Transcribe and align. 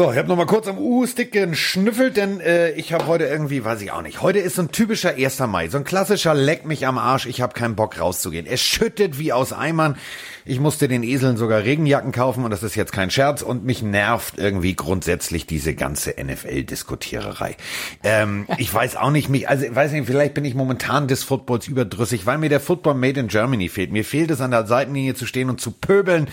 So, 0.00 0.10
ich 0.10 0.16
habe 0.16 0.28
noch 0.28 0.36
mal 0.36 0.46
kurz 0.46 0.66
am 0.66 0.78
U-Stick 0.78 1.30
geschnüffelt, 1.30 2.16
denn 2.16 2.40
äh, 2.40 2.70
ich 2.70 2.94
habe 2.94 3.06
heute 3.06 3.24
irgendwie, 3.24 3.66
weiß 3.66 3.82
ich 3.82 3.92
auch 3.92 4.00
nicht, 4.00 4.22
heute 4.22 4.38
ist 4.38 4.56
so 4.56 4.62
ein 4.62 4.72
typischer 4.72 5.10
1. 5.10 5.40
Mai, 5.40 5.68
so 5.68 5.76
ein 5.76 5.84
klassischer 5.84 6.32
Leck 6.32 6.64
mich 6.64 6.86
am 6.86 6.96
Arsch, 6.96 7.26
ich 7.26 7.42
habe 7.42 7.52
keinen 7.52 7.76
Bock 7.76 8.00
rauszugehen. 8.00 8.46
Es 8.46 8.62
schüttet 8.62 9.18
wie 9.18 9.34
aus 9.34 9.52
Eimern. 9.52 9.98
Ich 10.44 10.60
musste 10.60 10.88
den 10.88 11.02
Eseln 11.02 11.36
sogar 11.36 11.64
Regenjacken 11.64 12.12
kaufen 12.12 12.44
und 12.44 12.50
das 12.50 12.62
ist 12.62 12.74
jetzt 12.74 12.92
kein 12.92 13.10
Scherz 13.10 13.42
und 13.42 13.64
mich 13.64 13.82
nervt 13.82 14.38
irgendwie 14.38 14.74
grundsätzlich 14.74 15.46
diese 15.46 15.74
ganze 15.74 16.14
NFL-Diskutiererei. 16.22 17.56
Ähm, 18.02 18.46
ich 18.58 18.72
weiß 18.72 18.96
auch 18.96 19.10
nicht, 19.10 19.28
mich, 19.28 19.48
also 19.48 19.66
weiß 19.68 19.92
nicht, 19.92 20.06
vielleicht 20.06 20.34
bin 20.34 20.44
ich 20.44 20.54
momentan 20.54 21.08
des 21.08 21.24
Footballs 21.24 21.68
überdrüssig, 21.68 22.26
weil 22.26 22.38
mir 22.38 22.48
der 22.48 22.60
Football 22.60 22.94
Made 22.94 23.20
in 23.20 23.28
Germany 23.28 23.68
fehlt. 23.68 23.92
Mir 23.92 24.04
fehlt 24.04 24.30
es 24.30 24.40
an 24.40 24.50
der 24.50 24.66
Seitenlinie 24.66 25.14
zu 25.14 25.26
stehen 25.26 25.50
und 25.50 25.60
zu 25.60 25.72
pöbeln 25.72 26.28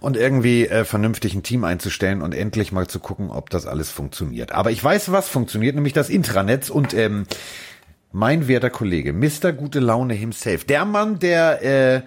und 0.00 0.16
irgendwie 0.16 0.66
äh, 0.66 0.84
vernünftig 0.84 1.34
ein 1.34 1.42
Team 1.42 1.64
einzustellen 1.64 2.22
und 2.22 2.34
endlich 2.34 2.72
mal 2.72 2.86
zu 2.86 2.98
gucken, 2.98 3.30
ob 3.30 3.50
das 3.50 3.66
alles 3.66 3.90
funktioniert. 3.90 4.52
Aber 4.52 4.70
ich 4.70 4.82
weiß, 4.82 5.12
was 5.12 5.28
funktioniert, 5.28 5.74
nämlich 5.74 5.92
das 5.92 6.10
Intranetz 6.10 6.70
und 6.70 6.92
ähm, 6.92 7.26
mein 8.12 8.46
werter 8.46 8.70
Kollege, 8.70 9.12
Mr. 9.12 9.52
Gute 9.52 9.80
Laune 9.80 10.14
himself, 10.14 10.64
der 10.64 10.84
Mann, 10.84 11.18
der 11.18 11.62
äh, 11.62 12.02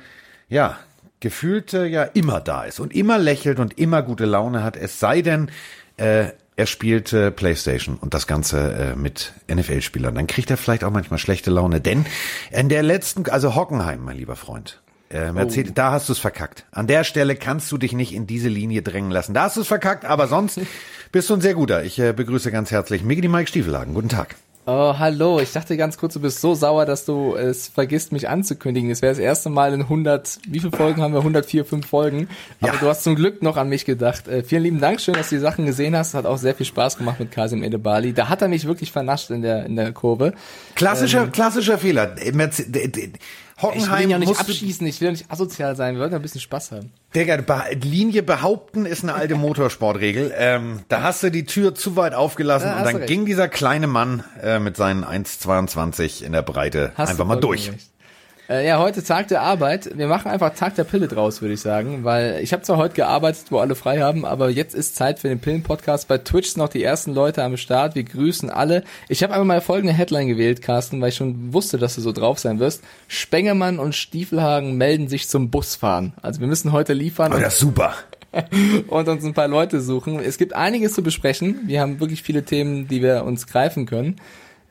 ja 0.48 0.78
gefühlt 1.20 1.74
äh, 1.74 1.86
ja 1.86 2.04
immer 2.04 2.42
da 2.42 2.64
ist 2.64 2.80
und 2.80 2.94
immer 2.94 3.18
lächelt 3.18 3.60
und 3.60 3.78
immer 3.78 4.02
gute 4.02 4.26
Laune 4.26 4.64
hat, 4.64 4.78
es 4.78 5.00
sei 5.00 5.22
denn, 5.22 5.50
äh, 5.98 6.28
er 6.56 6.66
spielt 6.66 7.14
äh, 7.14 7.32
Playstation 7.32 7.98
und 7.98 8.14
das 8.14 8.26
Ganze 8.26 8.74
äh, 8.74 8.96
mit 8.96 9.34
NFL-Spielern. 9.48 10.16
Dann 10.16 10.26
kriegt 10.26 10.50
er 10.50 10.58
vielleicht 10.58 10.84
auch 10.84 10.92
manchmal 10.92 11.20
schlechte 11.20 11.52
Laune, 11.52 11.82
denn 11.82 12.06
in 12.52 12.68
der 12.68 12.82
letzten, 12.82 13.30
also 13.30 13.56
Hockenheim, 13.56 14.04
mein 14.04 14.18
lieber 14.18 14.36
Freund, 14.36 14.82
äh, 15.12 15.32
Mercedes, 15.32 15.72
oh. 15.72 15.76
da 15.76 15.92
hast 15.92 16.10
du 16.10 16.14
es 16.14 16.20
verkackt. 16.20 16.66
An 16.72 16.88
der 16.88 17.04
Stelle 17.04 17.36
kannst 17.36 17.72
du 17.72 17.78
dich 17.78 17.94
nicht 17.94 18.14
in 18.14 18.28
diese 18.28 18.50
Linie 18.50 18.82
drängen 18.82 19.12
lassen. 19.12 19.34
Da 19.34 19.44
hast 19.44 19.58
du 19.58 19.62
es 19.62 19.68
verkackt, 19.68 20.04
aber 20.04 20.28
sonst 20.28 20.60
bist 21.12 21.30
du 21.30 21.36
ein 21.36 21.42
sehr 21.42 21.54
guter. 21.54 21.84
Ich 21.84 22.00
äh, 22.00 22.12
begrüße 22.12 22.52
ganz 22.52 22.72
herzlich 22.72 23.04
Migi 23.04 23.28
Mike 23.28 23.48
Stiefelhagen. 23.48 23.94
Guten 23.94 24.10
Tag. 24.10 24.36
Oh, 24.70 24.94
hallo. 25.00 25.40
Ich 25.40 25.54
dachte 25.54 25.78
ganz 25.78 25.98
kurz, 25.98 26.16
du 26.16 26.20
bist 26.20 26.42
so 26.42 26.54
sauer, 26.54 26.86
dass 26.86 27.06
du 27.06 27.36
es 27.36 27.70
vergisst, 27.70 28.12
mich 28.12 28.28
anzukündigen. 28.28 28.92
Es 28.92 29.02
wäre 29.02 29.14
das 29.14 29.18
erste 29.18 29.50
Mal 29.50 29.72
in 29.72 29.84
100, 29.84 30.40
wie 30.46 30.60
viele 30.60 30.76
Folgen 30.76 31.02
haben 31.02 31.14
wir? 31.14 31.20
104, 31.20 31.64
5 31.64 31.88
Folgen. 31.88 32.28
Aber 32.60 32.74
ja. 32.74 32.80
du 32.82 32.88
hast 32.90 33.06
zum 33.06 33.16
Glück 33.16 33.42
noch 33.42 33.56
an 33.56 33.70
mich 33.70 33.86
gedacht. 33.86 34.28
Äh, 34.28 34.44
vielen 34.44 34.64
lieben 34.64 34.82
Dank. 34.82 35.00
Schön, 35.00 35.14
dass 35.14 35.30
du 35.30 35.36
die 35.36 35.42
Sachen 35.42 35.66
gesehen 35.66 35.96
hast. 35.96 36.16
Hat 36.16 36.26
auch 36.26 36.38
sehr 36.38 36.54
viel 36.54 36.66
Spaß 36.66 36.98
gemacht 36.98 37.18
mit 37.18 37.32
Kasim 37.32 37.64
Edebali. 37.64 38.12
Da 38.12 38.28
hat 38.28 38.42
er 38.42 38.50
mich 38.50 38.68
wirklich 38.68 38.92
vernascht 38.92 39.30
in 39.30 39.42
der, 39.42 39.66
in 39.66 39.78
der 39.78 39.94
Kurve. 39.94 40.34
Klassischer, 40.76 41.24
ähm, 41.24 41.32
klassischer 41.32 41.78
Fehler. 41.78 42.14
Hockenheim. 43.62 44.00
Ich 44.00 44.06
will 44.06 44.12
ja 44.12 44.20
nicht 44.20 44.40
abschießen, 44.40 44.86
ich 44.86 45.02
will 45.02 45.08
ja 45.08 45.12
nicht 45.12 45.32
asozial 45.32 45.76
sein, 45.76 45.96
wir 45.96 46.02
wollten 46.02 46.16
ein 46.16 46.22
bisschen 46.22 46.42
Spaß 46.42 46.72
haben. 46.72 46.92
Digga, 47.16 47.44
Linie 47.82 48.22
behaupten 48.22 48.86
ist 48.86 49.04
eine 49.04 49.16
alte 49.16 49.36
Motorsportregel. 49.36 50.34
Ähm, 50.38 50.82
da 50.90 51.02
hast 51.02 51.24
du 51.24 51.32
die 51.32 51.46
Tür 51.46 51.74
zu 51.74 51.96
weit 51.96 52.14
aufgelassen 52.14 52.68
ja, 52.68 52.78
und 52.78 52.86
dann 52.86 53.06
ging 53.06 53.26
dieser 53.26 53.48
kleine 53.48 53.88
Mann 53.88 54.24
äh, 54.42 54.60
mit 54.60 54.78
seinen 54.78 55.04
1,22 55.04 56.24
in 56.24 56.34
der 56.34 56.44
Breite 56.44 56.92
hast 56.96 57.10
einfach 57.10 57.26
mal 57.26 57.38
durch. 57.38 57.72
Recht. 57.72 57.90
Äh, 58.50 58.66
ja, 58.66 58.80
heute 58.80 59.04
Tag 59.04 59.28
der 59.28 59.42
Arbeit. 59.42 59.98
Wir 59.98 60.08
machen 60.08 60.32
einfach 60.32 60.54
Tag 60.54 60.76
der 60.76 60.86
Pille 60.86 61.10
draus, 61.10 61.42
würde 61.42 61.56
ich 61.56 61.60
sagen, 61.60 62.06
weil 62.06 62.40
ich 62.42 62.54
habe 62.54 62.64
zwar 62.64 62.78
heute 62.78 62.96
gearbeitet, 62.96 63.48
wo 63.50 63.58
alle 63.58 63.76
frei 63.76 64.00
haben, 64.00 64.24
aber 64.24 64.50
jetzt 64.50 64.74
ist 64.74 64.96
Zeit 64.96 65.20
für 65.20 65.28
den 65.28 65.40
Pillen-Podcast. 65.40 66.08
Bei 66.08 66.18
Twitch 66.18 66.52
sind 66.52 66.62
noch 66.62 66.70
die 66.70 66.82
ersten 66.82 67.14
Leute 67.14 67.44
am 67.44 67.58
Start. 67.58 67.96
Wir 67.96 68.06
grüßen 68.06 68.50
alle. 68.50 68.86
Ich 69.10 69.22
habe 69.22 69.34
einfach 69.34 69.46
mal 69.46 69.60
folgende 69.60 69.92
Headline 69.92 70.30
gewählt, 70.30 70.62
Carsten, 70.62 71.02
weil 71.02 71.10
ich 71.10 71.16
schon 71.16 71.52
wusste, 71.54 71.78
dass 71.78 71.96
du 71.96 72.02
so 72.02 72.14
drauf 72.14 72.40
sein 72.40 72.60
wirst. 72.60 72.86
Spengemann 73.10 73.80
und 73.80 73.96
Stiefelhagen 73.96 74.78
melden 74.78 75.10
sich 75.10 75.28
zum 75.28 75.50
Busfahren. 75.50 76.14
Also 76.22 76.40
wir 76.40 76.48
müssen 76.48 76.72
heute 76.72 76.94
liefern. 76.94 77.34
Oh, 77.34 77.40
das 77.40 77.56
ist 77.56 77.60
super. 77.60 77.96
und 78.88 79.10
uns 79.10 79.26
ein 79.26 79.34
paar 79.34 79.50
Leute 79.50 79.82
suchen. 79.82 80.20
Es 80.20 80.38
gibt 80.38 80.54
einiges 80.54 80.94
zu 80.94 81.04
besprechen. 81.04 81.64
Wir 81.66 81.82
haben 81.82 82.00
wirklich 82.00 82.24
viele 82.24 82.44
Themen, 82.44 82.88
die 82.88 83.02
wir 83.02 83.26
uns 83.26 83.46
greifen 83.46 83.86
können. 83.86 84.22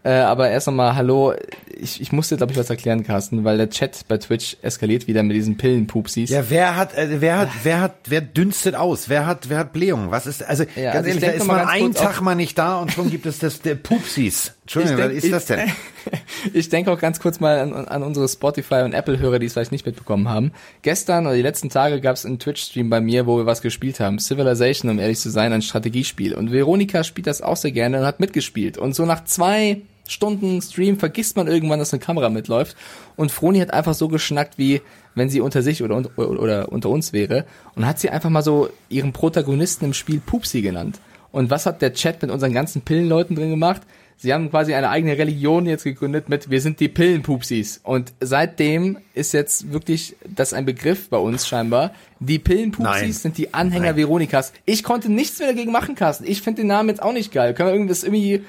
Äh, 0.07 0.21
aber 0.21 0.51
erst 0.51 0.69
einmal, 0.69 0.95
hallo, 0.95 1.35
ich, 1.67 2.01
ich 2.01 2.13
musste, 2.13 2.37
glaube 2.37 2.53
ich, 2.53 2.59
was 2.59 2.71
erklären, 2.71 3.03
Carsten, 3.03 3.43
weil 3.43 3.57
der 3.57 3.71
Chat 3.71 4.07
bei 4.07 4.19
Twitch 4.19 4.57
eskaliert 4.63 5.09
wieder 5.09 5.25
mit 5.25 5.35
diesen 5.35 5.57
Pillenpupsis. 5.57 6.31
Ja, 6.31 6.49
wer 6.49 6.77
hat, 6.77 6.97
äh, 6.97 7.21
wer 7.21 7.39
hat, 7.39 7.49
wer 7.65 7.81
hat, 7.81 7.97
wer 8.07 8.21
dünstet 8.21 8.77
aus? 8.77 9.09
Wer 9.09 9.27
hat, 9.27 9.49
wer 9.49 9.59
hat 9.59 9.73
Blähungen? 9.73 10.13
Was 10.13 10.29
ist, 10.29 10.45
also 10.45 10.63
ja, 10.77 10.93
ganz 10.93 11.07
also 11.07 11.09
ehrlich, 11.09 11.25
da 11.25 11.31
ist 11.33 11.47
man 11.49 11.67
einen 11.67 11.93
Tag 11.93 12.21
mal 12.21 12.37
nicht 12.37 12.57
da 12.57 12.79
und 12.79 12.93
schon 12.93 13.11
gibt 13.11 13.27
es 13.27 13.41
das 13.41 13.63
der 13.63 13.75
Pupsis. 13.75 14.53
Entschuldigung, 14.63 14.97
denk, 14.97 15.17
was 15.17 15.25
ist 15.25 15.33
das 15.33 15.47
denn? 15.47 15.73
ich 16.53 16.69
denke 16.69 16.93
auch 16.93 17.01
ganz 17.01 17.19
kurz 17.19 17.41
mal 17.41 17.59
an, 17.59 17.73
an 17.73 18.03
unsere 18.05 18.29
Spotify 18.29 18.83
und 18.85 18.93
Apple-Hörer, 18.93 19.41
die 19.41 19.47
es 19.47 19.55
vielleicht 19.55 19.73
nicht 19.73 19.87
mitbekommen 19.87 20.29
haben. 20.29 20.53
Gestern 20.83 21.27
oder 21.27 21.35
die 21.35 21.43
letzten 21.43 21.69
Tage 21.69 22.01
gab 22.01 22.15
es 22.15 22.25
einen 22.25 22.39
Twitch-Stream 22.39 22.91
bei 22.91 23.01
mir, 23.01 23.27
wo 23.27 23.39
wir 23.39 23.47
was 23.47 23.61
gespielt 23.61 23.99
haben. 23.99 24.21
Civilization, 24.21 24.89
um 24.89 25.01
ehrlich 25.01 25.19
zu 25.19 25.31
sein, 25.31 25.53
ein 25.53 25.63
Strategiespiel. 25.63 26.33
Und 26.33 26.53
Veronika 26.53 27.03
spielt 27.03 27.27
das 27.27 27.43
auch 27.43 27.57
sehr 27.57 27.73
gerne 27.73 27.99
und 27.99 28.07
hat 28.07 28.21
mitgespielt. 28.21 28.79
Und 28.79 28.95
so 28.95 29.05
nach 29.05 29.25
zwei 29.25 29.83
Stunden 30.09 30.61
Stream 30.63 30.99
vergisst 30.99 31.37
man 31.37 31.47
irgendwann, 31.47 31.79
dass 31.79 31.93
eine 31.93 32.01
Kamera 32.01 32.29
mitläuft. 32.31 32.77
Und 33.17 33.31
Froni 33.31 33.59
hat 33.59 33.73
einfach 33.73 33.95
so 33.95 34.09
geschnackt, 34.09 34.59
wie 34.59 34.83
wenn 35.15 35.31
sie 35.31 35.41
unter 35.41 35.63
sich 35.63 35.83
oder, 35.83 35.97
oder, 35.97 36.41
oder 36.41 36.73
unter 36.73 36.91
uns 36.91 37.13
wäre. 37.13 37.47
Und 37.75 37.87
hat 37.87 37.99
sie 37.99 38.11
einfach 38.11 38.31
mal 38.31 38.43
so 38.43 38.69
ihren 38.89 39.13
Protagonisten 39.13 39.87
im 39.87 39.95
Spiel 39.95 40.21
Pupsi 40.21 40.63
genannt. 40.63 41.01
Und 41.33 41.51
was 41.51 41.67
hat 41.67 41.83
der 41.83 41.93
Chat 41.93 42.23
mit 42.23 42.31
unseren 42.31 42.53
ganzen 42.53 42.83
Pillenleuten 42.83 43.37
drin 43.37 43.51
gemacht? 43.51 43.83
Sie 44.19 44.33
haben 44.33 44.51
quasi 44.51 44.73
eine 44.73 44.89
eigene 44.89 45.19
Religion 45.19 45.67
jetzt 45.67 45.85
gegründet 45.85 46.31
mit 46.31 46.49
wir 46.49 46.63
sind 46.63 46.81
die 46.81 46.89
Pillenpupsis. 46.89 47.81
Und 47.83 48.15
seitdem 48.21 48.99
ist 49.13 49.33
jetzt 49.33 49.73
wirklich 49.73 50.17
das 50.27 50.55
ein 50.55 50.65
Begriff 50.65 51.11
bei 51.11 51.19
uns 51.19 51.47
scheinbar. 51.47 51.93
Die 52.21 52.39
Pillenpupsis 52.39 53.03
Nein. 53.03 53.13
sind 53.13 53.37
die 53.37 53.53
Anhänger 53.53 53.93
Nein. 53.93 53.97
Veronikas. 53.97 54.55
Ich 54.65 54.83
konnte 54.83 55.13
nichts 55.13 55.39
mehr 55.39 55.49
dagegen 55.49 55.71
machen, 55.71 55.95
Carsten. 55.95 56.25
Ich 56.27 56.41
finde 56.41 56.63
den 56.63 56.69
Namen 56.69 56.89
jetzt 56.89 57.03
auch 57.03 57.13
nicht 57.13 57.31
geil. 57.31 57.53
Können 57.53 57.69
wir 57.69 57.75
irgendwas 57.75 58.05
irgendwie 58.05 58.43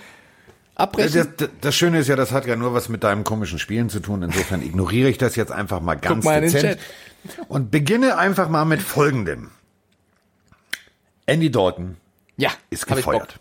abbrechen? 0.77 1.33
Das, 1.37 1.49
das, 1.61 1.75
Schöne 1.75 1.99
ist 1.99 2.07
ja, 2.07 2.15
das 2.15 2.31
hat 2.31 2.45
ja 2.45 2.55
nur 2.55 2.73
was 2.73 2.89
mit 2.89 3.03
deinem 3.03 3.23
komischen 3.23 3.59
Spielen 3.59 3.89
zu 3.89 3.99
tun. 3.99 4.21
Insofern 4.21 4.61
ignoriere 4.61 5.09
ich 5.09 5.17
das 5.17 5.35
jetzt 5.35 5.51
einfach 5.51 5.81
mal 5.81 5.95
ganz 5.95 6.23
Guck 6.23 6.33
mal 6.33 6.41
dezent 6.41 6.79
und 7.47 7.71
beginne 7.71 8.17
einfach 8.17 8.49
mal 8.49 8.65
mit 8.65 8.81
Folgendem. 8.81 9.51
Andy 11.25 11.51
Dalton 11.51 11.97
ja, 12.37 12.51
ist 12.69 12.87
gefeuert. 12.87 13.39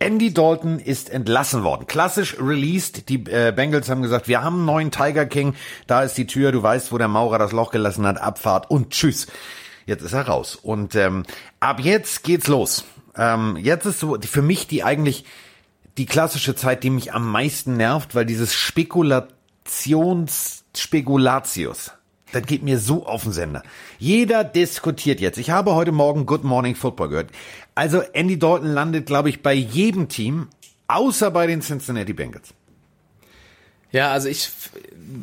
Andy 0.00 0.34
Dalton 0.34 0.80
ist 0.80 1.08
entlassen 1.10 1.62
worden. 1.62 1.86
Klassisch 1.86 2.36
released. 2.40 3.08
Die 3.08 3.24
äh, 3.26 3.52
Bengals 3.54 3.88
haben 3.88 4.02
gesagt, 4.02 4.26
wir 4.26 4.42
haben 4.42 4.56
einen 4.56 4.64
neuen 4.64 4.90
Tiger 4.90 5.24
King. 5.24 5.54
Da 5.86 6.02
ist 6.02 6.18
die 6.18 6.26
Tür. 6.26 6.50
Du 6.50 6.62
weißt, 6.62 6.90
wo 6.90 6.98
der 6.98 7.08
Maurer 7.08 7.38
das 7.38 7.52
Loch 7.52 7.70
gelassen 7.70 8.06
hat. 8.06 8.20
Abfahrt 8.20 8.70
und 8.70 8.90
tschüss. 8.90 9.28
Jetzt 9.86 10.02
ist 10.02 10.12
er 10.12 10.26
raus. 10.26 10.56
Und 10.56 10.96
ähm, 10.96 11.24
ab 11.60 11.80
jetzt 11.80 12.24
geht's 12.24 12.48
los. 12.48 12.84
Ähm, 13.16 13.56
jetzt 13.56 13.86
ist 13.86 14.00
so 14.00 14.18
für 14.20 14.42
mich 14.42 14.66
die 14.66 14.82
eigentlich 14.82 15.24
die 15.98 16.06
klassische 16.06 16.54
Zeit, 16.54 16.84
die 16.84 16.90
mich 16.90 17.12
am 17.12 17.30
meisten 17.30 17.76
nervt, 17.76 18.14
weil 18.14 18.24
dieses 18.24 18.54
Spekulations 18.54 20.64
Spekulatius, 20.76 21.92
das 22.32 22.46
geht 22.46 22.62
mir 22.62 22.78
so 22.78 23.04
auf 23.04 23.24
den 23.24 23.32
Sender. 23.32 23.62
Jeder 23.98 24.44
diskutiert 24.44 25.20
jetzt. 25.20 25.38
Ich 25.38 25.50
habe 25.50 25.74
heute 25.74 25.92
Morgen 25.92 26.24
Good 26.24 26.44
Morning 26.44 26.76
Football 26.76 27.08
gehört. 27.08 27.30
Also 27.74 28.00
Andy 28.12 28.38
Dalton 28.38 28.72
landet, 28.72 29.06
glaube 29.06 29.28
ich, 29.28 29.42
bei 29.42 29.54
jedem 29.54 30.08
Team, 30.08 30.48
außer 30.86 31.30
bei 31.30 31.46
den 31.46 31.62
Cincinnati 31.62 32.12
Bengals. 32.12 32.54
Ja, 33.90 34.12
also 34.12 34.28
ich 34.28 34.50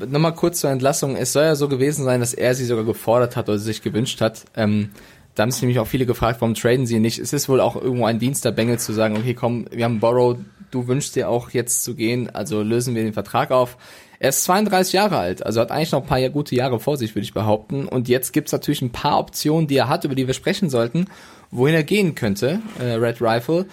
nochmal 0.09 0.34
kurz 0.34 0.59
zur 0.59 0.72
Entlassung. 0.72 1.16
Es 1.16 1.34
soll 1.34 1.44
ja 1.44 1.56
so 1.56 1.69
gewesen 1.69 2.03
sein, 2.03 2.19
dass 2.19 2.34
er 2.34 2.56
sie 2.56 2.66
sogar 2.66 2.84
gefordert 2.84 3.36
hat 3.36 3.47
oder 3.47 3.59
sich 3.59 3.81
gewünscht 3.81 4.22
hat. 4.22 4.46
Ähm, 4.56 4.92
da 5.35 5.44
haben 5.44 5.51
sich 5.51 5.62
nämlich 5.62 5.79
auch 5.79 5.88
viele 5.88 6.06
gefragt, 6.06 6.41
warum 6.41 6.56
traden 6.56 6.85
sie 6.85 7.00
nicht. 7.00 7.19
Es 7.19 7.34
ist 7.34 7.50
wohl 7.50 7.59
auch 7.59 7.75
irgendwo 7.75 8.06
ein 8.06 8.19
Dienst 8.19 8.46
der 8.46 8.51
Bengals 8.51 8.85
zu 8.85 8.94
sagen, 8.94 9.18
okay, 9.18 9.33
komm, 9.33 9.65
wir 9.69 9.83
haben 9.83 10.00
Borrow, 10.00 10.38
du 10.71 10.88
wünschst 10.88 11.15
dir 11.15 11.30
auch 11.30 11.50
jetzt 11.51 11.83
zu 11.83 11.94
gehen, 11.95 12.30
also 12.33 12.62
lösen 12.62 12.95
wir 12.95 13.04
den 13.04 13.13
Vertrag 13.13 13.51
auf. 13.51 13.77
Er 14.19 14.30
ist 14.30 14.45
32 14.45 14.94
Jahre 14.94 15.18
alt, 15.18 15.45
also 15.45 15.60
hat 15.60 15.71
eigentlich 15.71 15.92
noch 15.92 16.01
ein 16.01 16.07
paar 16.07 16.30
gute 16.30 16.56
Jahre 16.56 16.80
vor 16.80 16.98
sich, 16.98 17.15
würde 17.15 17.25
ich 17.25 17.33
behaupten. 17.33 17.86
Und 17.86 18.07
jetzt 18.07 18.31
gibt's 18.31 18.54
natürlich 18.54 18.81
ein 18.81 18.92
paar 18.92 19.19
Optionen, 19.19 19.68
die 19.68 19.77
er 19.77 19.89
hat, 19.89 20.06
über 20.06 20.15
die 20.15 20.25
wir 20.25 20.33
sprechen 20.33 20.69
sollten, 20.69 21.07
wohin 21.51 21.75
er 21.75 21.83
gehen 21.83 22.15
könnte, 22.15 22.62
äh, 22.80 22.94
Red 22.94 23.21
Rifle. 23.21 23.65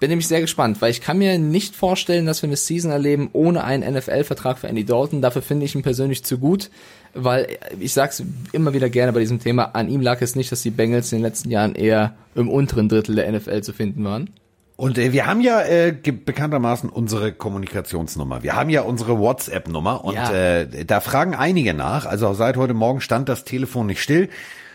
Bin 0.00 0.10
nämlich 0.10 0.28
sehr 0.28 0.40
gespannt, 0.40 0.80
weil 0.80 0.92
ich 0.92 1.00
kann 1.00 1.18
mir 1.18 1.38
nicht 1.38 1.74
vorstellen, 1.74 2.26
dass 2.26 2.42
wir 2.42 2.48
eine 2.48 2.56
Season 2.56 2.92
erleben 2.92 3.30
ohne 3.32 3.64
einen 3.64 3.94
NFL-Vertrag 3.94 4.58
für 4.58 4.68
Andy 4.68 4.84
Dalton. 4.84 5.22
Dafür 5.22 5.42
finde 5.42 5.66
ich 5.66 5.74
ihn 5.74 5.82
persönlich 5.82 6.22
zu 6.22 6.38
gut, 6.38 6.70
weil 7.14 7.58
ich 7.78 7.92
sag's 7.92 8.22
immer 8.52 8.72
wieder 8.74 8.88
gerne 8.90 9.12
bei 9.12 9.20
diesem 9.20 9.40
Thema, 9.40 9.74
an 9.74 9.88
ihm 9.88 10.00
lag 10.00 10.20
es 10.22 10.36
nicht, 10.36 10.52
dass 10.52 10.62
die 10.62 10.70
Bengals 10.70 11.12
in 11.12 11.18
den 11.18 11.24
letzten 11.24 11.50
Jahren 11.50 11.74
eher 11.74 12.14
im 12.34 12.48
unteren 12.48 12.88
Drittel 12.88 13.16
der 13.16 13.30
NFL 13.30 13.62
zu 13.62 13.72
finden 13.72 14.04
waren. 14.04 14.30
Und 14.76 14.96
äh, 14.96 15.12
wir 15.12 15.26
haben 15.26 15.40
ja 15.40 15.60
äh, 15.62 15.92
bekanntermaßen 15.92 16.88
unsere 16.88 17.32
Kommunikationsnummer. 17.32 18.44
Wir 18.44 18.54
haben 18.54 18.70
ja 18.70 18.82
unsere 18.82 19.18
WhatsApp-Nummer 19.18 20.04
und 20.04 20.14
ja. 20.14 20.30
äh, 20.32 20.84
da 20.84 21.00
fragen 21.00 21.34
einige 21.34 21.74
nach. 21.74 22.06
Also 22.06 22.32
seit 22.34 22.56
heute 22.56 22.74
Morgen 22.74 23.00
stand 23.00 23.28
das 23.28 23.44
Telefon 23.44 23.86
nicht 23.86 24.00
still. 24.00 24.28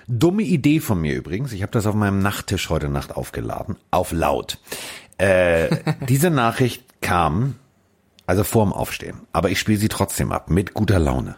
Dumme 0.10 0.44
Idee 0.44 0.82
von 0.82 1.00
mir 1.00 1.16
übrigens. 1.16 1.54
Ich 1.54 1.62
habe 1.62 1.72
das 1.72 1.86
auf 1.86 1.96
meinem 1.96 2.20
Nachttisch 2.20 2.70
heute 2.70 2.90
Nacht 2.90 3.16
aufgeladen, 3.16 3.78
auf 3.92 4.12
laut. 4.12 4.58
Äh, 5.18 5.70
diese 6.10 6.30
Nachricht 6.30 6.84
kam 7.00 7.56
also 8.26 8.44
vorm 8.44 8.74
Aufstehen, 8.74 9.22
aber 9.32 9.52
ich 9.52 9.60
spiele 9.60 9.78
sie 9.78 9.88
trotzdem 9.90 10.34
ab 10.34 10.50
mit 10.50 10.74
guter 10.74 11.00
Laune. 11.00 11.36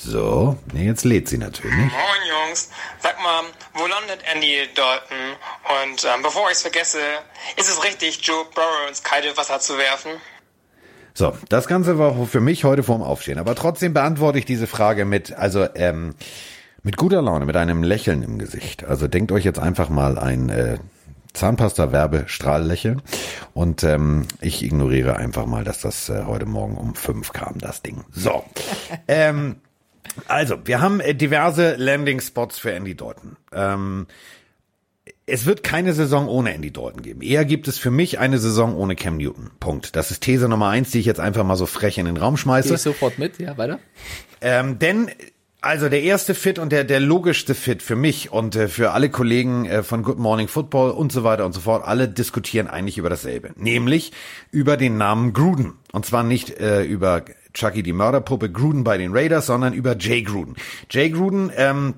So, 0.00 0.56
nee, 0.72 0.86
jetzt 0.86 1.04
lädt 1.04 1.28
sie 1.28 1.38
natürlich. 1.38 1.74
Moin 1.74 1.90
Jungs, 1.90 2.70
sag 3.02 3.20
mal, 3.20 3.42
wo 3.74 3.84
landet 3.84 4.20
Andy 4.32 4.68
Dalton? 4.72 5.16
Und 5.82 6.04
ähm, 6.04 6.22
bevor 6.22 6.46
ich 6.50 6.56
es 6.56 6.62
vergesse, 6.62 7.00
ist 7.56 7.68
es 7.68 7.82
richtig, 7.82 8.24
Joe 8.24 8.44
Burrow 8.54 8.88
ins 8.88 9.02
kalte 9.02 9.36
Wasser 9.36 9.58
zu 9.58 9.76
werfen? 9.76 10.12
So, 11.14 11.36
das 11.48 11.66
Ganze 11.66 11.98
war 11.98 12.26
für 12.26 12.40
mich 12.40 12.62
heute 12.62 12.84
vorm 12.84 13.02
Aufstehen. 13.02 13.40
Aber 13.40 13.56
trotzdem 13.56 13.92
beantworte 13.92 14.38
ich 14.38 14.44
diese 14.44 14.68
Frage 14.68 15.04
mit, 15.04 15.32
also 15.32 15.66
ähm, 15.74 16.14
mit 16.84 16.96
guter 16.96 17.20
Laune, 17.20 17.44
mit 17.44 17.56
einem 17.56 17.82
Lächeln 17.82 18.22
im 18.22 18.38
Gesicht. 18.38 18.84
Also 18.84 19.08
denkt 19.08 19.32
euch 19.32 19.44
jetzt 19.44 19.58
einfach 19.58 19.88
mal 19.88 20.16
ein 20.16 20.48
äh, 20.48 20.78
Zahnpasta-Werbestrahllächeln 21.32 23.02
und 23.52 23.82
ähm, 23.82 24.28
ich 24.40 24.62
ignoriere 24.62 25.16
einfach 25.16 25.46
mal, 25.46 25.64
dass 25.64 25.80
das 25.80 26.08
äh, 26.08 26.22
heute 26.24 26.46
Morgen 26.46 26.76
um 26.76 26.94
fünf 26.94 27.32
kam, 27.32 27.58
das 27.58 27.82
Ding. 27.82 28.04
So, 28.12 28.44
ähm, 29.08 29.56
also 30.26 30.58
wir 30.64 30.80
haben 30.80 31.00
äh, 31.00 31.14
diverse 31.14 31.76
Landing-Spots 31.76 32.58
für 32.58 32.72
Andy 32.72 32.94
Dalton. 32.94 33.36
Ähm, 33.52 34.06
es 35.26 35.46
wird 35.46 35.62
keine 35.62 35.92
Saison 35.92 36.26
ohne 36.26 36.54
Andy 36.54 36.72
Dalton 36.72 37.02
geben. 37.02 37.22
Eher 37.22 37.44
gibt 37.44 37.68
es 37.68 37.78
für 37.78 37.90
mich 37.90 38.18
eine 38.18 38.38
Saison 38.38 38.74
ohne 38.74 38.96
Cam 38.96 39.18
Newton. 39.18 39.50
Punkt. 39.60 39.94
Das 39.94 40.10
ist 40.10 40.22
These 40.22 40.48
Nummer 40.48 40.68
eins, 40.68 40.90
die 40.90 41.00
ich 41.00 41.06
jetzt 41.06 41.20
einfach 41.20 41.44
mal 41.44 41.56
so 41.56 41.66
frech 41.66 41.98
in 41.98 42.06
den 42.06 42.16
Raum 42.16 42.36
schmeiße. 42.36 42.68
Gehe 42.68 42.76
ich 42.76 42.82
sofort 42.82 43.18
mit, 43.18 43.38
ja, 43.38 43.56
weiter. 43.58 43.78
Ähm, 44.40 44.78
denn 44.78 45.10
also 45.60 45.88
der 45.88 46.02
erste 46.02 46.34
Fit 46.34 46.58
und 46.58 46.70
der 46.70 46.84
der 46.84 47.00
logischste 47.00 47.54
Fit 47.54 47.82
für 47.82 47.96
mich 47.96 48.30
und 48.30 48.54
äh, 48.54 48.68
für 48.68 48.92
alle 48.92 49.10
Kollegen 49.10 49.66
äh, 49.66 49.82
von 49.82 50.04
Good 50.04 50.18
Morning 50.18 50.46
Football 50.46 50.92
und 50.92 51.10
so 51.10 51.24
weiter 51.24 51.44
und 51.44 51.52
so 51.52 51.60
fort, 51.60 51.84
alle 51.84 52.08
diskutieren 52.08 52.68
eigentlich 52.68 52.96
über 52.96 53.10
dasselbe, 53.10 53.50
nämlich 53.56 54.12
über 54.52 54.76
den 54.76 54.98
Namen 54.98 55.32
Gruden 55.32 55.74
und 55.92 56.06
zwar 56.06 56.22
nicht 56.22 56.60
äh, 56.60 56.84
über 56.84 57.24
Chucky 57.58 57.82
die 57.82 57.92
Mörderpuppe 57.92 58.50
Gruden 58.50 58.84
bei 58.84 58.98
den 58.98 59.12
Raiders, 59.12 59.46
sondern 59.46 59.72
über 59.72 59.96
Jay 59.98 60.22
Gruden. 60.22 60.54
Jay 60.90 61.10
Gruden 61.10 61.50
ähm, 61.56 61.94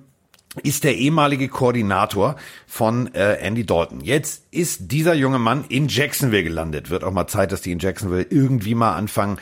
ist 0.62 0.82
der 0.82 0.96
ehemalige 0.96 1.48
Koordinator 1.48 2.34
von 2.66 3.14
äh, 3.14 3.34
Andy 3.34 3.64
Dalton. 3.64 4.00
Jetzt 4.00 4.44
ist 4.50 4.90
dieser 4.90 5.14
junge 5.14 5.38
Mann 5.38 5.64
in 5.68 5.86
Jacksonville 5.86 6.42
gelandet. 6.42 6.90
Wird 6.90 7.04
auch 7.04 7.12
mal 7.12 7.28
Zeit, 7.28 7.52
dass 7.52 7.60
die 7.60 7.70
in 7.70 7.78
Jacksonville 7.78 8.26
irgendwie 8.28 8.74
mal 8.74 8.94
anfangen, 8.94 9.38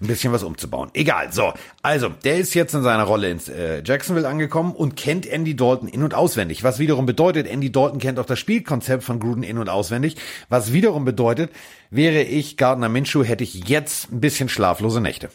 ein 0.00 0.06
bisschen 0.06 0.32
was 0.32 0.44
umzubauen. 0.44 0.90
Egal. 0.94 1.32
So, 1.32 1.52
also 1.82 2.10
der 2.10 2.36
ist 2.36 2.54
jetzt 2.54 2.74
in 2.74 2.82
seiner 2.82 3.04
Rolle 3.04 3.30
in 3.30 3.40
äh, 3.48 3.82
Jacksonville 3.82 4.28
angekommen 4.28 4.72
und 4.72 4.94
kennt 4.94 5.26
Andy 5.26 5.56
Dalton 5.56 5.88
in 5.88 6.04
und 6.04 6.14
auswendig. 6.14 6.62
Was 6.62 6.78
wiederum 6.78 7.06
bedeutet, 7.06 7.48
Andy 7.48 7.72
Dalton 7.72 7.98
kennt 7.98 8.18
auch 8.20 8.26
das 8.26 8.38
Spielkonzept 8.38 9.02
von 9.02 9.18
Gruden 9.18 9.42
in 9.42 9.58
und 9.58 9.68
auswendig. 9.68 10.16
Was 10.48 10.72
wiederum 10.72 11.04
bedeutet, 11.04 11.50
wäre 11.90 12.22
ich 12.22 12.56
Gardner 12.56 12.88
Minshew, 12.88 13.24
hätte 13.24 13.42
ich 13.42 13.68
jetzt 13.68 14.12
ein 14.12 14.20
bisschen 14.20 14.48
schlaflose 14.48 15.00
Nächte. 15.00 15.30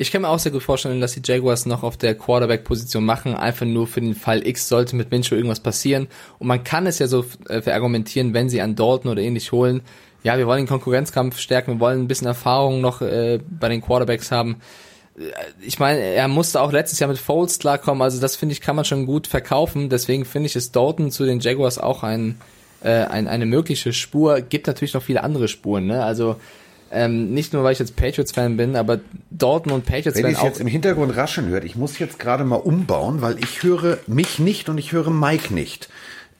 Ich 0.00 0.12
kann 0.12 0.22
mir 0.22 0.28
auch 0.28 0.38
sehr 0.38 0.52
gut 0.52 0.62
vorstellen, 0.62 1.00
dass 1.00 1.14
die 1.14 1.22
Jaguars 1.24 1.66
noch 1.66 1.82
auf 1.82 1.96
der 1.96 2.14
Quarterback-Position 2.14 3.04
machen, 3.04 3.34
einfach 3.34 3.66
nur 3.66 3.88
für 3.88 4.00
den 4.00 4.14
Fall 4.14 4.46
X 4.46 4.68
sollte 4.68 4.94
mit 4.94 5.10
Minshew 5.10 5.34
irgendwas 5.34 5.58
passieren. 5.58 6.06
Und 6.38 6.46
man 6.46 6.62
kann 6.62 6.86
es 6.86 7.00
ja 7.00 7.08
so 7.08 7.24
äh, 7.48 7.60
verargumentieren, 7.60 8.32
wenn 8.32 8.48
sie 8.48 8.60
an 8.60 8.76
Dalton 8.76 9.10
oder 9.10 9.22
ähnlich 9.22 9.50
holen. 9.50 9.80
Ja, 10.22 10.38
wir 10.38 10.46
wollen 10.46 10.62
den 10.62 10.68
Konkurrenzkampf 10.68 11.40
stärken, 11.40 11.72
wir 11.72 11.80
wollen 11.80 12.02
ein 12.02 12.06
bisschen 12.06 12.28
Erfahrung 12.28 12.80
noch 12.80 13.02
äh, 13.02 13.40
bei 13.50 13.68
den 13.68 13.82
Quarterbacks 13.82 14.30
haben. 14.30 14.60
Äh, 15.18 15.22
ich 15.60 15.80
meine, 15.80 15.98
er 15.98 16.28
musste 16.28 16.60
auch 16.60 16.70
letztes 16.70 17.00
Jahr 17.00 17.10
mit 17.10 17.18
Foles 17.18 17.58
klarkommen, 17.58 18.00
also 18.00 18.20
das 18.20 18.36
finde 18.36 18.52
ich, 18.52 18.60
kann 18.60 18.76
man 18.76 18.84
schon 18.84 19.04
gut 19.04 19.26
verkaufen. 19.26 19.88
Deswegen 19.88 20.24
finde 20.24 20.46
ich 20.46 20.54
es 20.54 20.70
Dalton 20.70 21.10
zu 21.10 21.24
den 21.24 21.40
Jaguars 21.40 21.76
auch 21.76 22.04
ein, 22.04 22.40
äh, 22.84 22.90
ein, 22.90 23.26
eine 23.26 23.46
mögliche 23.46 23.92
Spur. 23.92 24.42
Gibt 24.42 24.68
natürlich 24.68 24.94
noch 24.94 25.02
viele 25.02 25.24
andere 25.24 25.48
Spuren, 25.48 25.88
ne? 25.88 26.04
Also 26.04 26.36
ähm, 26.90 27.32
nicht 27.34 27.52
nur, 27.52 27.64
weil 27.64 27.72
ich 27.72 27.78
jetzt 27.78 27.96
Patriots-Fan 27.96 28.56
bin, 28.56 28.76
aber 28.76 29.00
Dalton 29.30 29.72
und 29.72 29.84
Patriots 29.86 30.16
Wenn 30.16 30.24
werden 30.24 30.32
ich 30.34 30.38
auch. 30.38 30.44
jetzt 30.44 30.60
im 30.60 30.66
Hintergrund 30.66 31.16
raschen 31.16 31.46
hört, 31.48 31.64
ich 31.64 31.76
muss 31.76 31.98
jetzt 31.98 32.18
gerade 32.18 32.44
mal 32.44 32.56
umbauen, 32.56 33.20
weil 33.22 33.38
ich 33.38 33.62
höre 33.62 33.98
mich 34.06 34.38
nicht 34.38 34.68
und 34.68 34.78
ich 34.78 34.92
höre 34.92 35.10
Mike 35.10 35.52
nicht. 35.52 35.88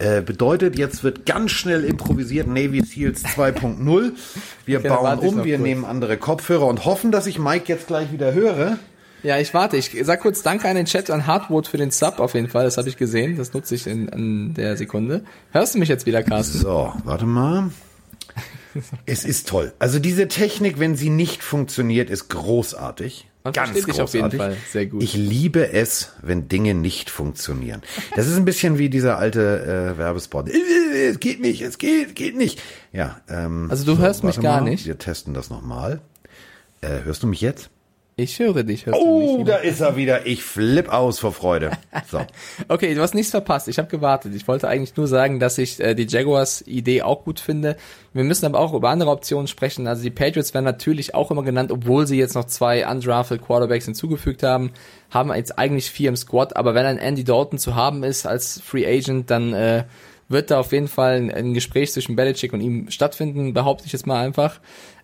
Äh, 0.00 0.23
bedeutet, 0.23 0.79
jetzt 0.79 1.03
wird 1.03 1.27
ganz 1.27 1.50
schnell 1.50 1.85
improvisiert 1.85 2.47
Navy 2.47 2.83
Seals 2.85 3.25
2.0. 3.25 4.12
Wir 4.65 4.79
Okay, 4.79 4.89
bauen 4.89 5.19
um, 5.19 5.45
wir 5.45 5.56
kurz. 5.56 5.67
nehmen 5.67 5.85
andere 5.85 6.17
Kopfhörer 6.17 6.67
und 6.67 6.85
hoffen, 6.85 7.11
dass 7.11 7.27
ich 7.27 7.39
Mike 7.41 7.65
jetzt 7.67 7.89
gleich 7.89 8.12
wieder 8.12 8.33
höre. 8.33 8.79
Ja, 9.25 9.39
ich 9.41 9.53
warte. 9.55 9.77
Ich 9.77 9.91
sag 10.05 10.21
kurz 10.21 10.43
Danke 10.44 10.69
an 10.69 10.77
den 10.77 10.87
Chat, 10.87 11.11
an 11.11 11.27
Hardwood 11.27 11.67
für 11.67 11.77
den 11.79 11.91
Sub 11.91 12.21
auf 12.21 12.35
jeden 12.35 12.49
Fall. 12.49 12.65
Das 12.65 12.77
habe 12.79 12.89
ich 12.89 12.97
gesehen. 12.97 13.37
Das 13.37 13.53
nutze 13.53 13.75
ich 13.75 13.89
in, 13.89 14.06
in 14.06 14.55
der 14.55 14.77
Sekunde. 14.77 15.23
Hörst 15.51 15.75
du 15.75 15.81
mich 15.81 15.89
jetzt 15.89 16.06
wieder, 16.06 16.23
Carsten? 16.23 16.59
So, 16.59 16.93
warte 17.03 17.27
mal. 17.27 17.71
Es 19.06 19.25
ist 19.25 19.49
toll. 19.49 19.73
Also 19.79 19.99
diese 19.99 20.29
Technik, 20.29 20.79
wenn 20.79 20.94
sie 20.97 21.11
nicht 21.11 21.43
funktioniert, 21.43 22.11
ist 22.11 22.29
großartig. 22.29 23.26
Man 23.44 23.53
Ganz 23.53 23.82
großartig. 23.87 24.41
Ich 24.99 25.15
liebe 25.15 25.73
es, 25.73 26.12
wenn 26.23 26.49
Dinge 26.49 26.75
nicht 26.75 27.09
funktionieren. 27.09 27.82
Das 28.17 28.26
ist 28.26 28.37
ein 28.37 28.44
bisschen 28.44 28.79
wie 28.79 28.91
dieser 28.91 29.19
alte 29.19 29.94
äh, 29.94 29.99
Werbespot. 29.99 30.49
Äh, 30.49 31.09
Es 31.09 31.20
geht 31.20 31.41
nicht, 31.41 31.62
es 31.62 31.79
geht, 31.79 32.15
geht 32.15 32.37
nicht. 32.37 32.61
Ja. 32.93 33.20
Ähm, 33.29 33.69
Also 33.70 33.85
du 33.85 33.99
hörst 33.99 34.25
mich 34.25 34.41
gar 34.41 34.61
mal. 34.61 34.69
nicht? 34.70 34.87
Wir 34.87 34.99
testen 34.99 35.32
das 35.35 35.49
nochmal. 35.50 36.00
Äh, 36.81 37.05
hörst 37.05 37.23
du 37.23 37.26
mich 37.26 37.41
jetzt? 37.41 37.70
Ich 38.20 38.41
höre 38.41 38.65
dich. 38.65 38.85
Hörst 38.85 39.00
du 39.00 39.06
Oh, 39.06 39.44
da 39.44 39.59
ist 39.59 39.79
er 39.79 39.94
wieder. 39.94 40.26
Ich 40.26 40.43
flipp 40.43 40.93
aus 40.93 41.20
vor 41.20 41.31
Freude. 41.31 41.70
So. 42.11 42.20
Okay, 42.67 42.93
du 42.94 43.00
hast 43.00 43.15
nichts 43.15 43.31
verpasst. 43.31 43.69
Ich 43.69 43.79
habe 43.79 43.88
gewartet. 43.88 44.35
Ich 44.35 44.49
wollte 44.49 44.67
eigentlich 44.67 44.97
nur 44.97 45.06
sagen, 45.06 45.38
dass 45.38 45.56
ich 45.56 45.79
äh, 45.79 45.94
die 45.94 46.09
Jaguars 46.09 46.67
Idee 46.67 47.03
auch 47.03 47.23
gut 47.23 47.38
finde. 47.38 47.76
Wir 48.12 48.25
müssen 48.25 48.44
aber 48.44 48.59
auch 48.59 48.75
über 48.75 48.88
andere 48.88 49.11
Optionen 49.11 49.47
sprechen. 49.47 49.87
Also 49.87 50.03
die 50.03 50.11
Patriots 50.11 50.53
werden 50.53 50.65
natürlich 50.65 51.15
auch 51.15 51.31
immer 51.31 51.44
genannt, 51.44 51.70
obwohl 51.70 52.09
sie 52.09 52.19
jetzt 52.19 52.35
noch 52.35 52.47
zwei 52.47 52.91
undrafted 52.91 53.41
Quarterbacks 53.41 53.85
hinzugefügt 53.85 54.43
haben. 54.43 54.73
Haben 55.12 55.32
jetzt 55.32 55.56
eigentlich 55.56 55.88
vier 55.88 56.09
im 56.09 56.17
Squad. 56.17 56.56
Aber 56.56 56.75
wenn 56.75 56.87
ein 56.87 56.99
Andy 56.99 57.23
Dalton 57.23 57.61
zu 57.61 57.76
haben 57.76 58.03
ist 58.03 58.26
als 58.26 58.61
Free 58.61 58.85
Agent, 58.85 59.31
dann 59.31 59.53
äh, 59.53 59.85
wird 60.29 60.50
da 60.50 60.59
auf 60.59 60.73
jeden 60.73 60.88
Fall 60.88 61.19
ein, 61.19 61.31
ein 61.31 61.55
Gespräch 61.55 61.93
zwischen 61.93 62.17
Belichick 62.17 62.53
und 62.53 62.62
ihm 62.62 62.91
stattfinden, 62.91 63.55
behaupte 63.55 63.87
ich 63.87 63.93
jetzt 63.93 64.09
mal 64.09 64.20
einfach. 64.20 64.59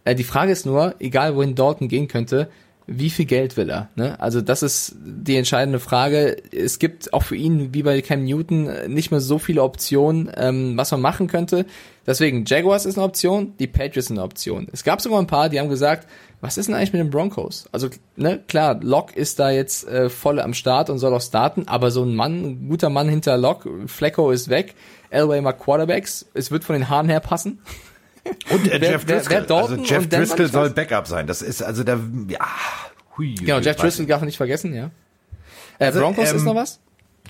Äh, 0.04 0.16
die 0.16 0.24
Frage 0.24 0.50
ist 0.50 0.66
nur, 0.66 0.96
egal 0.98 1.36
wohin 1.36 1.54
Dalton 1.54 1.86
gehen 1.86 2.08
könnte, 2.08 2.48
wie 2.86 3.10
viel 3.10 3.24
Geld 3.24 3.56
will 3.56 3.70
er? 3.70 3.88
Ne? 3.96 4.20
Also 4.20 4.40
das 4.40 4.62
ist 4.62 4.96
die 4.98 5.36
entscheidende 5.36 5.80
Frage. 5.80 6.36
Es 6.52 6.78
gibt 6.78 7.12
auch 7.14 7.22
für 7.22 7.36
ihn, 7.36 7.72
wie 7.72 7.82
bei 7.82 8.00
Cam 8.02 8.24
Newton, 8.24 8.68
nicht 8.88 9.10
mehr 9.10 9.20
so 9.20 9.38
viele 9.38 9.62
Optionen, 9.62 10.30
ähm, 10.36 10.76
was 10.76 10.90
man 10.90 11.00
machen 11.00 11.26
könnte. 11.26 11.64
Deswegen, 12.06 12.44
Jaguars 12.44 12.84
ist 12.84 12.98
eine 12.98 13.06
Option, 13.06 13.54
die 13.58 13.66
Patriots 13.66 14.08
sind 14.08 14.18
eine 14.18 14.24
Option. 14.24 14.68
Es 14.72 14.84
gab 14.84 15.00
sogar 15.00 15.18
ein 15.18 15.26
paar, 15.26 15.48
die 15.48 15.58
haben 15.58 15.70
gesagt, 15.70 16.06
was 16.42 16.58
ist 16.58 16.66
denn 16.66 16.74
eigentlich 16.74 16.92
mit 16.92 17.00
den 17.00 17.08
Broncos? 17.08 17.66
Also, 17.72 17.88
ne, 18.16 18.42
klar, 18.46 18.78
Locke 18.82 19.18
ist 19.18 19.38
da 19.38 19.50
jetzt 19.50 19.88
äh, 19.88 20.10
voll 20.10 20.38
am 20.38 20.52
Start 20.52 20.90
und 20.90 20.98
soll 20.98 21.14
auch 21.14 21.22
starten, 21.22 21.66
aber 21.66 21.90
so 21.90 22.02
ein 22.02 22.14
Mann, 22.14 22.44
ein 22.44 22.68
guter 22.68 22.90
Mann 22.90 23.08
hinter 23.08 23.38
Locke, 23.38 23.70
Flecko 23.86 24.30
ist 24.30 24.50
weg, 24.50 24.74
Elway 25.08 25.40
mag 25.40 25.58
Quarterbacks, 25.58 26.26
es 26.34 26.50
wird 26.50 26.64
von 26.64 26.74
den 26.74 26.90
Haaren 26.90 27.08
her 27.08 27.20
passen. 27.20 27.60
Und 28.50 28.70
äh, 28.70 28.80
Wer- 28.80 28.90
Jeff 28.92 29.04
Driscoll. 29.04 29.46
also 29.50 29.76
Jeff 29.76 30.08
Driscoll 30.08 30.48
soll? 30.50 30.70
Backup 30.70 31.06
sein. 31.06 31.26
Das 31.26 31.42
ist 31.42 31.62
also 31.62 31.84
der, 31.84 31.98
ja, 32.28 32.38
hui, 33.16 33.34
Genau, 33.34 33.58
Jeff 33.58 33.76
Driscoll 33.76 34.06
darf 34.06 34.20
man 34.20 34.26
nicht 34.26 34.36
vergessen, 34.36 34.74
ja. 34.74 34.90
Äh, 35.78 35.86
Also, 35.86 36.00
Broncos 36.00 36.32
ist 36.32 36.40
ähm, 36.40 36.44
noch 36.44 36.54
was? 36.54 36.80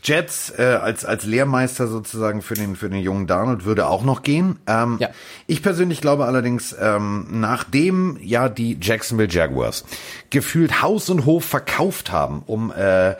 Jets 0.03 0.53
äh, 0.59 0.63
als 0.63 1.05
als 1.07 1.25
Lehrmeister 1.25 1.87
sozusagen 1.87 2.43
für 2.43 2.55
den 2.55 2.77
für 2.77 2.91
den 2.91 3.01
jungen 3.01 3.27
Darnold 3.27 3.65
würde 3.65 3.87
auch 3.87 4.03
noch 4.03 4.23
gehen. 4.23 4.59
Ähm, 4.67 4.99
Ja. 5.01 5.09
Ich 5.47 5.63
persönlich 5.63 6.01
glaube 6.03 6.27
allerdings, 6.27 6.77
ähm, 6.79 7.27
nachdem 7.31 8.19
ja 8.21 8.49
die 8.51 8.77
Jacksonville 8.81 9.31
Jaguars 9.31 9.85
gefühlt 10.31 10.83
Haus 10.83 11.09
und 11.09 11.25
Hof 11.25 11.45
verkauft 11.45 12.13
haben, 12.13 12.43
um 12.47 12.71
äh, 12.73 13.15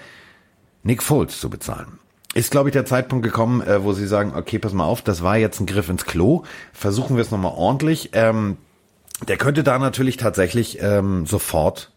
Nick 0.83 1.03
Foles 1.03 1.41
zu 1.41 1.49
bezahlen, 1.49 1.99
ist 2.35 2.51
glaube 2.51 2.69
ich 2.69 2.73
der 2.73 2.85
Zeitpunkt 2.85 3.25
gekommen, 3.25 3.63
äh, 3.63 3.83
wo 3.83 3.93
sie 3.93 4.07
sagen, 4.07 4.33
okay, 4.37 4.59
pass 4.59 4.73
mal 4.73 4.85
auf, 4.85 5.03
das 5.03 5.23
war 5.23 5.37
jetzt 5.37 5.61
ein 5.61 5.67
Griff 5.67 5.89
ins 5.89 6.05
Klo, 6.05 6.43
versuchen 6.73 7.17
wir 7.17 7.23
es 7.23 7.31
nochmal 7.31 7.55
ordentlich. 7.57 8.11
Ähm, 8.13 8.59
der 9.29 9.37
könnte 9.37 9.63
da 9.63 9.79
natürlich 9.79 10.17
tatsächlich 10.17 10.79
ähm, 10.83 11.25
sofort 11.27 11.93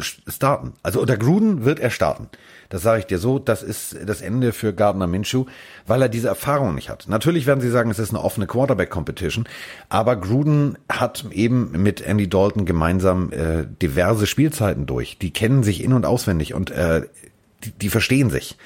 starten. 0.00 0.74
Also 0.82 1.00
unter 1.00 1.16
Gruden 1.16 1.64
wird 1.64 1.80
er 1.80 1.90
starten. 1.90 2.28
Das 2.68 2.82
sage 2.82 3.00
ich 3.00 3.06
dir 3.06 3.18
so, 3.18 3.38
das 3.38 3.62
ist 3.62 3.96
das 4.04 4.20
Ende 4.20 4.52
für 4.52 4.72
Gardner 4.72 5.06
Minshew, 5.06 5.46
weil 5.86 6.02
er 6.02 6.08
diese 6.08 6.28
Erfahrung 6.28 6.74
nicht 6.74 6.90
hat. 6.90 7.06
Natürlich 7.08 7.46
werden 7.46 7.60
sie 7.60 7.70
sagen, 7.70 7.90
es 7.90 7.98
ist 7.98 8.10
eine 8.10 8.22
offene 8.22 8.46
Quarterback-Competition, 8.46 9.48
aber 9.88 10.16
Gruden 10.16 10.76
hat 10.88 11.26
eben 11.30 11.70
mit 11.72 12.00
Andy 12.00 12.28
Dalton 12.28 12.66
gemeinsam 12.66 13.32
äh, 13.32 13.66
diverse 13.80 14.26
Spielzeiten 14.26 14.86
durch. 14.86 15.18
Die 15.18 15.32
kennen 15.32 15.62
sich 15.62 15.82
in- 15.82 15.94
und 15.94 16.04
auswendig 16.04 16.54
und 16.54 16.70
äh, 16.70 17.02
die, 17.64 17.72
die 17.72 17.88
verstehen 17.88 18.30
sich. 18.30 18.56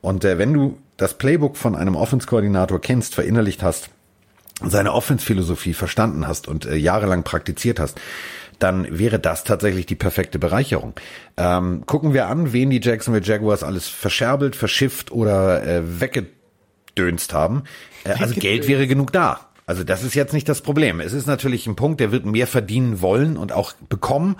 Und 0.00 0.24
äh, 0.24 0.38
wenn 0.38 0.52
du 0.52 0.78
das 0.96 1.14
Playbook 1.14 1.56
von 1.56 1.76
einem 1.76 1.96
Offense-Koordinator 1.96 2.80
kennst, 2.80 3.14
verinnerlicht 3.14 3.62
hast, 3.62 3.90
seine 4.62 4.92
Offense-Philosophie 4.92 5.74
verstanden 5.74 6.26
hast 6.26 6.48
und 6.48 6.66
äh, 6.66 6.76
jahrelang 6.76 7.22
praktiziert 7.22 7.80
hast, 7.80 8.00
dann 8.58 8.98
wäre 8.98 9.18
das 9.18 9.44
tatsächlich 9.44 9.86
die 9.86 9.94
perfekte 9.94 10.38
Bereicherung. 10.38 10.92
Ähm, 11.36 11.84
gucken 11.86 12.12
wir 12.12 12.28
an, 12.28 12.52
wen 12.52 12.68
die 12.68 12.80
Jacksonville 12.82 13.24
Jaguars 13.24 13.62
alles 13.62 13.88
verscherbelt, 13.88 14.54
verschifft 14.54 15.10
oder 15.10 15.66
äh, 15.66 16.00
weggedönst 16.00 17.32
haben. 17.32 17.64
Äh, 18.04 18.12
also 18.18 18.34
Geld 18.38 18.68
wäre 18.68 18.86
genug 18.86 19.12
da. 19.12 19.46
Also 19.64 19.84
das 19.84 20.02
ist 20.02 20.14
jetzt 20.14 20.34
nicht 20.34 20.48
das 20.48 20.60
Problem. 20.60 21.00
Es 21.00 21.12
ist 21.12 21.26
natürlich 21.26 21.66
ein 21.66 21.76
Punkt, 21.76 22.00
der 22.00 22.12
wird 22.12 22.26
mehr 22.26 22.46
verdienen 22.46 23.00
wollen 23.00 23.36
und 23.36 23.52
auch 23.52 23.72
bekommen 23.88 24.36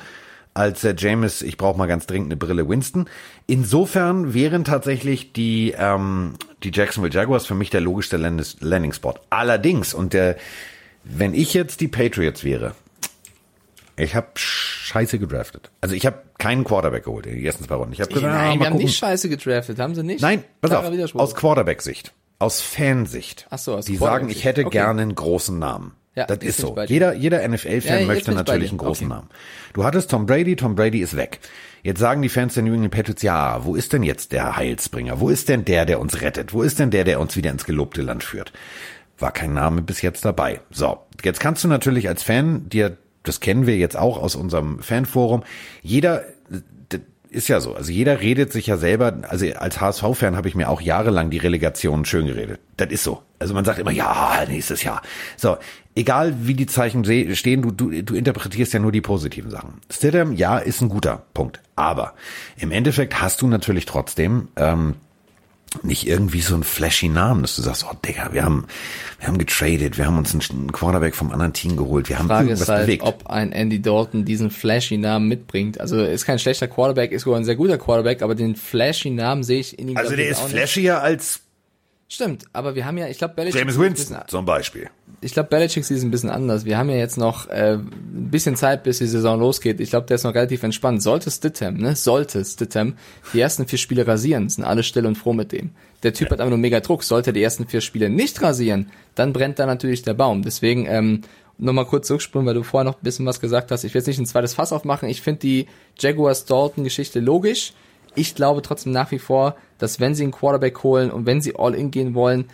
als 0.55 0.81
der 0.81 0.95
James, 0.97 1.43
ich 1.43 1.57
brauche 1.57 1.79
mal 1.79 1.87
ganz 1.87 2.07
dringend 2.07 2.29
eine 2.29 2.37
Brille 2.37 2.69
Winston. 2.69 3.09
Insofern 3.47 4.35
wären 4.35 4.65
tatsächlich 4.65 5.33
die, 5.33 5.75
ähm, 5.77 6.35
die 6.63 6.71
Jacksonville 6.73 7.15
Jaguars 7.15 7.47
für 7.47 7.55
mich 7.55 7.71
der 7.71 7.81
logischste 7.81 8.17
Landing-Spot. 8.17 9.15
Allerdings, 9.31 9.95
und 9.95 10.13
der, 10.13 10.37
wenn 11.05 11.35
ich 11.35 11.55
jetzt 11.55 11.81
die 11.81 11.89
Patriots 11.89 12.45
wäre, 12.45 12.75
ich 13.97 14.15
habe 14.15 14.29
scheiße 14.35 15.19
gedraftet. 15.19 15.71
Also 15.81 15.95
ich 15.95 16.07
habe 16.07 16.23
keinen 16.39 16.65
Quarterback 16.65 17.05
geholt 17.05 17.27
in 17.27 17.35
den 17.35 17.45
ersten 17.45 17.65
zwei 17.65 17.75
Runden. 17.75 17.93
Ich 17.93 18.01
habe 18.01 18.13
gesagt, 18.13 18.33
Nein, 18.33 18.57
ah, 18.57 18.61
wir 18.61 18.67
haben 18.67 18.77
nicht 18.77 18.97
scheiße 18.97 19.29
gedraftet, 19.29 19.79
haben 19.79 19.95
sie 19.95 20.03
nicht? 20.03 20.23
Nein, 20.23 20.43
pass 20.61 20.73
auf, 20.73 21.15
aus 21.15 21.35
Quarterback-Sicht, 21.35 22.13
aus 22.39 22.61
Fansicht. 22.61 23.47
Ach 23.51 23.59
so, 23.59 23.77
aus 23.77 23.85
Die 23.85 23.97
sagen, 23.97 24.31
ich 24.31 24.45
hätte 24.45 24.63
okay. 24.65 24.79
gerne 24.79 25.03
einen 25.03 25.15
großen 25.15 25.59
Namen. 25.59 25.95
Ja, 26.17 26.27
das 26.27 26.39
ist 26.39 26.59
so. 26.59 26.77
Jeder, 26.87 27.15
jeder 27.15 27.47
NFL-Fan 27.47 28.01
ja, 28.01 28.07
möchte 28.07 28.33
natürlich 28.33 28.71
einen 28.71 28.79
großen 28.79 29.07
okay. 29.07 29.17
Namen. 29.17 29.31
Du 29.73 29.85
hattest 29.85 30.11
Tom 30.11 30.27
Brady, 30.27 30.57
Tom 30.57 30.75
Brady 30.75 31.01
ist 31.01 31.17
weg. 31.17 31.39
Jetzt 31.83 32.01
sagen 32.01 32.21
die 32.21 32.29
Fans 32.29 32.55
der 32.55 32.65
New 32.65 32.75
England 32.75 32.93
Patriots, 32.93 33.23
ja, 33.23 33.65
wo 33.65 33.77
ist 33.77 33.93
denn 33.93 34.03
jetzt 34.03 34.33
der 34.33 34.57
Heilsbringer? 34.57 35.21
Wo 35.21 35.29
ist 35.29 35.49
denn 35.49 35.65
der, 35.65 35.87
der 35.87 36.01
uns 36.01 36.21
rettet? 36.21 36.53
Wo 36.53 36.63
ist 36.63 36.79
denn 36.81 36.91
der, 36.91 37.05
der 37.05 37.21
uns 37.21 37.37
wieder 37.37 37.51
ins 37.51 37.65
gelobte 37.65 38.03
Land 38.03 38.25
führt? 38.25 38.53
War 39.19 39.33
kein 39.33 39.55
Name 39.55 39.83
bis 39.83 40.03
jetzt 40.03 40.25
dabei. 40.25 40.61
So, 40.71 40.99
jetzt 41.23 41.41
kannst 41.41 41.63
du 41.63 41.69
natürlich 41.69 42.09
als 42.09 42.23
Fan 42.23 42.69
dir 42.69 42.97
das 43.23 43.41
kennen 43.41 43.67
wir 43.67 43.77
jetzt 43.77 43.97
auch 43.97 44.17
aus 44.19 44.35
unserem 44.35 44.81
Fanforum. 44.81 45.43
Jeder 45.83 46.25
ist 47.31 47.49
ja 47.49 47.61
so. 47.61 47.75
Also 47.75 47.93
jeder 47.93 48.21
redet 48.21 48.53
sich 48.53 48.67
ja 48.67 48.77
selber, 48.77 49.19
also 49.29 49.47
als 49.55 49.81
HSV-Fan 49.81 50.37
habe 50.37 50.49
ich 50.49 50.55
mir 50.55 50.69
auch 50.69 50.81
jahrelang 50.81 51.31
die 51.31 51.39
Relegation 51.39 52.05
schön 52.05 52.27
geredet. 52.27 52.61
Das 52.77 52.91
ist 52.91 53.05
so. 53.05 53.23
Also 53.39 53.55
man 53.55 53.65
sagt 53.65 53.79
immer, 53.79 53.93
ja, 53.93 54.45
nächstes 54.49 54.83
Jahr. 54.83 55.01
So, 55.37 55.57
egal 55.95 56.35
wie 56.43 56.55
die 56.55 56.67
Zeichen 56.67 57.05
stehen, 57.05 57.63
du, 57.63 57.71
du, 57.71 58.03
du 58.03 58.15
interpretierst 58.15 58.73
ja 58.73 58.81
nur 58.81 58.93
die 58.93 59.01
positiven 59.01 59.51
Sachen. 59.51 59.81
Stidham, 59.91 60.33
ja, 60.35 60.59
ist 60.59 60.81
ein 60.81 60.89
guter 60.89 61.23
Punkt. 61.33 61.61
Aber 61.77 62.15
im 62.59 62.71
Endeffekt 62.73 63.21
hast 63.21 63.41
du 63.43 63.47
natürlich 63.47 63.87
trotzdem 63.87 64.49
ähm, 64.57 64.97
nicht 65.83 66.07
irgendwie 66.07 66.41
so 66.41 66.55
ein 66.55 66.65
flashy 66.65 67.09
Namen, 67.09 67.43
dass 67.43 67.57
du 67.57 67.63
sagst, 67.63 67.87
oh 67.89 67.95
Digga, 68.05 68.33
wir 68.33 68.45
haben, 68.45 68.67
wir 69.19 69.29
haben 69.29 69.39
getradet, 69.39 69.99
wir 69.99 70.07
haben 70.07 70.19
uns 70.19 70.35
einen 70.35 70.73
Quarterback 70.73 71.15
vom 71.15 71.31
anderen 71.31 71.53
Team 71.53 71.77
geholt, 71.77 72.09
wir 72.09 72.19
haben 72.19 72.27
Frage 72.27 72.49
irgendwas 72.49 72.63
ist 72.63 72.69
halt, 72.69 72.87
bewegt. 72.87 73.03
ob 73.05 73.27
ein 73.29 73.53
Andy 73.53 73.81
Dalton 73.81 74.25
diesen 74.25 74.51
flashy 74.51 74.97
Namen 74.97 75.29
mitbringt. 75.29 75.81
Also 75.81 76.03
ist 76.03 76.27
kein 76.27 76.39
schlechter 76.39 76.69
Quarterback, 76.69 77.13
ist 77.13 77.23
sogar 77.23 77.39
ein 77.39 77.45
sehr 77.45 77.57
guter 77.57 77.79
Quarterback, 77.79 78.23
aber 78.23 78.35
den 78.35 78.57
flashy 78.57 79.11
Namen 79.11 79.43
sehe 79.43 79.61
ich 79.61 79.79
in 79.79 79.89
ihm. 79.89 79.97
Also 79.97 80.17
der 80.17 80.29
ist 80.29 80.41
flashier 80.41 81.01
als 81.01 81.43
Stimmt, 82.13 82.47
aber 82.53 82.75
wir 82.75 82.85
haben 82.85 82.99
ja, 82.99 83.07
ich 83.07 83.19
glaube, 83.19 83.35
Belichick 83.35 83.61
James 83.61 83.79
Winston 83.79 84.19
zum 84.27 84.45
Beispiel. 84.45 84.91
Ich 85.23 85.33
glaube, 85.35 85.51
Belichick 85.51 85.85
sieht 85.85 85.99
es 85.99 86.03
ein 86.03 86.11
bisschen 86.11 86.31
anders. 86.31 86.65
Wir 86.65 86.79
haben 86.79 86.89
ja 86.89 86.97
jetzt 86.97 87.19
noch 87.19 87.47
äh, 87.49 87.75
ein 87.75 88.31
bisschen 88.31 88.57
Zeit, 88.57 88.85
bis 88.85 88.99
die 88.99 89.07
Saison 89.07 89.39
losgeht. 89.39 89.79
Ich 89.79 89.91
glaube, 89.91 90.07
der 90.07 90.15
ist 90.15 90.25
noch 90.25 90.35
relativ 90.35 90.63
entspannt. 90.63 91.03
Sollte 91.03 91.31
Stittem, 91.31 91.77
ne, 91.77 91.95
sollte 91.95 92.43
Stittem 92.43 92.95
die 93.35 93.41
ersten 93.41 93.67
vier 93.67 93.79
Spiele 93.79 94.07
rasieren, 94.07 94.49
sind 94.49 94.65
alle 94.65 94.83
still 94.83 95.05
und 95.05 95.17
froh 95.17 95.35
mit 95.35 95.53
dem. 95.53 95.73
Der 96.03 96.15
Typ 96.15 96.29
ja. 96.29 96.33
hat 96.33 96.41
aber 96.41 96.49
nur 96.49 96.59
mega 96.59 96.81
Druck. 96.81 97.05
Sollte 97.05 97.31
er 97.31 97.33
die 97.35 97.43
ersten 97.43 97.67
vier 97.67 97.83
Spiele 97.83 98.09
nicht 98.09 98.41
rasieren, 98.41 98.91
dann 99.15 99.35
brennt 99.35 99.59
da 99.59 99.67
natürlich 99.67 100.03
der 100.03 100.15
Baum. 100.15 100.41
Deswegen 100.43 100.87
ähm, 100.87 101.21
nochmal 101.59 101.85
kurz 101.85 102.07
zurückspulen, 102.07 102.47
weil 102.47 102.55
du 102.55 102.63
vorher 102.63 102.91
noch 102.91 102.97
ein 102.97 103.05
bisschen 103.05 103.27
was 103.27 103.41
gesagt 103.41 103.71
hast. 103.71 103.85
Ich 103.85 103.93
will 103.93 103.99
jetzt 103.99 104.07
nicht 104.07 104.21
ein 104.21 104.27
zweites 104.27 104.55
Fass 104.55 104.73
aufmachen. 104.73 105.11
Ich 105.11 105.21
finde 105.21 105.41
die 105.41 105.67
Jaguars-Dalton-Geschichte 105.99 107.21
logisch 107.21 107.75
ich 108.15 108.35
glaube 108.35 108.63
trotzdem 108.63 108.93
nach 108.93 109.11
wie 109.11 109.19
vor, 109.19 109.57
dass 109.79 110.01
wenn 110.01 110.15
sie 110.15 110.25
einen 110.25 110.33
Quarterback 110.33 110.83
holen 110.83 111.11
und 111.11 111.27
wenn 111.27 111.41
sie 111.41 111.55
all 111.57 111.75
in 111.75 111.91
gehen 111.91 112.15
wollen, 112.15 112.47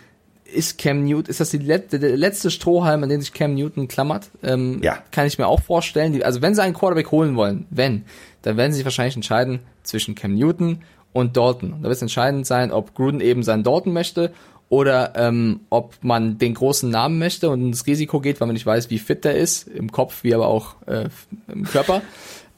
ist 0.53 0.77
Cam 0.77 1.03
Newton, 1.03 1.29
ist 1.29 1.39
das 1.39 1.51
die 1.51 1.57
letzte, 1.57 1.99
der 1.99 2.15
letzte 2.17 2.51
Strohhalm, 2.51 3.03
an 3.03 3.09
den 3.09 3.21
sich 3.21 3.33
Cam 3.33 3.53
Newton 3.55 3.87
klammert? 3.87 4.29
Ähm, 4.43 4.79
ja. 4.81 4.97
Kann 5.11 5.27
ich 5.27 5.37
mir 5.37 5.47
auch 5.47 5.61
vorstellen. 5.61 6.13
Die, 6.13 6.23
also 6.23 6.41
wenn 6.41 6.55
sie 6.55 6.61
einen 6.61 6.73
Quarterback 6.73 7.11
holen 7.11 7.35
wollen, 7.35 7.65
wenn, 7.69 8.05
dann 8.41 8.57
werden 8.57 8.71
sie 8.71 8.77
sich 8.77 8.85
wahrscheinlich 8.85 9.15
entscheiden 9.15 9.59
zwischen 9.83 10.15
Cam 10.15 10.33
Newton 10.35 10.79
und 11.13 11.37
Dalton. 11.37 11.73
Und 11.73 11.79
da 11.81 11.89
wird 11.89 11.97
es 11.97 12.01
entscheidend 12.01 12.45
sein, 12.45 12.71
ob 12.71 12.93
Gruden 12.93 13.21
eben 13.21 13.43
seinen 13.43 13.63
Dalton 13.63 13.93
möchte 13.93 14.31
oder 14.69 15.13
ähm, 15.15 15.61
ob 15.69 15.95
man 16.01 16.37
den 16.37 16.53
großen 16.53 16.89
Namen 16.89 17.19
möchte 17.19 17.49
und 17.49 17.61
ins 17.61 17.87
Risiko 17.87 18.19
geht, 18.19 18.41
weil 18.41 18.47
man 18.47 18.53
nicht 18.53 18.65
weiß, 18.65 18.89
wie 18.89 18.99
fit 18.99 19.23
der 19.23 19.37
ist, 19.37 19.67
im 19.67 19.91
Kopf 19.91 20.23
wie 20.23 20.33
aber 20.33 20.47
auch 20.47 20.75
äh, 20.87 21.09
im 21.47 21.63
Körper. 21.63 22.01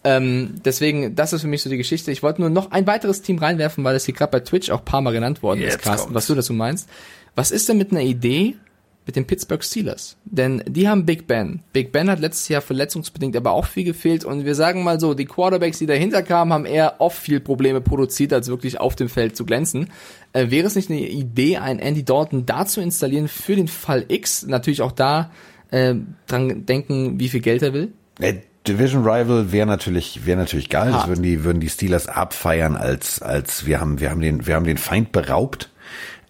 Ähm, 0.04 0.56
deswegen, 0.64 1.16
das 1.16 1.34
ist 1.34 1.42
für 1.42 1.48
mich 1.48 1.62
so 1.62 1.70
die 1.70 1.78
Geschichte. 1.78 2.12
Ich 2.12 2.24
wollte 2.24 2.42
nur 2.42 2.50
noch 2.50 2.72
ein 2.72 2.88
weiteres 2.88 3.22
Team 3.22 3.38
reinwerfen, 3.38 3.84
weil 3.84 3.96
es 3.96 4.06
hier 4.06 4.14
gerade 4.14 4.32
bei 4.32 4.40
Twitch 4.40 4.70
auch 4.70 4.86
paar 4.86 5.02
Mal 5.02 5.12
genannt 5.12 5.44
worden 5.44 5.60
Jetzt 5.60 5.76
ist, 5.76 5.82
Carsten, 5.82 6.08
kommt's. 6.08 6.16
was 6.16 6.28
du 6.28 6.36
dazu 6.36 6.54
meinst. 6.54 6.90
Was 7.40 7.52
ist 7.52 7.70
denn 7.70 7.78
mit 7.78 7.92
einer 7.92 8.02
Idee 8.02 8.58
mit 9.06 9.16
den 9.16 9.26
Pittsburgh 9.26 9.64
Steelers? 9.64 10.18
Denn 10.26 10.62
die 10.68 10.90
haben 10.90 11.06
Big 11.06 11.26
Ben. 11.26 11.62
Big 11.72 11.94
Ben 11.94 12.10
hat 12.10 12.20
letztes 12.20 12.50
Jahr 12.50 12.60
verletzungsbedingt 12.60 13.34
aber 13.38 13.52
auch 13.52 13.66
viel 13.66 13.86
gefehlt 13.86 14.26
und 14.26 14.44
wir 14.44 14.56
sagen 14.56 14.84
mal 14.84 15.00
so, 15.00 15.14
die 15.14 15.24
Quarterbacks, 15.24 15.80
die 15.80 15.86
dahinter 15.86 16.22
kamen, 16.22 16.52
haben 16.52 16.66
eher 16.66 17.00
oft 17.00 17.18
viel 17.18 17.40
Probleme 17.40 17.80
produziert, 17.80 18.34
als 18.34 18.50
wirklich 18.50 18.82
auf 18.82 18.98
dem 18.98 19.08
Feld 19.08 19.38
zu 19.38 19.46
glänzen. 19.46 19.88
Äh, 20.34 20.52
wäre 20.52 20.68
es 20.68 20.76
nicht 20.76 20.90
eine 20.90 21.00
Idee, 21.00 21.56
einen 21.56 21.80
Andy 21.80 22.04
Dalton 22.04 22.46
da 22.46 22.66
zu 22.66 22.82
installieren 22.82 23.30
für 23.30 23.56
den 23.56 23.70
Fall 23.70 24.04
X? 24.10 24.46
Natürlich 24.46 24.82
auch 24.82 24.92
da 24.92 25.32
äh, 25.72 25.96
dran 26.28 26.66
denken, 26.66 27.22
wie 27.22 27.30
viel 27.30 27.40
Geld 27.40 27.62
er 27.62 27.72
will? 27.72 27.94
Äh, 28.20 28.34
Division 28.68 29.04
Rival 29.04 29.54
wäre 29.54 29.66
natürlich 29.66 30.26
wäre 30.26 30.38
natürlich 30.38 30.68
geil. 30.68 30.92
Das 30.92 31.08
würden 31.08 31.24
die 31.24 31.46
würden 31.46 31.62
die 31.62 31.70
Steelers 31.70 32.08
abfeiern 32.10 32.76
als 32.76 33.22
als 33.22 33.66
wir 33.66 33.80
haben 33.80 34.02
wir 34.02 34.10
haben 34.10 34.20
den 34.20 34.46
wir 34.46 34.56
haben 34.56 34.66
den 34.66 34.78
Feind 34.78 35.14
beraubt. 35.14 35.70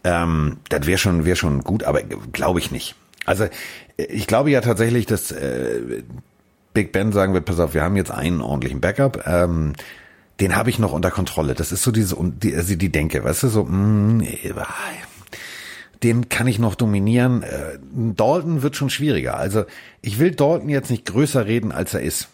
Ähm, 0.04 0.58
das 0.70 0.86
wäre 0.88 0.98
schon 0.98 1.26
wäre 1.26 1.36
schon 1.36 1.64
gut, 1.64 1.84
aber 1.84 2.02
glaube 2.04 2.60
ich 2.60 2.72
nicht. 2.72 2.96
Also 3.26 3.48
ich 3.98 4.28
glaube 4.28 4.52
ja 4.52 4.62
tatsächlich, 4.62 5.06
dass 5.06 5.32
äh, 5.32 6.04
Big 6.74 6.92
Ben 6.92 7.12
sagen 7.12 7.34
wird, 7.34 7.46
pass 7.46 7.60
auf, 7.60 7.74
wir 7.74 7.84
haben 7.84 7.96
jetzt 7.96 8.12
einen 8.12 8.42
ordentlichen 8.42 8.82
Backup. 8.82 9.26
Ähm, 9.26 9.74
den 10.40 10.56
habe 10.56 10.70
ich 10.70 10.80
noch 10.80 10.94
unter 10.94 11.12
Kontrolle. 11.12 11.54
Das 11.54 11.72
ist 11.72 11.84
so 11.84 11.92
diese 11.92 12.16
die, 12.20 12.56
also 12.56 12.76
die 12.76 12.92
Denke, 12.92 13.24
weißt 13.24 13.44
du, 13.44 13.48
so 13.50 13.64
mh, 13.66 14.24
mm, 14.24 14.24
den 16.04 16.30
kann 16.30 16.48
ich 16.48 16.60
noch 16.60 16.76
dominieren. 16.76 17.44
Äh, 17.44 17.78
Dalton 18.16 18.62
wird 18.62 18.76
schon 18.76 18.90
schwieriger. 18.90 19.38
Also 19.38 19.66
ich 20.02 20.20
will 20.20 20.32
Dalton 20.32 20.70
jetzt 20.70 20.90
nicht 20.90 21.06
größer 21.06 21.46
reden, 21.46 21.72
als 21.72 21.94
er 21.94 22.02
ist. 22.02 22.30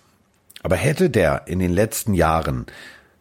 Aber 0.61 0.75
hätte 0.75 1.09
der 1.09 1.47
in 1.47 1.59
den 1.59 1.71
letzten 1.71 2.13
Jahren 2.13 2.67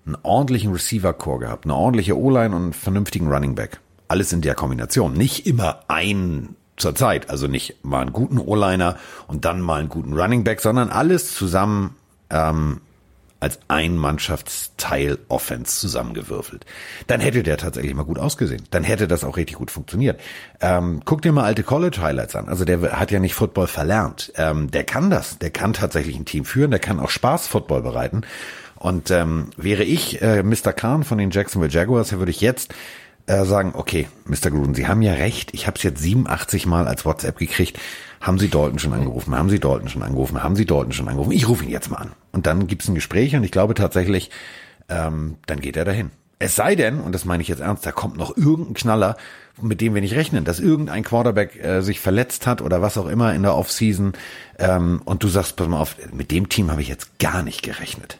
einen 0.06 0.16
ordentlichen 0.22 0.72
Receiver-Core 0.72 1.40
gehabt, 1.40 1.64
eine 1.64 1.74
ordentliche 1.74 2.18
O-Line 2.18 2.54
und 2.54 2.62
einen 2.62 2.72
vernünftigen 2.74 3.28
Running 3.28 3.54
Back, 3.54 3.80
alles 4.14 4.32
in 4.32 4.42
der 4.42 4.54
Kombination, 4.54 5.14
nicht 5.14 5.44
immer 5.44 5.80
ein 5.88 6.54
zur 6.76 6.94
Zeit, 6.94 7.30
also 7.30 7.48
nicht 7.48 7.84
mal 7.84 8.02
einen 8.02 8.12
guten 8.12 8.38
O-Liner 8.38 8.96
und 9.26 9.44
dann 9.44 9.60
mal 9.60 9.80
einen 9.80 9.88
guten 9.88 10.12
Running 10.12 10.44
Back, 10.44 10.60
sondern 10.60 10.88
alles 10.90 11.34
zusammen 11.34 11.96
ähm, 12.30 12.80
als 13.40 13.58
ein 13.66 13.96
Mannschaftsteil 13.96 15.18
Offense 15.26 15.80
zusammengewürfelt. 15.80 16.64
Dann 17.08 17.20
hätte 17.20 17.42
der 17.42 17.56
tatsächlich 17.56 17.92
mal 17.92 18.04
gut 18.04 18.20
ausgesehen. 18.20 18.62
Dann 18.70 18.84
hätte 18.84 19.08
das 19.08 19.24
auch 19.24 19.36
richtig 19.36 19.56
gut 19.56 19.72
funktioniert. 19.72 20.20
Ähm, 20.60 21.02
guck 21.04 21.20
dir 21.22 21.32
mal 21.32 21.42
alte 21.42 21.64
College 21.64 21.98
Highlights 22.00 22.36
an. 22.36 22.48
Also 22.48 22.64
der 22.64 22.96
hat 22.96 23.10
ja 23.10 23.18
nicht 23.18 23.34
Football 23.34 23.66
verlernt. 23.66 24.32
Ähm, 24.36 24.70
der 24.70 24.84
kann 24.84 25.10
das. 25.10 25.40
Der 25.40 25.50
kann 25.50 25.72
tatsächlich 25.72 26.14
ein 26.16 26.24
Team 26.24 26.44
führen. 26.44 26.70
Der 26.70 26.78
kann 26.78 27.00
auch 27.00 27.10
Spaß 27.10 27.48
Football 27.48 27.82
bereiten. 27.82 28.22
Und 28.76 29.10
ähm, 29.10 29.50
wäre 29.56 29.82
ich 29.82 30.22
äh, 30.22 30.44
Mr. 30.44 30.72
Kahn 30.72 31.02
von 31.02 31.18
den 31.18 31.30
Jacksonville 31.30 31.72
Jaguars, 31.72 32.12
würde 32.12 32.30
ich 32.30 32.40
jetzt 32.40 32.74
äh, 33.26 33.44
sagen, 33.44 33.72
okay, 33.74 34.08
Mr. 34.26 34.50
Gruden, 34.50 34.74
Sie 34.74 34.86
haben 34.86 35.02
ja 35.02 35.14
recht. 35.14 35.54
Ich 35.54 35.66
habe 35.66 35.76
es 35.76 35.82
jetzt 35.82 36.02
87 36.02 36.66
Mal 36.66 36.86
als 36.86 37.04
WhatsApp 37.04 37.38
gekriegt. 37.38 37.78
Haben 38.20 38.38
Sie 38.38 38.48
Dalton 38.48 38.78
schon 38.78 38.92
angerufen? 38.92 39.34
Haben 39.34 39.50
Sie 39.50 39.60
Dalton 39.60 39.88
schon 39.88 40.02
angerufen? 40.02 40.42
Haben 40.42 40.56
Sie 40.56 40.66
Dalton 40.66 40.92
schon 40.92 41.08
angerufen? 41.08 41.32
Ich 41.32 41.48
rufe 41.48 41.64
ihn 41.64 41.70
jetzt 41.70 41.90
mal 41.90 41.98
an. 41.98 42.12
Und 42.32 42.46
dann 42.46 42.66
gibt's 42.66 42.88
ein 42.88 42.94
Gespräch 42.94 43.34
und 43.36 43.44
ich 43.44 43.50
glaube 43.50 43.74
tatsächlich, 43.74 44.30
ähm, 44.88 45.36
dann 45.46 45.60
geht 45.60 45.76
er 45.76 45.84
dahin. 45.84 46.10
Es 46.38 46.56
sei 46.56 46.74
denn, 46.74 47.00
und 47.00 47.12
das 47.12 47.24
meine 47.24 47.42
ich 47.42 47.48
jetzt 47.48 47.60
ernst, 47.60 47.86
da 47.86 47.92
kommt 47.92 48.16
noch 48.16 48.36
irgendein 48.36 48.74
Knaller, 48.74 49.16
mit 49.62 49.80
dem 49.80 49.94
wir 49.94 50.02
nicht 50.02 50.14
rechnen, 50.14 50.44
dass 50.44 50.60
irgendein 50.60 51.04
Quarterback 51.04 51.56
äh, 51.62 51.80
sich 51.80 52.00
verletzt 52.00 52.46
hat 52.46 52.60
oder 52.60 52.82
was 52.82 52.98
auch 52.98 53.06
immer 53.06 53.34
in 53.34 53.42
der 53.42 53.54
Offseason 53.54 54.12
ähm, 54.58 55.00
und 55.04 55.22
du 55.22 55.28
sagst, 55.28 55.56
pass 55.56 55.68
mal 55.68 55.80
auf, 55.80 55.96
mit 56.12 56.30
dem 56.30 56.48
Team 56.48 56.70
habe 56.70 56.82
ich 56.82 56.88
jetzt 56.88 57.18
gar 57.18 57.42
nicht 57.42 57.62
gerechnet. 57.62 58.18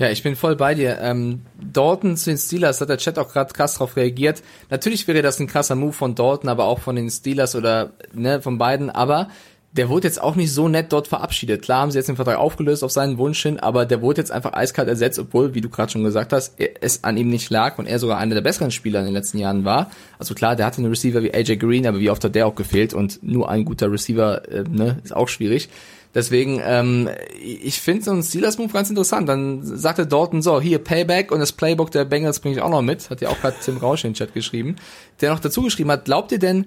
Ja, 0.00 0.08
ich 0.08 0.22
bin 0.22 0.34
voll 0.34 0.56
bei 0.56 0.74
dir. 0.74 0.98
Ähm, 1.02 1.42
Dalton 1.60 2.16
zu 2.16 2.30
den 2.30 2.38
Steelers 2.38 2.80
hat 2.80 2.88
der 2.88 2.96
Chat 2.96 3.18
auch 3.18 3.30
gerade 3.30 3.52
krass 3.52 3.74
drauf 3.74 3.96
reagiert. 3.96 4.42
Natürlich 4.70 5.06
wäre 5.06 5.20
das 5.20 5.38
ein 5.38 5.46
krasser 5.46 5.74
Move 5.74 5.92
von 5.92 6.14
Dalton, 6.14 6.48
aber 6.48 6.64
auch 6.64 6.78
von 6.78 6.96
den 6.96 7.10
Steelers 7.10 7.54
oder 7.54 7.90
ne, 8.14 8.40
von 8.40 8.56
beiden. 8.56 8.88
Aber 8.88 9.28
der 9.72 9.90
wurde 9.90 10.08
jetzt 10.08 10.22
auch 10.22 10.36
nicht 10.36 10.54
so 10.54 10.68
nett 10.68 10.90
dort 10.90 11.06
verabschiedet. 11.06 11.60
Klar 11.60 11.82
haben 11.82 11.90
sie 11.90 11.98
jetzt 11.98 12.08
den 12.08 12.16
Vertrag 12.16 12.38
aufgelöst 12.38 12.82
auf 12.82 12.90
seinen 12.90 13.18
Wunsch 13.18 13.42
hin, 13.42 13.60
aber 13.60 13.84
der 13.84 14.00
wurde 14.00 14.22
jetzt 14.22 14.32
einfach 14.32 14.54
eiskalt 14.54 14.88
ersetzt, 14.88 15.18
obwohl, 15.18 15.54
wie 15.54 15.60
du 15.60 15.68
gerade 15.68 15.92
schon 15.92 16.02
gesagt 16.02 16.32
hast, 16.32 16.54
es 16.80 17.04
an 17.04 17.18
ihm 17.18 17.28
nicht 17.28 17.50
lag 17.50 17.76
und 17.76 17.84
er 17.84 17.98
sogar 17.98 18.16
einer 18.16 18.34
der 18.34 18.40
besseren 18.40 18.70
Spieler 18.70 19.00
in 19.00 19.04
den 19.04 19.14
letzten 19.14 19.36
Jahren 19.36 19.66
war. 19.66 19.90
Also 20.18 20.34
klar, 20.34 20.56
der 20.56 20.64
hatte 20.64 20.78
einen 20.78 20.88
Receiver 20.88 21.22
wie 21.22 21.34
AJ 21.34 21.56
Green, 21.58 21.86
aber 21.86 22.00
wie 22.00 22.08
oft 22.08 22.24
hat 22.24 22.34
der 22.34 22.46
auch 22.46 22.54
gefehlt 22.54 22.94
und 22.94 23.22
nur 23.22 23.50
ein 23.50 23.66
guter 23.66 23.92
Receiver 23.92 24.48
äh, 24.48 24.64
ne, 24.66 24.98
ist 25.04 25.14
auch 25.14 25.28
schwierig. 25.28 25.68
Deswegen, 26.14 26.60
ähm, 26.64 27.08
ich 27.40 27.80
finde 27.80 28.04
so 28.04 28.10
einen 28.10 28.22
Steelers-Move 28.22 28.72
ganz 28.72 28.90
interessant. 28.90 29.28
Dann 29.28 29.60
sagte 29.62 30.06
Dalton 30.06 30.42
so, 30.42 30.60
hier 30.60 30.78
Payback 30.78 31.30
und 31.30 31.38
das 31.38 31.52
Playbook 31.52 31.90
der 31.92 32.04
Bengals 32.04 32.40
bringe 32.40 32.56
ich 32.56 32.62
auch 32.62 32.70
noch 32.70 32.82
mit. 32.82 33.10
Hat 33.10 33.20
ja 33.20 33.28
auch 33.28 33.40
gerade 33.40 33.56
Tim 33.62 33.76
Rausch 33.76 34.04
in 34.04 34.10
den 34.10 34.16
Chat 34.16 34.34
geschrieben. 34.34 34.76
Der 35.20 35.30
noch 35.30 35.40
dazu 35.40 35.62
geschrieben 35.62 35.90
hat, 35.90 36.04
glaubt 36.04 36.32
ihr 36.32 36.40
denn, 36.40 36.66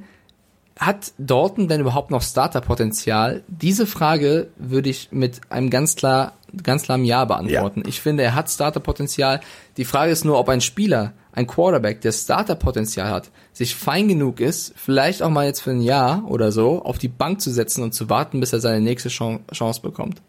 hat 0.80 1.12
Dalton 1.18 1.68
denn 1.68 1.82
überhaupt 1.82 2.10
noch 2.10 2.22
Starterpotenzial? 2.22 3.44
Diese 3.48 3.86
Frage 3.86 4.48
würde 4.58 4.90
ich 4.90 5.10
mit 5.12 5.42
einem 5.50 5.70
ganz 5.70 5.96
klar, 5.96 6.34
ganz 6.64 6.84
klaren 6.84 7.06
Ja 7.06 7.26
beantworten. 7.26 7.82
Ja. 7.82 7.88
Ich 7.88 8.02
finde, 8.02 8.24
er 8.24 8.36
hat 8.36 8.50
Starterpotenzial. 8.50 9.42
Die 9.78 9.86
Frage 9.86 10.12
ist 10.12 10.26
nur, 10.26 10.40
ob 10.40 10.50
ein 10.50 10.62
Spieler, 10.62 11.14
ein 11.34 11.48
Quarterback, 11.48 12.02
der 12.02 12.12
Starterpotenzial 12.12 13.10
hat, 13.10 13.32
sich 13.52 13.76
fein 13.76 14.08
genug 14.08 14.40
ist, 14.40 14.74
vielleicht 14.76 15.22
auch 15.22 15.30
mal 15.30 15.46
jetzt 15.46 15.62
für 15.62 15.72
ein 15.72 15.82
Jahr 15.82 16.24
oder 16.28 16.52
so 16.52 16.84
auf 16.84 16.98
die 16.98 17.08
Bank 17.08 17.42
zu 17.42 17.52
setzen 17.52 17.84
und 17.84 17.94
zu 17.94 18.10
warten, 18.10 18.40
bis 18.40 18.54
er 18.54 18.60
seine 18.60 18.82
nächste 18.82 19.10
Chance 19.10 19.82
bekommt. 19.82 20.22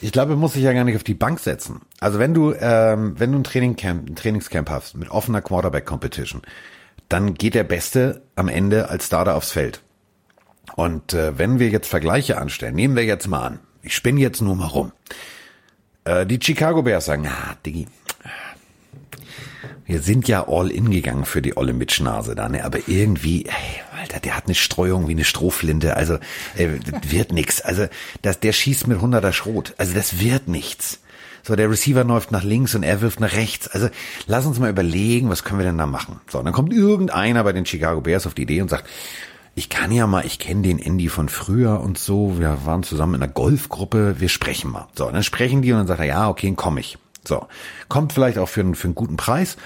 Ich 0.00 0.12
glaube, 0.12 0.32
er 0.32 0.36
muss 0.36 0.54
sich 0.54 0.62
ja 0.62 0.72
gar 0.72 0.84
nicht 0.84 0.96
auf 0.96 1.04
die 1.04 1.14
Bank 1.14 1.40
setzen. 1.40 1.82
Also 2.00 2.18
wenn 2.18 2.32
du, 2.32 2.54
ähm, 2.58 3.14
wenn 3.18 3.32
du 3.32 3.38
ein 3.38 3.44
Trainingcamp, 3.44 4.08
ein 4.08 4.16
Trainingscamp 4.16 4.70
hast 4.70 4.96
mit 4.96 5.10
offener 5.10 5.42
Quarterback 5.42 5.84
Competition, 5.84 6.42
dann 7.08 7.34
geht 7.34 7.54
der 7.54 7.64
Beste 7.64 8.22
am 8.36 8.48
Ende 8.48 8.88
als 8.88 9.06
Starter 9.06 9.34
aufs 9.34 9.52
Feld. 9.52 9.82
Und 10.76 11.12
äh, 11.12 11.36
wenn 11.38 11.58
wir 11.58 11.68
jetzt 11.68 11.88
Vergleiche 11.88 12.38
anstellen, 12.38 12.74
nehmen 12.74 12.96
wir 12.96 13.04
jetzt 13.04 13.26
mal 13.26 13.44
an, 13.44 13.58
ich 13.82 13.94
spinne 13.94 14.20
jetzt 14.20 14.42
nur 14.42 14.54
mal 14.54 14.66
rum. 14.66 14.92
Äh, 16.04 16.26
die 16.26 16.38
Chicago 16.40 16.82
Bears 16.82 17.06
sagen, 17.06 17.26
ah, 17.26 17.56
Diggi, 17.64 17.86
wir 19.88 20.02
sind 20.02 20.28
ja 20.28 20.46
all 20.46 20.70
in 20.70 20.90
gegangen 20.90 21.24
für 21.24 21.40
die 21.40 21.56
olle 21.56 21.72
Mitschnase 21.72 22.34
da, 22.34 22.48
ne? 22.48 22.62
Aber 22.64 22.88
irgendwie, 22.88 23.46
ey, 23.46 23.98
Alter, 23.98 24.20
der 24.20 24.36
hat 24.36 24.44
eine 24.44 24.54
Streuung 24.54 25.08
wie 25.08 25.12
eine 25.12 25.24
Strohflinte, 25.24 25.96
also 25.96 26.18
äh, 26.56 26.68
wird 27.08 27.32
nix. 27.32 27.62
Also 27.62 27.86
das, 28.20 28.38
der 28.38 28.52
schießt 28.52 28.86
mit 28.86 29.00
hunderter 29.00 29.32
Schrot, 29.32 29.74
also 29.78 29.94
das 29.94 30.20
wird 30.20 30.46
nichts. 30.46 31.00
So, 31.42 31.56
der 31.56 31.70
Receiver 31.70 32.04
läuft 32.04 32.30
nach 32.30 32.42
links 32.44 32.74
und 32.74 32.82
er 32.82 33.00
wirft 33.00 33.20
nach 33.20 33.32
rechts. 33.32 33.66
Also 33.66 33.88
lass 34.26 34.44
uns 34.44 34.58
mal 34.58 34.68
überlegen, 34.68 35.30
was 35.30 35.42
können 35.42 35.60
wir 35.60 35.66
denn 35.66 35.78
da 35.78 35.86
machen? 35.86 36.20
So, 36.28 36.42
dann 36.42 36.52
kommt 36.52 36.74
irgendeiner 36.74 37.42
bei 37.42 37.54
den 37.54 37.64
Chicago 37.64 38.02
Bears 38.02 38.26
auf 38.26 38.34
die 38.34 38.42
Idee 38.42 38.60
und 38.60 38.68
sagt, 38.68 38.84
ich 39.54 39.70
kann 39.70 39.90
ja 39.90 40.06
mal, 40.06 40.26
ich 40.26 40.38
kenne 40.38 40.62
den 40.62 40.78
Andy 40.78 41.08
von 41.08 41.30
früher 41.30 41.80
und 41.80 41.96
so, 41.96 42.38
wir 42.38 42.66
waren 42.66 42.82
zusammen 42.82 43.14
in 43.14 43.22
einer 43.22 43.32
Golfgruppe, 43.32 44.16
wir 44.18 44.28
sprechen 44.28 44.70
mal. 44.70 44.88
So, 44.94 45.10
dann 45.10 45.24
sprechen 45.24 45.62
die 45.62 45.72
und 45.72 45.78
dann 45.78 45.86
sagt 45.86 46.00
er, 46.00 46.06
ja, 46.06 46.28
okay, 46.28 46.48
dann 46.48 46.56
komme 46.56 46.80
ich. 46.80 46.98
So, 47.28 47.46
kommt 47.88 48.12
vielleicht 48.12 48.38
auch 48.38 48.48
für 48.48 48.60
einen, 48.60 48.74
für 48.74 48.88
einen 48.88 48.94
guten 48.94 49.16
Preis 49.16 49.56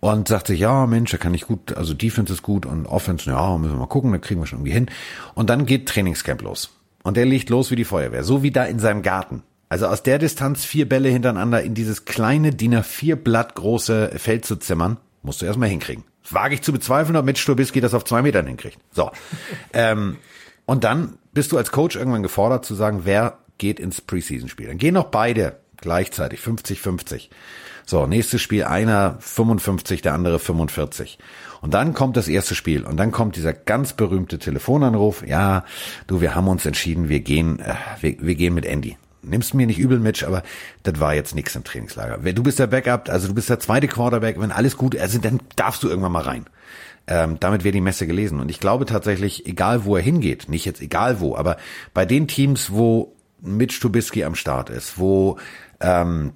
und 0.00 0.28
sagt 0.28 0.46
sich, 0.46 0.60
ja, 0.60 0.86
Mensch, 0.86 1.10
da 1.10 1.16
kann 1.16 1.34
ich 1.34 1.46
gut, 1.46 1.76
also 1.76 1.94
Defense 1.94 2.32
ist 2.32 2.42
gut 2.42 2.66
und 2.66 2.86
Offense, 2.86 3.28
ja, 3.28 3.58
müssen 3.58 3.74
wir 3.74 3.80
mal 3.80 3.86
gucken, 3.86 4.12
da 4.12 4.18
kriegen 4.18 4.40
wir 4.40 4.46
schon 4.46 4.60
irgendwie 4.60 4.72
hin. 4.72 4.90
Und 5.34 5.50
dann 5.50 5.66
geht 5.66 5.88
Trainingscamp 5.88 6.42
los. 6.42 6.70
Und 7.02 7.16
der 7.16 7.24
legt 7.24 7.50
los 7.50 7.70
wie 7.70 7.76
die 7.76 7.84
Feuerwehr, 7.84 8.22
so 8.22 8.42
wie 8.42 8.50
da 8.50 8.64
in 8.64 8.78
seinem 8.78 9.02
Garten. 9.02 9.42
Also 9.68 9.86
aus 9.86 10.02
der 10.02 10.18
Distanz 10.18 10.64
vier 10.64 10.88
Bälle 10.88 11.08
hintereinander 11.08 11.62
in 11.62 11.74
dieses 11.74 12.04
kleine 12.04 12.52
DIN 12.52 12.74
A4 12.76 13.16
Blatt 13.16 13.54
große 13.54 14.12
Feld 14.16 14.44
zu 14.44 14.56
zimmern, 14.56 14.98
musst 15.22 15.42
du 15.42 15.46
erstmal 15.46 15.68
hinkriegen. 15.68 16.04
Wage 16.30 16.54
ich 16.54 16.62
zu 16.62 16.72
bezweifeln, 16.72 17.16
ob 17.16 17.24
Mitch 17.24 17.44
Trubisky 17.44 17.80
das 17.80 17.94
auf 17.94 18.04
zwei 18.04 18.22
Metern 18.22 18.46
hinkriegt. 18.46 18.78
So. 18.92 19.10
ähm, 19.72 20.18
und 20.66 20.84
dann 20.84 21.18
bist 21.32 21.52
du 21.52 21.58
als 21.58 21.72
Coach 21.72 21.96
irgendwann 21.96 22.22
gefordert 22.22 22.64
zu 22.64 22.74
sagen, 22.74 23.00
wer 23.04 23.38
geht 23.58 23.80
ins 23.80 24.00
Preseason-Spiel. 24.00 24.66
Dann 24.66 24.78
gehen 24.78 24.94
noch 24.94 25.06
beide 25.06 25.60
gleichzeitig, 25.76 26.40
50-50. 26.40 27.28
So, 27.84 28.06
nächstes 28.06 28.42
Spiel 28.42 28.64
einer 28.64 29.16
55, 29.20 30.02
der 30.02 30.14
andere 30.14 30.38
45. 30.38 31.18
Und 31.60 31.72
dann 31.74 31.94
kommt 31.94 32.16
das 32.16 32.28
erste 32.28 32.54
Spiel 32.54 32.84
und 32.84 32.96
dann 32.96 33.12
kommt 33.12 33.36
dieser 33.36 33.52
ganz 33.52 33.92
berühmte 33.92 34.38
Telefonanruf. 34.38 35.24
Ja, 35.26 35.64
du, 36.06 36.20
wir 36.20 36.34
haben 36.34 36.48
uns 36.48 36.66
entschieden, 36.66 37.08
wir 37.08 37.20
gehen, 37.20 37.60
äh, 37.60 37.74
wir, 38.00 38.16
wir 38.20 38.34
gehen 38.34 38.54
mit 38.54 38.66
Andy 38.66 38.96
nimmst 39.26 39.54
mir 39.54 39.66
nicht 39.66 39.78
übel, 39.78 39.98
Mitch, 39.98 40.26
aber 40.26 40.42
das 40.82 41.00
war 41.00 41.14
jetzt 41.14 41.34
nichts 41.34 41.54
im 41.56 41.64
Trainingslager. 41.64 42.18
Du 42.32 42.42
bist 42.42 42.58
der 42.58 42.66
Backup, 42.66 43.08
also 43.08 43.28
du 43.28 43.34
bist 43.34 43.50
der 43.50 43.58
zweite 43.58 43.88
Quarterback, 43.88 44.40
wenn 44.40 44.52
alles 44.52 44.76
gut, 44.76 44.96
also 44.96 45.18
dann 45.18 45.40
darfst 45.56 45.82
du 45.82 45.88
irgendwann 45.88 46.12
mal 46.12 46.22
rein. 46.22 46.46
Ähm, 47.08 47.36
damit 47.38 47.62
wäre 47.62 47.72
die 47.72 47.80
Messe 47.80 48.06
gelesen. 48.06 48.40
Und 48.40 48.50
ich 48.50 48.58
glaube 48.58 48.84
tatsächlich, 48.84 49.46
egal 49.46 49.84
wo 49.84 49.96
er 49.96 50.02
hingeht, 50.02 50.48
nicht 50.48 50.64
jetzt 50.64 50.80
egal 50.80 51.20
wo, 51.20 51.36
aber 51.36 51.56
bei 51.94 52.04
den 52.04 52.26
Teams, 52.26 52.72
wo 52.72 53.14
Mitch 53.40 53.80
Trubisky 53.80 54.24
am 54.24 54.34
Start 54.34 54.70
ist, 54.70 54.98
wo 54.98 55.38
ähm, 55.80 56.32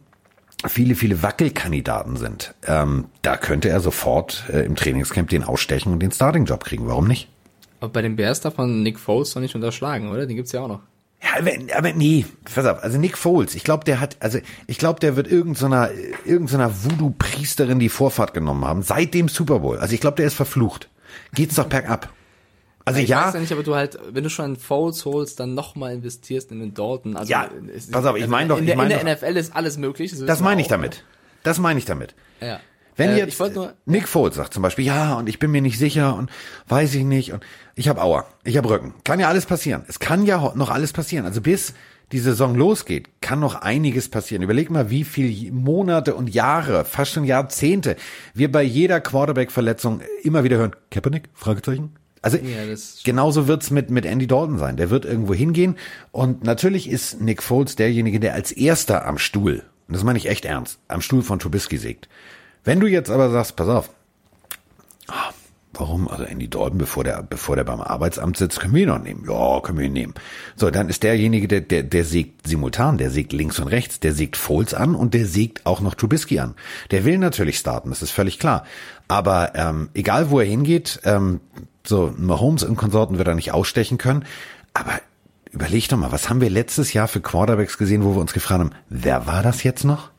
viele, 0.66 0.94
viele 0.94 1.22
Wackelkandidaten 1.22 2.16
sind, 2.16 2.54
ähm, 2.66 3.06
da 3.22 3.36
könnte 3.36 3.68
er 3.68 3.80
sofort 3.80 4.44
äh, 4.52 4.64
im 4.64 4.76
Trainingscamp 4.76 5.28
den 5.30 5.44
ausstechen 5.44 5.92
und 5.92 6.00
den 6.00 6.12
Starting-Job 6.12 6.64
kriegen. 6.64 6.86
Warum 6.86 7.08
nicht? 7.08 7.28
Aber 7.80 7.92
bei 7.92 8.02
den 8.02 8.16
Bears 8.16 8.40
darf 8.40 8.58
man 8.58 8.82
Nick 8.82 8.98
Foles 8.98 9.32
doch 9.32 9.40
nicht 9.40 9.54
unterschlagen, 9.54 10.10
oder? 10.10 10.26
Den 10.26 10.36
gibt's 10.36 10.52
ja 10.52 10.60
auch 10.60 10.68
noch. 10.68 10.80
Ja, 11.22 11.38
aber, 11.38 11.50
aber 11.76 11.92
nee, 11.92 12.24
pass 12.54 12.64
auf, 12.64 12.82
also 12.82 12.98
Nick 12.98 13.18
Foles, 13.18 13.54
ich 13.54 13.64
glaube, 13.64 13.84
der 13.84 14.00
hat, 14.00 14.16
also 14.20 14.38
ich 14.66 14.78
glaube, 14.78 15.00
der 15.00 15.16
wird 15.16 15.28
irgendeiner 15.28 15.90
irgendeiner 16.24 16.84
Voodoo-Priesterin 16.84 17.78
die 17.78 17.90
Vorfahrt 17.90 18.32
genommen 18.32 18.64
haben, 18.64 18.82
seit 18.82 19.12
dem 19.12 19.28
Super 19.28 19.60
Bowl. 19.60 19.78
Also 19.78 19.94
ich 19.94 20.00
glaube, 20.00 20.16
der 20.16 20.26
ist 20.26 20.34
verflucht. 20.34 20.88
Geht's 21.34 21.56
doch 21.56 21.66
bergab. 21.66 22.10
Also 22.90 23.00
ich 23.00 23.08
ja. 23.08 23.26
weiß 23.26 23.34
ja 23.34 23.40
nicht, 23.40 23.52
aber 23.52 23.62
du 23.62 23.74
halt, 23.74 23.98
wenn 24.12 24.24
du 24.24 24.30
schon 24.30 24.44
einen 24.44 24.56
Foles 24.56 25.04
holst, 25.04 25.40
dann 25.40 25.54
nochmal 25.54 25.94
investierst 25.94 26.50
in 26.50 26.60
den 26.60 26.74
Dalton. 26.74 27.16
Also 27.16 27.30
ja, 27.30 27.48
pass 27.92 28.04
auf, 28.04 28.16
ich 28.16 28.26
meine 28.26 28.48
doch, 28.48 28.58
in 28.58 28.66
der, 28.66 28.74
ich 28.74 28.78
mein 28.78 28.90
in 28.90 29.06
der 29.06 29.16
NFL 29.16 29.36
ist 29.36 29.54
alles 29.54 29.78
möglich. 29.78 30.10
Das, 30.10 30.24
das 30.24 30.40
meine 30.40 30.60
ich 30.60 30.68
damit. 30.68 31.04
Das 31.42 31.58
meine 31.58 31.78
ich 31.78 31.84
damit. 31.84 32.14
Ja. 32.40 32.60
Wenn 32.96 33.10
äh, 33.10 33.18
jetzt 33.18 33.40
nur, 33.54 33.74
Nick 33.86 34.08
Foles 34.08 34.34
sagt 34.34 34.52
zum 34.52 34.62
Beispiel, 34.62 34.84
ja, 34.84 35.14
und 35.14 35.28
ich 35.28 35.38
bin 35.38 35.50
mir 35.50 35.62
nicht 35.62 35.78
sicher 35.78 36.16
und 36.16 36.30
weiß 36.68 36.94
ich 36.94 37.04
nicht 37.04 37.32
und 37.32 37.44
ich 37.74 37.88
habe 37.88 38.02
Aua, 38.02 38.26
ich 38.44 38.56
habe 38.56 38.68
Rücken. 38.68 38.94
Kann 39.04 39.20
ja 39.20 39.28
alles 39.28 39.46
passieren. 39.46 39.84
Es 39.88 40.00
kann 40.00 40.26
ja 40.26 40.52
noch 40.54 40.70
alles 40.70 40.92
passieren. 40.92 41.24
Also 41.24 41.40
bis 41.40 41.72
die 42.12 42.18
Saison 42.18 42.56
losgeht, 42.56 43.08
kann 43.20 43.38
noch 43.38 43.54
einiges 43.54 44.08
passieren. 44.08 44.42
Überleg 44.42 44.68
mal, 44.68 44.90
wie 44.90 45.04
viel 45.04 45.52
Monate 45.52 46.14
und 46.14 46.28
Jahre, 46.28 46.84
fast 46.84 47.12
schon 47.12 47.24
Jahrzehnte, 47.24 47.96
wir 48.34 48.50
bei 48.50 48.62
jeder 48.62 49.00
Quarterback-Verletzung 49.00 50.00
immer 50.22 50.42
wieder 50.42 50.56
hören, 50.56 50.74
Kaepernick? 50.90 51.28
Fragezeichen? 51.34 51.94
Also 52.22 52.36
ja, 52.36 52.74
genauso 53.04 53.48
wird's 53.48 53.70
mit, 53.70 53.90
mit 53.90 54.04
Andy 54.04 54.26
Dalton 54.26 54.58
sein. 54.58 54.76
Der 54.76 54.90
wird 54.90 55.04
irgendwo 55.04 55.32
hingehen 55.32 55.76
und 56.12 56.44
natürlich 56.44 56.88
ist 56.88 57.20
Nick 57.20 57.42
Foles 57.42 57.76
derjenige, 57.76 58.20
der 58.20 58.34
als 58.34 58.52
erster 58.52 59.06
am 59.06 59.18
Stuhl, 59.18 59.62
und 59.88 59.94
das 59.94 60.04
meine 60.04 60.18
ich 60.18 60.28
echt 60.28 60.44
ernst, 60.44 60.78
am 60.88 61.00
Stuhl 61.00 61.22
von 61.22 61.38
Trubisky 61.38 61.78
sägt. 61.78 62.08
Wenn 62.62 62.80
du 62.80 62.86
jetzt 62.86 63.10
aber 63.10 63.30
sagst, 63.30 63.56
pass 63.56 63.68
auf, 63.68 63.90
ah, 65.08 65.32
warum? 65.80 66.06
Also 66.08 66.24
Andy 66.24 66.48
Dalton, 66.48 66.78
bevor 66.78 67.02
der, 67.02 67.22
bevor 67.22 67.56
der 67.56 67.64
beim 67.64 67.80
Arbeitsamt 67.80 68.36
sitzt, 68.36 68.60
können 68.60 68.74
wir 68.74 68.82
ihn 68.82 68.88
noch 68.88 69.02
nehmen. 69.02 69.24
Ja, 69.26 69.60
können 69.60 69.78
wir 69.78 69.86
ihn 69.86 69.92
nehmen. 69.92 70.14
So, 70.54 70.70
dann 70.70 70.88
ist 70.88 71.02
derjenige, 71.02 71.48
der, 71.48 71.62
der, 71.62 71.82
der 71.82 72.04
sägt 72.04 72.46
simultan, 72.46 72.98
der 72.98 73.10
sägt 73.10 73.32
links 73.32 73.58
und 73.58 73.68
rechts, 73.68 73.98
der 73.98 74.12
sägt 74.12 74.36
Foles 74.36 74.74
an 74.74 74.94
und 74.94 75.14
der 75.14 75.26
sägt 75.26 75.66
auch 75.66 75.80
noch 75.80 75.94
Trubisky 75.94 76.38
an. 76.38 76.54
Der 76.90 77.04
will 77.04 77.18
natürlich 77.18 77.58
starten, 77.58 77.90
das 77.90 78.02
ist 78.02 78.12
völlig 78.12 78.38
klar. 78.38 78.64
Aber 79.08 79.52
ähm, 79.54 79.88
egal, 79.94 80.30
wo 80.30 80.38
er 80.38 80.46
hingeht, 80.46 81.00
ähm, 81.04 81.40
so 81.84 82.14
Mahomes 82.16 82.62
und 82.62 82.76
Konsorten 82.76 83.18
wird 83.18 83.26
er 83.26 83.34
nicht 83.34 83.52
ausstechen 83.52 83.98
können. 83.98 84.24
Aber 84.74 85.00
überleg 85.50 85.88
doch 85.88 85.96
mal, 85.96 86.12
was 86.12 86.28
haben 86.28 86.40
wir 86.40 86.50
letztes 86.50 86.92
Jahr 86.92 87.08
für 87.08 87.20
Quarterbacks 87.20 87.78
gesehen, 87.78 88.04
wo 88.04 88.14
wir 88.14 88.20
uns 88.20 88.32
gefragt 88.32 88.60
haben, 88.60 88.70
wer 88.88 89.26
war 89.26 89.42
das 89.42 89.62
jetzt 89.62 89.84
noch? 89.84 90.10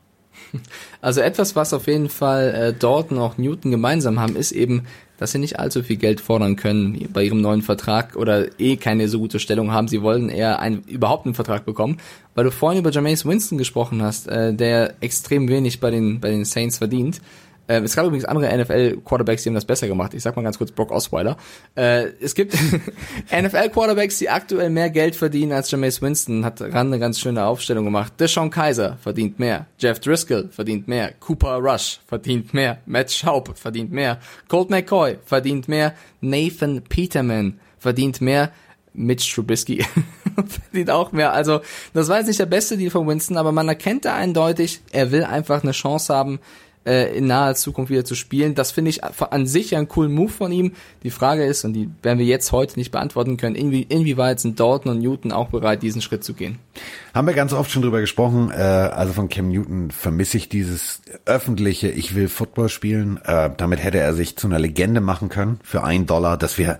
Also 1.00 1.20
etwas, 1.20 1.56
was 1.56 1.72
auf 1.72 1.86
jeden 1.86 2.08
Fall 2.08 2.54
äh, 2.54 2.72
Dalton 2.72 3.18
auch 3.18 3.38
Newton 3.38 3.70
gemeinsam 3.70 4.20
haben, 4.20 4.36
ist 4.36 4.52
eben, 4.52 4.86
dass 5.22 5.30
sie 5.30 5.38
nicht 5.38 5.60
allzu 5.60 5.84
viel 5.84 5.96
Geld 5.96 6.20
fordern 6.20 6.56
können 6.56 7.08
bei 7.12 7.22
ihrem 7.22 7.40
neuen 7.40 7.62
Vertrag 7.62 8.16
oder 8.16 8.60
eh 8.60 8.76
keine 8.76 9.06
so 9.06 9.20
gute 9.20 9.38
Stellung 9.38 9.70
haben. 9.70 9.86
Sie 9.86 10.02
wollen 10.02 10.28
eher 10.28 10.58
einen, 10.58 10.82
überhaupt 10.88 11.26
einen 11.26 11.34
Vertrag 11.36 11.64
bekommen. 11.64 11.98
Weil 12.34 12.44
du 12.44 12.50
vorhin 12.50 12.80
über 12.80 12.90
Jameis 12.90 13.24
Winston 13.24 13.56
gesprochen 13.56 14.02
hast, 14.02 14.26
äh, 14.26 14.52
der 14.52 14.94
extrem 15.00 15.48
wenig 15.48 15.78
bei 15.78 15.90
den, 15.92 16.18
bei 16.18 16.30
den 16.30 16.44
Saints 16.44 16.78
verdient. 16.78 17.20
Äh, 17.66 17.80
es 17.80 17.94
gab 17.94 18.06
übrigens 18.06 18.24
andere 18.24 18.56
NFL-Quarterbacks, 18.56 19.42
die 19.42 19.48
haben 19.48 19.54
das 19.54 19.64
besser 19.64 19.88
gemacht. 19.88 20.14
Ich 20.14 20.22
sag 20.22 20.36
mal 20.36 20.42
ganz 20.42 20.58
kurz 20.58 20.72
Brock 20.72 20.90
Osweiler. 20.90 21.36
Äh, 21.74 22.10
es 22.20 22.34
gibt 22.34 22.54
NFL-Quarterbacks, 23.32 24.18
die 24.18 24.28
aktuell 24.28 24.70
mehr 24.70 24.90
Geld 24.90 25.16
verdienen 25.16 25.52
als 25.52 25.70
Jameis 25.70 26.02
Winston. 26.02 26.44
Hat 26.44 26.60
Ran 26.60 26.88
eine 26.88 26.98
ganz 26.98 27.20
schöne 27.20 27.44
Aufstellung 27.44 27.84
gemacht. 27.84 28.14
Deshaun 28.18 28.50
Kaiser 28.50 28.98
verdient 29.00 29.38
mehr. 29.38 29.66
Jeff 29.78 30.00
Driscoll 30.00 30.48
verdient 30.50 30.88
mehr. 30.88 31.12
Cooper 31.20 31.56
Rush 31.56 32.00
verdient 32.06 32.52
mehr. 32.54 32.78
Matt 32.86 33.12
Schaub 33.12 33.56
verdient 33.56 33.92
mehr. 33.92 34.18
Colt 34.48 34.70
McCoy 34.70 35.18
verdient 35.24 35.68
mehr. 35.68 35.94
Nathan 36.20 36.82
Peterman 36.82 37.60
verdient 37.78 38.20
mehr. 38.20 38.52
Mitch 38.94 39.34
Trubisky 39.34 39.84
verdient 40.46 40.90
auch 40.90 41.12
mehr. 41.12 41.32
Also 41.32 41.60
das 41.94 42.08
war 42.08 42.18
jetzt 42.18 42.26
nicht 42.26 42.40
der 42.40 42.46
beste 42.46 42.76
Deal 42.76 42.90
von 42.90 43.06
Winston, 43.06 43.36
aber 43.36 43.52
man 43.52 43.68
erkennt 43.68 44.04
da 44.04 44.14
eindeutig, 44.14 44.80
er 44.92 45.12
will 45.12 45.24
einfach 45.24 45.62
eine 45.62 45.72
Chance 45.72 46.14
haben, 46.14 46.40
äh, 46.86 47.16
in 47.16 47.26
naher 47.26 47.54
Zukunft 47.54 47.90
wieder 47.90 48.04
zu 48.04 48.14
spielen. 48.14 48.54
Das 48.54 48.70
finde 48.70 48.90
ich 48.90 49.04
an 49.04 49.46
sich 49.46 49.76
einen 49.76 49.88
coolen 49.88 50.12
Move 50.12 50.30
von 50.30 50.52
ihm. 50.52 50.72
Die 51.02 51.10
Frage 51.10 51.44
ist, 51.44 51.64
und 51.64 51.72
die 51.72 51.88
werden 52.02 52.18
wir 52.18 52.26
jetzt 52.26 52.52
heute 52.52 52.78
nicht 52.78 52.90
beantworten 52.90 53.36
können, 53.36 53.54
inwie, 53.54 53.82
inwieweit 53.88 54.40
sind 54.40 54.58
Dalton 54.58 54.92
und 54.92 55.00
Newton 55.00 55.32
auch 55.32 55.48
bereit, 55.48 55.82
diesen 55.82 56.02
Schritt 56.02 56.24
zu 56.24 56.34
gehen? 56.34 56.58
Haben 57.14 57.26
wir 57.26 57.34
ganz 57.34 57.52
oft 57.52 57.70
schon 57.70 57.82
drüber 57.82 58.00
gesprochen. 58.00 58.50
Äh, 58.50 58.54
also 58.54 59.12
von 59.12 59.28
Cam 59.28 59.48
Newton 59.48 59.90
vermisse 59.90 60.36
ich 60.36 60.48
dieses 60.48 61.02
öffentliche, 61.24 61.88
ich 61.88 62.14
will 62.14 62.28
Football 62.28 62.68
spielen. 62.68 63.20
Äh, 63.24 63.50
damit 63.56 63.82
hätte 63.82 63.98
er 63.98 64.14
sich 64.14 64.36
zu 64.36 64.46
einer 64.46 64.58
Legende 64.58 65.00
machen 65.00 65.28
können 65.28 65.60
für 65.62 65.84
einen 65.84 66.06
Dollar. 66.06 66.36
Das 66.36 66.58
wäre 66.58 66.78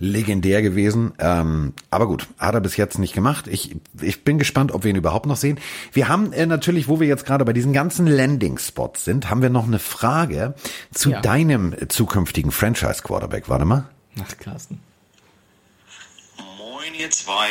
legendär 0.00 0.62
gewesen. 0.62 1.12
Ähm, 1.18 1.74
aber 1.90 2.08
gut, 2.08 2.26
hat 2.38 2.54
er 2.54 2.60
bis 2.60 2.76
jetzt 2.76 2.98
nicht 2.98 3.14
gemacht. 3.14 3.46
Ich, 3.46 3.76
ich 4.00 4.24
bin 4.24 4.38
gespannt, 4.38 4.72
ob 4.72 4.82
wir 4.82 4.90
ihn 4.90 4.96
überhaupt 4.96 5.26
noch 5.26 5.36
sehen. 5.36 5.60
Wir 5.92 6.08
haben 6.08 6.32
äh, 6.32 6.46
natürlich, 6.46 6.88
wo 6.88 6.98
wir 6.98 7.06
jetzt 7.06 7.26
gerade 7.26 7.44
bei 7.44 7.52
diesen 7.52 7.72
ganzen 7.72 8.06
Landing-Spots 8.06 9.04
sind, 9.04 9.30
haben 9.30 9.42
wir 9.42 9.50
noch 9.50 9.66
eine 9.66 9.78
Frage 9.78 10.54
zu 10.92 11.10
ja. 11.10 11.20
deinem 11.20 11.76
zukünftigen 11.88 12.50
Franchise-Quarterback. 12.50 13.48
Warte 13.48 13.66
mal. 13.66 13.88
Ach, 14.20 14.38
Carsten. 14.38 14.80
Moin 16.58 16.94
ihr 16.98 17.10
zwei. 17.10 17.50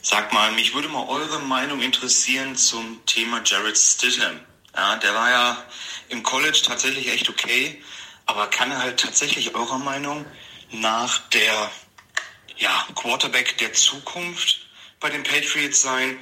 Sag 0.00 0.32
mal, 0.32 0.52
mich 0.52 0.74
würde 0.74 0.88
mal 0.88 1.06
eure 1.08 1.40
Meinung 1.40 1.80
interessieren 1.80 2.54
zum 2.56 3.00
Thema 3.06 3.42
Jared 3.44 3.76
Stidham. 3.76 4.38
Ja, 4.74 4.96
der 4.96 5.14
war 5.14 5.30
ja 5.30 5.56
im 6.08 6.22
College 6.22 6.60
tatsächlich 6.64 7.12
echt 7.12 7.28
okay, 7.28 7.82
aber 8.26 8.46
kann 8.46 8.70
er 8.70 8.80
halt 8.80 9.00
tatsächlich 9.00 9.54
eurer 9.54 9.78
Meinung 9.78 10.24
nach 10.72 11.18
der 11.28 11.70
ja, 12.56 12.86
Quarterback 12.94 13.58
der 13.58 13.72
Zukunft 13.72 14.66
bei 15.00 15.10
den 15.10 15.22
Patriots 15.22 15.82
sein, 15.82 16.18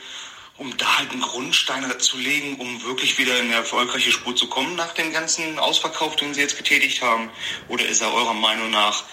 um 0.57 0.77
da 0.77 0.99
halt 0.99 1.11
einen 1.11 1.23
Grundstein 1.23 1.85
zu 1.99 2.19
legen, 2.19 2.57
um 2.57 2.83
wirklich 2.85 3.19
wieder 3.19 3.39
in 3.39 3.47
eine 3.47 3.55
erfolgreiche 3.55 4.13
Spur 4.13 4.37
zu 4.37 4.49
kommen 4.49 4.77
nach 4.77 4.93
dem 4.93 5.13
ganzen 5.13 5.59
Ausverkauf, 5.59 6.17
den 6.17 6.35
sie 6.35 6.41
jetzt 6.41 6.57
getätigt 6.57 7.03
haben? 7.03 7.31
Oder 7.69 7.87
ist 7.87 8.03
er 8.03 8.13
eurer 8.13 8.35
Meinung 8.35 8.71
nach 8.71 9.05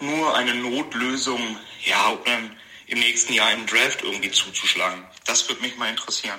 nur 0.00 0.34
eine 0.34 0.54
Notlösung, 0.54 1.40
ja, 1.84 2.08
um 2.08 2.50
im 2.86 2.98
nächsten 2.98 3.32
Jahr 3.32 3.52
im 3.52 3.66
Draft 3.66 4.02
irgendwie 4.02 4.30
zuzuschlagen? 4.30 5.04
Das 5.24 5.48
würde 5.48 5.62
mich 5.62 5.76
mal 5.78 5.88
interessieren. 5.88 6.38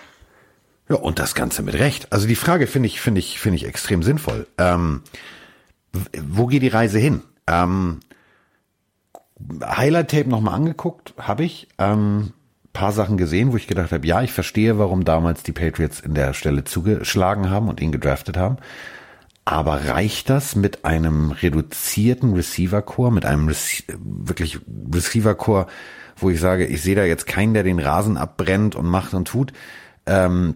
Ja, 0.89 0.97
und 0.97 1.19
das 1.19 1.35
Ganze 1.35 1.61
mit 1.61 1.75
Recht. 1.75 2.11
Also 2.11 2.27
die 2.27 2.35
Frage 2.35 2.67
finde 2.67 2.87
ich, 2.87 2.99
finde 2.99 3.19
ich, 3.19 3.39
finde 3.39 3.55
ich 3.55 3.65
extrem 3.65 4.03
sinnvoll. 4.03 4.47
Ähm, 4.57 5.03
wo 6.13 6.47
geht 6.47 6.61
die 6.61 6.67
Reise 6.67 6.99
hin? 6.99 7.23
Ähm, 7.47 8.01
Highlight-Tape 9.63 10.29
nochmal 10.29 10.55
angeguckt, 10.55 11.13
habe 11.17 11.43
ich. 11.43 11.67
Ähm, 11.77 12.33
paar 12.73 12.91
Sachen 12.91 13.17
gesehen, 13.17 13.51
wo 13.51 13.57
ich 13.57 13.67
gedacht 13.67 13.91
habe, 13.91 14.07
ja, 14.07 14.21
ich 14.21 14.31
verstehe, 14.31 14.77
warum 14.77 15.03
damals 15.03 15.43
die 15.43 15.51
Patriots 15.51 15.99
in 15.99 16.13
der 16.13 16.33
Stelle 16.33 16.63
zugeschlagen 16.63 17.49
haben 17.49 17.67
und 17.67 17.81
ihn 17.81 17.91
gedraftet 17.91 18.37
haben. 18.37 18.57
Aber 19.43 19.85
reicht 19.85 20.29
das 20.29 20.55
mit 20.55 20.85
einem 20.85 21.31
reduzierten 21.31 22.33
Receiver-Core, 22.33 23.11
mit 23.11 23.25
einem 23.25 23.47
Rece 23.47 23.83
wirklich 23.97 24.59
Receiver-Core, 24.93 25.67
wo 26.15 26.29
ich 26.29 26.39
sage, 26.39 26.65
ich 26.65 26.81
sehe 26.81 26.95
da 26.95 27.03
jetzt 27.03 27.25
keinen, 27.25 27.53
der 27.53 27.63
den 27.63 27.79
Rasen 27.79 28.17
abbrennt 28.17 28.75
und 28.75 28.85
macht 28.85 29.13
und 29.13 29.27
tut, 29.27 29.51
ähm, 30.05 30.55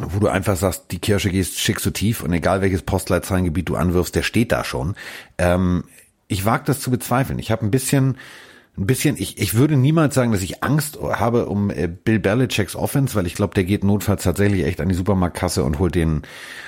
wo 0.00 0.18
du 0.18 0.28
einfach 0.28 0.56
sagst, 0.56 0.86
die 0.90 0.98
Kirsche 0.98 1.30
gehst, 1.30 1.58
schickst 1.58 1.84
du 1.84 1.90
tief 1.90 2.22
und 2.22 2.32
egal 2.32 2.62
welches 2.62 2.82
Postleitzahlengebiet 2.82 3.68
du 3.68 3.76
anwirfst, 3.76 4.14
der 4.14 4.22
steht 4.22 4.52
da 4.52 4.64
schon. 4.64 4.94
Ähm, 5.38 5.84
ich 6.28 6.44
wage 6.44 6.64
das 6.66 6.80
zu 6.80 6.90
bezweifeln. 6.90 7.38
Ich 7.38 7.50
habe 7.50 7.64
ein 7.64 7.70
bisschen 7.70 8.16
ein 8.76 8.86
bisschen, 8.86 9.16
ich, 9.16 9.38
ich 9.38 9.54
würde 9.54 9.76
niemals 9.76 10.14
sagen, 10.16 10.32
dass 10.32 10.42
ich 10.42 10.64
Angst 10.64 10.98
habe 11.00 11.46
um 11.46 11.70
äh, 11.70 11.86
Bill 11.86 12.18
Belichicks 12.18 12.74
Offense, 12.74 13.14
weil 13.14 13.26
ich 13.26 13.34
glaube, 13.34 13.54
der 13.54 13.62
geht 13.62 13.84
notfalls 13.84 14.24
tatsächlich 14.24 14.64
echt 14.64 14.80
an 14.80 14.88
die 14.88 14.96
Supermarktkasse 14.96 15.62
und 15.62 15.78
holt 15.78 15.94
den, 15.94 16.22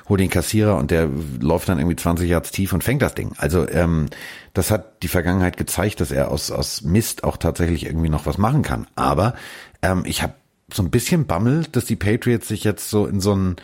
holt 0.09 0.21
den 0.21 0.31
Kassierer 0.31 0.77
und 0.77 0.92
der 0.92 1.09
läuft 1.40 1.69
dann 1.69 1.79
irgendwie 1.79 1.97
20 1.97 2.29
Yards 2.29 2.53
tief 2.53 2.73
und 2.73 2.85
fängt 2.85 3.03
das 3.03 3.16
Ding. 3.16 3.33
Also 3.38 3.69
ähm, 3.69 4.07
das 4.55 4.71
hat 4.71 5.03
die 5.03 5.09
Vergangenheit 5.09 5.57
gezeigt, 5.57 6.01
dass 6.01 6.12
er 6.12 6.31
aus, 6.31 6.53
aus 6.53 6.83
Mist 6.83 7.25
auch 7.25 7.38
tatsächlich 7.38 7.87
irgendwie 7.87 8.09
noch 8.09 8.25
was 8.25 8.38
machen 8.38 8.62
kann. 8.62 8.87
Aber 8.95 9.35
ähm, 9.83 10.05
ich 10.07 10.23
habe 10.23 10.35
so 10.73 10.85
ein 10.85 10.90
bisschen 10.90 11.27
Bammel, 11.27 11.64
dass 11.73 11.87
die 11.87 11.97
Patriots 11.97 12.47
sich 12.47 12.62
jetzt 12.62 12.88
so 12.88 13.07
in 13.07 13.21
so 13.21 13.35
ein, 13.35 13.57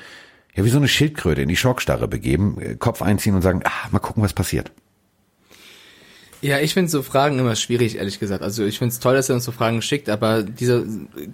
ja 0.55 0.65
wie 0.65 0.69
so 0.71 0.79
eine 0.79 0.89
Schildkröte 0.89 1.43
in 1.43 1.49
die 1.49 1.57
Schockstarre 1.57 2.09
begeben, 2.09 2.61
äh, 2.61 2.75
Kopf 2.75 3.03
einziehen 3.03 3.37
und 3.37 3.43
sagen, 3.43 3.61
ah, 3.63 3.89
mal 3.93 4.01
gucken, 4.01 4.23
was 4.25 4.33
passiert. 4.33 4.73
Ja, 6.45 6.59
ich 6.59 6.75
finde 6.75 6.91
so 6.91 7.03
Fragen 7.03 7.39
immer 7.39 7.55
schwierig, 7.55 7.99
ehrlich 7.99 8.19
gesagt. 8.19 8.43
Also 8.43 8.65
ich 8.65 8.77
finde 8.77 8.93
es 8.93 8.99
toll, 8.99 9.15
dass 9.15 9.29
er 9.29 9.37
uns 9.37 9.45
so 9.45 9.53
Fragen 9.53 9.81
schickt, 9.81 10.09
aber 10.09 10.43
dieser 10.43 10.83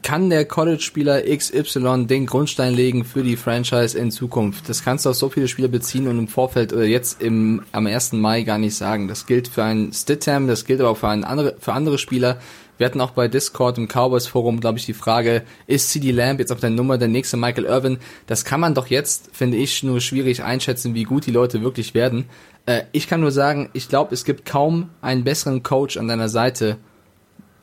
kann 0.02 0.28
der 0.28 0.44
College-Spieler 0.44 1.22
XY 1.34 2.04
den 2.06 2.26
Grundstein 2.26 2.74
legen 2.74 3.06
für 3.06 3.22
die 3.22 3.38
Franchise 3.38 3.98
in 3.98 4.10
Zukunft? 4.10 4.68
Das 4.68 4.84
kannst 4.84 5.06
du 5.06 5.10
auf 5.10 5.16
so 5.16 5.30
viele 5.30 5.48
Spieler 5.48 5.68
beziehen 5.68 6.08
und 6.08 6.18
im 6.18 6.28
Vorfeld 6.28 6.74
oder 6.74 6.84
jetzt 6.84 7.22
im 7.22 7.62
am 7.72 7.86
1. 7.86 8.12
Mai 8.12 8.42
gar 8.42 8.58
nicht 8.58 8.74
sagen. 8.74 9.08
Das 9.08 9.24
gilt 9.24 9.48
für 9.48 9.64
einen 9.64 9.94
Stidham, 9.94 10.46
das 10.46 10.66
gilt 10.66 10.80
aber 10.80 10.90
auch 10.90 10.98
für, 10.98 11.08
einen 11.08 11.24
andere, 11.24 11.56
für 11.58 11.72
andere 11.72 11.96
Spieler. 11.96 12.38
Wir 12.76 12.86
hatten 12.86 13.00
auch 13.00 13.10
bei 13.10 13.26
Discord 13.26 13.76
im 13.76 13.88
Cowboys 13.88 14.28
Forum, 14.28 14.60
glaube 14.60 14.78
ich, 14.78 14.86
die 14.86 14.94
Frage, 14.94 15.42
ist 15.66 15.90
CD 15.90 16.12
Lamb 16.12 16.38
jetzt 16.38 16.52
auf 16.52 16.60
der 16.60 16.70
Nummer 16.70 16.96
der 16.96 17.08
nächste 17.08 17.36
Michael 17.36 17.64
Irvin? 17.64 17.98
Das 18.26 18.44
kann 18.44 18.60
man 18.60 18.74
doch 18.74 18.86
jetzt, 18.86 19.30
finde 19.32 19.56
ich, 19.56 19.82
nur 19.82 20.00
schwierig 20.00 20.44
einschätzen, 20.44 20.94
wie 20.94 21.02
gut 21.02 21.26
die 21.26 21.32
Leute 21.32 21.62
wirklich 21.62 21.94
werden. 21.94 22.26
Äh, 22.68 22.84
ich 22.92 23.08
kann 23.08 23.20
nur 23.20 23.32
sagen, 23.32 23.70
ich 23.72 23.88
glaube, 23.88 24.14
es 24.14 24.24
gibt 24.24 24.44
kaum 24.44 24.90
einen 25.00 25.24
besseren 25.24 25.62
Coach 25.62 25.96
an 25.96 26.06
deiner 26.06 26.28
Seite, 26.28 26.76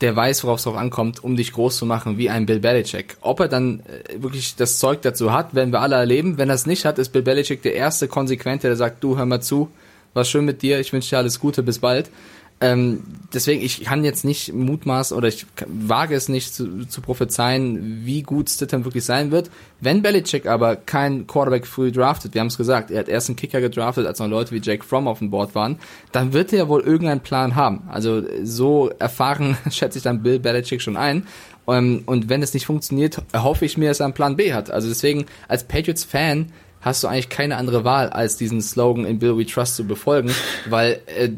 der 0.00 0.14
weiß, 0.14 0.44
worauf 0.44 0.58
es 0.58 0.64
drauf 0.64 0.76
ankommt, 0.76 1.22
um 1.22 1.36
dich 1.36 1.52
groß 1.52 1.76
zu 1.76 1.86
machen, 1.86 2.18
wie 2.18 2.28
ein 2.28 2.44
Bill 2.44 2.58
Belichick. 2.58 3.16
Ob 3.20 3.38
er 3.38 3.48
dann 3.48 3.80
äh, 3.80 4.20
wirklich 4.20 4.56
das 4.56 4.80
Zeug 4.80 5.02
dazu 5.02 5.32
hat, 5.32 5.54
werden 5.54 5.72
wir 5.72 5.80
alle 5.80 5.94
erleben. 5.94 6.38
Wenn 6.38 6.50
er 6.50 6.56
es 6.56 6.66
nicht 6.66 6.84
hat, 6.84 6.98
ist 6.98 7.10
Bill 7.10 7.22
Belichick 7.22 7.62
der 7.62 7.74
erste 7.74 8.08
Konsequente, 8.08 8.66
der 8.66 8.76
sagt, 8.76 9.02
du 9.04 9.16
hör 9.16 9.26
mal 9.26 9.40
zu, 9.40 9.70
war 10.12 10.24
schön 10.24 10.44
mit 10.44 10.62
dir, 10.62 10.80
ich 10.80 10.92
wünsche 10.92 11.10
dir 11.10 11.18
alles 11.18 11.38
Gute, 11.38 11.62
bis 11.62 11.78
bald. 11.78 12.10
Ähm, 12.58 13.02
deswegen, 13.34 13.60
ich 13.60 13.84
kann 13.84 14.02
jetzt 14.02 14.24
nicht 14.24 14.54
mutmaßen 14.54 15.14
oder 15.14 15.28
ich 15.28 15.44
wage 15.66 16.14
es 16.14 16.30
nicht 16.30 16.54
zu, 16.54 16.86
zu 16.86 17.02
prophezeien, 17.02 18.06
wie 18.06 18.22
gut 18.22 18.48
Stidham 18.48 18.84
wirklich 18.86 19.04
sein 19.04 19.30
wird. 19.30 19.50
Wenn 19.80 20.00
Belichick 20.00 20.46
aber 20.46 20.76
kein 20.76 21.26
Quarterback 21.26 21.66
früh 21.66 21.92
draftet, 21.92 22.32
wir 22.32 22.40
haben 22.40 22.48
es 22.48 22.56
gesagt, 22.56 22.90
er 22.90 23.00
hat 23.00 23.08
erst 23.08 23.28
einen 23.28 23.36
Kicker 23.36 23.60
gedraftet, 23.60 24.06
als 24.06 24.20
noch 24.20 24.28
Leute 24.28 24.52
wie 24.52 24.60
Jake 24.62 24.84
Fromm 24.84 25.06
auf 25.06 25.18
dem 25.18 25.30
Board 25.30 25.54
waren, 25.54 25.78
dann 26.12 26.32
wird 26.32 26.50
er 26.54 26.68
wohl 26.68 26.80
irgendeinen 26.80 27.20
Plan 27.20 27.56
haben. 27.56 27.82
Also 27.88 28.22
so 28.42 28.90
erfahren 28.98 29.58
schätze 29.70 29.98
ich 29.98 30.04
dann 30.04 30.22
Bill 30.22 30.38
Belichick 30.38 30.80
schon 30.80 30.96
ein. 30.96 31.26
Ähm, 31.68 32.04
und 32.06 32.30
wenn 32.30 32.42
es 32.42 32.54
nicht 32.54 32.64
funktioniert, 32.64 33.20
hoffe 33.34 33.66
ich 33.66 33.76
mir, 33.76 33.90
dass 33.90 34.00
er 34.00 34.06
einen 34.06 34.14
Plan 34.14 34.36
B 34.36 34.54
hat. 34.54 34.70
Also 34.70 34.88
deswegen, 34.88 35.26
als 35.46 35.64
Patriots-Fan 35.64 36.52
hast 36.80 37.04
du 37.04 37.08
eigentlich 37.08 37.28
keine 37.28 37.56
andere 37.56 37.84
Wahl, 37.84 38.08
als 38.08 38.38
diesen 38.38 38.62
Slogan 38.62 39.04
in 39.04 39.18
Bill 39.18 39.36
We 39.36 39.44
Trust 39.44 39.76
zu 39.76 39.84
befolgen, 39.84 40.30
weil 40.70 41.00
äh, 41.06 41.30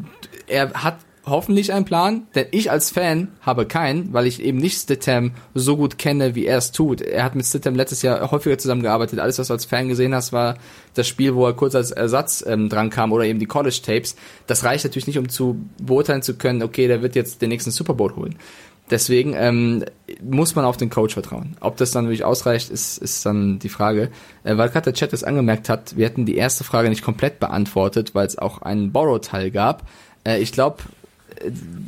er 0.47 0.71
hat 0.73 0.99
hoffentlich 1.29 1.73
einen 1.73 1.85
Plan, 1.85 2.27
denn 2.35 2.47
ich 2.51 2.71
als 2.71 2.91
Fan 2.91 3.29
habe 3.41 3.65
keinen, 3.65 4.13
weil 4.13 4.27
ich 4.27 4.41
eben 4.41 4.57
nicht 4.57 4.77
Stidham 4.79 5.31
so 5.53 5.77
gut 5.77 5.97
kenne, 5.97 6.35
wie 6.35 6.45
er 6.45 6.57
es 6.57 6.71
tut. 6.71 7.01
Er 7.01 7.23
hat 7.23 7.35
mit 7.35 7.45
Stidham 7.45 7.75
letztes 7.75 8.01
Jahr 8.01 8.31
häufiger 8.31 8.57
zusammengearbeitet. 8.57 9.19
Alles, 9.19 9.39
was 9.39 9.47
du 9.47 9.53
als 9.53 9.65
Fan 9.65 9.87
gesehen 9.87 10.13
hast, 10.13 10.33
war 10.33 10.57
das 10.93 11.07
Spiel, 11.07 11.35
wo 11.35 11.45
er 11.45 11.53
kurz 11.53 11.75
als 11.75 11.91
Ersatz 11.91 12.43
ähm, 12.47 12.69
dran 12.69 12.89
kam 12.89 13.11
oder 13.11 13.25
eben 13.25 13.39
die 13.39 13.45
College 13.45 13.79
Tapes. 13.83 14.15
Das 14.47 14.63
reicht 14.63 14.83
natürlich 14.83 15.07
nicht, 15.07 15.19
um 15.19 15.29
zu 15.29 15.59
beurteilen 15.81 16.21
zu 16.21 16.35
können, 16.35 16.63
okay, 16.63 16.87
der 16.87 17.01
wird 17.01 17.15
jetzt 17.15 17.41
den 17.41 17.49
nächsten 17.49 17.71
Super 17.71 17.93
Bowl 17.93 18.15
holen. 18.15 18.35
Deswegen 18.89 19.35
ähm, 19.37 19.85
muss 20.21 20.55
man 20.55 20.65
auf 20.65 20.77
den 20.77 20.89
Coach 20.89 21.13
vertrauen. 21.13 21.55
Ob 21.59 21.77
das 21.77 21.91
dann 21.91 22.05
wirklich 22.05 22.25
ausreicht, 22.25 22.71
ist, 22.71 22.97
ist 22.97 23.25
dann 23.25 23.59
die 23.59 23.69
Frage. 23.69 24.09
Äh, 24.43 24.57
weil 24.57 24.69
gerade 24.69 24.85
der 24.85 24.93
Chat 24.93 25.13
es 25.13 25.23
angemerkt 25.23 25.69
hat, 25.69 25.95
wir 25.95 26.05
hätten 26.05 26.25
die 26.25 26.37
erste 26.37 26.63
Frage 26.63 26.89
nicht 26.89 27.03
komplett 27.03 27.39
beantwortet, 27.39 28.15
weil 28.15 28.25
es 28.25 28.37
auch 28.37 28.61
einen 28.61 28.91
Borrow-Teil 28.91 29.51
gab. 29.51 29.87
Äh, 30.25 30.39
ich 30.39 30.51
glaube, 30.51 30.77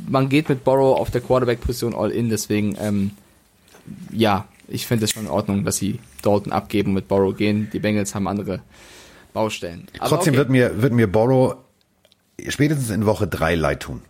man 0.08 0.28
geht 0.28 0.48
mit 0.48 0.64
Borrow 0.64 0.98
auf 0.98 1.10
der 1.10 1.20
Quarterback-Position 1.20 1.94
all 1.94 2.10
in, 2.10 2.28
deswegen, 2.28 2.76
ähm, 2.80 3.10
ja, 4.10 4.46
ich 4.68 4.86
finde 4.86 5.04
es 5.04 5.10
schon 5.10 5.24
in 5.24 5.30
Ordnung, 5.30 5.64
dass 5.64 5.76
sie 5.76 5.98
Dalton 6.22 6.52
abgeben 6.52 6.90
und 6.90 6.94
mit 6.94 7.08
Borrow 7.08 7.36
gehen. 7.36 7.68
Die 7.72 7.78
Bengals 7.78 8.14
haben 8.14 8.28
andere 8.28 8.60
Baustellen. 9.32 9.86
Aber 9.98 10.08
Trotzdem 10.08 10.34
okay. 10.34 10.38
wird 10.38 10.50
mir, 10.50 10.82
wird 10.82 10.92
mir 10.92 11.10
Borrow 11.10 11.56
spätestens 12.48 12.90
in 12.90 13.06
Woche 13.06 13.26
drei 13.26 13.54
leid 13.54 13.80
tun. 13.80 14.02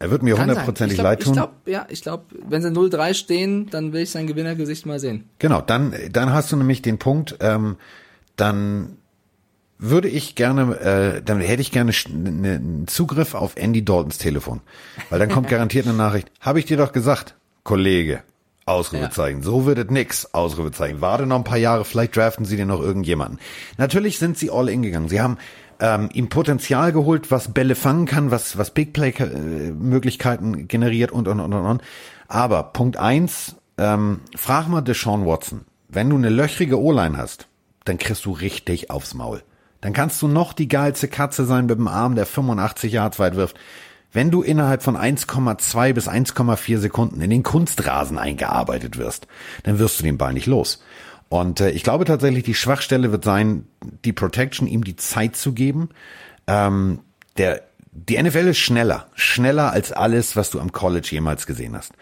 Er 0.00 0.10
wird 0.10 0.22
mir 0.22 0.38
hundertprozentig 0.38 0.98
leid 0.98 1.22
tun. 1.22 1.32
Ich 1.32 1.38
glaube, 1.38 1.52
ja, 1.66 1.86
ich 1.88 2.02
glaube, 2.02 2.24
wenn 2.48 2.62
sie 2.62 2.68
0-3 2.68 3.14
stehen, 3.14 3.68
dann 3.70 3.92
will 3.92 4.02
ich 4.02 4.10
sein 4.10 4.28
Gewinnergesicht 4.28 4.86
mal 4.86 5.00
sehen. 5.00 5.28
Genau, 5.40 5.60
dann, 5.60 5.92
dann 6.12 6.32
hast 6.32 6.52
du 6.52 6.56
nämlich 6.56 6.82
den 6.82 6.98
Punkt, 6.98 7.36
ähm, 7.40 7.76
dann 8.36 8.96
würde 9.78 10.08
ich 10.08 10.34
gerne, 10.34 10.74
äh, 10.80 11.22
dann 11.22 11.40
hätte 11.40 11.62
ich 11.62 11.70
gerne 11.70 11.92
einen 12.06 12.86
Zugriff 12.88 13.34
auf 13.34 13.56
Andy 13.56 13.84
Daltons 13.84 14.18
Telefon. 14.18 14.60
Weil 15.10 15.18
dann 15.18 15.30
kommt 15.30 15.48
garantiert 15.50 15.86
eine 15.86 15.96
Nachricht. 15.96 16.30
Habe 16.40 16.58
ich 16.58 16.64
dir 16.64 16.76
doch 16.76 16.92
gesagt, 16.92 17.36
Kollege. 17.64 18.22
Ausrufezeichen. 18.66 19.40
Ja. 19.40 19.44
So 19.44 19.66
wird 19.66 19.78
es 19.78 19.90
nix. 19.90 20.34
Ausrufezeichen. 20.34 21.00
Warte 21.00 21.26
noch 21.26 21.36
ein 21.36 21.44
paar 21.44 21.58
Jahre, 21.58 21.84
vielleicht 21.84 22.16
draften 22.16 22.44
sie 22.44 22.56
dir 22.56 22.66
noch 22.66 22.80
irgendjemanden. 22.80 23.38
Natürlich 23.78 24.18
sind 24.18 24.36
sie 24.36 24.50
all 24.50 24.68
in 24.68 24.82
gegangen. 24.82 25.08
Sie 25.08 25.20
haben 25.20 25.38
ähm, 25.80 26.10
ihm 26.12 26.28
Potenzial 26.28 26.92
geholt, 26.92 27.30
was 27.30 27.54
Bälle 27.54 27.74
fangen 27.74 28.06
kann, 28.06 28.30
was, 28.30 28.58
was 28.58 28.72
Big 28.72 28.92
Play 28.92 29.10
äh, 29.10 29.70
Möglichkeiten 29.72 30.68
generiert 30.68 31.12
und, 31.12 31.28
und, 31.28 31.40
und, 31.40 31.52
und, 31.52 31.64
und. 31.64 31.82
Aber 32.26 32.62
Punkt 32.64 32.98
eins, 32.98 33.56
ähm, 33.78 34.20
frag 34.36 34.68
mal 34.68 34.82
Deshaun 34.82 35.24
Watson. 35.24 35.62
Wenn 35.88 36.10
du 36.10 36.16
eine 36.16 36.28
löchrige 36.28 36.78
O-Line 36.78 37.16
hast, 37.16 37.46
dann 37.84 37.96
kriegst 37.96 38.26
du 38.26 38.32
richtig 38.32 38.90
aufs 38.90 39.14
Maul. 39.14 39.42
Dann 39.80 39.92
kannst 39.92 40.20
du 40.22 40.28
noch 40.28 40.52
die 40.52 40.68
geilste 40.68 41.08
Katze 41.08 41.44
sein 41.44 41.66
mit 41.66 41.78
dem 41.78 41.88
Arm, 41.88 42.14
der 42.14 42.26
85 42.26 42.92
Yards 42.92 43.18
weit 43.18 43.36
wirft. 43.36 43.56
Wenn 44.12 44.30
du 44.30 44.42
innerhalb 44.42 44.82
von 44.82 44.96
1,2 44.96 45.92
bis 45.92 46.08
1,4 46.08 46.78
Sekunden 46.78 47.20
in 47.20 47.30
den 47.30 47.42
Kunstrasen 47.42 48.18
eingearbeitet 48.18 48.96
wirst, 48.98 49.26
dann 49.64 49.78
wirst 49.78 50.00
du 50.00 50.04
den 50.04 50.18
Ball 50.18 50.32
nicht 50.32 50.46
los. 50.46 50.82
Und 51.28 51.60
äh, 51.60 51.70
ich 51.70 51.82
glaube 51.82 52.06
tatsächlich, 52.06 52.44
die 52.44 52.54
Schwachstelle 52.54 53.12
wird 53.12 53.24
sein, 53.24 53.66
die 54.04 54.14
Protection, 54.14 54.66
ihm 54.66 54.82
die 54.82 54.96
Zeit 54.96 55.36
zu 55.36 55.52
geben. 55.52 55.90
Ähm, 56.46 57.00
der, 57.36 57.62
die 57.92 58.20
NFL 58.20 58.48
ist 58.48 58.58
schneller, 58.58 59.08
schneller 59.14 59.72
als 59.72 59.92
alles, 59.92 60.36
was 60.36 60.50
du 60.50 60.58
am 60.58 60.72
College 60.72 61.08
jemals 61.10 61.46
gesehen 61.46 61.76
hast. 61.76 61.92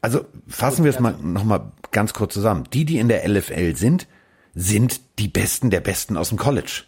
Also 0.00 0.24
fassen 0.46 0.84
wir 0.84 0.90
es 0.90 1.00
mal 1.00 1.16
noch 1.20 1.44
mal 1.44 1.72
ganz 1.90 2.12
kurz 2.12 2.34
zusammen. 2.34 2.64
Die, 2.72 2.84
die 2.84 2.98
in 2.98 3.08
der 3.08 3.28
LFL 3.28 3.74
sind, 3.74 4.06
sind 4.54 5.00
die 5.18 5.28
Besten 5.28 5.70
der 5.70 5.80
Besten 5.80 6.16
aus 6.16 6.28
dem 6.28 6.38
College. 6.38 6.84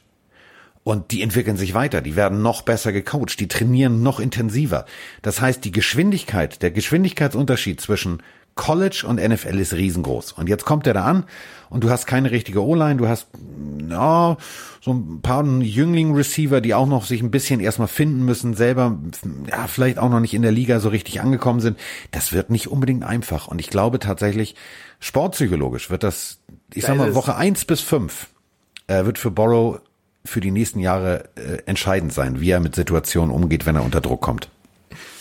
Und 0.89 1.11
die 1.11 1.21
entwickeln 1.21 1.59
sich 1.59 1.75
weiter, 1.75 2.01
die 2.01 2.17
werden 2.17 2.41
noch 2.41 2.63
besser 2.63 2.93
gecoacht, 2.93 3.39
die 3.41 3.47
trainieren 3.47 4.03
noch 4.03 4.21
intensiver. 4.21 4.87
Das 5.21 5.39
heißt, 5.39 5.63
die 5.63 5.71
Geschwindigkeit, 5.71 6.63
der 6.63 6.71
Geschwindigkeitsunterschied 6.71 7.79
zwischen 7.79 8.23
College 8.55 9.05
und 9.07 9.17
NFL 9.17 9.59
ist 9.59 9.75
riesengroß. 9.75 10.33
Und 10.33 10.49
jetzt 10.49 10.65
kommt 10.65 10.87
er 10.87 10.95
da 10.95 11.05
an 11.05 11.25
und 11.69 11.85
du 11.85 11.91
hast 11.91 12.07
keine 12.07 12.31
richtige 12.31 12.65
O-Line, 12.65 12.97
du 12.97 13.07
hast 13.07 13.27
ja, 13.87 14.39
so 14.81 14.95
ein 14.95 15.21
paar 15.21 15.45
Jüngling-Receiver, 15.45 16.63
die 16.63 16.73
auch 16.73 16.87
noch 16.87 17.05
sich 17.05 17.21
ein 17.21 17.31
bisschen 17.31 17.61
erstmal 17.61 17.89
finden 17.89 18.25
müssen, 18.25 18.55
selber 18.55 18.99
ja, 19.47 19.67
vielleicht 19.67 19.99
auch 19.99 20.09
noch 20.09 20.21
nicht 20.21 20.33
in 20.33 20.41
der 20.41 20.53
Liga 20.53 20.81
so 20.81 20.89
richtig 20.89 21.21
angekommen 21.21 21.61
sind. 21.61 21.79
Das 22.13 22.33
wird 22.33 22.49
nicht 22.49 22.69
unbedingt 22.69 23.05
einfach. 23.05 23.47
Und 23.47 23.59
ich 23.59 23.69
glaube 23.69 23.99
tatsächlich, 23.99 24.55
sportpsychologisch 25.01 25.91
wird 25.91 26.03
das, 26.03 26.39
ich 26.73 26.87
sag 26.87 26.97
mal, 26.97 27.15
Woche 27.15 27.37
eins 27.37 27.67
bis 27.67 27.83
fünf 27.83 28.29
äh, 28.87 29.05
wird 29.05 29.19
für 29.19 29.31
Borrow 29.31 29.81
für 30.29 30.41
die 30.41 30.51
nächsten 30.51 30.81
Jahre 30.81 31.25
äh, 31.37 31.63
entscheidend 31.67 32.13
sein, 32.13 32.41
wie 32.41 32.51
er 32.51 32.61
mit 32.61 32.75
Situationen 32.75 33.35
umgeht, 33.35 33.67
wenn 33.67 33.77
er 33.77 33.85
unter 33.85 34.01
Druck 34.01 34.21
kommt. 34.21 34.49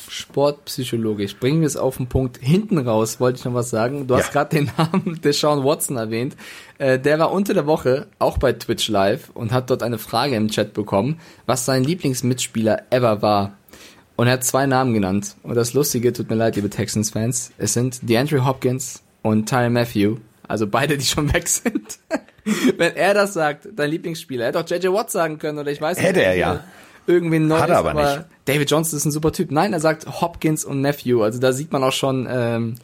Sportpsychologisch. 0.09 1.37
Bringen 1.37 1.61
wir 1.61 1.67
es 1.67 1.77
auf 1.77 1.97
den 1.97 2.07
Punkt. 2.07 2.37
Hinten 2.41 2.77
raus 2.77 3.19
wollte 3.19 3.39
ich 3.39 3.45
noch 3.45 3.53
was 3.53 3.69
sagen. 3.69 4.07
Du 4.07 4.13
ja. 4.13 4.21
hast 4.21 4.31
gerade 4.31 4.55
den 4.55 4.71
Namen 4.77 5.19
Deshaun 5.21 5.63
Watson 5.63 5.97
erwähnt. 5.97 6.35
Äh, 6.77 6.99
der 6.99 7.19
war 7.19 7.31
unter 7.31 7.53
der 7.53 7.67
Woche 7.67 8.07
auch 8.19 8.37
bei 8.37 8.53
Twitch 8.53 8.87
Live 8.89 9.29
und 9.33 9.51
hat 9.51 9.69
dort 9.69 9.83
eine 9.83 9.97
Frage 9.97 10.35
im 10.35 10.49
Chat 10.49 10.73
bekommen, 10.73 11.19
was 11.45 11.65
sein 11.65 11.83
Lieblingsmitspieler 11.83 12.83
ever 12.89 13.21
war. 13.21 13.57
Und 14.15 14.27
er 14.27 14.33
hat 14.33 14.43
zwei 14.43 14.65
Namen 14.65 14.93
genannt. 14.93 15.35
Und 15.43 15.55
das 15.55 15.73
Lustige, 15.73 16.11
tut 16.11 16.29
mir 16.29 16.35
leid, 16.35 16.55
liebe 16.55 16.69
Texans-Fans, 16.69 17.51
es 17.57 17.73
sind 17.73 18.09
DeAndre 18.09 18.45
Hopkins 18.45 19.03
und 19.21 19.47
Tyron 19.47 19.73
Matthew. 19.73 20.17
Also 20.47 20.67
beide, 20.67 20.97
die 20.97 21.05
schon 21.05 21.31
weg 21.33 21.47
sind. 21.47 21.99
Wenn 22.77 22.95
er 22.95 23.13
das 23.13 23.33
sagt, 23.33 23.67
dein 23.75 23.89
Lieblingsspieler, 23.89 24.45
er 24.45 24.47
hätte 24.47 24.59
auch 24.59 24.69
JJ 24.69 24.87
Watt 24.93 25.11
sagen 25.11 25.37
können 25.37 25.59
oder 25.59 25.71
ich 25.71 25.81
weiß 25.81 25.97
nicht. 25.97 26.07
Hätte 26.07 26.23
er 26.23 26.35
ja. 26.35 26.63
Irgendwie 27.05 27.39
Neues, 27.39 27.61
Hat 27.61 27.69
er 27.69 27.77
aber, 27.77 27.91
aber 27.91 28.15
nicht. 28.17 28.25
David 28.45 28.69
Johnson 28.69 28.97
ist 28.97 29.05
ein 29.05 29.11
super 29.11 29.31
Typ. 29.31 29.51
Nein, 29.51 29.71
er 29.71 29.79
sagt 29.79 30.21
Hopkins 30.21 30.65
und 30.65 30.81
Nephew. 30.81 31.23
Also 31.23 31.39
da 31.39 31.53
sieht 31.53 31.71
man 31.71 31.83
auch 31.83 31.93
schon, 31.93 32.27
ähm, 32.29 32.75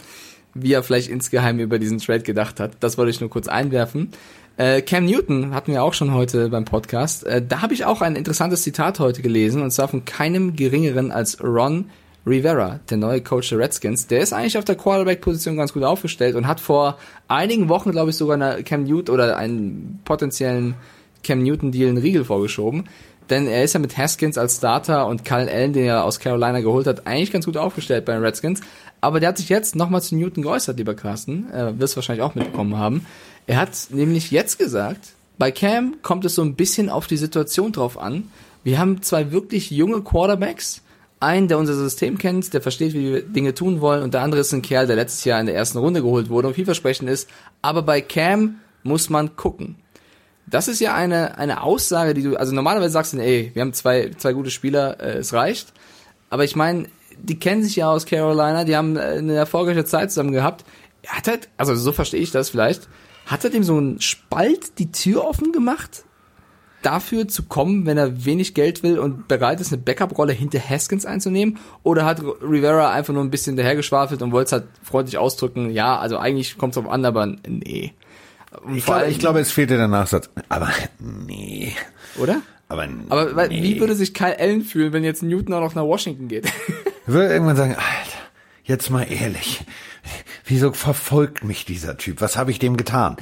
wie 0.54 0.71
er 0.71 0.84
vielleicht 0.84 1.10
insgeheim 1.10 1.60
über 1.60 1.78
diesen 1.78 1.97
Trade 1.99 2.23
gedacht 2.23 2.60
hat. 2.60 2.78
Das 2.80 2.97
wollte 2.97 3.12
ich 3.12 3.19
nur 3.19 3.30
kurz 3.30 3.47
einwerfen. 3.47 4.12
Äh, 4.56 4.82
Cam 4.82 5.06
Newton 5.06 5.54
hatten 5.54 5.71
wir 5.71 5.84
auch 5.84 5.93
schon 5.93 6.13
heute 6.13 6.49
beim 6.49 6.63
Podcast. 6.63 7.26
Äh, 7.26 7.41
da 7.45 7.62
habe 7.62 7.73
ich 7.73 7.86
auch 7.86 8.02
ein 8.02 8.15
interessantes 8.15 8.62
Zitat 8.62 8.99
heute 8.99 9.21
gelesen 9.21 9.62
und 9.62 9.71
zwar 9.71 9.88
von 9.88 10.06
keinem 10.06 10.56
geringeren 10.56 11.12
als 11.12 11.43
Ron 11.43 11.89
Rivera, 12.25 12.79
der 12.89 12.97
neue 12.97 13.21
Coach 13.21 13.49
der 13.49 13.59
Redskins. 13.59 14.07
Der 14.07 14.21
ist 14.21 14.33
eigentlich 14.33 14.57
auf 14.57 14.65
der 14.65 14.75
Quarterback-Position 14.75 15.57
ganz 15.57 15.73
gut 15.73 15.83
aufgestellt 15.83 16.36
und 16.36 16.47
hat 16.47 16.59
vor 16.59 16.97
einigen 17.27 17.69
Wochen, 17.69 17.91
glaube 17.91 18.12
ich, 18.12 18.15
sogar 18.15 18.36
eine 18.36 18.63
Cam 18.63 18.83
Newton 18.83 19.13
oder 19.13 19.38
einen 19.38 19.99
potenziellen 20.05 20.75
Cam 21.23 21.43
Newton-Deal 21.43 21.89
einen 21.89 21.97
Riegel 21.97 22.23
vorgeschoben. 22.23 22.86
Denn 23.29 23.47
er 23.47 23.63
ist 23.63 23.73
ja 23.73 23.79
mit 23.79 23.97
Haskins 23.97 24.38
als 24.38 24.57
Starter 24.57 25.07
und 25.07 25.25
Kyle 25.25 25.49
Allen, 25.49 25.73
den 25.73 25.86
er 25.86 26.03
aus 26.03 26.19
Carolina 26.19 26.59
geholt 26.59 26.88
hat, 26.88 27.07
eigentlich 27.07 27.31
ganz 27.31 27.45
gut 27.45 27.57
aufgestellt 27.57 28.05
bei 28.05 28.13
den 28.13 28.23
Redskins. 28.23 28.62
Aber 29.01 29.19
der 29.19 29.29
hat 29.29 29.38
sich 29.38 29.49
jetzt 29.49 29.75
nochmal 29.75 30.01
zu 30.01 30.15
Newton 30.15 30.43
geäußert, 30.43 30.77
lieber 30.77 30.93
Carsten. 30.93 31.51
Äh, 31.51 31.79
wirst 31.79 31.95
wahrscheinlich 31.95 32.23
auch 32.23 32.36
mitbekommen 32.36 32.77
haben. 32.77 33.05
Er 33.47 33.57
hat 33.57 33.71
nämlich 33.89 34.31
jetzt 34.31 34.59
gesagt, 34.59 35.13
bei 35.38 35.51
Cam 35.51 35.97
kommt 36.01 36.25
es 36.25 36.36
so 36.36 36.41
ein 36.41 36.55
bisschen 36.55 36.89
auf 36.89 37.07
die 37.07 37.17
Situation 37.17 37.71
drauf 37.71 37.97
an. 37.97 38.29
Wir 38.63 38.79
haben 38.79 39.01
zwei 39.01 39.31
wirklich 39.31 39.71
junge 39.71 40.01
Quarterbacks. 40.01 40.81
Einen, 41.23 41.47
der 41.47 41.57
unser 41.57 41.73
System 41.73 42.17
kennt, 42.17 42.53
der 42.53 42.62
versteht, 42.62 42.93
wie 42.93 43.12
wir 43.12 43.21
Dinge 43.21 43.53
tun 43.53 43.81
wollen. 43.81 44.03
Und 44.03 44.13
der 44.13 44.21
andere 44.21 44.41
ist 44.41 44.53
ein 44.53 44.62
Kerl, 44.62 44.88
der 44.88 44.95
letztes 44.95 45.23
Jahr 45.25 45.39
in 45.39 45.45
der 45.45 45.55
ersten 45.55 45.77
Runde 45.77 46.01
geholt 46.01 46.29
wurde 46.29 46.47
und 46.49 46.53
vielversprechend 46.53 47.09
ist. 47.09 47.29
Aber 47.62 47.81
bei 47.81 48.01
Cam 48.01 48.59
muss 48.83 49.09
man 49.09 49.36
gucken. 49.36 49.77
Das 50.45 50.67
ist 50.67 50.81
ja 50.81 50.93
eine, 50.93 51.38
eine 51.38 51.63
Aussage, 51.63 52.13
die 52.13 52.23
du, 52.23 52.36
also 52.36 52.53
normalerweise 52.53 52.91
sagst 52.91 53.13
du, 53.13 53.17
ey, 53.17 53.51
wir 53.53 53.62
haben 53.62 53.73
zwei, 53.73 54.12
zwei 54.17 54.33
gute 54.33 54.51
Spieler, 54.51 54.99
äh, 54.99 55.17
es 55.17 55.33
reicht. 55.33 55.73
Aber 56.29 56.43
ich 56.43 56.55
meine, 56.55 56.88
die 57.17 57.39
kennen 57.39 57.63
sich 57.63 57.75
ja 57.75 57.89
aus 57.89 58.05
Carolina, 58.05 58.63
die 58.65 58.75
haben 58.75 58.97
äh, 58.97 59.01
eine 59.01 59.36
erfolgreiche 59.36 59.86
Zeit 59.86 60.12
zusammen 60.12 60.33
gehabt. 60.33 60.65
Er 61.01 61.17
hat 61.17 61.27
halt, 61.27 61.49
also 61.57 61.75
so 61.75 61.91
verstehe 61.91 62.19
ich 62.19 62.31
das 62.31 62.49
vielleicht, 62.49 62.89
hat 63.25 63.43
er 63.43 63.49
dem 63.49 63.63
so 63.63 63.77
einen 63.77 64.01
Spalt 64.01 64.79
die 64.79 64.91
Tür 64.91 65.25
offen 65.25 65.51
gemacht? 65.51 66.03
Dafür 66.84 67.28
zu 67.28 67.43
kommen, 67.43 67.86
wenn 67.88 67.98
er 67.98 68.26
wenig 68.26 68.54
Geld 68.54 68.84
will 68.84 69.00
und 69.00 69.28
bereit 69.28 69.60
ist, 69.60 69.74
eine 69.74 69.82
Backup-Rolle 69.82 70.34
hinter 70.34 70.60
Haskins 70.60 71.06
einzunehmen? 71.06 71.58
Oder 71.82 72.06
hat 72.06 72.22
Rivera 72.22 72.91
einfach 72.91 73.13
nur 73.13 73.24
ein 73.24 73.32
bisschen 73.32 73.56
dahergeschwafelt 73.56 74.22
und 74.22 74.32
wollte 74.32 74.46
es 74.46 74.52
halt 74.52 74.65
freundlich 74.84 75.17
ausdrücken? 75.17 75.72
Ja, 75.72 75.98
also 75.98 76.17
eigentlich 76.17 76.58
kommt 76.58 76.74
es 76.74 76.78
auf 76.78 76.88
an, 76.88 77.04
aber 77.06 77.26
nee. 77.26 77.93
Ich 78.76 78.86
glaube, 78.86 79.08
ich 79.08 79.19
glaube, 79.19 79.39
es 79.39 79.52
fehlte 79.52 79.78
der 79.78 79.88
Nachsatz. 79.88 80.30
Aber 80.50 80.69
nee. 81.00 81.74
Oder? 82.17 82.41
Aber, 82.69 82.88
aber 83.10 83.48
nee. 83.48 83.63
wie 83.63 83.80
würde 83.80 83.96
sich 83.96 84.13
Kyle 84.13 84.38
Allen 84.39 84.62
fühlen, 84.62 84.93
wenn 84.93 85.04
jetzt 85.04 85.24
Newton 85.24 85.54
auch 85.54 85.62
noch 85.62 85.76
nach 85.76 85.84
Washington 85.84 86.28
geht? 86.28 86.52
Würde 87.06 87.34
irgendwann 87.34 87.56
sagen, 87.56 87.76
Alter, 87.76 88.19
jetzt 88.63 88.89
mal 88.89 89.04
ehrlich, 89.04 89.63
wieso 90.46 90.72
verfolgt 90.74 91.43
mich 91.43 91.65
dieser 91.65 91.98
Typ? 91.98 92.22
Was 92.22 92.38
habe 92.38 92.52
ich 92.52 92.60
dem 92.60 92.78
getan? 92.78 93.17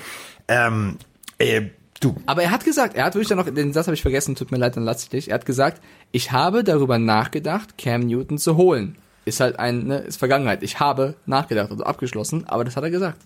Ähm, 0.47 0.97
äh, 1.37 1.63
du. 2.03 2.15
Aber 2.25 2.43
er 2.43 2.51
hat 2.51 2.65
gesagt, 2.65 2.95
er 2.95 3.05
hat 3.05 3.15
wirklich 3.15 3.29
dann 3.29 3.37
noch, 3.37 3.49
den 3.49 3.73
Satz 3.73 3.87
habe 3.87 3.95
ich 3.95 4.01
vergessen, 4.01 4.35
tut 4.35 4.51
mir 4.51 4.57
leid, 4.57 4.75
dann 4.75 4.83
lass 4.83 5.03
ich 5.03 5.09
dich. 5.09 5.29
Er 5.29 5.35
hat 5.35 5.45
gesagt, 5.45 5.81
ich 6.11 6.31
habe 6.31 6.63
darüber 6.63 6.99
nachgedacht, 6.99 7.77
Cam 7.77 8.01
Newton 8.01 8.37
zu 8.37 8.57
holen. 8.57 8.97
Ist 9.23 9.39
halt 9.39 9.59
ein, 9.59 9.85
ne, 9.85 9.99
ist 9.99 10.17
Vergangenheit. 10.17 10.63
Ich 10.63 10.79
habe 10.79 11.15
nachgedacht, 11.25 11.71
also 11.71 11.83
abgeschlossen, 11.83 12.45
aber 12.47 12.63
das 12.63 12.75
hat 12.75 12.83
er 12.83 12.89
gesagt. 12.89 13.17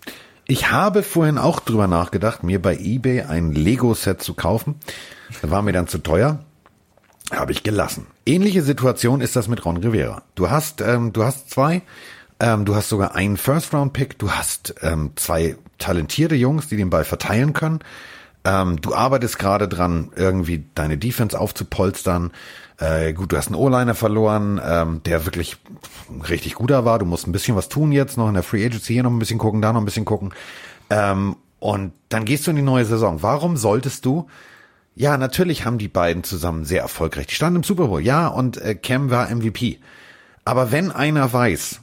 Ich 0.46 0.70
habe 0.70 1.02
vorhin 1.02 1.38
auch 1.38 1.58
drüber 1.58 1.88
nachgedacht, 1.88 2.44
mir 2.44 2.62
bei 2.62 2.76
eBay 2.76 3.22
ein 3.22 3.52
Lego-Set 3.52 4.22
zu 4.22 4.34
kaufen. 4.34 4.76
War 5.42 5.62
mir 5.62 5.72
dann 5.72 5.88
zu 5.88 5.98
teuer. 5.98 6.38
Habe 7.32 7.50
ich 7.50 7.64
gelassen. 7.64 8.06
Ähnliche 8.24 8.62
Situation 8.62 9.20
ist 9.20 9.34
das 9.34 9.48
mit 9.48 9.64
Ron 9.64 9.78
Rivera. 9.78 10.22
Du 10.36 10.48
hast, 10.48 10.80
ähm, 10.80 11.12
du 11.12 11.24
hast 11.24 11.50
zwei, 11.50 11.82
ähm, 12.38 12.64
du 12.64 12.76
hast 12.76 12.88
sogar 12.88 13.16
einen 13.16 13.36
First-Round-Pick, 13.36 14.18
du 14.18 14.30
hast 14.30 14.76
ähm, 14.82 15.10
zwei 15.16 15.56
talentierte 15.78 16.36
Jungs, 16.36 16.68
die 16.68 16.76
den 16.76 16.90
Ball 16.90 17.04
verteilen 17.04 17.52
können. 17.52 17.80
Ähm, 18.46 18.80
du 18.80 18.94
arbeitest 18.94 19.40
gerade 19.40 19.66
dran, 19.66 20.12
irgendwie 20.14 20.64
deine 20.76 20.96
Defense 20.96 21.38
aufzupolstern. 21.38 22.30
Äh, 22.78 23.12
gut, 23.12 23.32
du 23.32 23.36
hast 23.36 23.48
einen 23.48 23.56
O-Liner 23.56 23.96
verloren, 23.96 24.60
ähm, 24.64 25.02
der 25.04 25.26
wirklich 25.26 25.56
richtig 26.28 26.54
guter 26.54 26.84
war. 26.84 27.00
Du 27.00 27.06
musst 27.06 27.26
ein 27.26 27.32
bisschen 27.32 27.56
was 27.56 27.68
tun 27.68 27.90
jetzt 27.90 28.16
noch 28.16 28.28
in 28.28 28.34
der 28.34 28.44
Free 28.44 28.64
Agency, 28.64 28.92
hier 28.92 29.02
noch 29.02 29.10
ein 29.10 29.18
bisschen 29.18 29.38
gucken, 29.38 29.62
da 29.62 29.72
noch 29.72 29.80
ein 29.80 29.84
bisschen 29.84 30.04
gucken. 30.04 30.32
Ähm, 30.90 31.34
und 31.58 31.92
dann 32.08 32.24
gehst 32.24 32.46
du 32.46 32.52
in 32.52 32.56
die 32.56 32.62
neue 32.62 32.84
Saison. 32.84 33.20
Warum 33.20 33.56
solltest 33.56 34.04
du? 34.04 34.28
Ja, 34.94 35.16
natürlich 35.16 35.64
haben 35.64 35.78
die 35.78 35.88
beiden 35.88 36.22
zusammen 36.22 36.64
sehr 36.64 36.82
erfolgreich. 36.82 37.26
Die 37.26 37.34
standen 37.34 37.56
im 37.56 37.64
Super 37.64 37.88
Bowl, 37.88 38.00
ja, 38.00 38.28
und 38.28 38.58
äh, 38.58 38.76
Cam 38.76 39.10
war 39.10 39.28
MVP. 39.28 39.80
Aber 40.44 40.70
wenn 40.70 40.92
einer 40.92 41.32
weiß, 41.32 41.80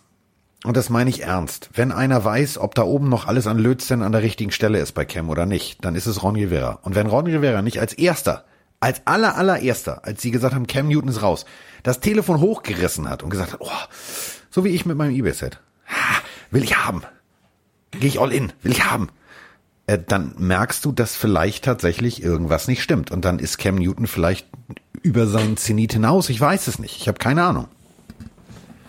und 0.63 0.77
das 0.77 0.89
meine 0.89 1.09
ich 1.09 1.23
ernst, 1.23 1.69
wenn 1.73 1.91
einer 1.91 2.23
weiß, 2.23 2.57
ob 2.57 2.75
da 2.75 2.83
oben 2.83 3.09
noch 3.09 3.27
alles 3.27 3.47
an 3.47 3.57
Lötzinn 3.59 4.01
an 4.01 4.11
der 4.11 4.21
richtigen 4.21 4.51
Stelle 4.51 4.79
ist 4.79 4.93
bei 4.93 5.05
Cam 5.05 5.29
oder 5.29 5.45
nicht, 5.45 5.83
dann 5.83 5.95
ist 5.95 6.05
es 6.05 6.23
Ron 6.23 6.35
Rivera. 6.35 6.79
Und 6.83 6.95
wenn 6.95 7.07
Ron 7.07 7.27
Rivera 7.27 7.61
nicht 7.61 7.79
als 7.79 7.93
erster 7.93 8.45
als 8.83 9.01
aller 9.05 9.37
allererster, 9.37 10.05
als 10.05 10.21
sie 10.21 10.31
gesagt 10.31 10.53
haben, 10.53 10.67
Cam 10.67 10.89
Newton 10.89 11.07
ist 11.07 11.21
raus, 11.21 11.45
das 11.83 12.01
Telefon 12.01 12.41
hochgerissen 12.41 13.09
hat 13.09 13.23
und 13.23 13.29
gesagt 13.29 13.53
hat, 13.53 13.61
oh, 13.61 13.69
so 14.51 14.65
wie 14.65 14.69
ich 14.69 14.85
mit 14.85 14.97
meinem 14.97 15.15
eBay-Set. 15.15 15.59
Will 16.51 16.63
ich 16.63 16.75
haben. 16.75 17.03
Gehe 17.91 18.09
ich 18.09 18.19
all 18.19 18.33
in. 18.33 18.51
Will 18.61 18.73
ich 18.73 18.83
haben. 18.83 19.07
Äh, 19.87 19.99
dann 20.05 20.35
merkst 20.37 20.83
du, 20.83 20.91
dass 20.91 21.15
vielleicht 21.15 21.63
tatsächlich 21.63 22.21
irgendwas 22.21 22.67
nicht 22.67 22.83
stimmt. 22.83 23.09
Und 23.09 23.23
dann 23.23 23.39
ist 23.39 23.57
Cam 23.57 23.75
Newton 23.75 24.05
vielleicht 24.05 24.47
über 25.01 25.27
seinen 25.27 25.55
Zenit 25.55 25.93
hinaus. 25.93 26.29
Ich 26.29 26.41
weiß 26.41 26.67
es 26.67 26.77
nicht. 26.77 26.97
Ich 26.97 27.07
habe 27.07 27.19
keine 27.19 27.43
Ahnung. 27.43 27.69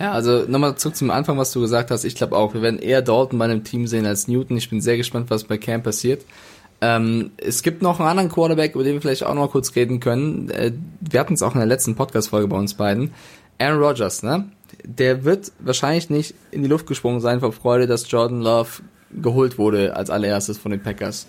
Ja, 0.00 0.12
also 0.12 0.44
nochmal 0.48 0.76
zurück 0.76 0.96
zum 0.96 1.10
Anfang, 1.10 1.38
was 1.38 1.52
du 1.52 1.60
gesagt 1.60 1.90
hast. 1.90 2.04
Ich 2.04 2.16
glaube 2.16 2.36
auch, 2.36 2.54
wir 2.54 2.62
werden 2.62 2.78
eher 2.78 3.02
Dalton 3.02 3.38
bei 3.38 3.44
einem 3.44 3.64
Team 3.64 3.86
sehen 3.86 4.06
als 4.06 4.26
Newton. 4.26 4.56
Ich 4.56 4.68
bin 4.68 4.80
sehr 4.80 4.96
gespannt, 4.96 5.30
was 5.30 5.44
bei 5.44 5.56
Cam 5.56 5.82
passiert. 5.82 6.22
Ähm, 6.80 7.30
es 7.36 7.62
gibt 7.62 7.82
noch 7.82 8.00
einen 8.00 8.08
anderen 8.08 8.28
Quarterback, 8.28 8.74
über 8.74 8.84
den 8.84 8.94
wir 8.94 9.00
vielleicht 9.00 9.24
auch 9.24 9.34
noch 9.34 9.52
kurz 9.52 9.74
reden 9.76 10.00
können. 10.00 10.50
Äh, 10.50 10.72
wir 11.00 11.20
hatten 11.20 11.34
es 11.34 11.42
auch 11.42 11.54
in 11.54 11.60
der 11.60 11.68
letzten 11.68 11.94
Podcast-Folge 11.94 12.48
bei 12.48 12.56
uns 12.56 12.74
beiden. 12.74 13.14
Aaron 13.58 13.80
Rodgers, 13.80 14.22
ne? 14.22 14.48
Der 14.82 15.24
wird 15.24 15.52
wahrscheinlich 15.60 16.10
nicht 16.10 16.34
in 16.50 16.62
die 16.62 16.68
Luft 16.68 16.86
gesprungen 16.86 17.20
sein 17.20 17.40
vor 17.40 17.52
Freude, 17.52 17.86
dass 17.86 18.10
Jordan 18.10 18.40
Love 18.40 18.82
geholt 19.12 19.58
wurde 19.58 19.94
als 19.94 20.10
allererstes 20.10 20.58
von 20.58 20.72
den 20.72 20.82
Packers. 20.82 21.26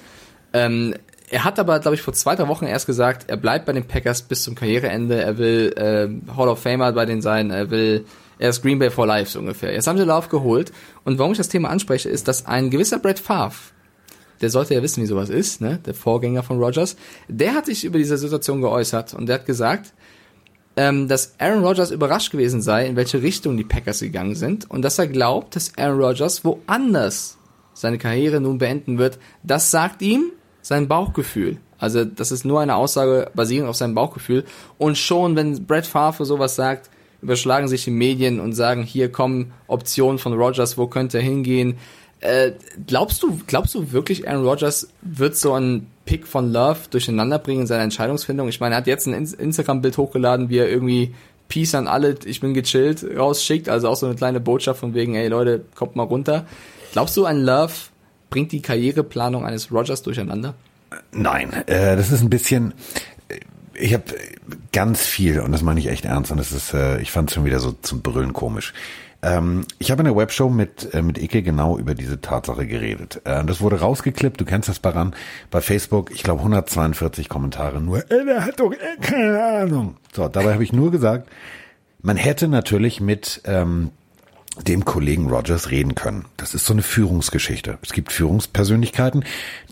Ähm, 0.54 0.96
er 1.30 1.44
hat 1.44 1.60
aber, 1.60 1.80
glaube 1.80 1.96
ich, 1.96 2.02
vor 2.02 2.14
zwei, 2.14 2.36
drei 2.36 2.48
Wochen 2.48 2.66
erst 2.66 2.88
gesagt, 2.88 3.30
er 3.30 3.38
bleibt 3.38 3.66
bei 3.66 3.74
den 3.74 3.88
Packers 3.88 4.24
bis 4.24 4.44
zum 4.44 4.56
Karriereende. 4.56 5.22
Er 5.22 5.38
will 5.38 5.74
äh, 5.76 6.36
Hall 6.36 6.50
of 6.50 6.60
Famer 6.60 6.92
bei 6.92 7.06
denen 7.06 7.22
sein. 7.22 7.52
Er 7.52 7.70
will 7.70 8.06
er 8.40 8.50
ist 8.50 8.62
Green 8.62 8.80
Bay 8.80 8.90
for 8.90 9.08
Life 9.08 9.32
so 9.32 9.40
ungefähr. 9.40 9.74
Jetzt 9.74 9.88
haben 9.88 9.98
sie 9.98 10.04
Love 10.04 10.30
geholt. 10.30 10.72
Und 11.04 11.20
warum 11.20 11.32
ich 11.32 11.38
das 11.38 11.50
Thema 11.50 11.70
anspreche, 11.70 12.10
ist, 12.10 12.28
dass 12.28 12.46
ein 12.46 12.70
gewisser 12.70 13.00
Brett 13.00 13.20
Favre 13.20 13.56
der 14.42 14.50
sollte 14.50 14.74
ja 14.74 14.84
wissen, 14.84 15.02
wie 15.02 15.08
sowas 15.08 15.30
ist, 15.30 15.62
ne? 15.62 15.80
der 15.86 15.94
Vorgänger 15.94 16.44
von 16.44 16.62
Rogers, 16.62 16.98
der 17.28 17.54
hat 17.54 17.66
sich 17.66 17.86
über 17.86 17.98
diese 17.98 18.18
Situation 18.18 18.62
geäußert 18.62 19.14
und 19.14 19.28
der 19.28 19.36
hat 19.36 19.46
gesagt, 19.46 19.94
ähm, 20.78 21.08
dass 21.08 21.36
Aaron 21.40 21.64
Rodgers 21.64 21.92
überrascht 21.92 22.32
gewesen 22.32 22.62
sei, 22.62 22.86
in 22.86 22.96
welche 22.96 23.22
Richtung 23.22 23.56
die 23.56 23.64
Packers 23.64 24.02
gegangen 24.02 24.36
sind 24.36 24.70
und 24.70 24.82
dass 24.82 25.00
er 25.00 25.08
glaubt, 25.08 25.56
dass 25.56 25.78
Aaron 25.78 26.02
Rodgers 26.02 26.44
woanders 26.44 27.38
seine 27.74 27.98
Karriere 27.98 28.42
nun 28.42 28.58
beenden 28.58 28.98
wird. 28.98 29.20
Das 29.44 29.72
sagt 29.72 30.02
ihm 30.02 30.32
sein 30.62 30.88
Bauchgefühl. 30.88 31.58
Also 31.78 32.06
das 32.06 32.32
ist 32.32 32.46
nur 32.46 32.62
eine 32.62 32.76
Aussage 32.76 33.30
basierend 33.36 33.70
auf 33.70 33.76
seinem 33.76 33.96
Bauchgefühl. 33.96 34.46
Und 34.78 34.98
schon, 34.98 35.36
wenn 35.36 35.66
Brett 35.66 35.86
Favre 35.86 36.26
sowas 36.26 36.56
sagt, 36.56 36.90
überschlagen 37.22 37.68
sich 37.68 37.84
die 37.84 37.92
Medien 37.92 38.40
und 38.40 38.54
sagen, 38.54 38.84
hier 38.84 39.12
kommen 39.12 39.54
Optionen 39.68 40.20
von 40.20 40.34
Rogers, 40.34 40.78
wo 40.78 40.88
könnte 40.88 41.18
er 41.18 41.24
hingehen. 41.24 41.78
Äh, 42.20 42.54
glaubst 42.88 43.22
du, 43.24 43.40
glaubst 43.46 43.76
du 43.76 43.92
wirklich, 43.92 44.28
Aaron 44.28 44.46
Rodgers 44.46 44.90
wird 45.02 45.36
so 45.36 45.54
ein 45.54 45.88
Pick 46.06 46.26
von 46.26 46.52
Love 46.52 46.80
durcheinander 46.90 47.40
bringen 47.40 47.62
in 47.62 47.68
seiner 47.68 47.84
Entscheidungsfindung? 47.84 48.48
Ich 48.48 48.60
meine, 48.60 48.76
er 48.76 48.78
hat 48.80 48.88
jetzt 48.88 49.08
ein 49.08 49.14
Instagram-Bild 49.14 49.98
hochgeladen, 49.98 50.50
wie 50.50 50.58
er 50.58 50.70
irgendwie 50.70 51.14
Peace 51.48 51.76
an 51.76 51.88
alle, 51.88 52.16
ich 52.26 52.42
bin 52.42 52.54
gechillt 52.54 53.06
rausschickt, 53.16 53.70
also 53.70 53.90
auch 53.90 53.96
so 53.96 54.08
eine 54.08 54.16
kleine 54.16 54.40
Botschaft 54.40 54.80
von 54.80 54.94
wegen, 54.94 55.16
ey 55.16 55.28
Leute, 55.28 55.64
kommt 55.76 55.96
mal 55.96 56.04
runter. 56.04 56.46
Glaubst 56.94 57.16
du, 57.18 57.26
ein 57.26 57.42
Love 57.42 57.74
bringt 58.30 58.52
die 58.52 58.62
Karriereplanung 58.62 59.46
eines 59.46 59.72
Rogers 59.72 60.02
durcheinander? 60.02 60.56
Nein, 61.12 61.54
äh, 61.68 61.96
das 61.96 62.12
ist 62.12 62.22
ein 62.22 62.30
bisschen, 62.30 62.74
ich 63.78 63.94
habe 63.94 64.04
ganz 64.72 65.06
viel, 65.06 65.40
und 65.40 65.52
das 65.52 65.62
meine 65.62 65.80
ich 65.80 65.88
echt 65.88 66.06
ernst, 66.06 66.32
und 66.32 66.38
das 66.38 66.52
ist, 66.52 66.74
äh, 66.74 67.00
ich 67.02 67.12
fand 67.12 67.30
es 67.30 67.36
schon 67.36 67.46
wieder 67.46 67.60
so 67.60 67.72
zum 67.72 68.02
Brüllen 68.02 68.34
komisch. 68.34 68.74
Ähm, 69.22 69.66
ich 69.80 69.92
habe 69.92 70.02
in 70.02 70.06
der 70.06 70.16
Webshow 70.16 70.50
mit, 70.50 70.94
äh, 70.94 71.02
mit 71.02 71.18
Ike 71.18 71.42
genau 71.42 71.78
über 71.78 71.96
diese 71.96 72.22
Tatsache 72.22 72.68
geredet. 72.68 73.22
Äh, 73.26 73.44
das 73.46 73.62
wurde 73.62 73.80
rausgeklippt, 73.80 74.40
du 74.40 74.46
kennst 74.46 74.70
das 74.70 74.80
Baran, 74.80 75.16
bei 75.50 75.62
Facebook, 75.62 76.12
ich 76.12 76.24
glaube 76.24 76.40
142 76.42 77.28
Kommentare 77.28 77.82
nur, 77.82 78.04
ey, 78.12 78.26
der 78.26 78.46
hat 78.46 78.60
doch 78.60 78.72
äh, 78.72 78.98
keine 79.02 79.44
Ahnung. 79.44 79.98
So, 80.14 80.28
dabei 80.28 80.54
habe 80.54 80.64
ich 80.64 80.74
nur 80.74 80.92
gesagt, 80.92 81.30
man 82.02 82.18
hätte 82.18 82.48
natürlich 82.48 83.02
mit 83.02 83.42
ähm, 83.46 83.92
dem 84.64 84.86
Kollegen 84.86 85.30
Rogers 85.30 85.70
reden 85.72 85.96
können. 85.96 86.26
Das 86.38 86.54
ist 86.54 86.66
so 86.66 86.74
eine 86.74 86.82
Führungsgeschichte. 86.82 87.78
Es 87.82 87.92
gibt 87.92 88.12
Führungspersönlichkeiten, 88.12 89.26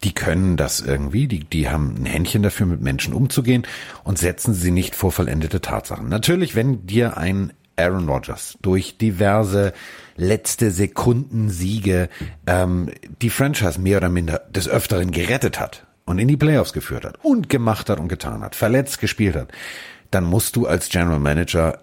die 0.03 0.13
können 0.13 0.57
das 0.57 0.81
irgendwie, 0.81 1.27
die, 1.27 1.43
die 1.45 1.69
haben 1.69 1.95
ein 1.97 2.05
Händchen 2.05 2.43
dafür, 2.43 2.65
mit 2.65 2.81
Menschen 2.81 3.13
umzugehen 3.13 3.65
und 4.03 4.17
setzen 4.17 4.53
sie 4.53 4.71
nicht 4.71 4.95
vor 4.95 5.11
vollendete 5.11 5.61
Tatsachen. 5.61 6.09
Natürlich, 6.09 6.55
wenn 6.55 6.85
dir 6.85 7.17
ein 7.17 7.53
Aaron 7.75 8.07
Rodgers 8.07 8.57
durch 8.61 8.97
diverse 8.97 9.73
letzte 10.15 10.71
Sekunden 10.71 11.49
Siege 11.49 12.09
ähm, 12.45 12.91
die 13.21 13.29
Franchise 13.29 13.79
mehr 13.79 13.97
oder 13.97 14.09
minder 14.09 14.41
des 14.49 14.67
Öfteren 14.67 15.11
gerettet 15.11 15.59
hat 15.59 15.87
und 16.05 16.19
in 16.19 16.27
die 16.27 16.37
Playoffs 16.37 16.73
geführt 16.73 17.05
hat 17.05 17.17
und 17.23 17.49
gemacht 17.49 17.89
hat 17.89 17.99
und 17.99 18.09
getan 18.09 18.41
hat, 18.41 18.55
verletzt 18.55 18.99
gespielt 18.99 19.35
hat, 19.35 19.47
dann 20.11 20.25
musst 20.25 20.55
du 20.55 20.67
als 20.67 20.89
General 20.89 21.19
Manager 21.19 21.79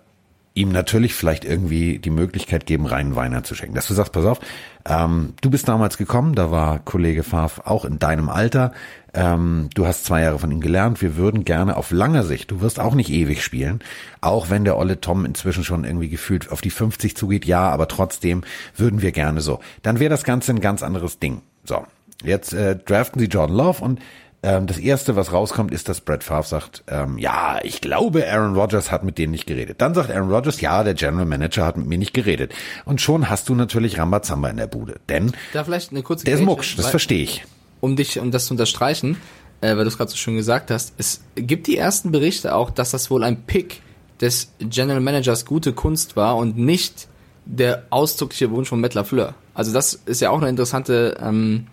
ihm 0.60 0.70
natürlich 0.70 1.14
vielleicht 1.14 1.44
irgendwie 1.44 1.98
die 1.98 2.10
Möglichkeit 2.10 2.66
geben, 2.66 2.86
reinen 2.86 3.16
Weiner 3.16 3.42
zu 3.42 3.54
schenken. 3.54 3.74
Dass 3.74 3.88
du 3.88 3.94
sagst, 3.94 4.12
pass 4.12 4.26
auf, 4.26 4.40
ähm, 4.86 5.34
du 5.40 5.50
bist 5.50 5.68
damals 5.68 5.96
gekommen, 5.96 6.34
da 6.34 6.50
war 6.50 6.78
Kollege 6.78 7.22
Favre 7.22 7.66
auch 7.66 7.84
in 7.84 7.98
deinem 7.98 8.28
Alter, 8.28 8.72
ähm, 9.14 9.70
du 9.74 9.86
hast 9.86 10.04
zwei 10.04 10.22
Jahre 10.22 10.38
von 10.38 10.50
ihm 10.50 10.60
gelernt, 10.60 11.02
wir 11.02 11.16
würden 11.16 11.44
gerne 11.44 11.76
auf 11.76 11.90
langer 11.90 12.22
Sicht, 12.22 12.50
du 12.50 12.60
wirst 12.60 12.78
auch 12.78 12.94
nicht 12.94 13.10
ewig 13.10 13.42
spielen, 13.42 13.80
auch 14.20 14.50
wenn 14.50 14.64
der 14.64 14.76
olle 14.76 15.00
Tom 15.00 15.24
inzwischen 15.24 15.64
schon 15.64 15.84
irgendwie 15.84 16.08
gefühlt 16.08 16.52
auf 16.52 16.60
die 16.60 16.70
50 16.70 17.16
zugeht, 17.16 17.46
ja, 17.46 17.68
aber 17.70 17.88
trotzdem 17.88 18.42
würden 18.76 19.02
wir 19.02 19.12
gerne 19.12 19.40
so. 19.40 19.60
Dann 19.82 19.98
wäre 19.98 20.10
das 20.10 20.24
Ganze 20.24 20.52
ein 20.52 20.60
ganz 20.60 20.82
anderes 20.82 21.18
Ding. 21.18 21.40
So, 21.64 21.84
jetzt 22.22 22.52
äh, 22.52 22.76
draften 22.76 23.20
sie 23.20 23.26
Jordan 23.26 23.56
Love 23.56 23.82
und 23.82 24.00
ähm, 24.42 24.66
das 24.66 24.78
erste, 24.78 25.16
was 25.16 25.32
rauskommt, 25.32 25.70
ist, 25.70 25.88
dass 25.88 26.00
Brett 26.00 26.24
Favre 26.24 26.46
sagt, 26.46 26.82
ähm, 26.88 27.18
ja, 27.18 27.58
ich 27.62 27.80
glaube, 27.82 28.26
Aaron 28.26 28.54
Rodgers 28.54 28.90
hat 28.90 29.04
mit 29.04 29.18
denen 29.18 29.32
nicht 29.32 29.46
geredet. 29.46 29.82
Dann 29.82 29.94
sagt 29.94 30.10
Aaron 30.10 30.30
Rodgers, 30.30 30.60
ja, 30.62 30.82
der 30.82 30.94
General 30.94 31.26
Manager 31.26 31.66
hat 31.66 31.76
mit 31.76 31.86
mir 31.86 31.98
nicht 31.98 32.14
geredet. 32.14 32.52
Und 32.86 33.02
schon 33.02 33.28
hast 33.28 33.50
du 33.50 33.54
natürlich 33.54 33.98
Rambazamba 33.98 34.48
in 34.48 34.56
der 34.56 34.66
Bude. 34.66 34.96
Denn 35.10 35.32
da 35.52 35.64
vielleicht 35.64 35.90
eine 35.90 36.02
kurze 36.02 36.24
der 36.24 36.34
ist 36.36 36.42
mucksch, 36.42 36.76
das 36.76 36.88
verstehe 36.88 37.22
ich. 37.22 37.44
Um 37.80 37.96
dich, 37.96 38.18
um 38.18 38.30
das 38.30 38.46
zu 38.46 38.54
unterstreichen, 38.54 39.18
äh, 39.60 39.76
weil 39.76 39.84
du 39.84 39.88
es 39.88 39.98
gerade 39.98 40.10
so 40.10 40.16
schön 40.16 40.36
gesagt 40.36 40.70
hast, 40.70 40.94
es 40.96 41.22
gibt 41.34 41.66
die 41.66 41.76
ersten 41.76 42.10
Berichte 42.10 42.54
auch, 42.54 42.70
dass 42.70 42.92
das 42.92 43.10
wohl 43.10 43.24
ein 43.24 43.42
Pick 43.42 43.82
des 44.22 44.52
General 44.58 45.00
Managers 45.00 45.44
gute 45.44 45.74
Kunst 45.74 46.16
war 46.16 46.36
und 46.36 46.56
nicht 46.56 47.08
der 47.44 47.84
ausdrückliche 47.90 48.50
Wunsch 48.50 48.68
von 48.68 48.80
Matt 48.80 48.94
LaFleur. 48.94 49.34
Also 49.54 49.72
das 49.72 49.94
ist 50.06 50.20
ja 50.20 50.30
auch 50.30 50.38
eine 50.38 50.48
interessante 50.48 51.18
ähm, 51.20 51.66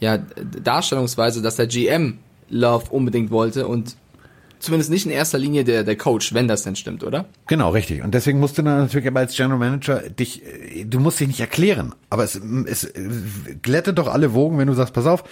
ja, 0.00 0.18
Darstellungsweise, 0.18 1.42
dass 1.42 1.56
der 1.56 1.66
GM 1.66 2.18
Love 2.48 2.86
unbedingt 2.90 3.30
wollte 3.30 3.66
und 3.66 3.96
zumindest 4.58 4.90
nicht 4.90 5.06
in 5.06 5.12
erster 5.12 5.38
Linie 5.38 5.64
der, 5.64 5.84
der 5.84 5.96
Coach, 5.96 6.34
wenn 6.34 6.48
das 6.48 6.62
denn 6.62 6.76
stimmt, 6.76 7.02
oder? 7.04 7.26
Genau, 7.46 7.70
richtig. 7.70 8.02
Und 8.02 8.14
deswegen 8.14 8.40
musst 8.40 8.58
du 8.58 8.62
dann 8.62 8.78
natürlich 8.78 9.06
aber 9.06 9.20
als 9.20 9.36
General 9.36 9.58
Manager 9.58 10.00
dich, 10.08 10.42
du 10.84 11.00
musst 11.00 11.20
dich 11.20 11.28
nicht 11.28 11.40
erklären, 11.40 11.94
aber 12.10 12.24
es, 12.24 12.40
es 12.66 12.92
glättet 13.62 13.98
doch 13.98 14.08
alle 14.08 14.34
Wogen, 14.34 14.58
wenn 14.58 14.68
du 14.68 14.74
sagst, 14.74 14.94
pass 14.94 15.06
auf, 15.06 15.24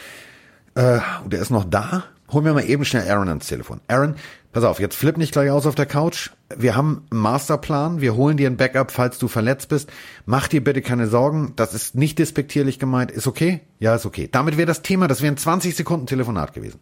äh, 0.75 1.01
der 1.27 1.41
ist 1.41 1.51
noch 1.51 1.65
da, 1.65 2.05
hol 2.31 2.43
mir 2.43 2.53
mal 2.53 2.65
eben 2.65 2.85
schnell 2.85 3.09
Aaron 3.09 3.29
ans 3.29 3.47
Telefon. 3.47 3.81
Aaron, 3.89 4.15
pass 4.53 4.65
auf, 4.65 4.81
jetzt 4.81 4.97
flipp 4.97 5.19
nicht 5.19 5.33
gleich 5.33 5.51
aus 5.51 5.67
auf 5.67 5.75
der 5.75 5.87
Couch. 5.87 6.31
Wir 6.57 6.75
haben 6.75 7.07
einen 7.11 7.21
Masterplan, 7.21 8.01
wir 8.01 8.15
holen 8.17 8.37
dir 8.37 8.49
ein 8.49 8.57
Backup, 8.57 8.91
falls 8.91 9.19
du 9.19 9.29
verletzt 9.29 9.69
bist. 9.69 9.91
Mach 10.27 10.49
dir 10.49 10.65
bitte 10.65 10.83
keine 10.83 11.07
Sorgen, 11.07 11.53
das 11.57 11.75
ist 11.75 11.95
nicht 11.95 12.19
despektierlich 12.19 12.79
gemeint. 12.79 13.11
Ist 13.11 13.27
okay? 13.27 13.61
Ja, 13.79 13.95
ist 13.95 14.07
okay. 14.07 14.29
Damit 14.31 14.57
wäre 14.57 14.67
das 14.67 14.83
Thema, 14.83 15.09
das 15.09 15.23
wäre 15.23 15.33
ein 15.33 15.37
20 15.37 15.77
Sekunden 15.77 16.07
Telefonat 16.07 16.55
gewesen. 16.55 16.81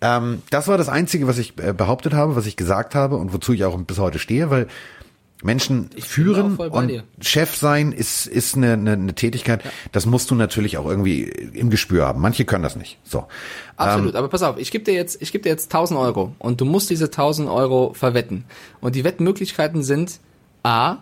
Ähm, 0.00 0.42
das 0.50 0.68
war 0.68 0.78
das 0.78 0.88
Einzige, 0.88 1.26
was 1.26 1.38
ich 1.38 1.58
äh, 1.58 1.72
behauptet 1.72 2.14
habe, 2.14 2.36
was 2.36 2.46
ich 2.46 2.56
gesagt 2.56 2.94
habe 2.94 3.16
und 3.16 3.32
wozu 3.32 3.52
ich 3.52 3.64
auch 3.64 3.76
bis 3.78 3.98
heute 3.98 4.18
stehe, 4.18 4.50
weil 4.50 4.68
Menschen 5.42 5.90
ich 5.94 6.04
führen 6.04 6.56
und 6.56 7.04
Chef 7.20 7.54
sein 7.54 7.92
ist, 7.92 8.26
ist 8.26 8.56
eine, 8.56 8.72
eine, 8.72 8.92
eine 8.92 9.14
Tätigkeit, 9.14 9.64
ja. 9.64 9.70
das 9.92 10.04
musst 10.04 10.30
du 10.30 10.34
natürlich 10.34 10.78
auch 10.78 10.86
irgendwie 10.86 11.22
im 11.22 11.70
Gespür 11.70 12.06
haben. 12.06 12.20
Manche 12.20 12.44
können 12.44 12.64
das 12.64 12.74
nicht. 12.74 12.98
So. 13.04 13.26
Absolut, 13.76 14.14
ähm, 14.14 14.16
aber 14.16 14.28
pass 14.28 14.42
auf, 14.42 14.58
ich 14.58 14.72
gebe 14.72 14.84
dir 14.84 14.94
jetzt, 14.94 15.22
ich 15.22 15.30
gebe 15.30 15.42
dir 15.42 15.50
jetzt 15.50 15.72
1000 15.72 15.98
Euro 16.00 16.34
und 16.40 16.60
du 16.60 16.64
musst 16.64 16.90
diese 16.90 17.06
1000 17.06 17.48
Euro 17.48 17.92
verwetten. 17.94 18.44
Und 18.80 18.96
die 18.96 19.04
Wettmöglichkeiten 19.04 19.84
sind 19.84 20.18
A, 20.64 20.98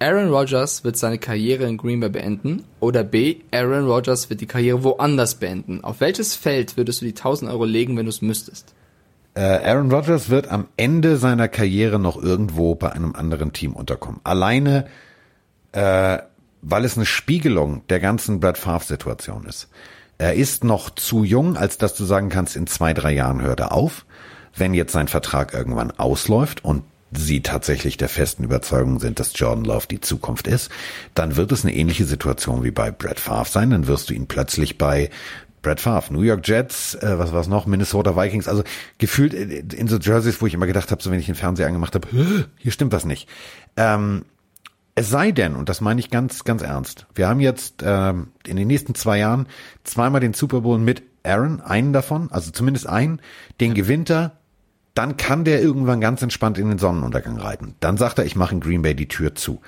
Aaron 0.00 0.28
Rodgers 0.28 0.82
wird 0.82 0.96
seine 0.96 1.18
Karriere 1.18 1.64
in 1.64 1.76
Green 1.76 2.00
Bay 2.00 2.08
beenden 2.08 2.64
oder 2.80 3.04
B, 3.04 3.36
Aaron 3.52 3.86
Rodgers 3.86 4.28
wird 4.28 4.40
die 4.40 4.46
Karriere 4.46 4.82
woanders 4.82 5.36
beenden. 5.36 5.84
Auf 5.84 6.00
welches 6.00 6.34
Feld 6.34 6.76
würdest 6.76 7.00
du 7.00 7.04
die 7.04 7.12
1000 7.12 7.50
Euro 7.50 7.64
legen, 7.64 7.96
wenn 7.96 8.06
du 8.06 8.10
es 8.10 8.22
müsstest? 8.22 8.74
Äh, 9.38 9.70
Aaron 9.70 9.92
Rodgers 9.92 10.30
wird 10.30 10.50
am 10.50 10.66
Ende 10.76 11.16
seiner 11.16 11.46
Karriere 11.46 12.00
noch 12.00 12.20
irgendwo 12.20 12.74
bei 12.74 12.90
einem 12.90 13.14
anderen 13.14 13.52
Team 13.52 13.72
unterkommen. 13.72 14.20
Alleine, 14.24 14.86
äh, 15.70 16.18
weil 16.60 16.84
es 16.84 16.96
eine 16.96 17.06
Spiegelung 17.06 17.86
der 17.86 18.00
ganzen 18.00 18.40
Brad 18.40 18.58
Favre-Situation 18.58 19.46
ist. 19.46 19.68
Er 20.18 20.34
ist 20.34 20.64
noch 20.64 20.90
zu 20.90 21.22
jung, 21.22 21.56
als 21.56 21.78
dass 21.78 21.94
du 21.94 22.04
sagen 22.04 22.30
kannst, 22.30 22.56
in 22.56 22.66
zwei, 22.66 22.92
drei 22.92 23.12
Jahren 23.12 23.40
hört 23.40 23.60
er 23.60 23.70
auf. 23.70 24.06
Wenn 24.56 24.74
jetzt 24.74 24.92
sein 24.92 25.06
Vertrag 25.06 25.54
irgendwann 25.54 25.92
ausläuft 25.92 26.64
und 26.64 26.82
sie 27.12 27.40
tatsächlich 27.40 27.96
der 27.96 28.08
festen 28.08 28.42
Überzeugung 28.42 28.98
sind, 28.98 29.20
dass 29.20 29.38
Jordan 29.38 29.64
Love 29.64 29.86
die 29.88 30.00
Zukunft 30.00 30.48
ist, 30.48 30.68
dann 31.14 31.36
wird 31.36 31.52
es 31.52 31.64
eine 31.64 31.76
ähnliche 31.76 32.06
Situation 32.06 32.64
wie 32.64 32.72
bei 32.72 32.90
Brad 32.90 33.20
Favre 33.20 33.48
sein. 33.48 33.70
Dann 33.70 33.86
wirst 33.86 34.10
du 34.10 34.14
ihn 34.14 34.26
plötzlich 34.26 34.78
bei 34.78 35.10
Brad 35.68 35.80
Favre, 35.80 36.14
New 36.14 36.22
York 36.22 36.48
Jets, 36.48 36.94
äh, 36.94 37.18
was 37.18 37.34
war's 37.34 37.46
noch, 37.46 37.66
Minnesota 37.66 38.16
Vikings, 38.16 38.48
also 38.48 38.62
gefühlt 38.96 39.34
in 39.34 39.86
so 39.86 39.98
Jerseys, 39.98 40.40
wo 40.40 40.46
ich 40.46 40.54
immer 40.54 40.66
gedacht 40.66 40.90
habe, 40.90 41.02
so 41.02 41.10
wenn 41.10 41.20
ich 41.20 41.26
den 41.26 41.34
Fernseher 41.34 41.66
angemacht 41.66 41.94
habe, 41.94 42.08
hier 42.56 42.72
stimmt 42.72 42.92
was 42.92 43.04
nicht. 43.04 43.28
Ähm, 43.76 44.24
es 44.94 45.10
sei 45.10 45.30
denn, 45.30 45.56
und 45.56 45.68
das 45.68 45.82
meine 45.82 46.00
ich 46.00 46.08
ganz, 46.08 46.44
ganz 46.44 46.62
ernst, 46.62 47.06
wir 47.14 47.28
haben 47.28 47.40
jetzt 47.40 47.82
ähm, 47.84 48.28
in 48.46 48.56
den 48.56 48.66
nächsten 48.66 48.94
zwei 48.94 49.18
Jahren 49.18 49.46
zweimal 49.84 50.22
den 50.22 50.32
Super 50.32 50.62
Bowl 50.62 50.78
mit 50.78 51.02
Aaron, 51.22 51.60
einen 51.60 51.92
davon, 51.92 52.32
also 52.32 52.50
zumindest 52.50 52.86
einen, 52.86 53.20
den 53.60 53.74
gewinnt 53.74 54.08
er, 54.08 54.38
dann 54.94 55.18
kann 55.18 55.44
der 55.44 55.60
irgendwann 55.60 56.00
ganz 56.00 56.22
entspannt 56.22 56.56
in 56.56 56.70
den 56.70 56.78
Sonnenuntergang 56.78 57.36
reiten. 57.36 57.74
Dann 57.80 57.98
sagt 57.98 58.18
er, 58.18 58.24
ich 58.24 58.36
mache 58.36 58.54
in 58.54 58.60
Green 58.60 58.80
Bay 58.80 58.94
die 58.94 59.06
Tür 59.06 59.34
zu. 59.34 59.60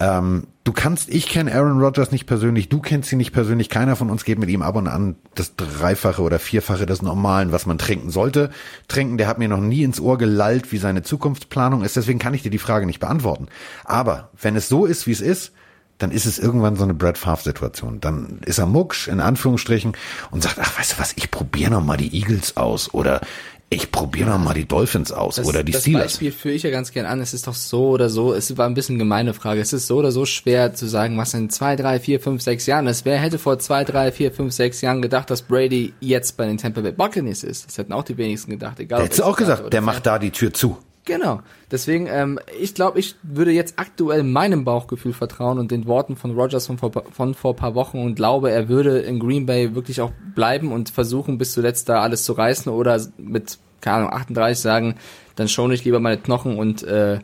Ähm, 0.00 0.46
du 0.64 0.72
kannst, 0.72 1.10
ich 1.10 1.28
kenne 1.28 1.54
Aaron 1.54 1.78
Rodgers 1.78 2.10
nicht 2.10 2.26
persönlich, 2.26 2.70
du 2.70 2.80
kennst 2.80 3.12
ihn 3.12 3.18
nicht 3.18 3.32
persönlich, 3.32 3.68
keiner 3.68 3.96
von 3.96 4.08
uns 4.08 4.24
geht 4.24 4.38
mit 4.38 4.48
ihm 4.48 4.62
ab 4.62 4.76
und 4.76 4.88
an 4.88 5.16
das 5.34 5.56
Dreifache 5.56 6.22
oder 6.22 6.38
Vierfache 6.38 6.86
des 6.86 7.02
Normalen, 7.02 7.52
was 7.52 7.66
man 7.66 7.76
trinken 7.76 8.10
sollte. 8.10 8.50
Trinken, 8.88 9.18
der 9.18 9.28
hat 9.28 9.38
mir 9.38 9.48
noch 9.48 9.60
nie 9.60 9.82
ins 9.82 10.00
Ohr 10.00 10.16
gelallt, 10.16 10.72
wie 10.72 10.78
seine 10.78 11.02
Zukunftsplanung 11.02 11.82
ist, 11.82 11.96
deswegen 11.96 12.18
kann 12.18 12.32
ich 12.32 12.42
dir 12.42 12.50
die 12.50 12.58
Frage 12.58 12.86
nicht 12.86 13.00
beantworten. 13.00 13.48
Aber 13.84 14.30
wenn 14.40 14.56
es 14.56 14.68
so 14.68 14.86
ist, 14.86 15.06
wie 15.06 15.12
es 15.12 15.20
ist, 15.20 15.52
dann 16.00 16.10
ist 16.10 16.24
es 16.24 16.38
irgendwann 16.38 16.76
so 16.76 16.84
eine 16.84 16.94
Brad 16.94 17.18
Favre-Situation. 17.18 18.00
Dann 18.00 18.40
ist 18.46 18.58
er 18.58 18.66
mucksch, 18.66 19.08
in 19.08 19.20
Anführungsstrichen, 19.20 19.92
und 20.30 20.42
sagt, 20.42 20.58
ach, 20.58 20.78
weißt 20.78 20.92
du 20.92 20.98
was, 20.98 21.12
ich 21.16 21.30
probiere 21.30 21.70
noch 21.70 21.84
mal 21.84 21.98
die 21.98 22.14
Eagles 22.14 22.56
aus 22.56 22.94
oder 22.94 23.20
ich 23.72 23.92
probiere 23.92 24.30
noch 24.30 24.38
mal 24.38 24.52
die 24.52 24.66
Dolphins 24.66 25.12
aus 25.12 25.36
das, 25.36 25.46
oder 25.46 25.62
die 25.62 25.70
das 25.70 25.82
Steelers. 25.82 26.02
Das 26.02 26.12
Beispiel 26.14 26.32
führe 26.32 26.54
ich 26.54 26.64
ja 26.64 26.70
ganz 26.70 26.90
gern 26.90 27.06
an. 27.06 27.20
Es 27.20 27.32
ist 27.32 27.46
doch 27.46 27.54
so 27.54 27.90
oder 27.90 28.10
so, 28.10 28.34
es 28.34 28.58
war 28.58 28.66
ein 28.66 28.74
bisschen 28.74 28.98
gemeine 28.98 29.32
Frage. 29.32 29.60
Es 29.60 29.72
ist 29.72 29.86
so 29.86 29.98
oder 29.98 30.10
so 30.10 30.26
schwer 30.26 30.74
zu 30.74 30.88
sagen, 30.88 31.16
was 31.16 31.34
in 31.34 31.50
zwei, 31.50 31.76
drei, 31.76 32.00
vier, 32.00 32.18
fünf, 32.18 32.42
sechs 32.42 32.66
Jahren 32.66 32.88
ist. 32.88 33.04
Wer 33.04 33.18
hätte 33.18 33.38
vor 33.38 33.60
zwei, 33.60 33.84
drei, 33.84 34.10
vier, 34.10 34.32
fünf, 34.32 34.52
sechs 34.52 34.80
Jahren 34.80 35.02
gedacht, 35.02 35.30
dass 35.30 35.42
Brady 35.42 35.92
jetzt 36.00 36.36
bei 36.36 36.46
den 36.46 36.58
Tampa 36.58 36.80
Bay 36.80 36.90
Buccaneers 36.90 37.44
ist? 37.44 37.68
Das 37.68 37.78
hätten 37.78 37.92
auch 37.92 38.02
die 38.02 38.16
wenigsten 38.16 38.50
gedacht. 38.50 38.80
Egal. 38.80 38.98
Der 38.98 39.08
hätte 39.08 39.24
auch 39.24 39.36
gesagt, 39.36 39.72
der 39.72 39.80
macht 39.82 40.04
da 40.04 40.18
die 40.18 40.32
Tür 40.32 40.52
zu. 40.52 40.76
Genau. 41.10 41.40
Deswegen, 41.72 42.06
ähm, 42.06 42.38
ich 42.60 42.72
glaube, 42.72 43.00
ich 43.00 43.16
würde 43.24 43.50
jetzt 43.50 43.80
aktuell 43.80 44.22
meinem 44.22 44.64
Bauchgefühl 44.64 45.12
vertrauen 45.12 45.58
und 45.58 45.72
den 45.72 45.86
Worten 45.86 46.14
von 46.14 46.38
Rogers 46.38 46.68
von 46.68 46.78
vor, 46.78 46.92
von 47.10 47.34
vor 47.34 47.56
paar 47.56 47.74
Wochen 47.74 47.98
und 47.98 48.14
glaube, 48.14 48.52
er 48.52 48.68
würde 48.68 49.00
in 49.00 49.18
Green 49.18 49.44
Bay 49.44 49.74
wirklich 49.74 50.00
auch 50.02 50.12
bleiben 50.36 50.70
und 50.70 50.88
versuchen, 50.90 51.36
bis 51.36 51.50
zuletzt 51.50 51.88
da 51.88 52.00
alles 52.00 52.22
zu 52.22 52.32
reißen 52.34 52.70
oder 52.70 53.00
mit 53.18 53.58
keine 53.80 53.96
Ahnung, 53.96 54.12
38 54.12 54.62
sagen, 54.62 54.94
dann 55.34 55.48
schone 55.48 55.74
ich 55.74 55.84
lieber 55.84 55.98
meine 55.98 56.18
Knochen 56.18 56.56
und 56.56 56.84
äh, 56.84 57.18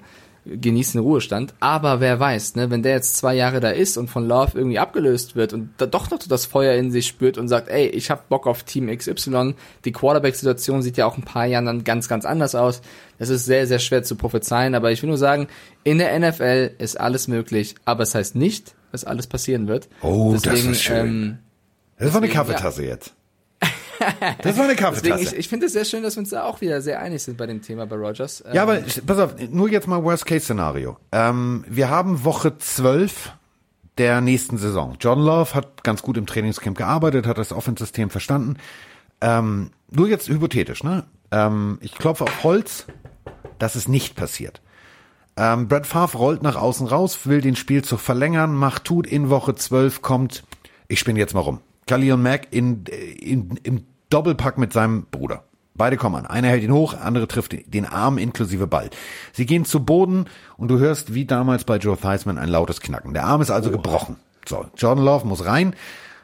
genießt 0.46 0.94
den 0.94 1.00
Ruhestand. 1.00 1.54
Aber 1.60 2.00
wer 2.00 2.20
weiß, 2.20 2.54
ne, 2.54 2.70
wenn 2.70 2.82
der 2.82 2.92
jetzt 2.92 3.16
zwei 3.16 3.34
Jahre 3.34 3.60
da 3.60 3.70
ist 3.70 3.96
und 3.96 4.08
von 4.08 4.26
Love 4.26 4.52
irgendwie 4.54 4.78
abgelöst 4.78 5.36
wird 5.36 5.52
und 5.52 5.70
da 5.78 5.86
doch 5.86 6.10
noch 6.10 6.18
das 6.18 6.46
Feuer 6.46 6.74
in 6.74 6.90
sich 6.90 7.06
spürt 7.06 7.38
und 7.38 7.48
sagt, 7.48 7.68
ey, 7.68 7.86
ich 7.86 8.10
hab 8.10 8.28
Bock 8.28 8.46
auf 8.46 8.62
Team 8.62 8.94
XY, 8.94 9.54
die 9.84 9.92
Quarterback-Situation 9.92 10.82
sieht 10.82 10.96
ja 10.96 11.06
auch 11.06 11.16
ein 11.16 11.24
paar 11.24 11.46
Jahren 11.46 11.66
dann 11.66 11.84
ganz, 11.84 12.08
ganz 12.08 12.24
anders 12.24 12.54
aus. 12.54 12.80
Das 13.18 13.28
ist 13.28 13.44
sehr, 13.44 13.66
sehr 13.66 13.78
schwer 13.78 14.02
zu 14.02 14.14
prophezeien, 14.14 14.74
aber 14.74 14.92
ich 14.92 15.02
will 15.02 15.08
nur 15.08 15.18
sagen, 15.18 15.48
in 15.84 15.98
der 15.98 16.16
NFL 16.18 16.72
ist 16.78 17.00
alles 17.00 17.28
möglich, 17.28 17.74
aber 17.84 18.04
es 18.04 18.14
heißt 18.14 18.36
nicht, 18.36 18.74
dass 18.92 19.04
alles 19.04 19.26
passieren 19.26 19.66
wird. 19.66 19.88
Oh, 20.02 20.32
das 20.32 20.44
ist 20.46 20.82
schön. 20.82 21.06
Ähm, 21.06 21.38
das 21.98 22.12
war 22.12 22.22
eine 22.22 22.30
Kaffeetasse 22.30 22.82
ja. 22.82 22.90
jetzt. 22.90 23.15
Das 24.42 24.56
war 24.56 24.64
eine 24.64 24.76
Kaffeetasse. 24.76 25.10
Deswegen, 25.10 25.32
ich, 25.32 25.38
ich 25.38 25.48
finde 25.48 25.66
es 25.66 25.72
sehr 25.72 25.84
schön, 25.84 26.02
dass 26.02 26.16
wir 26.16 26.20
uns 26.20 26.30
da 26.30 26.44
auch 26.44 26.60
wieder 26.60 26.80
sehr 26.80 27.00
einig 27.00 27.22
sind 27.22 27.36
bei 27.36 27.46
dem 27.46 27.62
Thema 27.62 27.86
bei 27.86 27.96
Rogers. 27.96 28.44
Ja, 28.52 28.62
aber 28.62 28.78
ähm, 28.78 28.84
pass 29.06 29.18
auf, 29.18 29.34
nur 29.50 29.70
jetzt 29.70 29.86
mal 29.86 30.02
Worst-Case-Szenario. 30.02 30.96
Ähm, 31.12 31.64
wir 31.68 31.90
haben 31.90 32.24
Woche 32.24 32.58
12 32.58 33.32
der 33.98 34.20
nächsten 34.20 34.58
Saison. 34.58 34.96
John 35.00 35.20
Love 35.20 35.54
hat 35.54 35.82
ganz 35.84 36.02
gut 36.02 36.16
im 36.16 36.26
Trainingscamp 36.26 36.76
gearbeitet, 36.76 37.26
hat 37.26 37.38
das 37.38 37.52
Offense-System 37.52 38.10
verstanden. 38.10 38.56
Ähm, 39.20 39.70
nur 39.90 40.08
jetzt 40.08 40.28
hypothetisch, 40.28 40.84
ne? 40.84 41.04
Ähm, 41.30 41.78
ich 41.80 41.94
klopfe 41.94 42.24
auf 42.24 42.44
Holz, 42.44 42.86
dass 43.58 43.74
es 43.74 43.88
nicht 43.88 44.16
passiert. 44.16 44.60
Ähm, 45.36 45.68
Brad 45.68 45.86
Favre 45.86 46.18
rollt 46.18 46.42
nach 46.42 46.56
außen 46.56 46.86
raus, 46.86 47.20
will 47.24 47.40
den 47.40 47.56
Spielzug 47.56 48.00
verlängern, 48.00 48.54
macht 48.54 48.84
tut 48.84 49.06
in 49.06 49.28
Woche 49.28 49.54
12, 49.54 50.00
kommt, 50.02 50.44
ich 50.88 50.98
spinne 50.98 51.18
jetzt 51.18 51.34
mal 51.34 51.40
rum. 51.40 51.60
Khalil 51.86 52.16
Mack 52.16 52.48
in, 52.50 52.84
in, 52.84 53.58
im 53.62 53.84
Doppelpack 54.10 54.58
mit 54.58 54.72
seinem 54.72 55.06
Bruder. 55.10 55.44
Beide 55.74 55.96
kommen 55.96 56.16
an. 56.16 56.26
Einer 56.26 56.48
hält 56.48 56.62
ihn 56.62 56.72
hoch, 56.72 56.94
andere 56.94 57.28
trifft 57.28 57.54
den 57.72 57.84
Arm 57.84 58.18
inklusive 58.18 58.66
Ball. 58.66 58.90
Sie 59.32 59.46
gehen 59.46 59.64
zu 59.64 59.84
Boden 59.84 60.26
und 60.56 60.68
du 60.68 60.78
hörst 60.78 61.14
wie 61.14 61.26
damals 61.26 61.64
bei 61.64 61.76
Joe 61.76 61.96
Theismann 61.96 62.38
ein 62.38 62.48
lautes 62.48 62.80
Knacken. 62.80 63.12
Der 63.12 63.24
Arm 63.24 63.42
ist 63.42 63.50
also 63.50 63.68
oh. 63.68 63.72
gebrochen. 63.72 64.16
So, 64.48 64.64
Jordan 64.76 65.04
Love 65.04 65.26
muss 65.26 65.44
rein, 65.44 65.74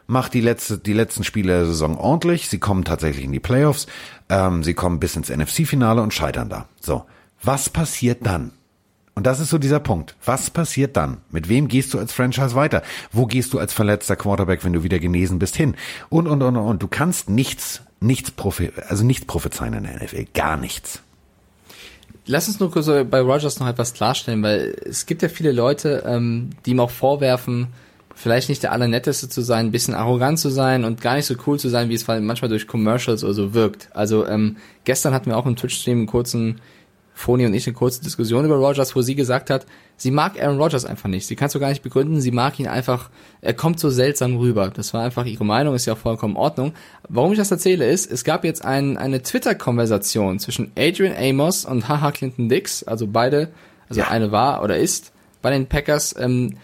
macht 0.07 0.33
die 0.35 0.41
letzte, 0.41 0.79
die 0.79 0.93
letzten 0.93 1.25
Spiele 1.25 1.53
der 1.53 1.67
Saison 1.67 1.99
ordentlich. 1.99 2.49
Sie 2.49 2.59
kommen 2.59 2.85
tatsächlich 2.85 3.25
in 3.25 3.33
die 3.33 3.41
Playoffs. 3.41 3.87
Ähm, 4.29 4.63
sie 4.63 4.75
kommen 4.75 5.01
bis 5.01 5.17
ins 5.17 5.29
NFC-Finale 5.29 6.03
und 6.03 6.15
scheitern 6.15 6.49
da. 6.49 6.67
So, 6.81 7.05
was 7.43 7.69
passiert 7.69 8.25
dann? 8.25 8.53
Und 9.15 9.27
das 9.27 9.41
ist 9.41 9.51
so 9.51 9.59
dieser 9.59 9.81
Punkt. 9.81 10.17
Was 10.25 10.49
passiert 10.49 10.97
dann? 10.97 11.19
Mit 11.31 11.49
wem 11.49 11.69
gehst 11.69 11.93
du 11.93 11.99
als 11.99 12.13
Franchise 12.13 12.55
weiter? 12.55 12.83
Wo 13.13 13.27
gehst 13.27 13.53
du 13.53 13.59
als 13.59 13.73
verletzter 13.73 14.17
Quarterback, 14.17 14.65
wenn 14.65 14.73
du 14.73 14.83
wieder 14.83 14.99
genesen 14.99 15.39
bist, 15.39 15.55
hin? 15.55 15.75
Und, 16.09 16.27
und, 16.27 16.43
und, 16.43 16.57
und. 16.57 16.83
Du 16.83 16.89
kannst 16.89 17.29
nichts, 17.29 17.83
nichts 18.01 18.31
prophe 18.31 18.73
also 18.89 19.05
nichts 19.05 19.27
prophezeien 19.27 19.75
in 19.75 19.85
der 19.85 19.97
NFL. 20.03 20.27
Gar 20.33 20.57
nichts. 20.57 21.03
Lass 22.25 22.49
uns 22.49 22.61
nur 22.61 22.71
kurz 22.71 22.87
bei 22.87 23.21
Rogers 23.21 23.59
noch 23.59 23.69
etwas 23.69 23.95
klarstellen, 23.95 24.43
weil 24.43 24.77
es 24.87 25.07
gibt 25.07 25.23
ja 25.23 25.29
viele 25.29 25.53
Leute, 25.53 26.05
ähm, 26.07 26.51
die 26.65 26.71
ihm 26.71 26.81
auch 26.81 26.91
vorwerfen, 26.91 27.69
vielleicht 28.15 28.49
nicht 28.49 28.63
der 28.63 28.73
allernetteste 28.73 29.29
zu 29.29 29.41
sein, 29.43 29.67
ein 29.67 29.73
bisschen 29.73 29.95
arrogant 29.95 30.39
zu 30.39 30.49
sein 30.49 30.85
und 30.85 31.01
gar 31.01 31.17
nicht 31.17 31.27
so 31.27 31.35
cool 31.47 31.59
zu 31.59 31.69
sein, 31.69 31.89
wie 31.89 31.95
es 31.95 32.07
manchmal 32.07 32.49
durch 32.49 32.67
Commercials 32.67 33.25
oder 33.25 33.35
so 33.35 33.55
wirkt. 33.55 33.89
Also 33.93 34.27
ähm, 34.27 34.57
gestern 34.85 35.15
hatten 35.15 35.31
wir 35.31 35.37
auch 35.37 35.47
im 35.47 35.57
Twitch-Stream 35.57 35.99
einen 35.99 36.07
kurzen 36.07 36.61
Foni 37.15 37.47
und 37.47 37.55
ich 37.55 37.67
eine 37.67 37.75
kurze 37.75 38.03
Diskussion 38.03 38.45
über 38.45 38.57
Rogers, 38.57 38.97
wo 38.97 39.03
sie 39.03 39.15
gesagt 39.15 39.51
hat, 39.51 39.67
sie 39.97 40.11
mag 40.11 40.41
Aaron 40.41 40.59
Rodgers 40.59 40.85
einfach 40.85 41.09
nicht. 41.09 41.27
Sie 41.27 41.37
kann 41.37 41.47
es 41.47 41.53
so 41.53 41.61
gar 41.61 41.69
nicht 41.69 41.83
begründen, 41.83 42.21
sie 42.21 42.31
mag 42.31 42.59
ihn 42.59 42.67
einfach, 42.67 43.11
er 43.41 43.55
kommt 43.55 43.79
so 43.79 43.91
seltsam 43.91 44.37
rüber. 44.37 44.71
Das 44.75 44.95
war 44.95 45.05
einfach 45.05 45.27
ihre 45.27 45.45
Meinung, 45.45 45.75
ist 45.75 45.87
ja 45.87 45.93
auch 45.93 45.99
vollkommen 45.99 46.35
in 46.35 46.41
Ordnung. 46.41 46.73
Warum 47.09 47.33
ich 47.33 47.39
das 47.39 47.51
erzähle 47.51 47.89
ist, 47.89 48.11
es 48.11 48.25
gab 48.25 48.45
jetzt 48.45 48.65
ein, 48.65 48.97
eine 48.97 49.23
Twitter-Konversation 49.23 50.39
zwischen 50.39 50.73
Adrian 50.77 51.15
Amos 51.17 51.65
und 51.65 51.89
Haha 51.89 52.13
Clinton 52.13 52.49
Dix, 52.49 52.83
also 52.83 53.07
beide, 53.07 53.51
also 53.89 54.01
ja. 54.01 54.09
eine 54.09 54.33
war 54.33 54.63
oder 54.63 54.79
ist 54.79 55.13
bei 55.43 55.51
den 55.51 55.67
Packers. 55.67 56.15
Ähm, 56.19 56.57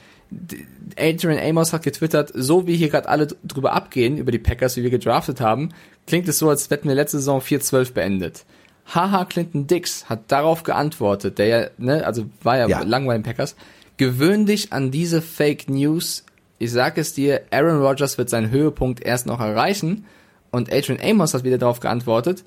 Adrian 0.99 1.39
Amos 1.39 1.73
hat 1.73 1.83
getwittert, 1.83 2.33
so 2.35 2.67
wie 2.67 2.77
hier 2.77 2.89
gerade 2.89 3.09
alle 3.09 3.29
drüber 3.45 3.73
abgehen, 3.73 4.19
über 4.19 4.33
die 4.33 4.39
Packers, 4.39 4.77
wie 4.77 4.83
wir 4.83 4.91
gedraftet 4.91 5.41
haben, 5.41 5.71
klingt 6.07 6.29
es 6.29 6.39
so, 6.39 6.49
als 6.49 6.71
hätten 6.71 6.89
wir 6.89 6.95
letzte 6.95 7.19
Saison 7.19 7.41
4-12 7.41 7.93
beendet. 7.93 8.45
Haha 8.95 9.25
Clinton 9.25 9.67
Dix 9.67 10.09
hat 10.09 10.33
darauf 10.33 10.63
geantwortet, 10.63 11.39
der 11.39 11.47
ja, 11.47 11.67
ne, 11.79 12.07
also 12.07 12.27
war 12.43 12.59
ja, 12.59 12.69
ja. 12.69 12.83
lang 12.83 13.07
bei 13.07 13.15
den 13.15 13.23
Packers, 13.23 13.55
gewöhn 13.97 14.47
dich 14.47 14.73
an 14.73 14.91
diese 14.91 15.21
Fake 15.21 15.69
News. 15.69 16.25
Ich 16.59 16.73
sag 16.73 16.99
es 16.99 17.13
dir, 17.13 17.43
Aaron 17.51 17.83
Rodgers 17.83 18.19
wird 18.19 18.31
seinen 18.31 18.51
Höhepunkt 18.51 19.01
erst 19.01 19.27
noch 19.27 19.41
erreichen. 19.41 20.07
Und 20.51 20.73
Adrian 20.73 20.99
Amos 21.03 21.35
hat 21.35 21.45
wieder 21.45 21.59
darauf 21.59 21.81
geantwortet, 21.81 22.45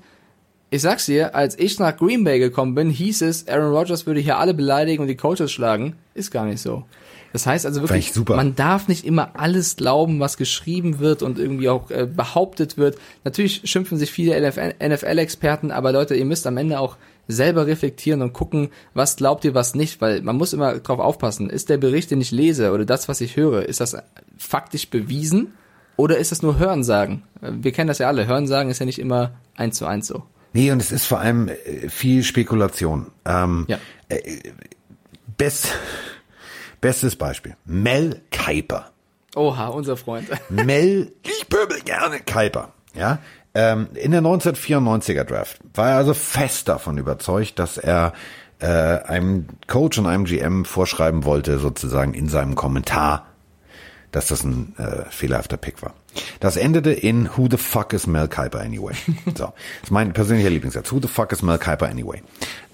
ich 0.72 0.80
sag's 0.80 1.04
dir, 1.04 1.34
als 1.34 1.58
ich 1.58 1.78
nach 1.78 1.94
Green 1.98 2.24
Bay 2.24 2.38
gekommen 2.38 2.74
bin, 2.74 2.88
hieß 2.88 3.20
es, 3.22 3.46
Aaron 3.46 3.74
Rodgers 3.74 4.06
würde 4.06 4.20
hier 4.20 4.38
alle 4.38 4.54
beleidigen 4.54 5.02
und 5.02 5.08
die 5.08 5.18
Coaches 5.18 5.52
schlagen. 5.52 5.96
Ist 6.14 6.30
gar 6.30 6.46
nicht 6.46 6.62
so. 6.62 6.84
Das 7.32 7.46
heißt 7.46 7.64
also 7.66 7.80
wirklich, 7.80 8.14
man 8.28 8.54
darf 8.54 8.88
nicht 8.88 9.04
immer 9.04 9.30
alles 9.34 9.76
glauben, 9.76 10.20
was 10.20 10.36
geschrieben 10.36 10.98
wird 10.98 11.22
und 11.22 11.38
irgendwie 11.38 11.68
auch 11.68 11.90
äh, 11.90 12.06
behauptet 12.06 12.76
wird. 12.76 12.98
Natürlich 13.24 13.62
schimpfen 13.64 13.98
sich 13.98 14.10
viele 14.10 14.38
NFL-Experten, 14.40 15.70
aber 15.70 15.92
Leute, 15.92 16.14
ihr 16.14 16.24
müsst 16.24 16.46
am 16.46 16.56
Ende 16.56 16.78
auch 16.78 16.96
selber 17.28 17.66
reflektieren 17.66 18.20
und 18.20 18.32
gucken, 18.32 18.70
was 18.94 19.16
glaubt 19.16 19.44
ihr, 19.44 19.54
was 19.54 19.74
nicht, 19.74 20.00
weil 20.00 20.22
man 20.22 20.36
muss 20.36 20.52
immer 20.52 20.78
drauf 20.80 20.98
aufpassen. 20.98 21.50
Ist 21.50 21.70
der 21.70 21.78
Bericht, 21.78 22.10
den 22.10 22.20
ich 22.20 22.30
lese 22.30 22.72
oder 22.72 22.84
das, 22.84 23.08
was 23.08 23.20
ich 23.20 23.36
höre, 23.36 23.66
ist 23.66 23.80
das 23.80 23.96
faktisch 24.36 24.90
bewiesen 24.90 25.54
oder 25.96 26.18
ist 26.18 26.32
das 26.32 26.42
nur 26.42 26.58
Hörensagen? 26.58 27.22
Wir 27.40 27.72
kennen 27.72 27.88
das 27.88 27.98
ja 27.98 28.08
alle. 28.08 28.26
Hörensagen 28.26 28.70
ist 28.70 28.80
ja 28.80 28.86
nicht 28.86 28.98
immer 28.98 29.32
eins 29.56 29.76
zu 29.76 29.86
eins 29.86 30.06
so. 30.06 30.24
Nee, 30.52 30.70
und 30.70 30.82
es 30.82 30.92
ist 30.92 31.06
vor 31.06 31.20
allem 31.20 31.48
äh, 31.48 31.88
viel 31.88 32.22
Spekulation. 32.22 33.06
Ähm, 33.24 33.64
ja. 33.68 33.78
Äh, 34.08 34.20
best, 35.38 35.68
Bestes 36.82 37.14
Beispiel. 37.14 37.56
Mel 37.64 38.20
Kuiper. 38.32 38.90
Oha, 39.36 39.68
unser 39.68 39.96
Freund. 39.96 40.28
Mel, 40.50 41.12
ich 41.22 41.48
pöbel 41.48 41.80
gerne 41.80 42.20
Kuiper. 42.20 42.72
Ja, 42.92 43.20
ähm, 43.54 43.88
in 43.94 44.10
der 44.10 44.20
1994er 44.20 45.24
Draft 45.24 45.60
war 45.74 45.90
er 45.90 45.96
also 45.96 46.12
fest 46.12 46.68
davon 46.68 46.98
überzeugt, 46.98 47.58
dass 47.60 47.78
er 47.78 48.12
äh, 48.58 48.66
einem 48.66 49.46
Coach 49.68 49.96
und 49.98 50.06
einem 50.06 50.24
GM 50.24 50.64
vorschreiben 50.64 51.24
wollte, 51.24 51.60
sozusagen 51.60 52.14
in 52.14 52.28
seinem 52.28 52.56
Kommentar, 52.56 53.26
dass 54.10 54.26
das 54.26 54.42
ein 54.42 54.74
äh, 54.76 55.08
fehlerhafter 55.08 55.58
Pick 55.58 55.82
war. 55.82 55.94
Das 56.40 56.56
endete 56.56 56.92
in 56.92 57.30
Who 57.36 57.48
the 57.50 57.56
fuck 57.56 57.92
is 57.92 58.06
Mel 58.06 58.28
Kiper 58.28 58.60
anyway? 58.60 58.94
So, 59.26 59.46
das 59.46 59.84
ist 59.84 59.90
mein 59.90 60.12
persönlicher 60.12 60.50
Lieblingssatz. 60.50 60.92
Who 60.92 61.00
the 61.00 61.08
fuck 61.08 61.32
is 61.32 61.42
Mel 61.42 61.58
Kiper 61.58 61.88
anyway? 61.88 62.22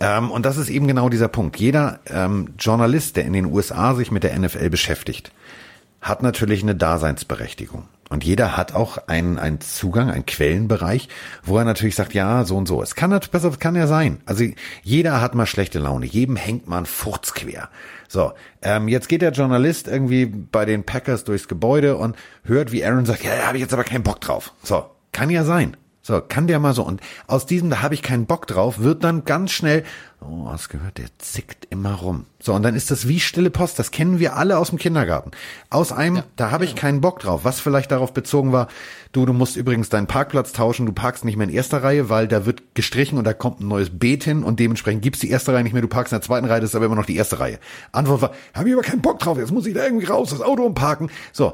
Ähm, 0.00 0.30
und 0.30 0.44
das 0.44 0.56
ist 0.56 0.70
eben 0.70 0.88
genau 0.88 1.08
dieser 1.08 1.28
Punkt. 1.28 1.56
Jeder 1.56 2.00
ähm, 2.06 2.54
Journalist, 2.58 3.16
der 3.16 3.24
in 3.24 3.32
den 3.32 3.46
USA 3.46 3.94
sich 3.94 4.10
mit 4.10 4.24
der 4.24 4.38
NFL 4.38 4.70
beschäftigt, 4.70 5.32
hat 6.00 6.22
natürlich 6.22 6.62
eine 6.62 6.74
Daseinsberechtigung. 6.74 7.88
Und 8.08 8.24
jeder 8.24 8.56
hat 8.56 8.74
auch 8.74 8.98
einen, 9.06 9.38
einen 9.38 9.60
Zugang, 9.60 10.10
einen 10.10 10.24
Quellenbereich, 10.24 11.08
wo 11.42 11.58
er 11.58 11.64
natürlich 11.64 11.94
sagt, 11.94 12.14
ja, 12.14 12.44
so 12.44 12.56
und 12.56 12.66
so. 12.66 12.82
Es 12.82 12.94
kann 12.94 13.10
besser, 13.30 13.50
kann 13.58 13.76
ja 13.76 13.86
sein. 13.86 14.20
Also 14.24 14.44
jeder 14.82 15.20
hat 15.20 15.34
mal 15.34 15.46
schlechte 15.46 15.78
Laune, 15.78 16.06
jedem 16.06 16.36
hängt 16.36 16.68
mal 16.68 16.78
ein 16.78 16.86
Furz 16.86 17.34
quer. 17.34 17.68
So, 18.08 18.32
ähm, 18.62 18.88
jetzt 18.88 19.08
geht 19.08 19.22
der 19.22 19.32
Journalist 19.32 19.86
irgendwie 19.86 20.26
bei 20.26 20.64
den 20.64 20.84
Packers 20.84 21.24
durchs 21.24 21.46
Gebäude 21.46 21.96
und 21.96 22.16
hört, 22.44 22.72
wie 22.72 22.84
Aaron 22.84 23.04
sagt, 23.04 23.22
ja, 23.22 23.36
da 23.36 23.46
habe 23.46 23.58
ich 23.58 23.62
jetzt 23.62 23.74
aber 23.74 23.84
keinen 23.84 24.02
Bock 24.02 24.20
drauf. 24.20 24.52
So, 24.62 24.86
kann 25.12 25.30
ja 25.30 25.44
sein. 25.44 25.76
So, 26.08 26.22
kann 26.26 26.46
der 26.46 26.58
mal 26.58 26.72
so. 26.72 26.84
Und 26.84 27.02
aus 27.26 27.44
diesem, 27.44 27.68
da 27.68 27.82
habe 27.82 27.92
ich 27.92 28.00
keinen 28.00 28.24
Bock 28.24 28.46
drauf, 28.46 28.78
wird 28.78 29.04
dann 29.04 29.26
ganz 29.26 29.50
schnell, 29.50 29.84
oh, 30.22 30.46
hast 30.46 30.70
gehört, 30.70 30.96
der 30.96 31.08
zickt 31.18 31.66
immer 31.68 31.92
rum. 31.92 32.24
So, 32.40 32.54
und 32.54 32.62
dann 32.62 32.74
ist 32.74 32.90
das 32.90 33.08
wie 33.08 33.20
stille 33.20 33.50
Post. 33.50 33.78
Das 33.78 33.90
kennen 33.90 34.18
wir 34.18 34.34
alle 34.34 34.56
aus 34.56 34.70
dem 34.70 34.78
Kindergarten. 34.78 35.32
Aus 35.68 35.92
einem, 35.92 36.16
ja, 36.16 36.24
da 36.36 36.50
habe 36.50 36.64
ich 36.64 36.76
keinen 36.76 37.02
Bock 37.02 37.20
drauf. 37.20 37.44
Was 37.44 37.60
vielleicht 37.60 37.90
darauf 37.90 38.14
bezogen 38.14 38.52
war, 38.52 38.68
du, 39.12 39.26
du 39.26 39.34
musst 39.34 39.56
übrigens 39.56 39.90
deinen 39.90 40.06
Parkplatz 40.06 40.54
tauschen, 40.54 40.86
du 40.86 40.92
parkst 40.92 41.26
nicht 41.26 41.36
mehr 41.36 41.46
in 41.46 41.52
erster 41.52 41.82
Reihe, 41.82 42.08
weil 42.08 42.26
da 42.26 42.46
wird 42.46 42.74
gestrichen 42.74 43.18
und 43.18 43.24
da 43.24 43.34
kommt 43.34 43.60
ein 43.60 43.68
neues 43.68 43.90
Beet 43.90 44.24
hin 44.24 44.44
und 44.44 44.60
dementsprechend 44.60 45.02
gibt's 45.02 45.20
die 45.20 45.28
erste 45.28 45.52
Reihe 45.52 45.62
nicht 45.62 45.74
mehr, 45.74 45.82
du 45.82 45.88
parkst 45.88 46.14
in 46.14 46.20
der 46.20 46.24
zweiten 46.24 46.46
Reihe, 46.46 46.62
das 46.62 46.70
ist 46.70 46.74
aber 46.74 46.86
immer 46.86 46.96
noch 46.96 47.04
die 47.04 47.16
erste 47.16 47.38
Reihe. 47.38 47.58
Antwort 47.92 48.22
war, 48.22 48.32
habe 48.54 48.70
ich 48.70 48.74
aber 48.74 48.82
keinen 48.82 49.02
Bock 49.02 49.18
drauf, 49.18 49.36
jetzt 49.36 49.52
muss 49.52 49.66
ich 49.66 49.74
da 49.74 49.84
irgendwie 49.84 50.06
raus, 50.06 50.30
das 50.30 50.40
Auto 50.40 50.62
umparken. 50.64 51.10
So, 51.34 51.52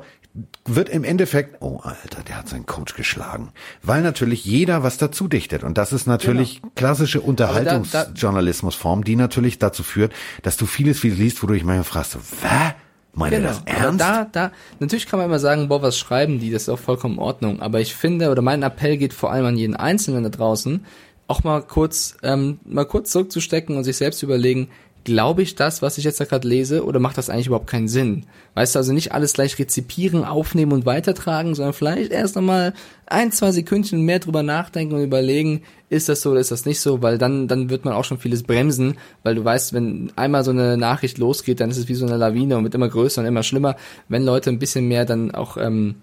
wird 0.65 0.89
im 0.89 1.05
Endeffekt, 1.05 1.63
oh 1.63 1.79
Alter, 1.83 2.23
der 2.27 2.39
hat 2.39 2.49
seinen 2.49 2.67
Coach 2.67 2.95
geschlagen. 2.95 3.53
Weil 3.83 4.03
natürlich 4.03 4.45
jeder 4.45 4.83
was 4.83 4.97
dazu 4.97 5.29
dichtet. 5.29 5.63
Und 5.63 5.79
das 5.79 5.93
ist 5.93 6.07
natürlich 6.07 6.61
genau. 6.61 6.73
klassische 6.75 7.21
Unterhaltungsjournalismusform, 7.21 9.05
die 9.05 9.15
natürlich 9.15 9.59
dazu 9.59 9.85
führt, 9.85 10.13
dass 10.43 10.57
du 10.57 10.67
vieles, 10.67 10.99
vieles 10.99 11.19
liest, 11.19 11.43
wo 11.43 11.47
du 11.47 11.55
dich 11.55 11.65
manchmal 11.65 11.85
fragst, 11.85 12.13
so, 12.13 12.19
was? 12.43 12.75
Meine 13.13 13.37
genau. 13.37 13.49
das 13.49 13.63
ernst? 13.65 14.03
Aber 14.03 14.25
da, 14.33 14.49
da, 14.49 14.53
natürlich 14.81 15.07
kann 15.07 15.21
man 15.21 15.29
immer 15.29 15.39
sagen, 15.39 15.69
boah, 15.69 15.83
was 15.83 15.97
schreiben 15.97 16.41
die, 16.41 16.51
das 16.51 16.63
ist 16.63 16.69
auch 16.69 16.81
vollkommen 16.81 17.15
in 17.15 17.21
Ordnung. 17.21 17.63
Aber 17.63 17.81
ich 17.81 17.95
finde, 17.95 18.31
oder 18.31 18.43
mein 18.43 18.63
Appell 18.63 18.97
geht 18.97 19.13
vor 19.13 19.31
allem 19.31 19.47
an 19.47 19.57
jeden 19.57 19.77
Einzelnen 19.77 20.25
da 20.25 20.31
draußen, 20.31 20.85
auch 21.29 21.45
mal 21.45 21.63
kurz, 21.63 22.17
ähm, 22.23 22.59
mal 22.65 22.85
kurz 22.85 23.13
zurückzustecken 23.13 23.77
und 23.77 23.85
sich 23.85 23.97
selbst 23.97 24.23
überlegen, 24.23 24.69
glaube 25.05 25.43
ich 25.43 25.55
das, 25.55 25.83
was 25.83 25.99
ich 25.99 26.05
jetzt 26.05 26.21
da 26.21 26.25
gerade 26.25 26.49
lese, 26.49 26.85
oder 26.85 26.99
macht 26.99 27.19
das 27.19 27.31
eigentlich 27.31 27.47
überhaupt 27.47 27.69
keinen 27.69 27.89
Sinn? 27.89 28.27
Weißt 28.55 28.75
du, 28.75 28.79
also 28.79 28.93
nicht 28.93 29.13
alles 29.13 29.35
gleich 29.35 29.59
rezipieren, 29.59 30.25
aufnehmen 30.25 30.73
und 30.73 30.87
weitertragen, 30.87 31.55
sondern 31.55 31.75
vielleicht 31.75 32.11
erst 32.11 32.37
einmal 32.37 32.75
ein, 33.07 33.33
zwei 33.33 33.53
Sekündchen 33.53 34.03
mehr 34.03 34.19
drüber 34.19 34.43
nachdenken 34.43 34.95
und 34.95 35.03
überlegen, 35.03 35.63
ist 35.91 36.09
das 36.09 36.23
so 36.23 36.31
oder 36.31 36.41
ist 36.41 36.51
das 36.51 36.65
nicht 36.65 36.81
so, 36.81 37.03
weil 37.03 37.19
dann, 37.19 37.49
dann 37.49 37.71
wird 37.71 37.85
man 37.85 37.95
auch 37.95 38.05
schon 38.05 38.19
vieles 38.19 38.43
bremsen, 38.43 38.97
weil 39.23 39.35
du 39.35 39.45
weißt, 39.45 39.73
wenn 39.75 40.13
einmal 40.17 40.45
so 40.45 40.51
eine 40.51 40.77
Nachricht 40.77 41.19
losgeht, 41.19 41.61
dann 41.61 41.71
ist 41.71 41.79
es 41.79 41.89
wie 41.89 41.95
so 41.95 42.07
eine 42.07 42.17
Lawine 42.17 42.57
und 42.57 42.65
wird 42.65 42.75
immer 42.75 42.89
größer 42.89 43.21
und 43.21 43.27
immer 43.27 43.43
schlimmer. 43.43 43.77
Wenn 44.09 44.25
Leute 44.25 44.51
ein 44.51 44.59
bisschen 44.59 44.89
mehr 44.89 45.05
dann 45.05 45.35
auch 45.35 45.57
ähm, 45.57 45.97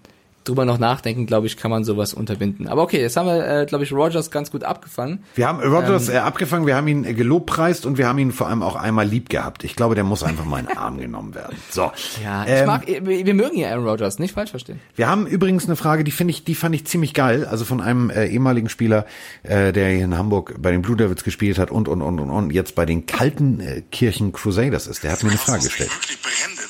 drüber 0.44 0.64
noch 0.64 0.78
nachdenken, 0.78 1.26
glaube 1.26 1.46
ich, 1.46 1.56
kann 1.56 1.70
man 1.70 1.84
sowas 1.84 2.14
unterbinden. 2.14 2.68
Aber 2.68 2.82
okay, 2.82 3.00
jetzt 3.00 3.16
haben 3.16 3.26
wir, 3.26 3.62
äh, 3.62 3.66
glaube 3.66 3.84
ich, 3.84 3.92
Rogers 3.92 4.30
ganz 4.30 4.50
gut 4.50 4.64
abgefangen. 4.64 5.24
Wir 5.34 5.48
haben 5.48 5.60
Rogers 5.60 6.08
ähm, 6.08 6.16
äh, 6.16 6.18
abgefangen, 6.18 6.66
wir 6.66 6.76
haben 6.76 6.88
ihn 6.88 7.04
äh, 7.04 7.14
gelobpreist 7.14 7.86
und 7.86 7.98
wir 7.98 8.08
haben 8.08 8.18
ihn 8.18 8.32
vor 8.32 8.48
allem 8.48 8.62
auch 8.62 8.76
einmal 8.76 9.06
lieb 9.06 9.28
gehabt. 9.28 9.64
Ich 9.64 9.76
glaube, 9.76 9.94
der 9.94 10.04
muss 10.04 10.22
einfach 10.22 10.44
mal 10.44 10.60
in 10.60 10.66
den 10.66 10.76
Arm 10.76 10.98
genommen 10.98 11.34
werden. 11.34 11.56
So. 11.70 11.92
Ja, 12.22 12.44
ich 12.44 12.50
ähm, 12.50 12.66
mag, 12.66 12.86
wir 12.86 13.34
mögen 13.34 13.58
ja 13.58 13.70
Aaron 13.70 13.86
Rodgers, 13.86 14.18
nicht 14.18 14.34
falsch 14.34 14.50
verstehen. 14.50 14.80
Wir 14.96 15.08
haben 15.08 15.26
übrigens 15.26 15.66
eine 15.66 15.76
Frage, 15.76 16.04
die 16.04 16.10
finde 16.10 16.32
ich, 16.32 16.44
die 16.44 16.54
fand 16.54 16.74
ich 16.74 16.86
ziemlich 16.86 17.14
geil. 17.14 17.46
Also 17.46 17.64
von 17.64 17.80
einem 17.80 18.10
äh, 18.10 18.26
ehemaligen 18.26 18.68
Spieler, 18.68 19.06
äh, 19.42 19.72
der 19.72 19.90
hier 19.90 20.04
in 20.04 20.16
Hamburg 20.16 20.54
bei 20.60 20.70
den 20.70 20.82
Blue 20.82 20.96
Devils 20.96 21.24
gespielt 21.24 21.58
hat 21.58 21.70
und 21.70 21.88
und 21.88 22.02
und 22.02 22.18
und 22.18 22.30
und 22.30 22.52
jetzt 22.52 22.74
bei 22.74 22.86
den 22.86 23.06
kalten 23.06 23.60
äh, 23.60 23.82
Kirchen 23.90 24.32
Crusaders 24.32 24.86
ist. 24.86 25.04
Der 25.04 25.12
hat 25.12 25.22
mir 25.22 25.30
eine 25.30 25.38
Frage 25.38 25.64
gestellt. 25.64 25.90
Wirklich 25.90 26.20
brennend 26.22 26.61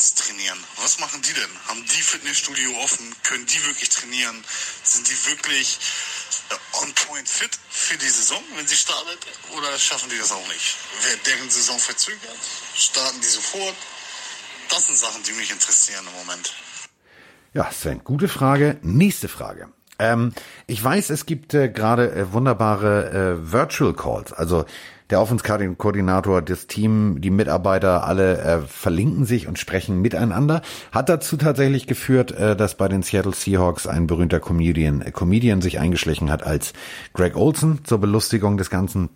jetzt 0.00 0.18
trainieren. 0.18 0.56
Was 0.80 0.98
machen 0.98 1.20
die 1.20 1.34
denn? 1.34 1.50
Haben 1.68 1.84
die 1.84 2.02
Fitnessstudio 2.02 2.70
offen? 2.82 3.04
Können 3.22 3.44
die 3.44 3.66
wirklich 3.66 3.90
trainieren? 3.90 4.34
Sind 4.82 5.06
die 5.06 5.30
wirklich 5.30 5.78
äh, 6.50 6.82
on 6.82 6.90
point 6.94 7.28
fit 7.28 7.50
für 7.68 7.98
die 7.98 8.08
Saison, 8.08 8.42
wenn 8.56 8.66
sie 8.66 8.76
startet? 8.76 9.18
Oder 9.56 9.78
schaffen 9.78 10.08
die 10.08 10.16
das 10.16 10.32
auch 10.32 10.48
nicht? 10.48 10.78
Wird 11.04 11.26
deren 11.26 11.50
Saison 11.50 11.78
verzögert? 11.78 12.38
Starten 12.74 13.20
die 13.20 13.28
sofort? 13.28 13.74
Das 14.70 14.86
sind 14.86 14.96
Sachen, 14.96 15.22
die 15.22 15.32
mich 15.32 15.50
interessieren 15.50 16.06
im 16.06 16.26
Moment. 16.26 16.54
Ja, 17.52 17.70
Sven, 17.70 18.02
gute 18.02 18.28
Frage. 18.28 18.78
Nächste 18.82 19.28
Frage. 19.28 19.68
Ähm, 19.98 20.32
ich 20.66 20.82
weiß, 20.82 21.10
es 21.10 21.26
gibt 21.26 21.52
äh, 21.52 21.68
gerade 21.68 22.10
äh, 22.12 22.32
wunderbare 22.32 23.10
äh, 23.10 23.52
Virtual 23.52 23.92
Calls, 23.92 24.32
also 24.32 24.64
der 25.10 25.20
Offenskoordinator, 25.20 26.42
das 26.42 26.66
Team, 26.66 27.20
die 27.20 27.30
Mitarbeiter, 27.30 28.04
alle 28.04 28.38
äh, 28.38 28.60
verlinken 28.60 29.24
sich 29.24 29.48
und 29.48 29.58
sprechen 29.58 30.00
miteinander. 30.00 30.62
Hat 30.92 31.08
dazu 31.08 31.36
tatsächlich 31.36 31.86
geführt, 31.86 32.32
äh, 32.32 32.56
dass 32.56 32.76
bei 32.76 32.88
den 32.88 33.02
Seattle 33.02 33.34
Seahawks 33.34 33.86
ein 33.86 34.06
berühmter 34.06 34.40
Comedian, 34.40 35.02
äh, 35.02 35.10
Comedian 35.10 35.60
sich 35.62 35.78
eingeschlichen 35.78 36.30
hat 36.30 36.44
als 36.44 36.72
Greg 37.12 37.36
Olson 37.36 37.80
zur 37.84 37.98
Belustigung 37.98 38.56
des 38.56 38.70
Ganzen. 38.70 39.10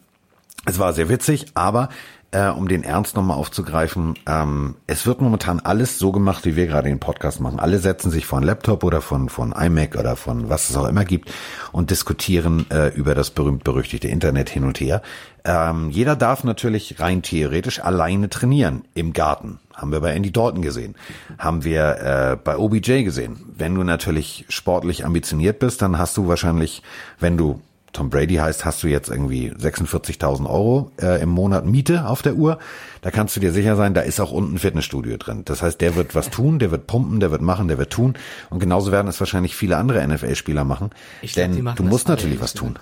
Es 0.66 0.78
war 0.78 0.92
sehr 0.92 1.08
witzig, 1.08 1.46
aber 1.54 1.90
äh, 2.34 2.48
um 2.48 2.66
den 2.66 2.82
Ernst 2.82 3.14
nochmal 3.14 3.36
aufzugreifen, 3.36 4.14
ähm, 4.26 4.74
es 4.88 5.06
wird 5.06 5.20
momentan 5.20 5.60
alles 5.60 5.98
so 6.00 6.10
gemacht, 6.10 6.44
wie 6.44 6.56
wir 6.56 6.66
gerade 6.66 6.88
den 6.88 6.98
Podcast 6.98 7.40
machen. 7.40 7.60
Alle 7.60 7.78
setzen 7.78 8.10
sich 8.10 8.26
vor 8.26 8.38
einen 8.38 8.46
Laptop 8.46 8.82
oder 8.82 9.00
von, 9.00 9.28
von 9.28 9.52
iMac 9.52 9.94
oder 9.96 10.16
von 10.16 10.48
was 10.48 10.68
es 10.68 10.76
auch 10.76 10.88
immer 10.88 11.04
gibt 11.04 11.30
und 11.70 11.90
diskutieren 11.90 12.66
äh, 12.70 12.88
über 12.88 13.14
das 13.14 13.30
berühmt-berüchtigte 13.30 14.08
Internet 14.08 14.50
hin 14.50 14.64
und 14.64 14.80
her. 14.80 15.00
Ähm, 15.44 15.90
jeder 15.90 16.16
darf 16.16 16.42
natürlich 16.42 16.98
rein 16.98 17.22
theoretisch 17.22 17.80
alleine 17.80 18.28
trainieren 18.28 18.84
im 18.94 19.12
Garten. 19.12 19.60
Haben 19.72 19.92
wir 19.92 20.00
bei 20.00 20.12
Andy 20.12 20.32
Dalton 20.32 20.62
gesehen. 20.62 20.96
Haben 21.38 21.62
wir 21.62 22.00
äh, 22.00 22.36
bei 22.42 22.56
OBJ 22.56 23.04
gesehen. 23.04 23.38
Wenn 23.56 23.76
du 23.76 23.84
natürlich 23.84 24.44
sportlich 24.48 25.04
ambitioniert 25.04 25.60
bist, 25.60 25.82
dann 25.82 25.98
hast 25.98 26.16
du 26.16 26.26
wahrscheinlich, 26.26 26.82
wenn 27.20 27.36
du 27.36 27.60
Tom 27.94 28.10
Brady 28.10 28.34
heißt, 28.34 28.64
hast 28.64 28.82
du 28.82 28.88
jetzt 28.88 29.08
irgendwie 29.08 29.50
46.000 29.52 30.46
Euro 30.50 30.90
äh, 31.00 31.22
im 31.22 31.30
Monat 31.30 31.64
Miete 31.64 32.06
auf 32.06 32.22
der 32.22 32.34
Uhr. 32.34 32.58
Da 33.02 33.12
kannst 33.12 33.36
du 33.36 33.40
dir 33.40 33.52
sicher 33.52 33.76
sein, 33.76 33.94
da 33.94 34.00
ist 34.00 34.20
auch 34.20 34.32
unten 34.32 34.56
ein 34.56 34.58
Fitnessstudio 34.58 35.16
drin. 35.16 35.42
Das 35.44 35.62
heißt, 35.62 35.80
der 35.80 35.94
wird 35.94 36.14
was 36.14 36.28
tun, 36.28 36.58
der 36.58 36.72
wird 36.72 36.88
pumpen, 36.88 37.20
der 37.20 37.30
wird 37.30 37.40
machen, 37.40 37.68
der 37.68 37.78
wird 37.78 37.92
tun. 37.92 38.14
Und 38.50 38.58
genauso 38.58 38.90
werden 38.90 39.06
es 39.06 39.20
wahrscheinlich 39.20 39.54
viele 39.54 39.76
andere 39.76 40.06
NFL-Spieler 40.06 40.64
machen. 40.64 40.90
Ich 41.22 41.34
denn 41.34 41.60
glaub, 41.60 41.76
du 41.76 41.84
musst 41.84 42.08
natürlich 42.08 42.40
was 42.40 42.52
tun. 42.52 42.78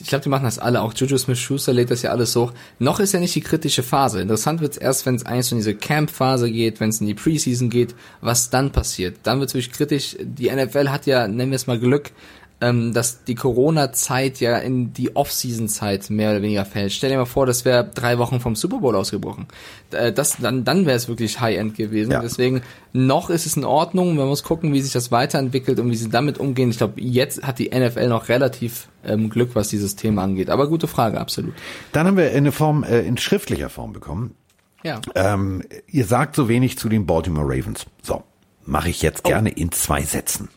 Ich 0.00 0.08
glaube, 0.08 0.22
die 0.22 0.28
machen 0.28 0.44
das 0.44 0.58
alle. 0.58 0.82
Auch 0.82 0.94
Juju 0.94 1.18
Smith-Schuster 1.18 1.72
lädt 1.72 1.90
das 1.90 2.02
ja 2.02 2.10
alles 2.10 2.36
hoch. 2.36 2.52
Noch 2.78 3.00
ist 3.00 3.12
ja 3.12 3.20
nicht 3.20 3.34
die 3.34 3.40
kritische 3.40 3.82
Phase. 3.82 4.20
Interessant 4.20 4.60
wird's 4.60 4.76
erst, 4.76 5.06
wenn 5.06 5.16
es 5.16 5.26
eigentlich 5.26 5.46
so 5.46 5.56
in 5.56 5.60
diese 5.60 5.74
Camp-Phase 5.74 6.52
geht, 6.52 6.78
wenn 6.78 6.90
es 6.90 7.00
in 7.00 7.08
die 7.08 7.14
Preseason 7.14 7.68
geht, 7.68 7.96
was 8.20 8.50
dann 8.50 8.70
passiert. 8.70 9.16
Dann 9.24 9.40
wird's 9.40 9.54
wirklich 9.54 9.72
kritisch. 9.72 10.16
Die 10.20 10.50
NFL 10.50 10.90
hat 10.90 11.06
ja, 11.06 11.26
nennen 11.26 11.50
wir 11.50 11.56
es 11.56 11.66
mal 11.66 11.80
Glück, 11.80 12.12
ähm, 12.60 12.92
dass 12.92 13.24
die 13.24 13.36
Corona-Zeit 13.36 14.40
ja 14.40 14.58
in 14.58 14.92
die 14.92 15.14
Off-Season-Zeit 15.14 16.10
mehr 16.10 16.32
oder 16.32 16.42
weniger 16.42 16.64
fällt. 16.64 16.92
Stell 16.92 17.10
dir 17.10 17.16
mal 17.16 17.24
vor, 17.24 17.46
das 17.46 17.64
wäre 17.64 17.88
drei 17.94 18.18
Wochen 18.18 18.40
vom 18.40 18.56
Super 18.56 18.78
Bowl 18.78 18.96
ausgebrochen. 18.96 19.46
Äh, 19.92 20.12
das, 20.12 20.38
dann 20.38 20.64
dann 20.64 20.84
wäre 20.84 20.96
es 20.96 21.08
wirklich 21.08 21.40
High-End 21.40 21.76
gewesen. 21.76 22.10
Ja. 22.10 22.20
Deswegen, 22.20 22.62
noch 22.92 23.30
ist 23.30 23.46
es 23.46 23.56
in 23.56 23.64
Ordnung. 23.64 24.16
Man 24.16 24.26
muss 24.26 24.42
gucken, 24.42 24.72
wie 24.72 24.80
sich 24.80 24.92
das 24.92 25.12
weiterentwickelt 25.12 25.78
und 25.78 25.90
wie 25.90 25.96
sie 25.96 26.08
damit 26.08 26.38
umgehen. 26.38 26.70
Ich 26.70 26.78
glaube, 26.78 27.00
jetzt 27.00 27.44
hat 27.44 27.60
die 27.60 27.70
NFL 27.70 28.08
noch 28.08 28.28
relativ 28.28 28.88
ähm, 29.04 29.30
Glück, 29.30 29.50
was 29.54 29.68
dieses 29.68 29.94
Thema 29.94 30.24
angeht. 30.24 30.50
Aber 30.50 30.68
gute 30.68 30.88
Frage, 30.88 31.20
absolut. 31.20 31.54
Dann 31.92 32.08
haben 32.08 32.16
wir 32.16 32.32
eine 32.32 32.50
Form, 32.50 32.82
äh, 32.82 33.00
in 33.00 33.18
schriftlicher 33.18 33.68
Form 33.68 33.92
bekommen. 33.92 34.34
Ja. 34.82 35.00
Ähm, 35.14 35.62
ihr 35.86 36.06
sagt 36.06 36.34
so 36.34 36.48
wenig 36.48 36.76
zu 36.76 36.88
den 36.88 37.06
Baltimore 37.06 37.46
Ravens. 37.46 37.86
So, 38.02 38.24
mache 38.64 38.88
ich 38.88 39.02
jetzt 39.02 39.22
oh. 39.24 39.28
gerne 39.28 39.50
in 39.50 39.70
zwei 39.70 40.02
Sätzen. 40.02 40.48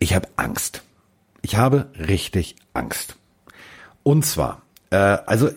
Ich 0.00 0.14
habe 0.14 0.28
Angst. 0.36 0.82
Ich 1.44 1.56
habe 1.56 1.90
richtig 1.98 2.56
Angst. 2.72 3.16
Und 4.02 4.24
zwar, 4.24 4.62
äh, 4.88 4.96
also 4.96 5.50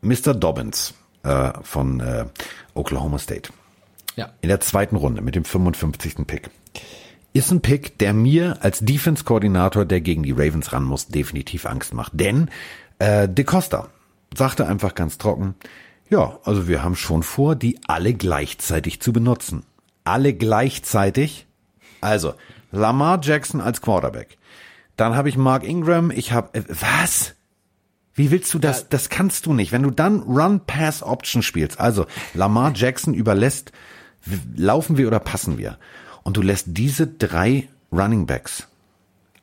Mr. 0.00 0.34
Dobbins 0.34 0.94
äh, 1.24 1.50
von 1.62 1.98
äh, 1.98 2.26
Oklahoma 2.74 3.18
State. 3.18 3.52
Ja. 4.14 4.30
In 4.40 4.50
der 4.50 4.60
zweiten 4.60 4.94
Runde 4.94 5.20
mit 5.20 5.34
dem 5.34 5.44
55. 5.44 6.28
Pick. 6.28 6.48
Ist 7.32 7.50
ein 7.50 7.60
Pick, 7.60 7.98
der 7.98 8.12
mir 8.12 8.58
als 8.62 8.78
Defense-Koordinator, 8.80 9.84
der 9.84 10.00
gegen 10.00 10.22
die 10.22 10.30
Ravens 10.30 10.72
ran 10.72 10.84
muss, 10.84 11.08
definitiv 11.08 11.66
Angst 11.66 11.92
macht. 11.92 12.12
Denn 12.14 12.48
äh, 13.00 13.28
De 13.28 13.44
Costa 13.44 13.88
sagte 14.32 14.68
einfach 14.68 14.94
ganz 14.94 15.18
trocken, 15.18 15.56
ja, 16.08 16.38
also 16.44 16.68
wir 16.68 16.84
haben 16.84 16.94
schon 16.94 17.24
vor, 17.24 17.56
die 17.56 17.80
alle 17.88 18.14
gleichzeitig 18.14 19.00
zu 19.00 19.12
benutzen. 19.12 19.64
Alle 20.04 20.34
gleichzeitig. 20.34 21.48
Also 22.00 22.34
Lamar 22.70 23.18
Jackson 23.20 23.60
als 23.60 23.80
Quarterback, 23.80 24.38
dann 24.96 25.16
habe 25.16 25.28
ich 25.28 25.36
Mark 25.36 25.64
Ingram. 25.64 26.10
Ich 26.10 26.32
habe 26.32 26.58
äh, 26.58 26.62
was? 26.68 27.34
Wie 28.14 28.30
willst 28.30 28.52
du 28.52 28.58
das? 28.58 28.88
Das 28.88 29.08
kannst 29.08 29.46
du 29.46 29.54
nicht. 29.54 29.72
Wenn 29.72 29.82
du 29.82 29.90
dann 29.90 30.20
Run-Pass-Option 30.20 31.42
spielst, 31.42 31.80
also 31.80 32.06
Lamar 32.34 32.72
Jackson 32.74 33.14
überlässt, 33.14 33.72
laufen 34.54 34.98
wir 34.98 35.06
oder 35.06 35.20
passen 35.20 35.58
wir? 35.58 35.78
Und 36.22 36.36
du 36.36 36.42
lässt 36.42 36.66
diese 36.68 37.06
drei 37.06 37.68
Running 37.90 38.26
Backs 38.26 38.68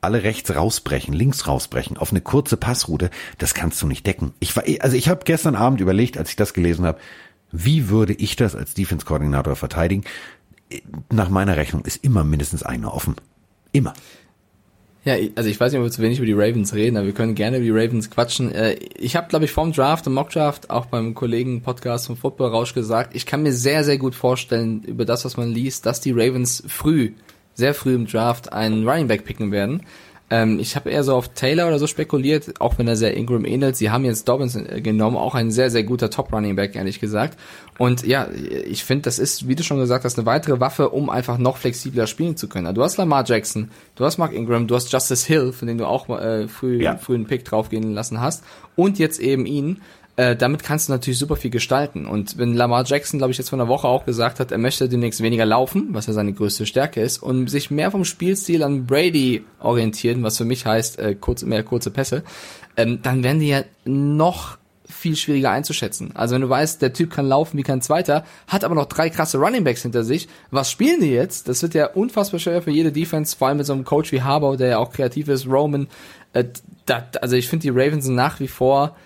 alle 0.00 0.22
rechts 0.22 0.54
rausbrechen, 0.54 1.12
links 1.12 1.46
rausbrechen, 1.46 1.96
auf 1.96 2.10
eine 2.10 2.20
kurze 2.20 2.56
Passroute, 2.56 3.10
das 3.38 3.54
kannst 3.54 3.80
du 3.82 3.86
nicht 3.86 4.06
decken. 4.06 4.32
Ich 4.40 4.56
war, 4.56 4.64
also 4.80 4.96
ich 4.96 5.08
habe 5.08 5.24
gestern 5.24 5.56
Abend 5.56 5.80
überlegt, 5.80 6.16
als 6.16 6.30
ich 6.30 6.36
das 6.36 6.54
gelesen 6.54 6.86
habe, 6.86 6.98
wie 7.52 7.88
würde 7.88 8.14
ich 8.14 8.36
das 8.36 8.54
als 8.54 8.74
Defense-Koordinator 8.74 9.56
verteidigen? 9.56 10.04
Nach 11.10 11.28
meiner 11.28 11.56
Rechnung 11.56 11.84
ist 11.84 12.02
immer 12.04 12.24
mindestens 12.24 12.62
einer 12.62 12.94
offen. 12.94 13.16
Immer. 13.72 13.92
Ja, 15.02 15.14
also 15.34 15.48
ich 15.48 15.58
weiß 15.58 15.72
nicht, 15.72 15.78
ob 15.78 15.86
wir 15.86 15.90
zu 15.90 16.02
wenig 16.02 16.18
über 16.18 16.26
die 16.26 16.34
Ravens 16.34 16.74
reden, 16.74 16.98
aber 16.98 17.06
wir 17.06 17.14
können 17.14 17.34
gerne 17.34 17.56
über 17.56 17.64
die 17.64 17.84
Ravens 17.84 18.10
quatschen. 18.10 18.52
Äh, 18.52 18.74
ich 18.98 19.16
habe, 19.16 19.28
glaube 19.28 19.46
ich, 19.46 19.50
vorm 19.50 19.72
Draft 19.72 20.06
und 20.06 20.12
Mockdraft 20.12 20.68
auch 20.68 20.86
beim 20.86 21.14
Kollegen 21.14 21.62
Podcast 21.62 22.06
vom 22.06 22.18
Football 22.18 22.50
Rausch 22.50 22.74
gesagt, 22.74 23.14
ich 23.14 23.24
kann 23.24 23.42
mir 23.42 23.52
sehr, 23.52 23.82
sehr 23.82 23.96
gut 23.96 24.14
vorstellen, 24.14 24.82
über 24.82 25.06
das, 25.06 25.24
was 25.24 25.38
man 25.38 25.50
liest, 25.50 25.86
dass 25.86 26.02
die 26.02 26.12
Ravens 26.12 26.62
früh, 26.68 27.12
sehr 27.54 27.72
früh 27.72 27.94
im 27.94 28.06
Draft 28.06 28.52
einen 28.52 28.86
Running 28.86 29.08
Back 29.08 29.24
picken 29.24 29.52
werden. 29.52 29.86
Ähm, 30.30 30.60
ich 30.60 30.76
habe 30.76 30.90
eher 30.90 31.02
so 31.02 31.14
auf 31.14 31.28
Taylor 31.28 31.66
oder 31.66 31.80
so 31.80 31.88
spekuliert, 31.88 32.60
auch 32.60 32.78
wenn 32.78 32.86
er 32.86 32.94
sehr 32.94 33.16
Ingram 33.16 33.44
ähnelt. 33.44 33.76
Sie 33.76 33.90
haben 33.90 34.04
jetzt 34.04 34.28
Dobbins 34.28 34.54
äh, 34.54 34.80
genommen, 34.80 35.16
auch 35.16 35.34
ein 35.34 35.50
sehr, 35.50 35.70
sehr 35.70 35.82
guter 35.82 36.08
Top-Running-Back, 36.08 36.76
ehrlich 36.76 37.00
gesagt. 37.00 37.36
Und 37.78 38.06
ja, 38.06 38.28
ich 38.30 38.84
finde, 38.84 39.02
das 39.02 39.18
ist, 39.18 39.48
wie 39.48 39.56
du 39.56 39.64
schon 39.64 39.78
gesagt 39.78 40.04
hast, 40.04 40.18
eine 40.18 40.26
weitere 40.26 40.60
Waffe, 40.60 40.90
um 40.90 41.10
einfach 41.10 41.36
noch 41.36 41.56
flexibler 41.56 42.06
spielen 42.06 42.36
zu 42.36 42.48
können. 42.48 42.72
Du 42.74 42.82
hast 42.82 42.96
Lamar 42.96 43.24
Jackson, 43.26 43.70
du 43.96 44.04
hast 44.04 44.18
Mark 44.18 44.32
Ingram, 44.32 44.68
du 44.68 44.76
hast 44.76 44.92
Justice 44.92 45.26
Hill, 45.26 45.52
von 45.52 45.66
dem 45.66 45.78
du 45.78 45.86
auch 45.86 46.08
äh, 46.08 46.46
früh, 46.46 46.80
ja. 46.80 46.96
früh 46.96 47.14
einen 47.14 47.26
Pick 47.26 47.44
draufgehen 47.44 47.92
lassen 47.92 48.20
hast. 48.20 48.44
Und 48.76 48.98
jetzt 48.98 49.18
eben 49.18 49.46
ihn. 49.46 49.80
Äh, 50.20 50.36
damit 50.36 50.62
kannst 50.62 50.88
du 50.88 50.92
natürlich 50.92 51.18
super 51.18 51.36
viel 51.36 51.50
gestalten. 51.50 52.04
Und 52.04 52.36
wenn 52.36 52.52
Lamar 52.52 52.84
Jackson, 52.84 53.16
glaube 53.16 53.30
ich, 53.30 53.38
jetzt 53.38 53.48
vor 53.48 53.58
einer 53.58 53.68
Woche 53.68 53.88
auch 53.88 54.04
gesagt 54.04 54.38
hat, 54.38 54.52
er 54.52 54.58
möchte 54.58 54.86
demnächst 54.86 55.22
weniger 55.22 55.46
laufen, 55.46 55.88
was 55.92 56.08
ja 56.08 56.12
seine 56.12 56.34
größte 56.34 56.66
Stärke 56.66 57.00
ist, 57.00 57.22
und 57.22 57.48
sich 57.48 57.70
mehr 57.70 57.90
vom 57.90 58.04
Spielstil 58.04 58.62
an 58.62 58.84
Brady 58.84 59.46
orientieren, 59.60 60.22
was 60.22 60.36
für 60.36 60.44
mich 60.44 60.66
heißt, 60.66 60.98
äh, 60.98 61.14
kurz, 61.18 61.42
mehr 61.42 61.62
kurze 61.62 61.90
Pässe, 61.90 62.22
ähm, 62.76 63.00
dann 63.00 63.24
werden 63.24 63.40
die 63.40 63.48
ja 63.48 63.62
noch 63.86 64.58
viel 64.86 65.16
schwieriger 65.16 65.52
einzuschätzen. 65.52 66.10
Also 66.12 66.34
wenn 66.34 66.42
du 66.42 66.50
weißt, 66.50 66.82
der 66.82 66.92
Typ 66.92 67.12
kann 67.12 67.26
laufen 67.26 67.56
wie 67.56 67.62
kein 67.62 67.80
zweiter, 67.80 68.24
hat 68.46 68.62
aber 68.62 68.74
noch 68.74 68.86
drei 68.86 69.08
krasse 69.08 69.38
Runningbacks 69.38 69.80
hinter 69.80 70.04
sich, 70.04 70.28
was 70.50 70.70
spielen 70.70 71.00
die 71.00 71.12
jetzt? 71.12 71.48
Das 71.48 71.62
wird 71.62 71.72
ja 71.72 71.86
unfassbar 71.86 72.40
schwer 72.40 72.60
für 72.60 72.70
jede 72.70 72.92
Defense, 72.92 73.34
vor 73.34 73.48
allem 73.48 73.56
mit 73.56 73.64
so 73.64 73.72
einem 73.72 73.86
Coach 73.86 74.12
wie 74.12 74.20
Harbour, 74.20 74.58
der 74.58 74.68
ja 74.68 74.78
auch 74.80 74.92
kreativ 74.92 75.28
ist, 75.28 75.46
Roman. 75.46 75.88
Äh, 76.34 76.44
dat, 76.84 77.22
also 77.22 77.36
ich 77.36 77.48
finde 77.48 77.62
die 77.62 77.70
Ravens 77.70 78.06
nach 78.06 78.38
wie 78.38 78.48
vor 78.48 78.96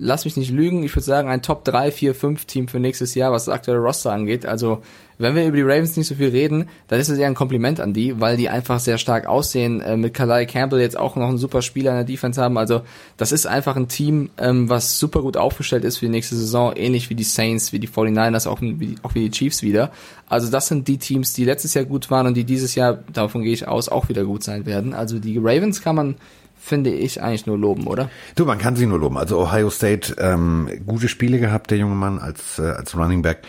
lass 0.00 0.24
mich 0.24 0.36
nicht 0.36 0.50
lügen, 0.50 0.82
ich 0.82 0.96
würde 0.96 1.04
sagen, 1.04 1.28
ein 1.28 1.42
Top 1.42 1.62
3, 1.64 1.92
4, 1.92 2.14
5 2.14 2.44
Team 2.46 2.68
für 2.68 2.80
nächstes 2.80 3.14
Jahr, 3.14 3.32
was 3.32 3.44
das 3.44 3.54
aktuelle 3.54 3.80
Roster 3.80 4.10
angeht. 4.10 4.46
Also, 4.46 4.82
wenn 5.18 5.34
wir 5.34 5.46
über 5.46 5.58
die 5.58 5.62
Ravens 5.62 5.94
nicht 5.98 6.06
so 6.06 6.14
viel 6.14 6.30
reden, 6.30 6.70
dann 6.88 6.98
ist 6.98 7.10
es 7.10 7.18
eher 7.18 7.26
ein 7.26 7.34
Kompliment 7.34 7.80
an 7.80 7.92
die, 7.92 8.18
weil 8.18 8.38
die 8.38 8.48
einfach 8.48 8.80
sehr 8.80 8.96
stark 8.96 9.26
aussehen, 9.26 9.82
äh, 9.82 9.98
mit 9.98 10.14
Kalai 10.14 10.46
Campbell 10.46 10.80
jetzt 10.80 10.98
auch 10.98 11.16
noch 11.16 11.28
einen 11.28 11.36
super 11.36 11.60
Spieler 11.60 11.90
in 11.90 11.96
der 11.98 12.04
Defense 12.06 12.40
haben. 12.40 12.56
Also, 12.56 12.80
das 13.18 13.30
ist 13.30 13.46
einfach 13.46 13.76
ein 13.76 13.88
Team, 13.88 14.30
ähm, 14.38 14.70
was 14.70 14.98
super 14.98 15.20
gut 15.20 15.36
aufgestellt 15.36 15.84
ist 15.84 15.98
für 15.98 16.06
die 16.06 16.12
nächste 16.12 16.34
Saison, 16.34 16.72
ähnlich 16.74 17.10
wie 17.10 17.14
die 17.14 17.22
Saints, 17.22 17.74
wie 17.74 17.78
die 17.78 17.88
49ers, 17.88 18.48
auch 18.48 18.62
wie, 18.62 18.94
auch 19.02 19.14
wie 19.14 19.28
die 19.28 19.30
Chiefs 19.30 19.62
wieder. 19.62 19.92
Also, 20.30 20.50
das 20.50 20.68
sind 20.68 20.88
die 20.88 20.96
Teams, 20.96 21.34
die 21.34 21.44
letztes 21.44 21.74
Jahr 21.74 21.84
gut 21.84 22.10
waren 22.10 22.26
und 22.26 22.34
die 22.38 22.44
dieses 22.44 22.74
Jahr, 22.74 23.00
davon 23.12 23.42
gehe 23.42 23.52
ich 23.52 23.68
aus, 23.68 23.90
auch 23.90 24.08
wieder 24.08 24.24
gut 24.24 24.42
sein 24.42 24.64
werden. 24.64 24.94
Also, 24.94 25.18
die 25.18 25.36
Ravens 25.36 25.82
kann 25.82 25.96
man 25.96 26.14
finde 26.60 26.90
ich 26.90 27.22
eigentlich 27.22 27.46
nur 27.46 27.58
loben, 27.58 27.86
oder? 27.86 28.10
Du, 28.36 28.44
man 28.44 28.58
kann 28.58 28.76
sie 28.76 28.86
nur 28.86 28.98
loben. 28.98 29.16
Also 29.16 29.40
Ohio 29.40 29.70
State, 29.70 30.16
ähm, 30.18 30.68
gute 30.86 31.08
Spiele 31.08 31.38
gehabt, 31.38 31.70
der 31.70 31.78
junge 31.78 31.94
Mann 31.94 32.18
als, 32.18 32.58
äh, 32.58 32.62
als 32.62 32.96
Running 32.96 33.22
Back. 33.22 33.42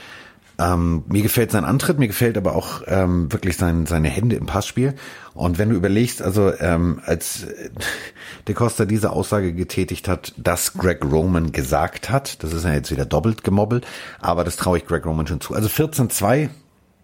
Ähm, 0.58 1.04
mir 1.08 1.22
gefällt 1.22 1.52
sein 1.52 1.66
Antritt, 1.66 1.98
mir 1.98 2.08
gefällt 2.08 2.38
aber 2.38 2.56
auch 2.56 2.84
ähm, 2.86 3.32
wirklich 3.32 3.58
sein, 3.58 3.86
seine 3.86 4.10
Hände 4.10 4.36
im 4.36 4.46
Passspiel. 4.46 4.94
Und 5.34 5.58
wenn 5.58 5.70
du 5.70 5.76
überlegst, 5.76 6.22
also 6.22 6.54
ähm, 6.60 7.02
als 7.06 7.44
äh, 7.44 7.70
De 8.48 8.56
Costa 8.56 8.86
diese 8.86 9.12
Aussage 9.12 9.54
getätigt 9.54 10.08
hat, 10.08 10.34
dass 10.38 10.74
Greg 10.74 11.04
Roman 11.04 11.52
gesagt 11.52 12.10
hat, 12.10 12.44
das 12.44 12.54
ist 12.54 12.66
ja 12.66 12.74
jetzt 12.74 12.92
wieder 12.92 13.06
doppelt 13.06 13.44
gemobbelt, 13.44 13.86
aber 14.20 14.44
das 14.44 14.56
traue 14.56 14.78
ich 14.78 14.86
Greg 14.86 15.06
Roman 15.06 15.28
schon 15.28 15.42
zu. 15.42 15.54
Also 15.54 15.68
14-2, 15.68 16.50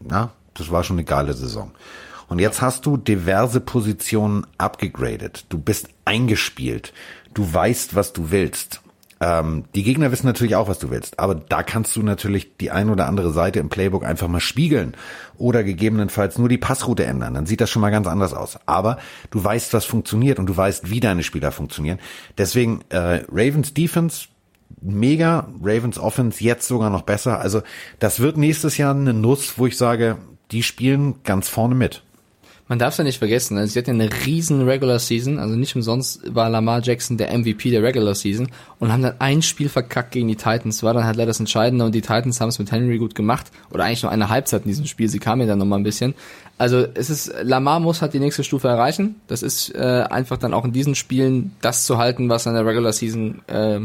ja, 0.10 0.32
das 0.54 0.72
war 0.72 0.84
schon 0.84 0.96
eine 0.98 1.04
geile 1.04 1.34
Saison. 1.34 1.72
Und 2.28 2.40
jetzt 2.40 2.62
hast 2.62 2.86
du 2.86 2.98
diverse 2.98 3.62
Positionen 3.62 4.46
abgegradet. 4.58 5.46
Du 5.50 5.58
bist 5.58 5.90
eingespielt. 6.08 6.94
Du 7.34 7.54
weißt, 7.54 7.96
was 7.96 8.14
du 8.14 8.32
willst. 8.32 8.82
Ähm, 9.20 9.66
die 9.74 9.84
Gegner 9.84 10.12
wissen 10.12 10.28
natürlich 10.28 10.56
auch, 10.56 10.68
was 10.68 10.80
du 10.80 10.92
willst, 10.92 11.20
aber 11.20 11.34
da 11.36 11.64
kannst 11.64 11.96
du 11.96 12.04
natürlich 12.04 12.58
die 12.58 12.70
ein 12.70 12.90
oder 12.90 13.08
andere 13.08 13.32
Seite 13.32 13.60
im 13.60 13.70
Playbook 13.70 14.06
einfach 14.06 14.28
mal 14.28 14.40
spiegeln 14.40 14.96
oder 15.38 15.64
gegebenenfalls 15.64 16.38
nur 16.38 16.50
die 16.50 16.60
Passroute 16.60 17.06
ändern. 17.06 17.34
Dann 17.34 17.48
sieht 17.48 17.62
das 17.62 17.70
schon 17.70 17.82
mal 17.82 17.90
ganz 17.90 18.08
anders 18.08 18.34
aus. 18.34 18.60
Aber 18.68 19.00
du 19.32 19.44
weißt, 19.44 19.74
was 19.74 19.86
funktioniert 19.86 20.40
und 20.40 20.46
du 20.46 20.56
weißt, 20.56 20.90
wie 20.92 21.00
deine 21.00 21.24
Spieler 21.24 21.52
funktionieren. 21.52 22.00
Deswegen 22.38 22.82
äh, 22.90 23.24
Ravens 23.32 23.74
Defense 23.74 24.28
mega, 24.82 25.48
Ravens 25.62 25.98
Offense 25.98 26.44
jetzt 26.44 26.68
sogar 26.68 26.90
noch 26.90 27.02
besser. 27.02 27.40
Also 27.40 27.62
das 28.00 28.20
wird 28.20 28.38
nächstes 28.38 28.78
Jahr 28.78 28.94
eine 28.94 29.14
Nuss, 29.14 29.58
wo 29.58 29.66
ich 29.66 29.78
sage, 29.78 30.18
die 30.52 30.64
spielen 30.64 31.24
ganz 31.24 31.50
vorne 31.50 31.76
mit. 31.76 32.04
Man 32.70 32.80
darf 32.80 32.94
es 32.94 32.98
ja 32.98 33.06
nicht 33.06 33.20
vergessen, 33.20 33.58
also 33.58 33.72
sie 33.72 33.80
hatten 33.80 33.92
eine 33.92 34.10
riesen 34.26 34.68
Regular 34.68 35.00
Season, 35.00 35.40
also 35.40 35.56
nicht 35.56 35.76
umsonst 35.76 36.36
war 36.36 36.50
Lamar 36.50 36.82
Jackson 36.84 37.18
der 37.18 37.38
MVP 37.38 37.72
der 37.72 37.82
Regular 37.82 38.14
Season 38.14 38.50
und 38.80 38.92
haben 38.92 39.04
dann 39.04 39.16
ein 39.20 39.42
Spiel 39.42 39.70
verkackt 39.70 40.12
gegen 40.12 40.28
die 40.28 40.36
Titans, 40.36 40.84
war 40.84 40.94
dann 40.94 41.06
halt 41.06 41.16
leider 41.16 41.28
das 41.30 41.40
Entscheidende 41.40 41.86
und 41.86 41.96
die 41.96 42.02
Titans 42.02 42.42
haben 42.42 42.50
es 42.50 42.60
mit 42.60 42.72
Henry 42.72 42.98
gut 42.98 43.16
gemacht 43.16 43.52
oder 43.72 43.86
eigentlich 43.86 44.04
nur 44.04 44.12
eine 44.12 44.28
Halbzeit 44.28 44.64
in 44.64 44.68
diesem 44.68 44.86
Spiel, 44.86 45.08
sie 45.08 45.20
kamen 45.20 45.42
ja 45.42 45.48
dann 45.48 45.60
nochmal 45.60 45.80
ein 45.80 45.84
bisschen. 45.84 46.14
Also 46.58 46.86
es 46.94 47.10
ist, 47.10 47.34
Lamar 47.42 47.80
muss 47.80 48.02
halt 48.02 48.14
die 48.14 48.20
nächste 48.20 48.44
Stufe 48.44 48.68
erreichen, 48.68 49.16
das 49.28 49.44
ist 49.44 49.74
äh, 49.74 50.06
einfach 50.10 50.38
dann 50.38 50.54
auch 50.54 50.66
in 50.66 50.74
diesen 50.74 50.96
Spielen 50.96 51.56
das 51.62 51.86
zu 51.86 51.98
halten, 51.98 52.28
was 52.28 52.48
er 52.48 52.52
in 52.52 52.56
der 52.58 52.66
Regular 52.66 52.92
Season 52.92 53.42
äh, 53.48 53.80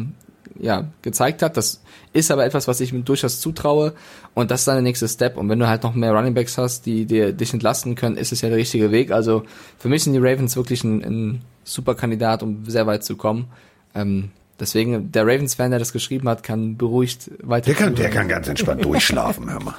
ja, 0.59 0.89
gezeigt 1.03 1.43
hat. 1.43 1.57
Das 1.57 1.83
ist 2.13 2.31
aber 2.31 2.45
etwas, 2.45 2.69
was 2.69 2.81
ich 2.81 2.93
mir 2.93 3.03
durchaus 3.03 3.41
zutraue 3.41 3.93
und 4.35 4.51
das 4.51 4.61
ist 4.61 4.69
dann 4.69 4.77
der 4.77 4.83
nächste 4.83 5.09
Step. 5.09 5.37
Und 5.37 5.49
wenn 5.49 5.59
du 5.59 5.69
halt 5.69 5.83
noch 5.83 5.95
mehr 5.95 6.13
Runningbacks 6.13 6.59
hast, 6.59 6.87
die 6.87 7.07
dir 7.07 7.33
dich 7.33 7.53
entlasten 7.53 7.95
können, 7.95 8.17
ist 8.17 8.33
es 8.33 8.41
ja 8.41 8.49
der 8.49 8.59
richtige 8.59 8.91
Weg. 8.91 9.11
Also 9.11 9.45
für 9.79 9.89
mich 9.89 10.05
sind 10.05 10.13
die 10.13 10.19
Ravens 10.19 10.57
wirklich 10.57 10.85
ein, 10.85 11.03
ein 11.03 11.41
super 11.65 11.95
Kandidat, 11.95 12.43
um 12.43 12.65
sehr 12.67 12.87
weit 12.87 13.05
zu 13.05 13.17
kommen. 13.17 13.47
Ähm, 13.95 14.31
deswegen, 14.59 15.13
der 15.13 15.25
Ravens-Fan, 15.25 15.71
der 15.71 15.79
das 15.79 15.93
geschrieben 15.93 16.29
hat, 16.29 16.43
kann 16.43 16.77
beruhigt 16.77 17.31
weiter. 17.43 17.67
Der 17.67 17.75
kann, 17.75 17.95
der 17.95 18.11
kann 18.11 18.29
ganz 18.29 18.49
entspannt 18.49 18.85
durchschlafen, 18.85 19.51
hör 19.51 19.63
mal. 19.63 19.75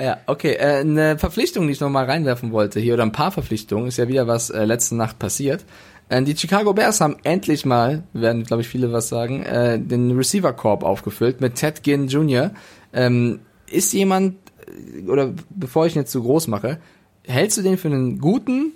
Ja, 0.00 0.18
okay. 0.26 0.54
Äh, 0.54 0.80
eine 0.80 1.18
Verpflichtung, 1.18 1.66
die 1.66 1.72
ich 1.72 1.80
noch 1.80 1.90
mal 1.90 2.04
reinwerfen 2.04 2.52
wollte 2.52 2.80
hier, 2.80 2.94
oder 2.94 3.02
ein 3.02 3.12
paar 3.12 3.32
Verpflichtungen, 3.32 3.88
ist 3.88 3.98
ja 3.98 4.08
wieder 4.08 4.26
was 4.26 4.50
äh, 4.50 4.64
letzte 4.64 4.96
Nacht 4.96 5.18
passiert. 5.18 5.64
Äh, 6.08 6.22
die 6.22 6.36
Chicago 6.36 6.72
Bears 6.72 7.00
haben 7.00 7.16
endlich 7.22 7.64
mal, 7.64 8.02
werden 8.12 8.44
glaube 8.44 8.62
ich 8.62 8.68
viele 8.68 8.92
was 8.92 9.08
sagen, 9.08 9.42
äh, 9.42 9.78
den 9.78 10.16
Receiver 10.16 10.52
Corp 10.52 10.82
aufgefüllt 10.82 11.40
mit 11.40 11.56
Ted 11.56 11.82
Ginn 11.82 12.08
Jr. 12.08 12.52
Ähm, 12.92 13.40
ist 13.70 13.92
jemand, 13.92 14.36
äh, 14.66 15.06
oder 15.08 15.34
bevor 15.50 15.86
ich 15.86 15.94
ihn 15.94 16.00
jetzt 16.00 16.12
zu 16.12 16.22
groß 16.22 16.48
mache, 16.48 16.78
hältst 17.24 17.58
du 17.58 17.62
den 17.62 17.78
für 17.78 17.88
einen 17.88 18.18
guten, 18.18 18.72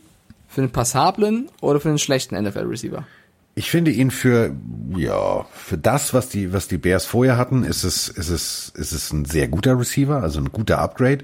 für 0.49 0.61
einen 0.61 0.70
passablen 0.70 1.49
oder 1.61 1.80
für 1.80 1.89
einen 1.89 1.99
schlechten 1.99 2.41
NFL 2.41 2.66
Receiver? 2.66 3.07
Ich 3.55 3.70
finde 3.70 3.91
ihn 3.91 4.11
für, 4.11 4.55
ja, 4.97 5.45
für 5.53 5.76
das, 5.76 6.14
was 6.14 6.30
die, 6.30 6.55
was 6.55 6.68
die 6.68 6.78
Bears 6.78 7.05
vorher 7.05 7.37
hatten, 7.37 7.64
ist 7.64 7.85
es, 7.85 8.09
ist 8.09 8.30
es, 8.30 8.72
ist 8.74 8.93
es 8.93 9.12
ein 9.12 9.26
sehr 9.26 9.49
guter 9.49 9.78
Receiver, 9.78 10.22
also 10.22 10.41
ein 10.41 10.51
guter 10.53 10.78
Upgrade. 10.78 11.18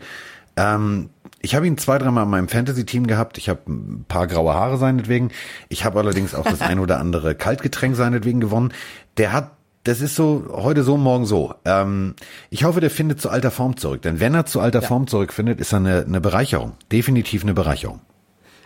Ähm, 0.59 1.11
ich 1.41 1.55
habe 1.55 1.67
ihn 1.67 1.79
zwei, 1.79 1.99
dreimal 1.99 2.25
in 2.25 2.31
meinem 2.31 2.49
Fantasy-Team 2.49 3.07
gehabt. 3.07 3.39
Ich 3.39 3.49
habe 3.49 3.61
ein 3.69 4.05
paar 4.09 4.27
graue 4.27 4.55
Haare 4.55 4.77
seinetwegen. 4.77 5.31
Ich 5.69 5.85
habe 5.85 6.01
allerdings 6.01 6.35
auch 6.35 6.45
das 6.45 6.61
ein 6.63 6.81
oder 6.81 6.99
andere 6.99 7.35
Kaltgetränk 7.35 7.95
seinetwegen 7.97 8.41
gewonnen. 8.41 8.73
Der 9.17 9.33
hat 9.33 9.53
das 9.85 10.03
ist 10.03 10.17
so, 10.17 10.49
heute 10.51 10.83
so, 10.83 10.99
morgen 10.99 11.25
so. 11.25 11.55
Ähm, 11.65 12.15
ich 12.51 12.65
hoffe, 12.65 12.81
der 12.81 12.91
findet 12.91 13.23
zu 13.23 13.31
alter 13.31 13.51
Form 13.51 13.79
zurück. 13.79 14.03
Denn 14.03 14.21
wenn 14.21 14.35
er 14.35 14.45
zu 14.45 14.61
alter 14.61 14.83
ja. 14.83 14.87
Form 14.87 15.07
zurückfindet, 15.07 15.61
ist 15.61 15.73
er 15.73 15.79
eine, 15.79 16.05
eine 16.05 16.21
Bereicherung. 16.21 16.75
Definitiv 16.93 17.43
eine 17.43 17.55
Bereicherung. 17.55 18.01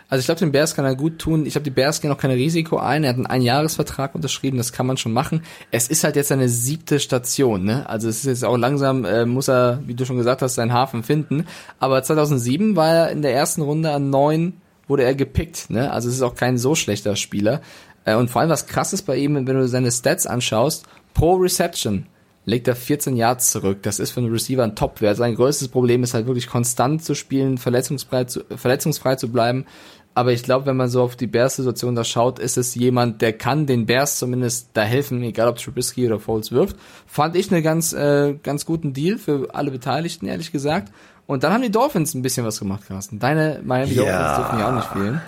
Also 0.09 0.21
ich 0.21 0.27
glaube, 0.27 0.41
den 0.41 0.53
Bears 0.53 0.75
kann 0.75 0.85
er 0.85 0.95
gut 0.95 1.19
tun. 1.19 1.47
Ich 1.47 1.53
glaube, 1.53 1.65
die 1.65 1.71
Bears 1.71 2.01
gehen 2.01 2.13
auch 2.13 2.19
kein 2.19 2.31
Risiko 2.31 2.77
ein. 2.77 3.05
Er 3.05 3.11
hat 3.11 3.17
einen 3.17 3.27
Einjahresvertrag 3.27 4.15
unterschrieben, 4.15 4.59
das 4.59 4.73
kann 4.73 4.87
man 4.87 4.97
schon 4.97 5.13
machen. 5.13 5.43
Es 5.71 5.89
ist 5.89 6.05
halt 6.05 6.17
jetzt 6.17 6.29
seine 6.29 6.49
siebte 6.49 7.01
Station, 7.01 7.65
ne? 7.65 7.89
Also 7.89 8.09
es 8.09 8.19
ist 8.19 8.27
jetzt 8.27 8.45
auch 8.45 8.57
langsam, 8.57 9.05
äh, 9.05 9.25
muss 9.25 9.49
er, 9.49 9.81
wie 9.87 9.95
du 9.95 10.05
schon 10.05 10.19
gesagt 10.19 10.43
hast, 10.43 10.57
seinen 10.57 10.73
Hafen 10.73 11.03
finden. 11.03 11.47
Aber 11.79 12.03
2007 12.03 12.77
war 12.77 12.95
er 12.95 13.11
in 13.11 13.23
der 13.23 13.35
ersten 13.35 13.63
Runde 13.63 13.91
an 13.91 14.11
neun, 14.11 14.55
wurde 14.89 15.05
er 15.05 15.15
gepickt, 15.15 15.71
ne? 15.71 15.91
Also 15.91 16.09
es 16.09 16.17
ist 16.17 16.23
auch 16.23 16.35
kein 16.35 16.59
so 16.59 16.75
schlechter 16.75 17.17
Spieler. 17.17 17.61
Äh, 18.05 18.17
und 18.17 18.31
vor 18.31 18.41
allem 18.41 18.51
was 18.51 18.67
krass 18.67 18.93
ist 18.93 19.03
bei 19.03 19.17
ihm, 19.17 19.35
wenn 19.35 19.47
du 19.47 19.69
seine 19.69 19.91
Stats 19.91 20.27
anschaust, 20.27 20.87
pro 21.15 21.35
Reception 21.35 22.07
legt 22.45 22.69
er 22.69 22.77
14 22.77 23.17
Yards 23.17 23.51
zurück. 23.51 23.83
Das 23.83 23.99
ist 23.99 24.11
für 24.11 24.21
einen 24.21 24.33
Receiver 24.33 24.63
ein 24.63 24.75
Top-Wert. 24.75 25.17
Sein 25.17 25.35
größtes 25.35 25.69
Problem 25.69 26.03
ist 26.03 26.15
halt 26.15 26.27
wirklich 26.27 26.49
konstant 26.49 27.05
zu 27.05 27.15
spielen, 27.15 27.59
verletzungsfrei 27.59 28.25
zu, 28.25 28.45
verletzungsfrei 28.57 29.17
zu 29.17 29.31
bleiben. 29.31 29.67
Aber 30.15 30.33
ich 30.33 30.43
glaube, 30.43 30.67
wenn 30.67 30.77
man 30.77 30.89
so 30.89 31.03
auf 31.03 31.17
die 31.17 31.27
Bears-Situation 31.27 31.95
da 31.95 32.05
schaut, 32.05 32.39
ist 32.39 32.59
es 32.59 32.75
jemand, 32.75 33.23
der 33.23 33.33
kann 33.33 33.67
den 33.67 33.87
Bears 33.87 34.19
zumindest 34.19 34.69
da 34.75 34.83
helfen, 34.83 35.23
egal 35.23 35.49
ob 35.49 35.57
Trubisky 35.57 36.07
oder 36.07 36.21
Foles 36.21 36.53
wirft. 36.53 36.77
Fand 37.07 37.35
ich 37.35 37.51
einen 37.51 37.63
ganz, 37.63 37.95
äh, 37.95 38.35
ganz 38.43 38.67
guten 38.67 38.93
Deal 38.93 39.17
für 39.17 39.55
alle 39.55 39.71
Beteiligten, 39.71 40.27
ehrlich 40.27 40.53
gesagt. 40.53 40.93
Und 41.27 41.45
dann 41.45 41.53
haben 41.53 41.63
die 41.63 41.71
Dolphins 41.71 42.15
ein 42.15 42.21
bisschen 42.21 42.45
was 42.45 42.59
gemacht, 42.59 42.83
Carsten. 42.89 43.21
Deine 43.21 43.61
Miami 43.65 43.95
ja. 43.95 44.03
Dolphins 44.03 44.37
dürfen 44.37 44.59
ja 44.59 44.69
auch 44.69 44.75
nicht 44.75 44.89
fehlen. 44.89 45.23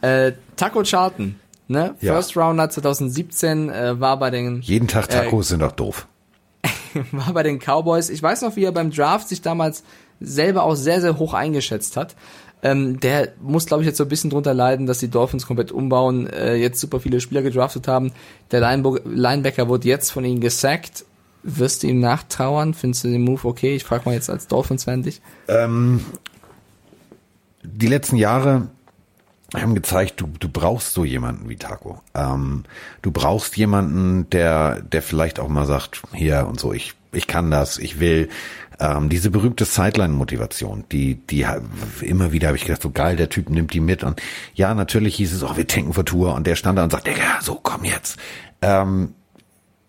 Äh, 0.00 0.32
Taco 0.56 0.82
Charlton, 0.84 1.34
ne? 1.68 1.94
Ja. 2.00 2.14
First 2.14 2.34
Rounder 2.34 2.70
2017 2.70 3.68
äh, 3.68 4.00
war 4.00 4.18
bei 4.18 4.30
den... 4.30 4.62
Jeden 4.62 4.88
Tag 4.88 5.10
Tacos 5.10 5.46
äh, 5.46 5.48
sind 5.50 5.60
doch 5.60 5.72
doof. 5.72 6.06
war 7.12 7.32
bei 7.32 7.42
den 7.42 7.58
Cowboys. 7.58 8.10
Ich 8.10 8.22
weiß 8.22 8.42
noch, 8.42 8.56
wie 8.56 8.64
er 8.64 8.72
beim 8.72 8.90
Draft 8.90 9.28
sich 9.28 9.42
damals 9.42 9.84
selber 10.20 10.64
auch 10.64 10.74
sehr, 10.74 11.00
sehr 11.00 11.18
hoch 11.18 11.34
eingeschätzt 11.34 11.96
hat. 11.96 12.14
Ähm, 12.62 13.00
der 13.00 13.32
muss, 13.40 13.66
glaube 13.66 13.82
ich, 13.82 13.86
jetzt 13.86 13.96
so 13.96 14.04
ein 14.04 14.08
bisschen 14.08 14.30
drunter 14.30 14.52
leiden, 14.52 14.86
dass 14.86 14.98
die 14.98 15.08
Dolphins 15.08 15.46
komplett 15.46 15.72
umbauen, 15.72 16.26
äh, 16.26 16.56
jetzt 16.56 16.80
super 16.80 17.00
viele 17.00 17.20
Spieler 17.20 17.42
gedraftet 17.42 17.88
haben. 17.88 18.12
Der 18.50 18.60
Linebacker 18.60 19.68
wurde 19.68 19.88
jetzt 19.88 20.10
von 20.10 20.24
ihnen 20.24 20.40
gesackt. 20.40 21.04
Wirst 21.42 21.82
du 21.82 21.86
ihm 21.86 22.00
nachtrauern? 22.00 22.74
Findest 22.74 23.04
du 23.04 23.08
den 23.08 23.22
Move 23.22 23.48
okay? 23.48 23.74
Ich 23.74 23.84
frage 23.84 24.02
mal 24.04 24.14
jetzt 24.14 24.28
als 24.28 24.46
Dolphins-Fan 24.46 25.02
dich. 25.02 25.22
Ähm, 25.48 26.04
die 27.62 27.86
letzten 27.86 28.16
Jahre 28.16 28.68
haben 29.54 29.74
gezeigt, 29.74 30.20
du, 30.20 30.28
du 30.38 30.48
brauchst 30.48 30.94
so 30.94 31.04
jemanden 31.04 31.48
wie 31.48 31.56
Taco. 31.56 32.00
Ähm, 32.14 32.64
du 33.02 33.10
brauchst 33.10 33.56
jemanden, 33.56 34.28
der, 34.30 34.80
der 34.82 35.02
vielleicht 35.02 35.40
auch 35.40 35.48
mal 35.48 35.66
sagt, 35.66 36.02
hier 36.14 36.46
und 36.46 36.60
so, 36.60 36.72
ich, 36.72 36.94
ich 37.12 37.26
kann 37.26 37.50
das, 37.50 37.78
ich 37.78 37.98
will, 37.98 38.28
ähm, 38.78 39.08
diese 39.08 39.30
berühmte 39.30 39.64
Sideline-Motivation, 39.64 40.84
die, 40.90 41.16
die 41.16 41.46
immer 42.00 42.32
wieder 42.32 42.48
habe 42.48 42.56
ich 42.56 42.64
gedacht, 42.64 42.82
so 42.82 42.90
geil, 42.90 43.16
der 43.16 43.28
Typ 43.28 43.50
nimmt 43.50 43.74
die 43.74 43.80
mit 43.80 44.04
und 44.04 44.22
ja, 44.54 44.74
natürlich 44.74 45.16
hieß 45.16 45.34
es, 45.34 45.42
oh, 45.42 45.56
wir 45.56 45.66
tanken 45.66 45.92
vor 45.92 46.04
Tour 46.04 46.34
und 46.34 46.46
der 46.46 46.56
stand 46.56 46.78
da 46.78 46.84
und 46.84 46.90
sagt, 46.90 47.06
Digga, 47.06 47.40
so 47.42 47.58
komm 47.62 47.84
jetzt. 47.84 48.18
Ähm, 48.62 49.14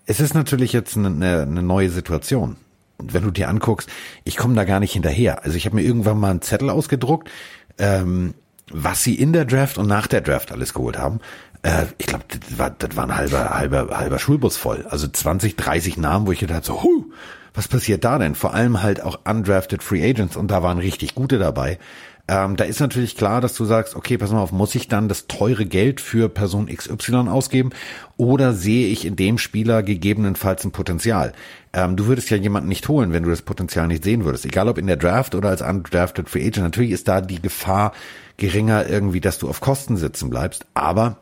es 0.06 0.20
ist 0.20 0.34
natürlich 0.34 0.74
jetzt 0.74 0.98
eine, 0.98 1.08
eine 1.08 1.64
neue 1.64 1.90
Situation. 1.90 2.58
Wenn 2.98 3.24
du 3.24 3.32
dir 3.32 3.48
anguckst, 3.48 3.90
ich 4.26 4.38
komme 4.38 4.56
da 4.56 4.64
gar 4.64 4.80
nicht 4.80 4.94
hinterher. 4.94 5.44
Also 5.44 5.56
ich 5.56 5.66
habe 5.66 5.78
mir 5.78 5.84
irgendwann 5.84 6.20
mal 6.20 6.32
einen 6.32 6.42
Zettel 6.42 6.70
ausgedruckt, 6.70 7.30
ähm, 7.78 8.34
was 8.74 9.04
sie 9.04 9.16
in 9.16 9.34
der 9.34 9.46
Draft 9.46 9.78
und 9.78 9.88
nach 9.88 10.08
der 10.08 10.22
Draft 10.22 10.52
alles 10.52 10.74
geholt 10.74 10.98
haben. 10.98 11.20
Äh, 11.64 11.86
ich 11.98 12.08
glaube, 12.08 12.26
das 12.28 12.58
war, 12.58 12.70
das 12.72 12.96
war 12.96 13.06
ein 13.06 13.16
halber, 13.16 13.52
halber, 13.52 13.98
halber 13.98 14.20
Schulbus 14.20 14.58
voll. 14.58 14.86
Also 14.90 15.08
20, 15.08 15.56
30 15.56 15.98
Namen, 15.98 16.28
wo 16.28 16.32
ich 16.32 16.40
gedacht 16.40 16.66
so, 16.66 16.84
huh, 16.84 17.06
was 17.54 17.68
passiert 17.68 18.04
da 18.04 18.18
denn? 18.18 18.36
Vor 18.36 18.54
allem 18.54 18.82
halt 18.82 19.02
auch 19.04 19.20
undrafted 19.26 19.84
Free 19.84 20.08
Agents 20.08 20.38
und 20.38 20.50
da 20.50 20.64
waren 20.64 20.78
richtig 20.78 21.16
gute 21.16 21.38
dabei. 21.38 21.80
Ähm, 22.28 22.56
da 22.56 22.64
ist 22.64 22.80
natürlich 22.80 23.18
klar, 23.18 23.42
dass 23.42 23.54
du 23.56 23.66
sagst, 23.66 23.96
okay, 23.96 24.18
pass 24.18 24.32
mal 24.32 24.42
auf, 24.42 24.52
muss 24.52 24.76
ich 24.76 24.88
dann 24.88 25.10
das 25.10 25.28
teure 25.28 25.66
Geld 25.66 26.00
für 26.00 26.30
Person 26.30 26.68
XY 26.68 27.28
ausgeben 27.28 27.72
oder 28.18 28.54
sehe 28.54 28.88
ich 28.88 29.06
in 29.06 29.16
dem 29.16 29.38
Spieler 29.38 29.84
gegebenenfalls 29.84 30.64
ein 30.64 30.72
Potenzial? 30.72 31.34
Ähm, 31.74 31.96
du 31.96 32.06
würdest 32.06 32.30
ja 32.30 32.38
jemanden 32.38 32.70
nicht 32.70 32.88
holen, 32.88 33.14
wenn 33.14 33.24
du 33.24 33.30
das 33.30 33.42
Potenzial 33.42 33.88
nicht 33.88 34.04
sehen 34.04 34.26
würdest. 34.26 34.46
Egal 34.46 34.68
ob 34.68 34.78
in 34.78 34.88
der 34.88 34.98
Draft 34.98 35.36
oder 35.36 35.50
als 35.50 35.62
undrafted 35.62 36.30
Free 36.30 36.46
Agent. 36.46 36.64
Natürlich 36.64 36.92
ist 36.92 37.08
da 37.08 37.22
die 37.22 37.42
Gefahr 37.42 37.94
geringer 38.38 38.88
irgendwie, 38.88 39.22
dass 39.22 39.40
du 39.40 39.50
auf 39.50 39.62
Kosten 39.62 39.98
sitzen 39.98 40.30
bleibst. 40.30 40.66
Aber 40.74 41.18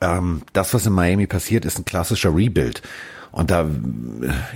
ähm, 0.00 0.42
das, 0.52 0.74
was 0.74 0.86
in 0.86 0.92
Miami 0.92 1.26
passiert, 1.26 1.64
ist 1.64 1.78
ein 1.78 1.84
klassischer 1.84 2.34
Rebuild. 2.34 2.82
Und 3.32 3.50
da, 3.50 3.66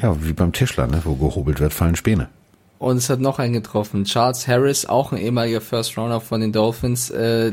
ja, 0.03 0.17
wie 0.25 0.33
beim 0.33 0.53
Tischler, 0.53 0.87
ne, 0.87 1.03
wo 1.05 1.15
gehobelt 1.15 1.61
wird, 1.61 1.73
fallen 1.73 1.97
Späne. 1.97 2.29
Und 2.79 2.97
es 2.97 3.09
hat 3.09 3.21
noch 3.21 3.39
einen 3.39 3.55
getroffen. 3.55 4.05
Charles 4.05 4.47
Harris, 4.49 4.85
auch 4.85 5.13
ein 5.13 5.19
ehemaliger 5.19 5.61
First 5.61 5.97
Rounder 5.97 6.21
von 6.21 6.41
den 6.41 6.53
Dolphins, 6.53 7.09
äh, 7.09 7.53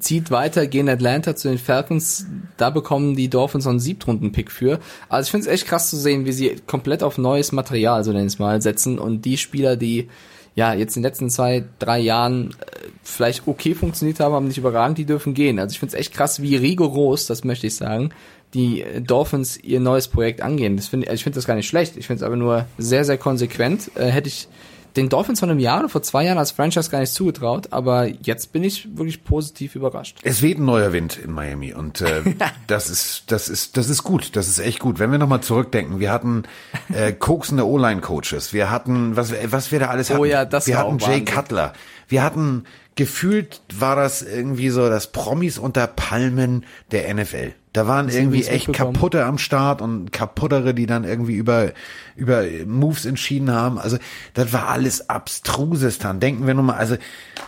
zieht 0.00 0.30
weiter, 0.30 0.66
gehen 0.66 0.88
Atlanta 0.88 1.36
zu 1.36 1.48
den 1.48 1.58
Falcons. 1.58 2.26
Da 2.56 2.70
bekommen 2.70 3.14
die 3.14 3.28
Dolphins 3.28 3.64
noch 3.66 3.70
einen 3.70 3.80
Siebtrunden-Pick 3.80 4.50
für. 4.50 4.80
Also 5.08 5.26
ich 5.26 5.30
finde 5.30 5.46
es 5.46 5.52
echt 5.52 5.66
krass 5.68 5.90
zu 5.90 5.96
sehen, 5.96 6.24
wie 6.24 6.32
sie 6.32 6.56
komplett 6.66 7.02
auf 7.02 7.18
neues 7.18 7.52
Material, 7.52 8.02
so 8.02 8.12
nenne 8.12 8.26
ich 8.26 8.38
mal, 8.38 8.60
setzen. 8.62 8.98
Und 8.98 9.24
die 9.24 9.36
Spieler, 9.36 9.76
die 9.76 10.08
ja 10.56 10.72
jetzt 10.72 10.96
in 10.96 11.02
den 11.02 11.10
letzten 11.10 11.30
zwei, 11.30 11.64
drei 11.78 12.00
Jahren 12.00 12.50
äh, 12.50 12.88
vielleicht 13.02 13.46
okay 13.46 13.74
funktioniert 13.74 14.18
haben, 14.20 14.34
aber 14.34 14.46
nicht 14.46 14.58
überragend, 14.58 14.98
die 14.98 15.04
dürfen 15.04 15.34
gehen. 15.34 15.58
Also 15.58 15.74
ich 15.74 15.78
finde 15.78 15.94
es 15.94 16.00
echt 16.00 16.14
krass, 16.14 16.40
wie 16.42 16.56
rigoros, 16.56 17.26
das 17.26 17.44
möchte 17.44 17.66
ich 17.66 17.76
sagen, 17.76 18.10
die 18.56 18.84
Dolphins 19.00 19.56
ihr 19.56 19.80
neues 19.80 20.08
Projekt 20.08 20.40
angehen. 20.40 20.76
Das 20.76 20.88
finde 20.88 21.12
ich 21.12 21.22
finde 21.22 21.36
das 21.36 21.46
gar 21.46 21.54
nicht 21.54 21.68
schlecht. 21.68 21.96
Ich 21.96 22.06
finde 22.06 22.22
es 22.22 22.26
aber 22.26 22.36
nur 22.36 22.66
sehr 22.78 23.04
sehr 23.04 23.18
konsequent. 23.18 23.90
Äh, 23.94 24.06
hätte 24.06 24.28
ich 24.28 24.48
den 24.96 25.10
Dolphins 25.10 25.40
von 25.40 25.50
einem 25.50 25.58
Jahr 25.58 25.80
oder 25.80 25.88
vor 25.88 26.02
zwei 26.02 26.24
Jahren 26.24 26.38
als 26.38 26.52
Franchise 26.52 26.90
gar 26.90 27.00
nicht 27.00 27.12
zugetraut, 27.12 27.68
aber 27.70 28.06
jetzt 28.06 28.52
bin 28.52 28.64
ich 28.64 28.96
wirklich 28.96 29.24
positiv 29.24 29.74
überrascht. 29.74 30.16
Es 30.22 30.40
weht 30.40 30.58
ein 30.58 30.64
neuer 30.64 30.92
Wind 30.92 31.18
in 31.22 31.32
Miami 31.32 31.74
und 31.74 32.00
äh, 32.00 32.22
das 32.66 32.88
ist 32.88 33.24
das 33.28 33.48
ist 33.48 33.76
das 33.76 33.90
ist 33.90 34.02
gut, 34.02 34.36
das 34.36 34.48
ist 34.48 34.58
echt 34.58 34.80
gut. 34.80 34.98
Wenn 34.98 35.12
wir 35.12 35.18
nochmal 35.18 35.42
zurückdenken, 35.42 36.00
wir 36.00 36.10
hatten 36.10 36.44
äh, 36.92 37.12
koksende 37.12 37.66
O-Line-Coaches, 37.66 38.52
wir 38.52 38.70
hatten 38.70 39.16
was 39.16 39.34
was 39.44 39.70
wir 39.70 39.80
da 39.80 39.88
alles 39.88 40.10
hatten. 40.10 40.20
Oh 40.20 40.24
ja, 40.24 40.44
das 40.44 40.66
wir 40.66 40.76
war 40.76 40.84
hatten 40.84 41.02
auch 41.02 41.08
Jay. 41.08 41.24
Cutler, 41.24 41.74
wir 42.08 42.22
hatten 42.22 42.64
gefühlt 42.94 43.60
war 43.78 43.94
das 43.96 44.22
irgendwie 44.22 44.70
so 44.70 44.88
das 44.88 45.12
Promis 45.12 45.58
unter 45.58 45.86
Palmen 45.86 46.64
der 46.90 47.12
NFL. 47.14 47.52
Da 47.76 47.86
waren 47.86 48.08
irgendwie 48.08 48.42
echt 48.46 48.72
kaputte 48.72 49.26
am 49.26 49.36
Start 49.36 49.82
und 49.82 50.10
kaputtere, 50.10 50.72
die 50.72 50.86
dann 50.86 51.04
irgendwie 51.04 51.34
über, 51.34 51.72
über 52.16 52.42
Moves 52.64 53.04
entschieden 53.04 53.50
haben. 53.50 53.78
Also, 53.78 53.98
das 54.32 54.54
war 54.54 54.68
alles 54.68 55.10
abstruses 55.10 55.98
dann. 55.98 56.18
Denken 56.18 56.46
wir 56.46 56.54
nur 56.54 56.64
mal, 56.64 56.76
also, 56.76 56.96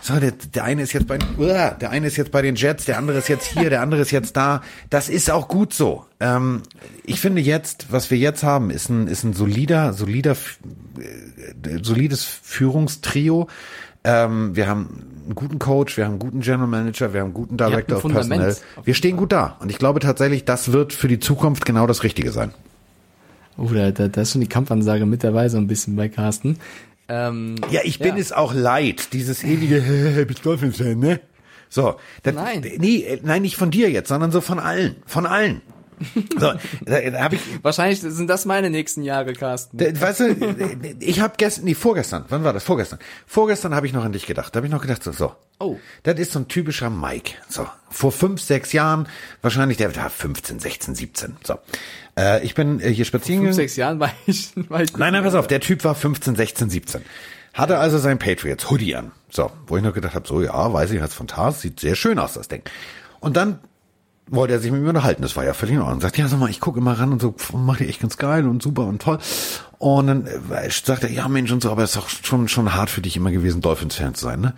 so, 0.02 0.20
der, 0.20 0.32
der 0.32 0.64
eine 0.64 0.82
ist 0.82 0.92
jetzt 0.92 1.06
bei, 1.06 1.18
uah, 1.38 1.70
der 1.70 1.88
eine 1.88 2.08
ist 2.08 2.18
jetzt 2.18 2.30
bei 2.30 2.42
den 2.42 2.56
Jets, 2.56 2.84
der 2.84 2.98
andere 2.98 3.16
ist 3.16 3.28
jetzt 3.28 3.46
hier, 3.46 3.70
der 3.70 3.80
andere 3.80 4.02
ist 4.02 4.10
jetzt 4.10 4.36
da. 4.36 4.60
Das 4.90 5.08
ist 5.08 5.30
auch 5.30 5.48
gut 5.48 5.72
so. 5.72 6.04
Ähm, 6.20 6.62
ich 7.04 7.20
finde 7.20 7.40
jetzt, 7.40 7.86
was 7.90 8.10
wir 8.10 8.18
jetzt 8.18 8.42
haben, 8.42 8.68
ist 8.68 8.90
ein, 8.90 9.06
ist 9.06 9.24
ein 9.24 9.32
solider, 9.32 9.94
solider, 9.94 10.36
äh, 10.98 11.78
solides 11.80 12.24
Führungstrio. 12.24 13.48
Ähm, 14.04 14.54
wir 14.56 14.68
haben 14.68 15.22
einen 15.24 15.34
guten 15.34 15.58
Coach, 15.58 15.96
wir 15.96 16.04
haben 16.04 16.12
einen 16.12 16.18
guten 16.20 16.40
General 16.40 16.68
Manager, 16.68 17.12
wir 17.12 17.20
haben 17.20 17.26
einen 17.26 17.34
guten 17.34 17.56
Director 17.56 17.98
ein 17.98 18.04
of. 18.04 18.12
Personnel. 18.12 18.56
Wir 18.84 18.94
stehen 18.94 19.16
gut 19.16 19.32
da. 19.32 19.56
Und 19.60 19.70
ich 19.70 19.78
glaube 19.78 20.00
tatsächlich, 20.00 20.44
das 20.44 20.72
wird 20.72 20.92
für 20.92 21.08
die 21.08 21.18
Zukunft 21.18 21.66
genau 21.66 21.86
das 21.86 22.02
Richtige 22.02 22.30
sein. 22.30 22.52
Oh, 23.56 23.68
da, 23.72 23.90
da, 23.90 24.08
da 24.08 24.20
ist 24.22 24.32
schon 24.32 24.40
die 24.40 24.48
Kampfansage 24.48 25.04
mit 25.04 25.24
dabei, 25.24 25.48
so 25.48 25.58
ein 25.58 25.66
bisschen 25.66 25.96
bei 25.96 26.08
Carsten. 26.08 26.58
Ähm, 27.08 27.56
Ja, 27.70 27.80
ich 27.84 27.98
bin 27.98 28.16
es 28.16 28.32
auch 28.32 28.54
leid, 28.54 29.12
dieses 29.12 29.42
ewige 29.42 30.24
bist 30.26 30.46
Dolphins-Fan, 30.46 30.98
ne? 30.98 31.20
So, 31.68 31.96
das, 32.22 32.34
Nein. 32.34 32.64
Nee, 32.78 33.02
äh, 33.02 33.20
nein, 33.22 33.42
nicht 33.42 33.56
von 33.56 33.70
dir 33.70 33.90
jetzt, 33.90 34.08
sondern 34.08 34.30
so 34.30 34.40
von 34.40 34.58
allen, 34.58 34.96
von 35.06 35.26
allen. 35.26 35.60
So, 36.38 36.52
da, 36.84 37.00
da 37.10 37.20
habe 37.22 37.34
ich, 37.36 37.40
wahrscheinlich 37.62 38.00
sind 38.00 38.28
das 38.28 38.44
meine 38.44 38.70
nächsten 38.70 39.02
Jahre, 39.02 39.32
Carsten. 39.32 39.76
da, 39.76 40.00
weißt 40.00 40.20
du, 40.20 40.96
ich 41.00 41.20
habe 41.20 41.34
gestern, 41.36 41.64
nee, 41.64 41.74
vorgestern, 41.74 42.24
wann 42.28 42.44
war 42.44 42.52
das? 42.52 42.64
Vorgestern. 42.64 42.98
Vorgestern 43.26 43.74
habe 43.74 43.86
ich 43.86 43.92
noch 43.92 44.04
an 44.04 44.12
dich 44.12 44.26
gedacht. 44.26 44.54
Da 44.54 44.58
habe 44.58 44.66
ich 44.66 44.72
noch 44.72 44.82
gedacht, 44.82 45.02
so, 45.02 45.12
so. 45.12 45.34
Oh. 45.60 45.76
Das 46.04 46.18
ist 46.18 46.32
so 46.32 46.38
ein 46.38 46.48
typischer 46.48 46.90
Mike. 46.90 47.32
So, 47.48 47.66
vor 47.90 48.12
fünf, 48.12 48.40
sechs 48.40 48.72
Jahren, 48.72 49.08
wahrscheinlich 49.42 49.76
der, 49.76 49.88
da 49.88 50.08
15, 50.08 50.60
16, 50.60 50.94
17. 50.94 51.36
So, 51.44 51.58
äh, 52.16 52.44
ich 52.44 52.54
bin 52.54 52.80
äh, 52.80 52.90
hier 52.90 53.04
spazieren 53.04 53.40
Fünf, 53.40 53.50
gegangen. 53.50 53.68
sechs 53.68 53.76
Jahren 53.76 53.98
war 53.98 54.12
ich, 54.26 54.52
war 54.68 54.82
ich 54.82 54.96
Nein, 54.96 55.12
nein, 55.12 55.24
pass 55.24 55.34
auf, 55.34 55.46
der 55.48 55.60
Typ 55.60 55.84
war 55.84 55.94
15, 55.94 56.36
16, 56.36 56.70
17. 56.70 57.02
Hatte 57.54 57.78
also 57.78 57.98
sein 57.98 58.18
Patriots 58.18 58.70
Hoodie 58.70 58.94
an. 58.94 59.10
So, 59.30 59.50
wo 59.66 59.76
ich 59.76 59.82
noch 59.82 59.94
gedacht 59.94 60.14
habe, 60.14 60.28
so 60.28 60.40
ja, 60.42 60.72
weiß 60.72 60.92
ich, 60.92 61.00
hat's 61.00 61.14
von 61.14 61.26
Tars, 61.26 61.60
sieht 61.60 61.80
sehr 61.80 61.96
schön 61.96 62.18
aus, 62.18 62.34
das 62.34 62.46
Ding. 62.48 62.62
Und 63.20 63.36
dann 63.36 63.58
wollte 64.30 64.54
er 64.54 64.60
sich 64.60 64.70
mit 64.70 64.82
mir 64.82 64.88
unterhalten, 64.88 65.22
das 65.22 65.36
war 65.36 65.44
ja 65.44 65.54
völlig 65.54 65.76
in 65.76 65.80
Ordnung. 65.80 66.00
Sagt, 66.00 66.18
ja, 66.18 66.28
sag 66.28 66.38
mal, 66.38 66.50
ich 66.50 66.60
gucke 66.60 66.78
immer 66.78 66.98
ran 66.98 67.12
und 67.12 67.22
so, 67.22 67.34
macht 67.54 67.80
ihr 67.80 67.88
echt 67.88 68.00
ganz 68.00 68.16
geil 68.16 68.46
und 68.46 68.62
super 68.62 68.86
und 68.86 69.00
toll. 69.00 69.18
Und 69.78 70.06
dann 70.06 70.26
äh, 70.26 70.70
sagt 70.70 71.04
er, 71.04 71.10
ja 71.10 71.28
Mensch 71.28 71.50
und 71.52 71.62
so, 71.62 71.70
aber 71.70 71.82
es 71.82 71.90
ist 71.90 71.96
doch 71.96 72.08
schon, 72.08 72.48
schon 72.48 72.74
hart 72.74 72.90
für 72.90 73.00
dich 73.00 73.16
immer 73.16 73.30
gewesen, 73.30 73.60
Dolphins-Fan 73.60 74.14
zu 74.14 74.24
sein, 74.24 74.40
ne? 74.40 74.54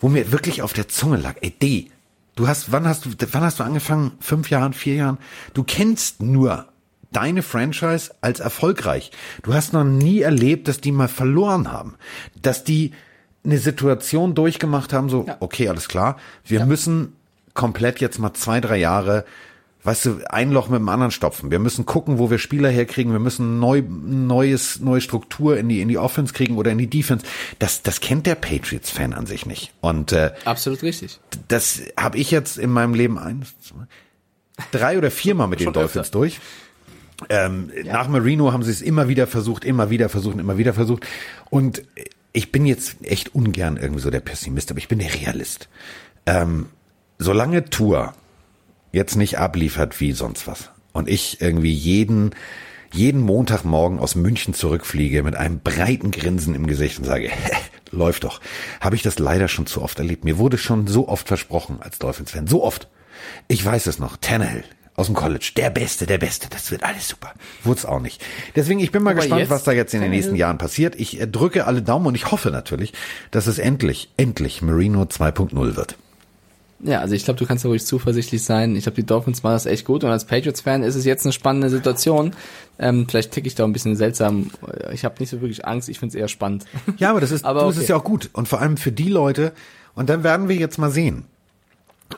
Wo 0.00 0.08
mir 0.08 0.30
wirklich 0.30 0.62
auf 0.62 0.72
der 0.72 0.88
Zunge 0.88 1.16
lag, 1.16 1.34
ey, 1.40 1.50
D, 1.50 1.90
du 2.36 2.46
hast, 2.46 2.70
wann 2.70 2.86
hast 2.86 3.04
du, 3.04 3.10
wann 3.32 3.42
hast 3.42 3.58
du 3.58 3.64
angefangen? 3.64 4.12
Fünf 4.20 4.48
Jahren, 4.50 4.72
vier 4.72 4.94
Jahren? 4.94 5.18
Du 5.54 5.64
kennst 5.64 6.22
nur 6.22 6.68
deine 7.10 7.42
Franchise 7.42 8.12
als 8.20 8.38
erfolgreich. 8.38 9.10
Du 9.42 9.54
hast 9.54 9.72
noch 9.72 9.84
nie 9.84 10.20
erlebt, 10.20 10.68
dass 10.68 10.80
die 10.80 10.92
mal 10.92 11.08
verloren 11.08 11.72
haben. 11.72 11.96
Dass 12.40 12.62
die 12.64 12.92
eine 13.44 13.58
Situation 13.58 14.34
durchgemacht 14.34 14.92
haben, 14.92 15.08
so, 15.08 15.26
okay, 15.40 15.68
alles 15.68 15.88
klar, 15.88 16.16
wir 16.44 16.64
müssen 16.66 17.14
komplett 17.58 18.00
jetzt 18.00 18.18
mal 18.18 18.32
zwei, 18.34 18.60
drei 18.60 18.76
Jahre, 18.78 19.24
weißt 19.82 20.06
du, 20.06 20.20
ein 20.30 20.52
Loch 20.52 20.68
mit 20.68 20.78
dem 20.78 20.88
anderen 20.88 21.10
stopfen. 21.10 21.50
Wir 21.50 21.58
müssen 21.58 21.86
gucken, 21.86 22.18
wo 22.18 22.30
wir 22.30 22.38
Spieler 22.38 22.70
herkriegen. 22.70 23.12
Wir 23.12 23.18
müssen 23.18 23.58
neu, 23.58 23.82
neues, 23.82 24.78
neue 24.80 25.00
Struktur 25.00 25.58
in 25.58 25.68
die, 25.68 25.80
in 25.80 25.88
die 25.88 25.98
Offense 25.98 26.32
kriegen 26.32 26.56
oder 26.56 26.70
in 26.70 26.78
die 26.78 26.86
Defense. 26.86 27.26
Das, 27.58 27.82
das 27.82 28.00
kennt 28.00 28.26
der 28.26 28.36
Patriots-Fan 28.36 29.12
an 29.12 29.26
sich 29.26 29.44
nicht. 29.44 29.72
Und 29.80 30.12
äh, 30.12 30.30
Absolut 30.44 30.82
richtig. 30.82 31.18
das 31.48 31.82
habe 31.98 32.16
ich 32.16 32.30
jetzt 32.30 32.58
in 32.58 32.70
meinem 32.70 32.94
Leben 32.94 33.18
eins, 33.18 33.54
zwei, 33.60 33.86
drei 34.70 34.96
oder 34.98 35.10
viermal 35.10 35.48
mit 35.48 35.58
den 35.60 35.72
Dolphins 35.72 36.06
öfter. 36.06 36.18
durch. 36.18 36.38
Ähm, 37.28 37.72
Nach 37.84 38.06
Marino 38.06 38.52
haben 38.52 38.62
sie 38.62 38.70
es 38.70 38.80
immer 38.82 39.08
wieder 39.08 39.26
versucht, 39.26 39.64
immer 39.64 39.90
wieder 39.90 40.08
versucht, 40.08 40.38
immer 40.38 40.58
wieder 40.58 40.74
versucht. 40.74 41.04
Und 41.50 41.82
ich 42.32 42.52
bin 42.52 42.66
jetzt 42.66 42.98
echt 43.02 43.34
ungern 43.34 43.76
irgendwie 43.76 44.00
so 44.00 44.10
der 44.10 44.20
Pessimist, 44.20 44.70
aber 44.70 44.78
ich 44.78 44.86
bin 44.86 45.00
der 45.00 45.12
Realist. 45.12 45.68
Ähm, 46.26 46.66
solange 47.18 47.64
Tour 47.66 48.14
jetzt 48.92 49.16
nicht 49.16 49.38
abliefert 49.38 50.00
wie 50.00 50.12
sonst 50.12 50.46
was 50.46 50.70
und 50.92 51.08
ich 51.08 51.40
irgendwie 51.40 51.72
jeden 51.72 52.34
jeden 52.90 53.20
Montagmorgen 53.20 53.98
aus 53.98 54.14
München 54.14 54.54
zurückfliege 54.54 55.22
mit 55.22 55.36
einem 55.36 55.60
breiten 55.60 56.10
Grinsen 56.10 56.54
im 56.54 56.66
Gesicht 56.66 56.98
und 56.98 57.04
sage, 57.04 57.30
läuft 57.90 58.24
doch, 58.24 58.40
habe 58.80 58.96
ich 58.96 59.02
das 59.02 59.18
leider 59.18 59.46
schon 59.48 59.66
zu 59.66 59.82
oft 59.82 59.98
erlebt. 59.98 60.24
Mir 60.24 60.38
wurde 60.38 60.56
schon 60.56 60.86
so 60.86 61.06
oft 61.06 61.28
versprochen 61.28 61.78
als 61.80 61.98
Dolphins-Fan, 61.98 62.46
so 62.46 62.64
oft. 62.64 62.88
Ich 63.46 63.62
weiß 63.62 63.88
es 63.88 63.98
noch, 63.98 64.16
Tannehill 64.16 64.64
aus 64.94 65.04
dem 65.04 65.14
College, 65.14 65.52
der 65.54 65.68
Beste, 65.68 66.06
der 66.06 66.16
Beste, 66.16 66.48
das 66.48 66.70
wird 66.70 66.82
alles 66.82 67.08
super. 67.08 67.34
Wurde 67.62 67.78
es 67.78 67.84
auch 67.84 68.00
nicht. 68.00 68.24
Deswegen, 68.56 68.80
ich 68.80 68.90
bin 68.90 69.02
mal 69.02 69.10
Aber 69.10 69.20
gespannt, 69.20 69.40
jetzt- 69.42 69.50
was 69.50 69.64
da 69.64 69.72
jetzt 69.72 69.92
in 69.92 70.00
den 70.00 70.10
nächsten 70.10 70.34
Jahren 70.34 70.56
passiert. 70.56 70.96
Ich 70.98 71.20
äh, 71.20 71.26
drücke 71.26 71.66
alle 71.66 71.82
Daumen 71.82 72.06
und 72.06 72.14
ich 72.14 72.30
hoffe 72.30 72.50
natürlich, 72.50 72.94
dass 73.30 73.46
es 73.46 73.58
endlich, 73.58 74.08
endlich 74.16 74.62
Marino 74.62 75.02
2.0 75.02 75.76
wird. 75.76 75.98
Ja, 76.80 77.00
also 77.00 77.14
ich 77.14 77.24
glaube, 77.24 77.38
du 77.38 77.46
kannst 77.46 77.64
da 77.64 77.68
ruhig 77.68 77.84
zuversichtlich 77.84 78.44
sein. 78.44 78.76
Ich 78.76 78.84
glaube, 78.84 78.96
die 78.96 79.06
Dolphins 79.06 79.42
machen 79.42 79.54
das 79.54 79.66
echt 79.66 79.84
gut 79.84 80.04
und 80.04 80.10
als 80.10 80.24
Patriots-Fan 80.26 80.84
ist 80.84 80.94
es 80.94 81.04
jetzt 81.04 81.26
eine 81.26 81.32
spannende 81.32 81.70
Situation. 81.70 82.32
Ähm, 82.78 83.06
vielleicht 83.08 83.32
ticke 83.32 83.48
ich 83.48 83.56
da 83.56 83.64
ein 83.64 83.72
bisschen 83.72 83.96
seltsam. 83.96 84.50
Ich 84.92 85.04
habe 85.04 85.16
nicht 85.18 85.30
so 85.30 85.40
wirklich 85.40 85.66
Angst, 85.66 85.88
ich 85.88 85.98
finde 85.98 86.16
es 86.16 86.20
eher 86.20 86.28
spannend. 86.28 86.66
Ja, 86.98 87.10
aber 87.10 87.20
das 87.20 87.32
ist, 87.32 87.44
Aber 87.44 87.62
du, 87.62 87.66
das 87.66 87.76
ist 87.76 87.82
okay. 87.84 87.92
ja 87.92 87.96
auch 87.96 88.04
gut. 88.04 88.30
Und 88.32 88.46
vor 88.46 88.60
allem 88.60 88.76
für 88.76 88.92
die 88.92 89.08
Leute, 89.08 89.52
und 89.94 90.08
dann 90.08 90.22
werden 90.22 90.48
wir 90.48 90.56
jetzt 90.56 90.78
mal 90.78 90.90
sehen, 90.90 91.24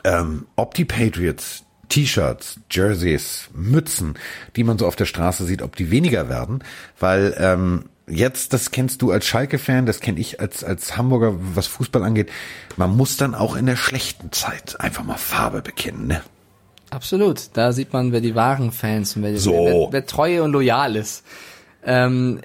ähm, 0.03 0.45
ob 0.55 0.75
die 0.75 0.85
Patriots 0.85 1.63
T-Shirts, 1.89 2.61
Jerseys, 2.71 3.49
Mützen, 3.53 4.13
die 4.55 4.63
man 4.63 4.77
so 4.77 4.87
auf 4.87 4.95
der 4.95 5.05
Straße 5.05 5.43
sieht, 5.43 5.61
ob 5.61 5.75
die 5.75 5.91
weniger 5.91 6.29
werden, 6.29 6.63
weil 6.99 7.35
ähm, 7.37 7.85
jetzt, 8.11 8.53
das 8.53 8.71
kennst 8.71 9.01
du 9.01 9.11
als 9.11 9.25
Schalke-Fan, 9.25 9.85
das 9.85 9.99
kenne 9.99 10.19
ich 10.19 10.39
als, 10.39 10.63
als 10.63 10.97
Hamburger, 10.97 11.35
was 11.55 11.67
Fußball 11.67 12.03
angeht, 12.03 12.29
man 12.77 12.95
muss 12.95 13.17
dann 13.17 13.35
auch 13.35 13.55
in 13.55 13.65
der 13.65 13.75
schlechten 13.77 14.31
Zeit 14.31 14.79
einfach 14.79 15.03
mal 15.03 15.17
Farbe 15.17 15.61
bekennen, 15.61 16.07
ne? 16.07 16.21
Absolut. 16.89 17.49
Da 17.53 17.71
sieht 17.71 17.93
man, 17.93 18.11
wer 18.11 18.19
die 18.19 18.35
wahren 18.35 18.71
Fans 18.71 19.15
und 19.15 19.23
wer, 19.23 19.37
So. 19.37 19.53
wer, 19.53 19.73
wer, 19.73 19.87
wer 19.91 20.05
treu 20.05 20.43
und 20.43 20.51
loyal 20.51 20.97
ist. 20.97 21.23
Ähm, 21.83 22.41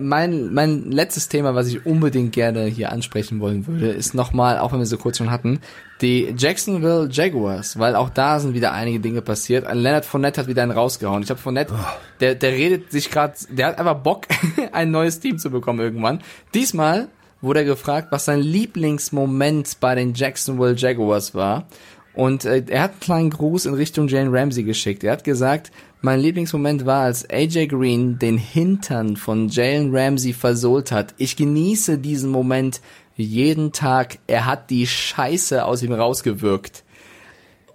mein, 0.00 0.52
mein 0.52 0.90
letztes 0.90 1.28
Thema, 1.28 1.54
was 1.54 1.68
ich 1.68 1.86
unbedingt 1.86 2.32
gerne 2.32 2.64
hier 2.64 2.90
ansprechen 2.90 3.40
wollen 3.40 3.66
würde, 3.66 3.88
ist 3.90 4.14
nochmal, 4.14 4.58
auch 4.58 4.72
wenn 4.72 4.78
wir 4.80 4.86
so 4.86 4.96
kurz 4.96 5.18
schon 5.18 5.30
hatten, 5.30 5.60
die 6.00 6.34
Jacksonville 6.36 7.08
Jaguars, 7.10 7.78
weil 7.78 7.94
auch 7.94 8.10
da 8.10 8.40
sind 8.40 8.54
wieder 8.54 8.72
einige 8.72 9.00
Dinge 9.00 9.22
passiert. 9.22 9.66
Leonard 9.72 10.04
Fournette 10.04 10.40
hat 10.40 10.48
wieder 10.48 10.62
einen 10.62 10.72
rausgehauen. 10.72 11.22
Ich 11.22 11.26
glaube, 11.26 11.42
Fournette, 11.42 11.74
der, 12.20 12.34
der 12.34 12.52
redet 12.52 12.90
sich 12.90 13.10
gerade, 13.10 13.34
der 13.50 13.68
hat 13.68 13.78
einfach 13.78 13.96
Bock, 13.96 14.26
ein 14.72 14.90
neues 14.90 15.20
Team 15.20 15.38
zu 15.38 15.50
bekommen 15.50 15.80
irgendwann. 15.80 16.20
Diesmal 16.54 17.08
wurde 17.42 17.60
er 17.60 17.66
gefragt, 17.66 18.08
was 18.10 18.24
sein 18.24 18.40
Lieblingsmoment 18.40 19.78
bei 19.80 19.94
den 19.94 20.14
Jacksonville 20.14 20.74
Jaguars 20.76 21.34
war. 21.34 21.66
Und 22.14 22.44
äh, 22.44 22.64
er 22.68 22.82
hat 22.82 22.90
einen 22.92 23.00
kleinen 23.00 23.30
Gruß 23.30 23.66
in 23.66 23.74
Richtung 23.74 24.08
Jane 24.08 24.32
Ramsey 24.32 24.64
geschickt. 24.64 25.04
Er 25.04 25.12
hat 25.12 25.24
gesagt, 25.24 25.70
mein 26.02 26.20
Lieblingsmoment 26.20 26.86
war, 26.86 27.02
als 27.04 27.28
AJ 27.28 27.68
Green 27.68 28.18
den 28.18 28.38
Hintern 28.38 29.16
von 29.16 29.48
Jalen 29.48 29.94
Ramsey 29.94 30.32
versohlt 30.32 30.92
hat. 30.92 31.14
Ich 31.18 31.36
genieße 31.36 31.98
diesen 31.98 32.30
Moment 32.30 32.80
jeden 33.24 33.72
Tag. 33.72 34.18
Er 34.26 34.46
hat 34.46 34.70
die 34.70 34.86
Scheiße 34.86 35.64
aus 35.64 35.82
ihm 35.82 35.92
rausgewirkt. 35.92 36.84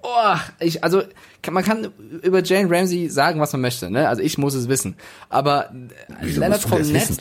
Oh, 0.01 0.35
ich, 0.59 0.83
also 0.83 1.01
man 1.51 1.63
kann 1.63 1.87
über 2.21 2.43
Jane 2.43 2.69
Ramsey 2.69 3.09
sagen, 3.09 3.39
was 3.39 3.51
man 3.53 3.61
möchte, 3.61 3.89
ne? 3.89 4.07
Also 4.07 4.21
ich 4.21 4.37
muss 4.37 4.53
es 4.53 4.67
wissen. 4.69 4.95
Aber 5.29 5.71
Wieso 6.21 6.41
Leonard 6.41 6.61
Fournette, 6.61 7.15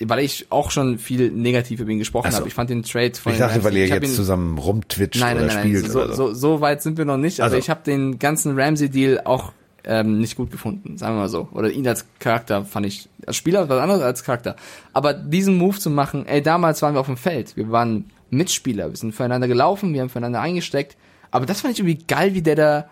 weil 0.00 0.20
ich 0.20 0.46
auch 0.50 0.70
schon 0.70 0.98
viel 0.98 1.30
negativ 1.32 1.80
über 1.80 1.90
ihn 1.90 1.98
gesprochen 1.98 2.30
so. 2.30 2.38
habe. 2.38 2.48
Ich 2.48 2.54
fand 2.54 2.70
den 2.70 2.82
Trade 2.82 3.14
von 3.14 3.32
Ich 3.32 3.38
dachte, 3.38 3.64
weil 3.64 3.76
ihr 3.76 3.86
jetzt 3.88 4.04
ihn- 4.04 4.14
zusammen 4.14 4.58
rumtwitcht 4.58 5.20
Nein, 5.20 5.36
oder 5.38 5.46
nein, 5.46 5.54
nein, 5.56 5.64
nein. 5.72 5.76
spielt 5.80 5.92
So, 5.92 6.02
oder 6.02 6.14
so. 6.14 6.28
so, 6.28 6.34
so 6.34 6.60
weit 6.60 6.82
sind 6.82 6.98
wir 6.98 7.04
noch 7.06 7.16
nicht. 7.16 7.40
Aber 7.40 7.46
Also. 7.46 7.56
ich 7.56 7.70
habe 7.70 7.80
den 7.84 8.18
ganzen 8.18 8.58
Ramsey-Deal 8.58 9.22
auch 9.24 9.52
ähm, 9.86 10.18
nicht 10.18 10.36
gut 10.36 10.50
gefunden, 10.50 10.98
sagen 10.98 11.14
wir 11.14 11.20
mal 11.20 11.28
so. 11.28 11.48
Oder 11.52 11.70
ihn 11.70 11.86
als 11.86 12.06
Charakter 12.18 12.64
fand 12.64 12.86
ich, 12.86 13.08
als 13.26 13.36
Spieler 13.36 13.68
was 13.68 13.80
anderes 13.80 14.02
als 14.02 14.24
Charakter. 14.24 14.56
Aber 14.92 15.12
diesen 15.14 15.56
Move 15.56 15.78
zu 15.78 15.90
machen, 15.90 16.26
ey, 16.26 16.42
damals 16.42 16.82
waren 16.82 16.94
wir 16.94 17.00
auf 17.00 17.06
dem 17.06 17.16
Feld. 17.16 17.56
Wir 17.56 17.70
waren 17.70 18.10
Mitspieler. 18.30 18.90
Wir 18.90 18.96
sind 18.96 19.14
füreinander 19.14 19.48
gelaufen, 19.48 19.94
wir 19.94 20.00
haben 20.00 20.08
füreinander 20.08 20.40
eingesteckt. 20.40 20.96
Aber 21.30 21.46
das 21.46 21.60
fand 21.60 21.74
ich 21.74 21.80
irgendwie 21.80 22.04
geil, 22.06 22.34
wie 22.34 22.42
der 22.42 22.56
da 22.56 22.88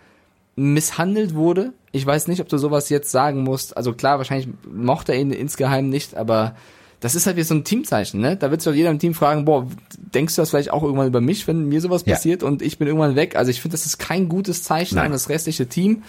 misshandelt 0.56 1.34
wurde. 1.34 1.72
Ich 1.92 2.04
weiß 2.06 2.28
nicht, 2.28 2.40
ob 2.40 2.48
du 2.48 2.58
sowas 2.58 2.88
jetzt 2.88 3.10
sagen 3.10 3.42
musst. 3.42 3.76
Also 3.76 3.92
klar, 3.92 4.18
wahrscheinlich 4.18 4.48
mochte 4.72 5.12
er 5.12 5.18
ihn 5.20 5.30
insgeheim 5.32 5.88
nicht, 5.88 6.16
aber 6.16 6.54
das 7.00 7.14
ist 7.14 7.26
halt 7.26 7.36
wie 7.36 7.42
so 7.42 7.54
ein 7.54 7.64
Teamzeichen, 7.64 8.20
ne? 8.20 8.36
Da 8.36 8.50
wird 8.50 8.62
sich 8.62 8.70
doch 8.72 8.76
jeder 8.76 8.90
im 8.90 8.98
Team 8.98 9.14
fragen, 9.14 9.44
boah, 9.44 9.66
denkst 9.96 10.36
du 10.36 10.42
das 10.42 10.50
vielleicht 10.50 10.70
auch 10.72 10.82
irgendwann 10.82 11.08
über 11.08 11.20
mich, 11.20 11.46
wenn 11.46 11.68
mir 11.68 11.80
sowas 11.80 12.04
Ja. 12.06 12.14
passiert 12.14 12.42
und 12.42 12.62
ich 12.62 12.78
bin 12.78 12.86
irgendwann 12.88 13.14
weg? 13.16 13.36
Also 13.36 13.50
ich 13.50 13.60
finde, 13.60 13.74
das 13.74 13.84
ist 13.84 13.98
kein 13.98 14.28
gutes 14.28 14.62
Zeichen 14.62 14.94
Nein. 14.96 15.06
an 15.06 15.12
das 15.12 15.28
restliche 15.28 15.68
Team. 15.68 16.02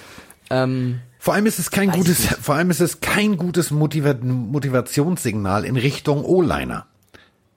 Ähm, 0.50 1.00
Vor 1.20 1.34
allem 1.34 1.46
ist 1.46 1.60
es 1.60 1.72
kein 1.72 1.92
gutes, 1.92 2.20
ich 2.20 2.32
nicht. 2.32 2.42
vor 2.44 2.56
allem 2.56 2.70
ist 2.70 2.82
es 2.82 3.00
kein 3.02 3.38
gutes 3.38 3.72
Motiva 3.72 4.14
Motivationssignal 4.14 5.66
in 5.66 5.78
Richtung 5.78 6.24
O-Liner. 6.24 6.86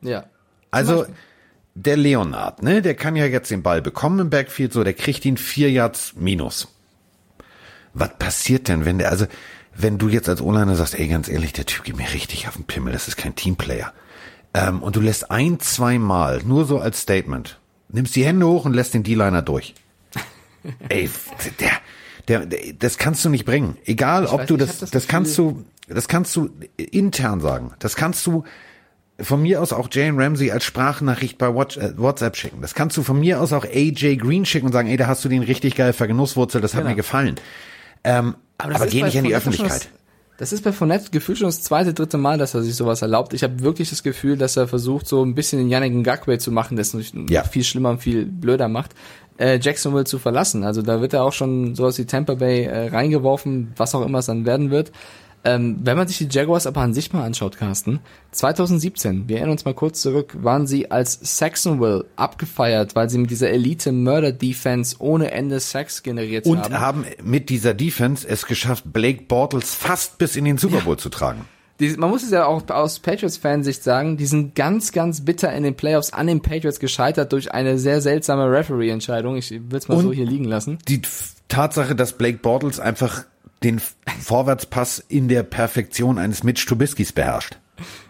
ja. 0.03 0.25
Also 0.71 1.07
der 1.75 1.97
Leonard, 1.97 2.63
ne, 2.63 2.83
der 2.83 2.95
kann 2.95 3.17
ja 3.17 3.25
jetzt 3.25 3.51
den 3.51 3.63
Ball 3.63 3.81
bekommen 3.81 4.19
im 4.19 4.31
Backfield, 4.31 4.73
so, 4.73 4.85
der 4.85 4.93
kriegt 4.95 5.25
ihn 5.25 5.37
vier 5.37 5.71
Yards 5.71 6.15
minus. 6.17 6.69
Was 7.95 8.19
passiert 8.19 8.69
denn, 8.69 8.85
wenn 8.85 8.99
der, 8.99 9.11
also 9.11 9.27
wenn 9.75 9.97
du 9.97 10.09
jetzt 10.09 10.29
als 10.29 10.43
O-Liner 10.43 10.75
sagst, 10.75 10.99
ey, 10.99 11.07
ganz 11.09 11.29
ehrlich, 11.29 11.53
der 11.53 11.67
Typ 11.67 11.85
geht 11.85 11.97
mir 11.97 12.13
richtig 12.13 12.49
auf 12.49 12.55
den 12.55 12.65
Pimmel, 12.65 12.93
das 12.93 13.07
ist 13.09 13.17
kein 13.17 13.37
Teamplayer. 13.37 13.93
Ähm, 14.55 14.83
und 14.83 14.97
du 14.97 15.01
lässt 15.01 15.31
ein, 15.31 15.61
zwei 15.61 15.99
Mal, 15.99 16.43
nur 16.45 16.65
so 16.67 16.81
als 16.81 17.01
Statement, 17.01 17.59
nimmst 17.89 18.17
die 18.17 18.25
Hände 18.25 18.47
hoch 18.47 18.65
und 18.65 18.75
lässt 18.75 18.95
den 18.95 19.05
D-Liner 19.05 19.43
durch. 19.43 19.75
ey, 20.89 21.09
der, 21.61 21.71
der, 22.29 22.47
der, 22.47 22.59
das 22.79 22.99
kannst 22.99 23.25
du 23.25 23.31
nicht 23.31 23.45
bringen. 23.45 23.77
Egal, 23.85 24.27
ob 24.27 24.41
weiß 24.41 24.49
du 24.49 24.55
ich 24.55 24.61
das, 24.61 24.79
das, 24.79 24.91
das 24.91 25.09
kannst 25.09 25.37
du, 25.39 25.65
das 25.89 26.09
kannst 26.09 26.37
du 26.37 26.51
intern 26.77 27.41
sagen. 27.41 27.73
Das 27.79 27.97
kannst 27.97 28.27
du 28.27 28.45
von 29.21 29.43
mir 29.43 29.61
aus 29.61 29.73
auch 29.73 29.89
Jane 29.91 30.23
Ramsey 30.23 30.51
als 30.51 30.65
Sprachnachricht 30.65 31.39
bei 31.39 31.49
äh, 31.49 31.53
WhatsApp 31.97 32.37
schicken. 32.37 32.61
Das 32.61 32.75
kannst 32.75 32.97
du 32.97 33.03
von 33.03 33.19
mir 33.19 33.41
aus 33.41 33.53
auch 33.53 33.65
AJ 33.65 34.17
Green 34.17 34.45
schicken 34.45 34.67
und 34.67 34.73
sagen, 34.73 34.89
ey, 34.89 34.97
da 34.97 35.07
hast 35.07 35.25
du 35.25 35.29
den 35.29 35.43
richtig 35.43 35.75
geil 35.75 35.93
vergenusswurzelt, 35.93 36.63
das 36.63 36.75
hat 36.75 36.81
Genau. 36.81 36.91
mir 36.91 36.97
gefallen. 36.97 37.37
Ähm, 38.05 38.37
aber 38.59 38.85
ist 38.85 38.91
geh 38.93 39.03
nicht 39.03 39.17
in 39.17 39.25
die 39.25 39.35
Öffentlichkeit. 39.35 39.89
Das, 40.39 40.53
ist 40.53 40.63
bei 40.63 40.71
Fournette 40.71 41.11
gefühlt 41.11 41.39
schon 41.39 41.49
das 41.49 41.63
zweite, 41.63 41.93
dritte 41.93 42.17
Mal, 42.17 42.39
dass 42.39 42.55
er 42.55 42.63
sich 42.63 42.77
sowas 42.77 43.03
erlaubt. 43.03 43.35
Ich 43.35 43.43
habe 43.43 43.61
wirklich 43.61 43.91
das 43.91 44.05
Gefühl, 44.05 44.37
dass 44.37 44.57
er 44.57 44.69
versucht, 44.69 45.09
so 45.09 45.25
ein 45.25 45.35
bisschen 45.35 45.59
den 45.59 45.69
Yannick 45.69 45.93
Ngakwe 45.93 46.39
zu 46.39 46.53
machen, 46.53 46.77
das 46.77 46.95
es 46.95 47.13
Ja. 47.29 47.43
viel 47.43 47.65
schlimmer 47.65 47.91
und 47.91 47.99
viel 47.99 48.25
blöder 48.25 48.69
macht, 48.69 48.95
äh, 49.39 49.59
Jacksonville 49.61 50.05
zu 50.05 50.21
verlassen. 50.21 50.63
Also 50.63 50.81
da 50.83 51.01
wird 51.01 51.13
er 51.13 51.25
auch 51.25 51.33
schon 51.33 51.75
sowas 51.75 51.99
wie 51.99 52.05
Tampa 52.05 52.35
Bay 52.35 52.65
äh, 52.65 52.87
reingeworfen, 52.87 53.73
was 53.77 53.97
auch 53.97 54.07
immer 54.07 54.21
es 54.21 54.27
dann 54.27 54.47
werden 54.47 54.71
wird. 54.71 54.93
Ähm, 55.45 55.79
wenn 55.85 55.97
man 55.97 56.09
sich 56.09 56.19
die 56.19 56.29
Jaguars 56.31 56.67
aber 56.67 56.81
an 56.81 56.93
sich 56.95 57.13
mal 57.13 57.25
anschaut, 57.25 57.57
Carsten, 57.59 58.01
2017, 58.33 59.29
wir 59.29 59.37
erinnern 59.37 59.53
uns 59.53 59.65
mal 59.65 59.75
kurz 59.75 60.03
zurück, 60.03 60.37
waren 60.43 60.67
sie 60.67 60.91
als 60.91 61.19
Saxonville 61.39 62.07
abgefeiert, 62.17 62.95
weil 62.97 63.09
sie 63.09 63.19
mit 63.19 63.31
dieser 63.31 63.51
Elite-Murder-Defense 63.51 64.97
ohne 64.99 65.31
Ende 65.31 65.61
Sacks 65.61 66.03
generiert 66.03 66.47
Und 66.47 66.59
haben. 66.65 66.81
haben 66.81 67.05
mit 67.23 67.49
dieser 67.49 67.75
Defense 67.75 68.27
es 68.27 68.47
geschafft, 68.47 68.85
Blake 68.93 69.23
Bortles 69.29 69.75
fast 69.75 70.19
bis 70.19 70.37
in 70.37 70.45
den 70.45 70.59
Super 70.59 70.81
Bowl 70.81 70.97
zu 70.99 71.09
tragen. 71.09 71.45
Die, 71.81 71.91
man 71.97 72.11
muss 72.11 72.25
es 72.25 72.31
ja 72.33 72.45
auch 72.45 72.69
aus 72.71 72.99
Patriots-Fansicht 72.99 73.85
sagen, 73.85 74.17
die 74.17 74.27
sind 74.27 74.57
ganz, 74.57 74.91
ganz 74.91 75.25
bitter 75.25 75.53
in 75.53 75.63
den 75.63 75.77
Playoffs 75.77 76.13
an 76.13 76.27
den 76.27 76.41
Patriots 76.43 76.81
gescheitert 76.81 77.33
durch 77.33 77.53
eine 77.53 77.79
sehr 77.79 78.01
seltsame 78.01 78.51
Referee-Entscheidung. 78.51 79.37
Ich 79.37 79.51
will 79.53 79.63
es 79.79 79.87
mal 79.87 79.95
Und- 79.97 80.03
so 80.05 80.13
hier 80.13 80.27
liegen 80.27 80.45
lassen. 80.45 80.79
Die 80.89 81.03
Tatsache, 81.47 81.95
dass 81.95 82.15
Blake 82.19 82.39
Bortles 82.39 82.81
einfach 82.81 83.25
den 83.63 83.81
Vorwärtspass 84.21 85.05
in 85.09 85.29
der 85.29 85.43
Perfektion 85.43 86.19
eines 86.19 86.43
Mitch 86.45 86.67
Trubiskys 86.67 87.13
beherrscht. 87.13 87.59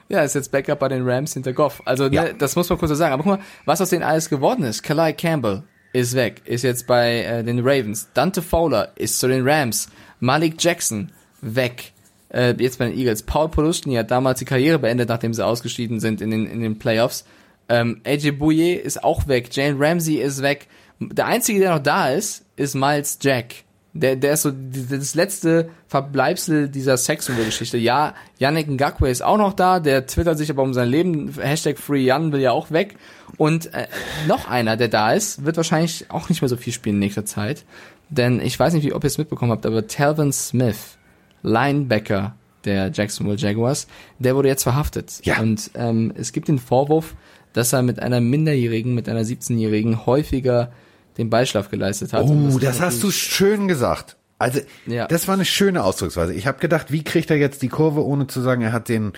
Ja, 0.09 0.23
ist 0.23 0.35
jetzt 0.35 0.51
Backup 0.53 0.79
bei 0.79 0.89
den 0.89 1.07
Rams 1.09 1.35
hinter 1.35 1.53
Goff. 1.53 1.83
Also, 1.85 2.07
Ja. 2.07 2.25
ne, 2.25 2.35
das 2.35 2.57
muss 2.57 2.69
man 2.69 2.79
kurz 2.79 2.89
so 2.91 2.95
sagen. 2.95 3.13
Aber 3.13 3.23
guck 3.23 3.39
mal, 3.39 3.45
was 3.67 3.81
aus 3.81 3.91
denen 3.91 4.03
alles 4.03 4.31
geworden 4.31 4.65
ist. 4.65 4.83
Kalai 4.83 5.13
Campbell 5.13 5.63
ist 5.93 6.15
weg, 6.15 6.43
ist 6.47 6.63
jetzt 6.63 6.87
bei 6.87 7.23
äh, 7.25 7.45
den 7.45 7.61
Ravens. 7.61 8.09
Dante 8.15 8.41
Fowler 8.43 8.93
ist 8.97 9.19
zu 9.21 9.29
den 9.29 9.47
Rams. 9.47 9.89
Malik 10.21 10.55
Jackson 10.63 11.13
weg. 11.43 11.93
Äh, 12.31 12.55
jetzt 12.59 12.79
bei 12.79 12.87
den 12.89 12.99
Eagles. 12.99 13.23
Paul 13.23 13.49
Poluschny 13.51 13.95
hat 13.97 14.11
damals 14.11 14.39
die 14.39 14.45
Karriere 14.45 14.79
beendet, 14.79 15.09
nachdem 15.09 15.33
sie 15.35 15.45
ausgeschieden 15.45 16.01
sind 16.01 16.21
in 16.21 16.31
den, 16.31 16.47
in 16.47 16.61
den 16.61 16.79
Playoffs. 16.79 17.25
Ähm, 17.69 18.01
AJ 18.07 18.33
Bouye 18.33 18.75
ist 18.75 19.05
auch 19.05 19.29
weg. 19.29 19.49
Jane 19.53 19.77
Ramsey 19.79 20.17
ist 20.17 20.41
weg. 20.43 20.69
Der 21.01 21.27
einzige, 21.27 21.61
der 21.61 21.71
noch 21.75 21.83
da 21.83 22.09
ist, 22.11 22.45
ist 22.57 22.75
Miles 22.75 23.19
Jack. 23.21 23.55
Der, 24.01 24.17
der 24.17 24.35
ist 24.35 24.43
so 24.43 24.53
das 24.53 25.15
letzte 25.15 25.71
Verbleibsel 25.89 26.69
dieser 26.69 26.97
Saxonville-Geschichte. 26.97 27.79
Ja, 27.79 28.15
Yannick 28.39 28.69
Ngakwe 28.69 29.11
ist 29.11 29.23
auch 29.23 29.39
noch 29.39 29.53
da, 29.53 29.81
der 29.81 30.07
twittert 30.07 30.39
sich 30.39 30.51
aber 30.51 30.63
um 30.63 30.73
sein 30.73 30.89
Leben. 30.89 31.35
Hashtag 31.41 31.79
FreeYan 31.79 32.31
will 32.33 32.41
ja 32.41 32.53
auch 32.53 32.71
weg. 32.71 32.97
Und 33.37 33.75
äh, 33.75 33.89
noch 34.29 34.49
einer, 34.49 34.77
der 34.77 34.89
da 34.89 35.13
ist, 35.13 35.45
wird 35.45 35.57
wahrscheinlich 35.57 36.07
auch 36.11 36.29
nicht 36.29 36.43
mehr 36.43 36.49
so 36.49 36.57
viel 36.57 36.73
spielen 36.73 36.97
in 36.97 37.01
nächster 37.01 37.25
Zeit. 37.25 37.65
Denn 38.09 38.41
ich 38.41 38.59
weiß 38.59 38.73
nicht, 38.73 38.85
wie, 38.85 38.93
ob 38.93 39.05
ihr 39.05 39.09
es 39.09 39.19
mitbekommen 39.19 39.51
habt, 39.51 39.67
aber 39.67 39.87
Talvin 39.87 40.33
Smith, 40.33 40.97
Linebacker 41.43 42.37
der 42.65 42.91
Jacksonville 42.93 43.37
Jaguars, 43.37 43.87
der 44.19 44.37
wurde 44.37 44.49
jetzt 44.49 44.63
verhaftet. 44.63 45.21
Ja. 45.25 45.41
Und 45.41 45.71
ähm, 45.75 46.13
es 46.17 46.33
gibt 46.33 46.49
den 46.49 46.59
Vorwurf, 46.59 47.15
dass 47.53 47.73
er 47.73 47.83
mit 47.83 48.01
einer 48.01 48.21
Minderjährigen, 48.21 48.95
mit 48.95 49.09
einer 49.09 49.23
17-Jährigen 49.23 50.07
häufiger 50.07 50.71
den 51.19 51.29
Beischlaf 51.31 51.69
geleistet 51.71 52.13
hat. 52.13 52.25
Oh, 52.25 52.49
ist 52.49 52.63
das 52.63 52.81
hast 52.81 53.03
du 53.03 53.11
schön 53.11 53.69
gesagt. 53.69 54.17
Also, 54.39 54.61
Ja. 54.87 55.07
das 55.09 55.27
war 55.27 55.35
eine 55.35 55.45
schöne 55.45 55.83
Ausdrucksweise. 55.83 56.33
Ich 56.33 56.47
habe 56.47 56.59
gedacht, 56.61 56.93
wie 56.93 57.03
kriegt 57.03 57.29
er 57.31 57.37
jetzt 57.37 57.61
die 57.63 57.69
Kurve, 57.69 58.05
ohne 58.07 58.29
zu 58.29 58.41
sagen, 58.41 58.63
er 58.63 58.73
hat 58.73 58.89
den, 58.89 59.13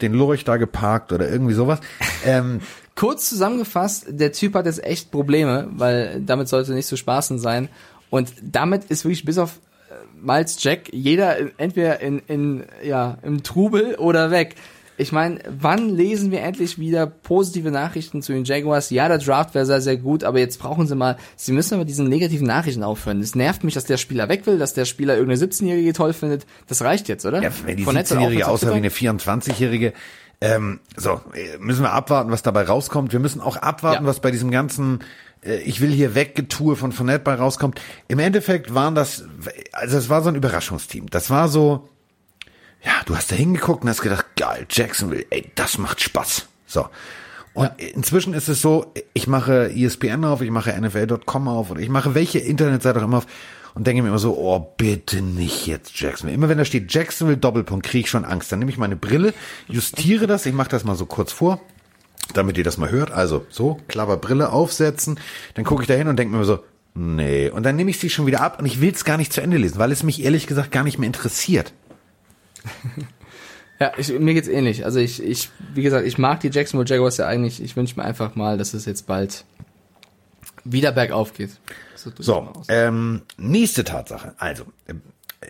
den 0.00 0.12
Lurch 0.12 0.44
da 0.44 0.56
geparkt 0.56 1.12
oder 1.12 1.28
irgendwie 1.30 1.54
sowas. 1.54 1.78
Ähm, 2.26 2.60
Kurz 2.96 3.28
zusammengefasst, 3.28 4.06
der 4.08 4.32
Typ 4.32 4.54
hat 4.54 4.64
jetzt 4.66 4.82
echt 4.82 5.10
Probleme, 5.12 5.68
weil 5.72 6.20
damit 6.24 6.48
sollte 6.48 6.72
nicht 6.72 6.88
zu 6.88 6.96
spaßen 6.96 7.38
sein. 7.38 7.68
Und 8.10 8.32
damit 8.42 8.84
ist 8.86 9.04
wirklich 9.04 9.24
bis 9.24 9.36
auf 9.38 9.60
äh, 9.90 9.94
Miles 10.20 10.56
Jack 10.62 10.92
jeder 10.92 11.36
in- 11.36 11.52
entweder 11.58 12.00
in, 12.00 12.20
in 12.26 12.64
ja 12.82 13.18
im 13.22 13.42
Trubel 13.42 13.94
oder 13.96 14.30
weg. 14.30 14.56
Ich 14.98 15.12
meine, 15.12 15.40
wann 15.48 15.90
lesen 15.90 16.30
wir 16.30 16.40
endlich 16.40 16.78
wieder 16.78 17.06
positive 17.06 17.70
Nachrichten 17.70 18.22
zu 18.22 18.32
den 18.32 18.44
Jaguars? 18.44 18.90
Ja, 18.90 19.08
der 19.08 19.18
Draft 19.18 19.54
wäre 19.54 19.66
sehr, 19.66 19.80
sehr 19.80 19.96
gut, 19.96 20.24
aber 20.24 20.38
jetzt 20.38 20.58
brauchen 20.58 20.86
sie 20.86 20.94
mal, 20.96 21.16
sie 21.36 21.52
müssen 21.52 21.74
aber 21.74 21.84
diesen 21.84 22.08
negativen 22.08 22.46
Nachrichten 22.46 22.82
aufhören. 22.82 23.20
Es 23.20 23.34
nervt 23.34 23.62
mich, 23.62 23.74
dass 23.74 23.84
der 23.84 23.98
Spieler 23.98 24.28
weg 24.28 24.46
will, 24.46 24.58
dass 24.58 24.72
der 24.74 24.86
Spieler 24.86 25.16
irgendeine 25.16 25.46
17-Jährige 25.46 25.92
toll 25.92 26.12
findet. 26.14 26.46
Das 26.66 26.82
reicht 26.82 27.08
jetzt, 27.08 27.26
oder? 27.26 27.42
ja, 27.42 27.50
wenn 27.64 27.76
die 27.76 27.84
Fournette 27.84 28.14
hat 28.14 28.16
auch 28.16 28.22
17-Jährige 28.22 28.42
was 28.42 28.48
aussah 28.48 28.70
wie 28.72 28.76
eine 28.76 28.88
24-Jährige, 28.88 29.92
ähm, 30.40 30.80
so, 30.96 31.20
äh, 31.34 31.58
müssen 31.58 31.82
wir 31.82 31.92
abwarten, 31.92 32.30
was 32.30 32.42
dabei 32.42 32.64
rauskommt. 32.64 33.12
Wir 33.12 33.20
müssen 33.20 33.40
auch 33.40 33.56
abwarten, 33.56 34.04
Ja. 34.04 34.08
was 34.08 34.20
bei 34.20 34.30
diesem 34.30 34.50
ganzen 34.50 35.00
äh, 35.42 35.56
Ich 35.60 35.80
will 35.80 35.90
hier 35.90 36.14
weggetue 36.14 36.76
von 36.76 36.92
Fournette 36.92 37.20
bei 37.24 37.34
rauskommt. 37.34 37.80
Im 38.08 38.18
Endeffekt 38.18 38.74
waren 38.74 38.94
das, 38.94 39.24
also 39.72 39.96
es 39.96 40.08
war 40.08 40.22
so 40.22 40.28
ein 40.28 40.34
Überraschungsteam. 40.34 41.06
Das 41.08 41.30
war 41.30 41.48
so, 41.48 41.88
ja, 42.84 42.92
du 43.04 43.16
hast 43.16 43.32
da 43.32 43.36
hingeguckt 43.36 43.82
und 43.82 43.88
hast 43.88 44.02
gedacht, 44.02 44.26
geil, 44.36 44.66
Jacksonville, 44.70 45.26
ey, 45.30 45.50
das 45.54 45.78
macht 45.78 46.00
Spaß. 46.00 46.46
So. 46.66 46.86
Und 47.54 47.70
inzwischen 47.78 48.34
ist 48.34 48.48
es 48.48 48.60
so, 48.60 48.92
ich 49.14 49.26
mache 49.26 49.72
ESPN 49.74 50.24
auf, 50.24 50.42
ich 50.42 50.50
mache 50.50 50.78
NFL.com 50.78 51.48
auf 51.48 51.70
oder 51.70 51.80
ich 51.80 51.88
mache 51.88 52.14
welche 52.14 52.38
Internetseite 52.38 53.00
auch 53.00 53.04
immer 53.04 53.18
auf 53.18 53.26
und 53.76 53.86
denke 53.86 54.02
mir 54.02 54.08
immer 54.08 54.18
so, 54.18 54.36
oh, 54.38 54.72
bitte 54.76 55.20
nicht 55.20 55.66
jetzt 55.66 56.00
Jacksonville. 56.00 56.34
Immer 56.34 56.48
wenn 56.48 56.56
da 56.56 56.64
steht 56.64 56.92
Jacksonville 56.92 57.36
Doppelpunkt, 57.36 57.84
kriege 57.84 58.04
ich 58.04 58.10
schon 58.10 58.24
Angst. 58.24 58.50
Dann 58.50 58.58
nehme 58.58 58.70
ich 58.70 58.78
meine 58.78 58.96
Brille, 58.96 59.34
justiere 59.68 60.26
das, 60.26 60.46
ich 60.46 60.54
mache 60.54 60.70
das 60.70 60.84
mal 60.84 60.96
so 60.96 61.04
kurz 61.04 61.30
vor, 61.30 61.60
damit 62.32 62.56
ihr 62.56 62.64
das 62.64 62.78
mal 62.78 62.90
hört. 62.90 63.10
Also 63.10 63.44
so, 63.50 63.78
klapper 63.86 64.16
Brille 64.16 64.50
aufsetzen, 64.50 65.20
dann 65.54 65.64
gucke 65.64 65.82
ich 65.82 65.88
da 65.88 65.94
hin 65.94 66.08
und 66.08 66.18
denke 66.18 66.34
mir 66.34 66.44
so, 66.44 66.60
nee. 66.94 67.50
Und 67.50 67.64
dann 67.64 67.76
nehme 67.76 67.90
ich 67.90 67.98
sie 67.98 68.08
schon 68.08 68.24
wieder 68.24 68.40
ab 68.40 68.58
und 68.58 68.66
ich 68.66 68.80
will 68.80 68.92
es 68.92 69.04
gar 69.04 69.18
nicht 69.18 69.32
zu 69.32 69.42
Ende 69.42 69.58
lesen, 69.58 69.78
weil 69.78 69.92
es 69.92 70.02
mich 70.02 70.24
ehrlich 70.24 70.46
gesagt 70.46 70.70
gar 70.70 70.82
nicht 70.82 70.98
mehr 70.98 71.06
interessiert. 71.06 71.74
Ja, 73.78 73.92
ich, 73.98 74.10
mir 74.18 74.32
geht's 74.32 74.48
ähnlich. 74.48 74.84
Also 74.84 74.98
ich, 74.98 75.22
ich, 75.22 75.50
wie 75.74 75.82
gesagt, 75.82 76.06
ich 76.06 76.16
mag 76.16 76.40
die 76.40 76.48
Jacksonville 76.48 76.88
Jaguars 76.88 77.18
ja 77.18 77.26
eigentlich. 77.26 77.62
Ich 77.62 77.76
wünsche 77.76 77.96
mir 77.96 78.06
einfach 78.06 78.34
mal, 78.34 78.56
dass 78.56 78.72
es 78.72 78.86
jetzt 78.86 79.06
bald 79.06 79.44
wieder 80.64 80.92
bergauf 80.92 81.34
geht. 81.34 81.50
So, 81.94 82.10
so 82.18 82.52
ähm, 82.68 83.22
nächste 83.36 83.84
Tatsache. 83.84 84.34
Also, 84.38 84.64
äh, 84.86 84.94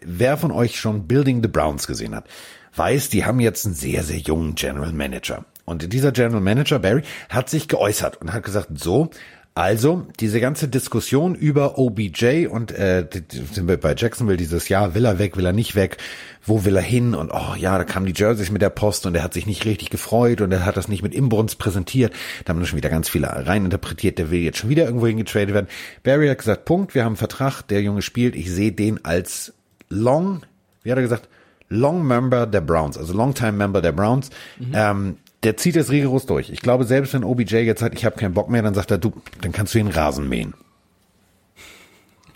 wer 0.03 0.37
von 0.37 0.51
euch 0.51 0.79
schon 0.81 1.07
Building 1.07 1.43
the 1.43 1.49
Browns 1.49 1.87
gesehen 1.87 2.14
hat, 2.14 2.27
weiß, 2.75 3.11
die 3.11 3.25
haben 3.25 3.41
jetzt 3.41 3.64
einen 3.64 3.75
sehr, 3.75 4.03
sehr 4.03 4.19
jungen 4.19 4.55
General 4.55 4.93
Manager. 4.93 5.45
Und 5.64 5.93
dieser 5.93 6.12
General 6.12 6.41
Manager, 6.41 6.79
Barry, 6.79 7.03
hat 7.29 7.49
sich 7.49 7.69
geäußert 7.69 8.21
und 8.21 8.33
hat 8.33 8.43
gesagt, 8.43 8.69
so, 8.79 9.11
also, 9.57 10.07
diese 10.21 10.39
ganze 10.39 10.69
Diskussion 10.69 11.35
über 11.35 11.79
OBJ 11.79 12.49
und 12.49 12.73
äh, 12.73 13.07
sind 13.53 13.67
wir 13.67 13.79
bei 13.79 13.95
Jacksonville 13.97 14.37
dieses 14.37 14.69
Jahr, 14.69 14.95
will 14.95 15.07
er 15.07 15.19
weg, 15.19 15.39
will 15.39 15.47
er 15.47 15.55
nicht 15.55 15.75
weg, 15.75 15.97
wo 16.45 16.67
will 16.67 16.77
er 16.77 16.83
hin 16.83 17.15
und 17.15 17.31
oh 17.33 17.55
ja, 17.57 17.79
da 17.79 17.85
kamen 17.85 18.05
die 18.05 18.13
Jerseys 18.15 18.51
mit 18.51 18.61
der 18.61 18.69
Post 18.69 19.07
und 19.07 19.15
er 19.15 19.23
hat 19.23 19.33
sich 19.33 19.47
nicht 19.47 19.65
richtig 19.65 19.89
gefreut 19.89 20.43
und 20.43 20.53
er 20.53 20.67
hat 20.67 20.77
das 20.77 20.89
nicht 20.89 21.03
mit 21.03 21.15
Imbrunst 21.15 21.59
präsentiert. 21.59 22.13
Da 22.45 22.51
haben 22.51 22.61
wir 22.61 22.67
schon 22.67 22.77
wieder 22.77 22.91
ganz 22.91 23.09
viele 23.09 23.29
reininterpretiert, 23.29 24.19
der 24.19 24.31
will 24.31 24.41
jetzt 24.41 24.59
schon 24.59 24.69
wieder 24.69 24.85
irgendwo 24.85 25.07
hingetradet 25.07 25.55
werden. 25.55 25.69
Barry 26.03 26.29
hat 26.29 26.37
gesagt, 26.37 26.67
Punkt, 26.67 26.95
wir 26.95 27.05
haben 27.05 27.13
einen 27.13 27.17
Vertrag, 27.17 27.63
der 27.63 27.81
Junge 27.81 28.03
spielt, 28.03 28.37
ich 28.37 28.51
sehe 28.53 28.73
den 28.73 29.07
als 29.07 29.55
Long, 29.89 30.43
wie 30.83 30.91
hat 30.91 30.99
er 30.99 31.03
gesagt, 31.03 31.31
Long 31.71 32.07
Member 32.07 32.47
der 32.47 32.61
Browns, 32.61 32.99
also 32.99 33.15
Long 33.15 33.33
Time 33.33 33.53
Member 33.53 33.81
der 33.81 33.93
Browns. 33.93 34.29
Mhm. 34.59 34.73
Ähm, 34.75 35.17
der 35.47 35.57
zieht 35.57 35.77
es 35.77 35.93
rigoros 35.93 36.27
durch. 36.27 36.51
Ich 36.51 36.61
glaube, 36.61 36.83
selbst 36.83 37.15
wenn 37.15 37.23
OBJ 37.23 37.59
jetzt 37.59 37.79
sagt, 37.79 37.95
ich 37.95 38.05
habe 38.05 38.17
keinen 38.17 38.35
Bock 38.35 38.51
mehr, 38.51 38.63
dann 38.63 38.75
sagt 38.75 38.91
er, 38.91 38.99
du, 38.99 39.13
dann 39.43 39.53
kannst 39.53 39.75
du 39.75 39.79
den 39.79 39.89
Rasen 39.89 40.29
mähen. 40.29 40.55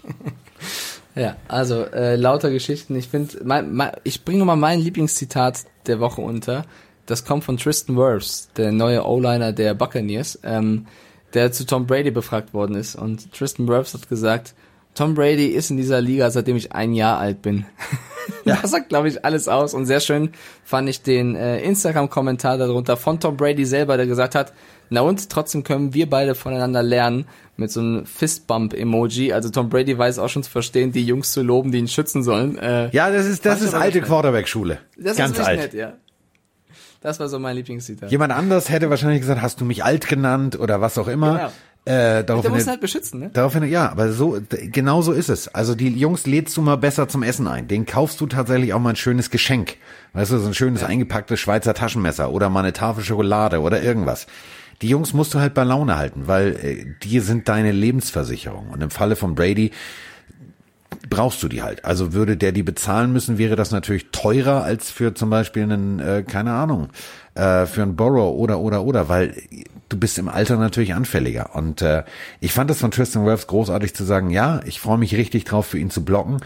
Ja, 1.16 1.36
also 1.48 1.82
äh, 1.86 2.14
lauter 2.14 2.50
Geschichten. 2.52 2.94
Ich 2.94 3.08
finde, 3.08 3.36
ich 4.04 4.24
bringe 4.24 4.44
mal 4.44 4.54
mein 4.54 4.78
Lieblingszitat 4.78 5.64
der 5.86 5.98
Woche 5.98 6.20
unter. 6.20 6.64
Das 7.04 7.24
kommt 7.24 7.42
von 7.42 7.56
Tristan 7.56 7.96
Wirfs, 7.96 8.48
der 8.56 8.70
neue 8.70 9.04
O-Liner 9.04 9.52
der 9.52 9.74
Buccaneers, 9.74 10.38
ähm, 10.44 10.86
der 11.34 11.50
zu 11.50 11.66
Tom 11.66 11.88
Brady 11.88 12.12
befragt 12.12 12.54
worden 12.54 12.76
ist. 12.76 12.94
Und 12.94 13.32
Tristan 13.32 13.66
Wirfs 13.66 13.92
hat 13.92 14.08
gesagt, 14.08 14.54
Tom 14.94 15.14
Brady 15.14 15.46
ist 15.46 15.70
in 15.70 15.76
dieser 15.76 16.00
Liga, 16.00 16.30
seitdem 16.30 16.56
ich 16.56 16.72
ein 16.72 16.92
Jahr 16.92 17.18
alt 17.18 17.42
bin. 17.42 17.66
Ja. 18.44 18.58
Das 18.62 18.70
sagt, 18.70 18.88
glaube 18.90 19.08
ich, 19.08 19.24
alles 19.24 19.48
aus. 19.48 19.74
Und 19.74 19.86
sehr 19.86 20.00
schön 20.00 20.30
fand 20.62 20.88
ich 20.88 21.02
den 21.02 21.34
äh, 21.34 21.60
Instagram-Kommentar 21.60 22.58
darunter 22.58 22.96
von 22.96 23.18
Tom 23.18 23.36
Brady 23.36 23.64
selber, 23.64 23.96
der 23.96 24.06
gesagt 24.06 24.34
hat, 24.34 24.52
na 24.88 25.00
und, 25.02 25.30
trotzdem 25.30 25.64
können 25.64 25.94
wir 25.94 26.08
beide 26.08 26.34
voneinander 26.34 26.82
lernen 26.82 27.26
mit 27.56 27.70
so 27.70 27.80
einem 27.80 28.06
Fistbump-Emoji. 28.06 29.32
Also 29.32 29.50
Tom 29.50 29.68
Brady 29.68 29.96
weiß 29.96 30.18
auch 30.18 30.28
schon 30.28 30.42
zu 30.42 30.50
verstehen, 30.50 30.92
die 30.92 31.04
Jungs 31.04 31.32
zu 31.32 31.42
loben, 31.42 31.70
die 31.70 31.78
ihn 31.78 31.88
schützen 31.88 32.22
sollen. 32.22 32.58
Äh, 32.58 32.90
ja, 32.90 33.10
das 33.10 33.26
ist, 33.26 33.46
das 33.46 33.62
ist 33.62 33.74
alte 33.74 34.00
Quarterback-Schule. 34.00 34.78
Das 34.96 35.16
Ganz 35.16 35.38
ist 35.38 35.44
alt. 35.44 35.60
Nett, 35.60 35.74
ja. 35.74 35.94
Das 37.00 37.18
war 37.18 37.28
so 37.28 37.38
mein 37.38 37.56
Lieblingszitat. 37.56 38.10
Jemand 38.10 38.32
anders 38.32 38.68
hätte 38.68 38.90
wahrscheinlich 38.90 39.20
gesagt, 39.20 39.40
hast 39.40 39.60
du 39.60 39.64
mich 39.64 39.84
alt 39.84 40.06
genannt 40.06 40.58
oder 40.58 40.80
was 40.80 40.98
auch 40.98 41.08
immer. 41.08 41.36
Genau. 41.36 41.52
Äh, 41.86 42.24
darauf 42.24 42.42
der 42.42 42.50
muss 42.50 42.66
halt 42.66 42.80
beschützen, 42.80 43.20
ne? 43.20 43.30
Daraufhin, 43.32 43.64
ja, 43.64 43.90
aber 43.90 44.12
so, 44.12 44.38
genau 44.50 45.00
so 45.00 45.12
ist 45.12 45.30
es. 45.30 45.48
Also 45.48 45.74
die 45.74 45.88
Jungs 45.88 46.26
lädst 46.26 46.56
du 46.56 46.62
mal 46.62 46.76
besser 46.76 47.08
zum 47.08 47.22
Essen 47.22 47.48
ein. 47.48 47.68
Den 47.68 47.86
kaufst 47.86 48.20
du 48.20 48.26
tatsächlich 48.26 48.74
auch 48.74 48.78
mal 48.80 48.90
ein 48.90 48.96
schönes 48.96 49.30
Geschenk. 49.30 49.76
Weißt 50.12 50.30
du, 50.30 50.38
so 50.38 50.48
ein 50.48 50.54
schönes 50.54 50.82
ja. 50.82 50.88
eingepacktes 50.88 51.40
Schweizer 51.40 51.72
Taschenmesser 51.72 52.32
oder 52.32 52.50
mal 52.50 52.60
eine 52.60 52.74
Tafel 52.74 53.02
Schokolade 53.02 53.60
oder 53.60 53.82
irgendwas. 53.82 54.26
Die 54.82 54.88
Jungs 54.88 55.14
musst 55.14 55.32
du 55.32 55.40
halt 55.40 55.54
bei 55.54 55.64
Laune 55.64 55.96
halten, 55.96 56.26
weil 56.26 56.56
äh, 56.62 56.86
die 57.02 57.20
sind 57.20 57.48
deine 57.48 57.72
Lebensversicherung. 57.72 58.68
Und 58.70 58.82
im 58.82 58.90
Falle 58.90 59.16
von 59.16 59.34
Brady 59.34 59.70
brauchst 61.08 61.42
du 61.42 61.48
die 61.48 61.62
halt. 61.62 61.84
Also 61.84 62.12
würde 62.12 62.36
der 62.36 62.52
die 62.52 62.62
bezahlen 62.62 63.12
müssen, 63.12 63.38
wäre 63.38 63.56
das 63.56 63.70
natürlich 63.70 64.10
teurer 64.12 64.64
als 64.64 64.90
für 64.90 65.14
zum 65.14 65.30
Beispiel 65.30 65.62
einen, 65.62 65.98
äh, 65.98 66.24
keine 66.26 66.52
Ahnung, 66.52 66.88
äh, 67.34 67.66
für 67.66 67.82
einen 67.82 67.96
Borrow 67.96 68.36
oder 68.36 68.60
oder 68.60 68.82
oder, 68.82 69.08
weil 69.08 69.34
du 69.90 69.98
bist 69.98 70.18
im 70.18 70.28
Alter 70.28 70.56
natürlich 70.56 70.94
anfälliger. 70.94 71.54
Und 71.54 71.82
äh, 71.82 72.04
ich 72.40 72.52
fand 72.52 72.70
es 72.70 72.80
von 72.80 72.90
Tristan 72.90 73.26
Wirfs 73.26 73.46
großartig 73.46 73.94
zu 73.94 74.04
sagen, 74.04 74.30
ja, 74.30 74.60
ich 74.64 74.80
freue 74.80 74.96
mich 74.96 75.14
richtig 75.14 75.44
drauf, 75.44 75.66
für 75.66 75.78
ihn 75.78 75.90
zu 75.90 76.04
blocken. 76.04 76.38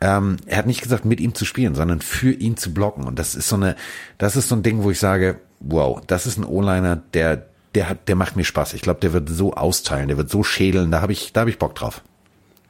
Ähm, 0.00 0.38
er 0.46 0.58
hat 0.58 0.66
nicht 0.66 0.80
gesagt, 0.80 1.04
mit 1.04 1.20
ihm 1.20 1.34
zu 1.34 1.44
spielen, 1.44 1.74
sondern 1.74 2.00
für 2.00 2.32
ihn 2.32 2.56
zu 2.56 2.72
blocken. 2.72 3.04
Und 3.04 3.18
das 3.18 3.34
ist 3.34 3.48
so 3.48 3.56
eine, 3.56 3.76
das 4.18 4.36
ist 4.36 4.48
so 4.48 4.56
ein 4.56 4.62
Ding, 4.62 4.82
wo 4.82 4.90
ich 4.90 4.98
sage, 4.98 5.38
wow, 5.60 6.00
das 6.06 6.26
ist 6.26 6.38
ein 6.38 6.44
O-Liner, 6.44 6.96
der, 7.12 7.46
der 7.74 7.90
hat, 7.90 8.08
der 8.08 8.16
macht 8.16 8.36
mir 8.36 8.44
Spaß. 8.44 8.74
Ich 8.74 8.82
glaube, 8.82 9.00
der 9.00 9.12
wird 9.12 9.28
so 9.28 9.52
austeilen, 9.54 10.08
der 10.08 10.16
wird 10.16 10.30
so 10.30 10.42
schädeln, 10.42 10.90
da 10.90 11.02
habe 11.02 11.12
ich, 11.12 11.32
da 11.32 11.40
habe 11.40 11.50
ich 11.50 11.58
Bock 11.58 11.74
drauf. 11.74 12.02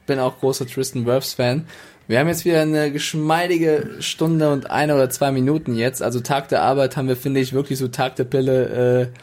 Bin 0.05 0.19
auch 0.19 0.39
großer 0.39 0.67
Tristan 0.67 1.05
Wirfs 1.05 1.33
Fan. 1.33 1.65
Wir 2.07 2.19
haben 2.19 2.27
jetzt 2.27 2.43
wieder 2.43 2.61
eine 2.61 2.91
geschmeidige 2.91 3.91
Stunde 3.99 4.51
und 4.51 4.69
eine 4.69 4.95
oder 4.95 5.09
zwei 5.09 5.31
Minuten 5.31 5.75
jetzt. 5.75 6.01
Also 6.01 6.19
Tag 6.19 6.49
der 6.49 6.61
Arbeit 6.61 6.97
haben 6.97 7.07
wir, 7.07 7.15
finde 7.15 7.39
ich, 7.39 7.53
wirklich 7.53 7.79
so 7.79 7.87
Tag 7.87 8.17
der 8.17 8.25
Pille 8.25 9.11
äh, 9.13 9.19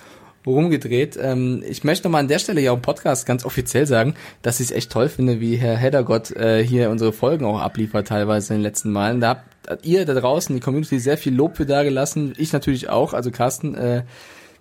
rumgedreht. 0.47 1.18
Ähm, 1.20 1.62
ich 1.68 1.84
möchte 1.84 2.09
nochmal 2.09 2.20
an 2.20 2.28
der 2.28 2.38
Stelle 2.38 2.61
ja 2.61 2.72
im 2.72 2.82
Podcast 2.82 3.26
ganz 3.26 3.45
offiziell 3.45 3.86
sagen, 3.86 4.14
dass 4.43 4.61
ich 4.61 4.70
es 4.70 4.72
echt 4.76 4.93
toll 4.93 5.09
finde, 5.09 5.41
wie 5.41 5.57
Herr 5.57 5.76
Heddergott 5.76 6.30
äh, 6.32 6.64
hier 6.64 6.91
unsere 6.91 7.12
Folgen 7.12 7.45
auch 7.45 7.61
abliefert, 7.61 8.09
teilweise 8.09 8.55
in 8.55 8.61
den 8.61 8.64
letzten 8.64 8.91
Malen. 8.91 9.20
Da 9.20 9.28
habt 9.68 9.84
ihr 9.84 10.05
da 10.05 10.14
draußen, 10.14 10.55
die 10.55 10.61
Community, 10.61 10.99
sehr 10.99 11.18
viel 11.18 11.34
Lob 11.34 11.57
für 11.57 11.66
dagelassen. 11.66 12.34
Ich 12.38 12.53
natürlich 12.53 12.88
auch. 12.88 13.12
Also 13.12 13.30
Carsten, 13.30 13.74
äh, 13.74 14.03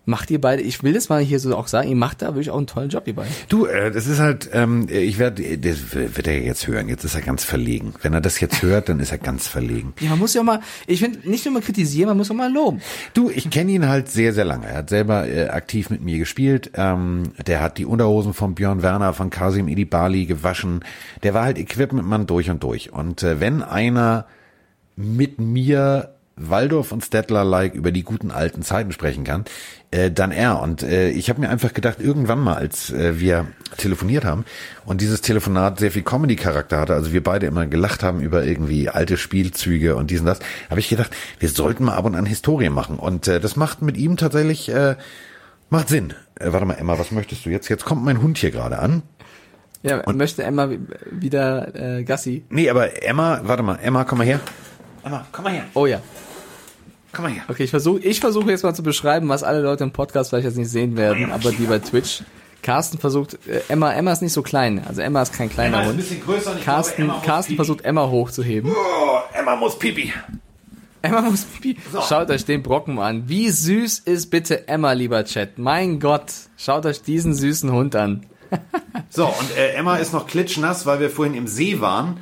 macht 0.05 0.31
ihr 0.31 0.41
beide, 0.41 0.61
ich 0.61 0.83
will 0.83 0.93
das 0.93 1.09
mal 1.09 1.21
hier 1.21 1.39
so 1.39 1.55
auch 1.55 1.67
sagen, 1.67 1.89
ihr 1.89 1.95
macht 1.95 2.21
da 2.21 2.27
wirklich 2.27 2.49
auch 2.49 2.57
einen 2.57 2.67
tollen 2.67 2.89
Job, 2.89 3.03
ihr 3.07 3.15
beide. 3.15 3.29
Du, 3.47 3.65
äh, 3.65 3.91
das 3.91 4.07
ist 4.07 4.19
halt, 4.19 4.49
ähm, 4.53 4.87
ich 4.89 5.19
werde, 5.19 5.57
das 5.57 5.93
wird 5.93 6.27
er 6.27 6.41
jetzt 6.41 6.67
hören, 6.67 6.89
jetzt 6.89 7.03
ist 7.03 7.15
er 7.15 7.21
ganz 7.21 7.43
verlegen. 7.43 7.93
Wenn 8.01 8.13
er 8.13 8.21
das 8.21 8.39
jetzt 8.39 8.61
hört, 8.61 8.89
dann 8.89 8.99
ist 8.99 9.11
er 9.11 9.17
ganz 9.17 9.47
verlegen. 9.47 9.93
Ja, 9.99 10.09
man 10.11 10.19
muss 10.19 10.33
ja 10.33 10.41
auch 10.41 10.45
mal, 10.45 10.61
ich 10.87 10.99
finde, 10.99 11.29
nicht 11.29 11.45
nur 11.45 11.53
mal 11.53 11.61
kritisieren, 11.61 12.09
man 12.09 12.17
muss 12.17 12.31
auch 12.31 12.35
mal 12.35 12.51
loben. 12.51 12.81
Du, 13.13 13.29
ich 13.29 13.49
kenne 13.49 13.71
ihn 13.71 13.87
halt 13.87 14.09
sehr, 14.09 14.33
sehr 14.33 14.45
lange. 14.45 14.67
Er 14.67 14.77
hat 14.77 14.89
selber 14.89 15.27
äh, 15.27 15.49
aktiv 15.49 15.89
mit 15.89 16.01
mir 16.01 16.17
gespielt. 16.17 16.71
Ähm, 16.75 17.31
der 17.45 17.61
hat 17.61 17.77
die 17.77 17.85
Unterhosen 17.85 18.33
von 18.33 18.55
Björn 18.55 18.81
Werner, 18.81 19.13
von 19.13 19.29
Kasim 19.29 19.67
Idibali 19.67 20.25
gewaschen. 20.25 20.83
Der 21.23 21.33
war 21.33 21.43
halt 21.43 21.57
Equipmentmann 21.57 22.25
durch 22.25 22.49
und 22.49 22.63
durch. 22.63 22.91
Und 22.91 23.23
äh, 23.23 23.39
wenn 23.39 23.61
einer 23.61 24.25
mit 24.95 25.39
mir 25.39 26.15
Waldorf 26.39 26.91
und 26.91 27.03
Stettler-like 27.03 27.73
über 27.73 27.91
die 27.91 28.03
guten 28.03 28.31
alten 28.31 28.61
Zeiten 28.63 28.91
sprechen 28.91 29.23
kann, 29.23 29.45
äh, 29.91 30.11
dann 30.11 30.31
er. 30.31 30.61
Und 30.61 30.83
äh, 30.83 31.09
ich 31.09 31.29
habe 31.29 31.41
mir 31.41 31.49
einfach 31.49 31.73
gedacht, 31.73 31.99
irgendwann 31.99 32.39
mal, 32.39 32.55
als 32.55 32.91
äh, 32.91 33.19
wir 33.19 33.47
telefoniert 33.77 34.25
haben 34.25 34.45
und 34.85 35.01
dieses 35.01 35.21
Telefonat 35.21 35.79
sehr 35.79 35.91
viel 35.91 36.03
Comedy-Charakter 36.03 36.79
hatte, 36.79 36.93
also 36.93 37.11
wir 37.11 37.23
beide 37.23 37.45
immer 37.45 37.67
gelacht 37.67 38.03
haben 38.03 38.21
über 38.21 38.43
irgendwie 38.43 38.89
alte 38.89 39.17
Spielzüge 39.17 39.95
und 39.95 40.11
diesen 40.11 40.25
das, 40.25 40.39
habe 40.69 40.79
ich 40.79 40.89
gedacht, 40.89 41.15
wir 41.39 41.49
sollten 41.49 41.85
mal 41.85 41.95
ab 41.95 42.05
und 42.05 42.15
an 42.15 42.25
Historie 42.25 42.69
machen. 42.69 42.97
Und 42.97 43.27
äh, 43.27 43.39
das 43.39 43.55
macht 43.55 43.81
mit 43.81 43.97
ihm 43.97 44.17
tatsächlich, 44.17 44.69
äh, 44.69 44.95
macht 45.69 45.89
Sinn. 45.89 46.13
Äh, 46.39 46.51
warte 46.53 46.65
mal, 46.65 46.75
Emma, 46.75 46.97
was 46.97 47.11
möchtest 47.11 47.45
du 47.45 47.49
jetzt? 47.49 47.69
Jetzt 47.69 47.85
kommt 47.85 48.03
mein 48.03 48.21
Hund 48.21 48.37
hier 48.37 48.51
gerade 48.51 48.79
an. 48.79 49.03
Ja, 49.81 50.01
und 50.01 50.17
möchte 50.17 50.43
Emma 50.43 50.69
wieder 51.09 51.99
äh, 51.99 52.03
Gassi. 52.03 52.43
Nee, 52.49 52.69
aber 52.69 53.01
Emma, 53.01 53.41
warte 53.43 53.63
mal, 53.63 53.79
Emma, 53.81 54.03
komm 54.03 54.17
mal 54.17 54.27
her. 54.27 54.41
Emma, 55.03 55.25
komm 55.31 55.45
mal 55.45 55.53
her. 55.53 55.65
Oh 55.73 55.85
ja. 55.85 56.01
Komm 57.11 57.25
mal 57.25 57.31
her. 57.31 57.43
Okay, 57.47 57.63
ich 57.63 57.71
versuche 57.71 57.99
ich 57.99 58.19
versuche 58.19 58.51
jetzt 58.51 58.63
mal 58.63 58.75
zu 58.75 58.83
beschreiben, 58.83 59.29
was 59.29 59.43
alle 59.43 59.61
Leute 59.61 59.83
im 59.83 59.91
Podcast 59.91 60.29
vielleicht 60.29 60.45
jetzt 60.45 60.57
nicht 60.57 60.69
sehen 60.69 60.95
werden, 60.97 61.31
aber 61.31 61.51
die 61.51 61.65
bei 61.65 61.79
Twitch. 61.79 62.23
Carsten 62.61 62.97
versucht, 62.97 63.35
äh, 63.47 63.61
Emma, 63.69 63.93
Emma 63.93 64.11
ist 64.11 64.21
nicht 64.21 64.33
so 64.33 64.41
klein, 64.41 64.83
also 64.85 65.01
Emma 65.01 65.21
ist 65.21 65.33
kein 65.33 65.49
kleiner 65.49 65.77
Emma 65.77 65.87
Hund. 65.87 65.99
Ist 65.99 66.11
ein 66.11 66.19
bisschen 66.19 66.25
größer 66.25 66.51
und 66.51 66.63
Carsten, 66.63 67.05
glaube, 67.05 67.25
Carsten 67.25 67.55
versucht 67.55 67.85
Emma 67.85 68.09
hochzuheben. 68.09 68.71
Oh, 68.71 69.19
Emma 69.33 69.55
muss 69.55 69.79
pipi. 69.79 70.13
Emma 71.01 71.21
muss 71.21 71.45
pipi. 71.45 71.79
So. 71.91 72.01
Schaut 72.01 72.29
euch 72.29 72.43
den 72.43 72.61
Brocken 72.61 72.95
mal 72.95 73.07
an. 73.07 73.29
Wie 73.29 73.49
süß 73.49 73.99
ist 73.99 74.29
bitte 74.29 74.67
Emma, 74.67 74.91
lieber 74.91 75.23
Chat. 75.23 75.57
Mein 75.57 76.01
Gott, 76.01 76.33
schaut 76.57 76.85
euch 76.85 77.01
diesen 77.01 77.33
süßen 77.33 77.71
Hund 77.71 77.95
an. 77.95 78.25
so, 79.09 79.27
und 79.27 79.57
äh, 79.57 79.71
Emma 79.73 79.97
ist 79.97 80.11
noch 80.11 80.27
klitschnass, 80.27 80.85
weil 80.85 80.99
wir 80.99 81.09
vorhin 81.09 81.35
im 81.35 81.47
See 81.47 81.79
waren 81.79 82.19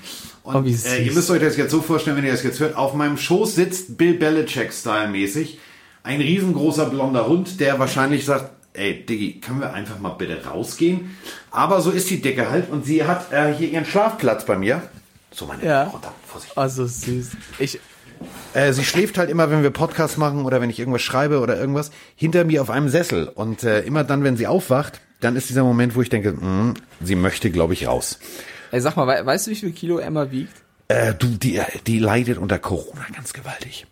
und 0.48 0.56
oh, 0.56 0.88
äh, 0.88 1.04
ihr 1.04 1.12
müsst 1.12 1.30
euch 1.30 1.41
das 1.41 1.58
jetzt 1.58 1.72
so 1.72 1.82
vorstellen, 1.82 2.16
wenn 2.16 2.24
ihr 2.24 2.32
das 2.32 2.41
jetzt 2.41 2.62
hört, 2.62 2.78
auf 2.78 2.93
meinem 2.93 3.18
Schoß 3.18 3.56
sitzt 3.56 3.98
Bill 3.98 4.14
Belichick-Style-mäßig 4.14 5.60
ein 6.04 6.22
riesengroßer 6.22 6.86
blonder 6.86 7.28
Hund, 7.28 7.60
der 7.60 7.80
wahrscheinlich 7.80 8.24
sagt, 8.24 8.52
ey, 8.72 9.06
Diggi, 9.06 9.41
können 9.41 9.60
wir 9.60 9.74
einfach 9.74 10.00
mal 10.00 10.12
bitte 10.12 10.45
rausgehen? 10.45 11.18
Aber 11.52 11.82
so 11.82 11.91
ist 11.91 12.10
die 12.10 12.22
Decke 12.22 12.50
halt 12.50 12.72
und 12.72 12.86
sie 12.86 13.04
hat 13.04 13.34
äh, 13.34 13.54
hier 13.54 13.70
ihren 13.70 13.84
Schlafplatz 13.84 14.45
bei 14.45 14.58
mir. 14.58 14.84
So, 15.32 15.48
meine 15.48 15.66
ja. 15.66 15.84
runter, 15.84 16.14
Vorsicht. 16.26 16.58
Also 16.58 16.86
süß. 16.88 17.32
Ich, 17.60 17.82
äh, 18.54 18.72
sie 18.72 18.86
schläft 18.86 19.18
halt 19.18 19.30
immer, 19.30 19.52
wenn 19.52 19.64
wir 19.64 19.70
Podcasts 19.72 20.16
machen 20.16 20.45
oder 20.45 20.62
wenn 20.62 20.70
ich 20.70 20.80
irgendwas 20.80 21.02
schreibe 21.02 21.41
oder 21.41 21.60
irgendwas, 21.60 21.91
hinter 22.16 22.45
mir 22.45 22.62
auf 22.62 22.70
einem 22.70 22.88
Sessel. 22.88 23.28
Und 23.28 23.64
äh, 23.64 23.82
immer 23.82 24.06
dann, 24.06 24.24
wenn 24.24 24.38
sie 24.38 24.48
aufwacht, 24.48 25.02
dann 25.20 25.36
ist 25.36 25.50
dieser 25.50 25.66
Moment, 25.66 25.93
wo 25.95 26.02
ich 26.02 26.10
denke, 26.10 26.32
mh, 26.32 26.39
hm, 26.39 26.74
sie 27.02 27.16
möchte, 27.16 27.52
glaube 27.52 27.74
ich, 27.74 27.88
raus. 27.88 28.20
Ey, 28.72 28.82
sag 28.82 28.95
mal, 28.95 29.26
weißt 29.26 29.47
du, 29.47 29.51
wie 29.51 29.55
viel 29.55 29.72
Kilo 29.72 29.97
Emma 29.97 30.32
wiegt? 30.32 30.53
Äh, 30.89 31.13
du, 31.13 31.28
die, 31.28 31.61
die 31.86 31.99
leidet 31.99 32.38
unter 32.38 32.59
Corona 32.59 33.05
ganz 33.13 33.34
gewaltig. 33.34 33.88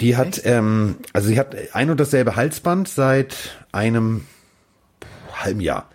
Die 0.00 0.16
hat, 0.16 0.38
Echt? 0.38 0.46
ähm, 0.46 0.96
also 1.12 1.28
sie 1.28 1.38
hat 1.38 1.54
ein 1.72 1.90
und 1.90 2.00
dasselbe 2.00 2.34
Halsband 2.34 2.88
seit 2.88 3.36
einem 3.70 4.26
halben 5.32 5.60
Jahr. 5.60 5.88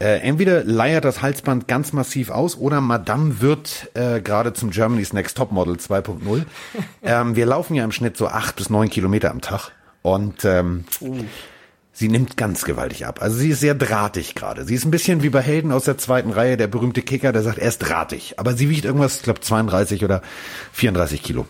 Äh, 0.00 0.20
entweder 0.20 0.62
leiert 0.62 1.04
das 1.04 1.22
Halsband 1.22 1.66
ganz 1.66 1.92
massiv 1.92 2.30
aus 2.30 2.56
oder 2.56 2.80
Madame 2.80 3.40
wird 3.40 3.90
äh, 3.94 4.20
gerade 4.20 4.52
zum 4.52 4.70
Germany's 4.70 5.12
Next 5.12 5.36
Top 5.36 5.50
Model 5.50 5.74
2.0. 5.74 6.44
ähm, 7.02 7.34
wir 7.34 7.46
laufen 7.46 7.74
ja 7.74 7.82
im 7.84 7.90
Schnitt 7.90 8.16
so 8.16 8.28
acht 8.28 8.56
bis 8.56 8.70
neun 8.70 8.90
Kilometer 8.90 9.30
am 9.30 9.40
Tag 9.40 9.72
und 10.02 10.44
ähm, 10.44 10.84
sie 11.98 12.08
nimmt 12.08 12.36
ganz 12.36 12.64
gewaltig 12.64 13.06
ab. 13.06 13.20
Also 13.20 13.36
sie 13.36 13.50
ist 13.50 13.60
sehr 13.60 13.74
drahtig 13.74 14.36
gerade. 14.36 14.64
Sie 14.64 14.74
ist 14.74 14.84
ein 14.84 14.92
bisschen 14.92 15.24
wie 15.24 15.30
bei 15.30 15.40
Helden 15.40 15.72
aus 15.72 15.84
der 15.84 15.98
zweiten 15.98 16.30
Reihe, 16.30 16.56
der 16.56 16.68
berühmte 16.68 17.02
Kicker, 17.02 17.32
der 17.32 17.42
sagt, 17.42 17.58
er 17.58 17.68
ist 17.68 17.78
drahtig. 17.78 18.34
Aber 18.36 18.54
sie 18.54 18.70
wiegt 18.70 18.84
irgendwas, 18.84 19.16
ich 19.16 19.22
glaube 19.24 19.40
32 19.40 20.04
oder 20.04 20.22
34 20.72 21.22
Kilo. 21.22 21.46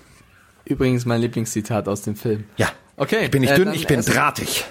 Übrigens 0.65 1.05
mein 1.05 1.21
Lieblingszitat 1.21 1.87
aus 1.87 2.01
dem 2.03 2.17
Film. 2.17 2.45
Ja. 2.57 2.69
Okay, 2.97 3.27
Ich 3.27 3.31
bin 3.31 3.43
nicht 3.43 3.53
äh, 3.53 3.57
dünn, 3.57 3.75
ich 3.75 3.87
bin 3.87 4.01
drahtig. 4.01 4.65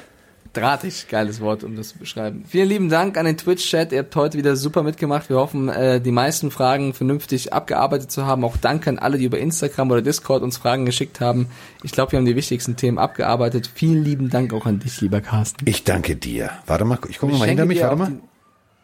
Drahtig, 0.58 1.08
geiles 1.08 1.40
Wort, 1.40 1.64
um 1.64 1.76
das 1.76 1.90
zu 1.90 2.00
beschreiben. 2.00 2.44
Vielen 2.48 2.68
lieben 2.68 2.90
Dank 2.90 3.16
an 3.16 3.26
den 3.28 3.38
Twitch-Chat. 3.38 3.92
Ihr 3.92 4.00
habt 4.00 4.16
heute 4.16 4.40
wieder 4.40 4.56
super 4.56 4.82
mitgemacht. 4.82 5.30
Wir 5.30 5.36
hoffen, 5.36 5.70
äh, 5.70 6.02
die 6.02 6.12
meisten 6.12 6.50
Fragen 6.50 6.96
vernünftig 6.96 7.54
abgearbeitet 7.54 8.12
zu 8.12 8.26
haben. 8.26 8.44
Auch 8.44 8.58
danke 8.58 8.90
an 8.90 8.98
alle, 8.98 9.20
die 9.20 9.26
über 9.26 9.38
Instagram 9.38 9.92
oder 9.92 10.02
Discord 10.02 10.42
uns 10.42 10.58
Fragen 10.58 10.88
geschickt 10.88 11.22
haben. 11.22 11.48
Ich 11.84 11.92
glaube, 11.92 12.14
wir 12.14 12.18
haben 12.18 12.26
die 12.26 12.36
wichtigsten 12.36 12.76
Themen 12.76 12.98
abgearbeitet. 12.98 13.70
Vielen 13.72 14.04
lieben 14.04 14.32
Dank 14.32 14.52
auch 14.52 14.66
an 14.66 14.80
dich, 14.80 15.00
lieber 15.00 15.22
Carsten. 15.22 15.64
Ich 15.68 15.84
danke 15.84 16.16
dir. 16.16 16.50
Warte 16.66 16.86
mal, 16.86 16.98
ich 17.08 17.20
gucke 17.20 17.36
mal 17.36 17.48
hinter 17.48 17.66
mich, 17.66 17.80
warte 17.82 17.96
mal. 17.96 18.14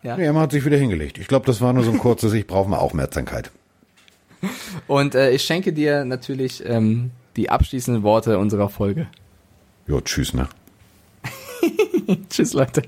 Ja. 0.03 0.15
Nee, 0.15 0.25
Emma 0.25 0.41
hat 0.41 0.51
sich 0.51 0.63
wieder 0.65 0.77
hingelegt. 0.77 1.17
Ich 1.17 1.27
glaube, 1.27 1.47
das 1.47 1.59
war 1.59 1.73
nur 1.73 1.83
so 1.83 1.89
ein 1.89 1.97
kurzes, 1.97 2.33
ich 2.33 2.45
brauche 2.45 2.69
mal 2.69 2.77
Aufmerksamkeit. 2.77 3.49
Und 4.87 5.15
äh, 5.15 5.31
ich 5.31 5.41
schenke 5.41 5.73
dir 5.73 6.05
natürlich 6.05 6.63
ähm, 6.67 7.09
die 7.35 7.49
abschließenden 7.49 8.03
Worte 8.03 8.37
unserer 8.37 8.69
Folge. 8.69 9.07
Jo, 9.87 10.01
tschüss, 10.01 10.35
ne? 10.35 10.49
Tschüss, 12.29 12.53
Leute. 12.53 12.83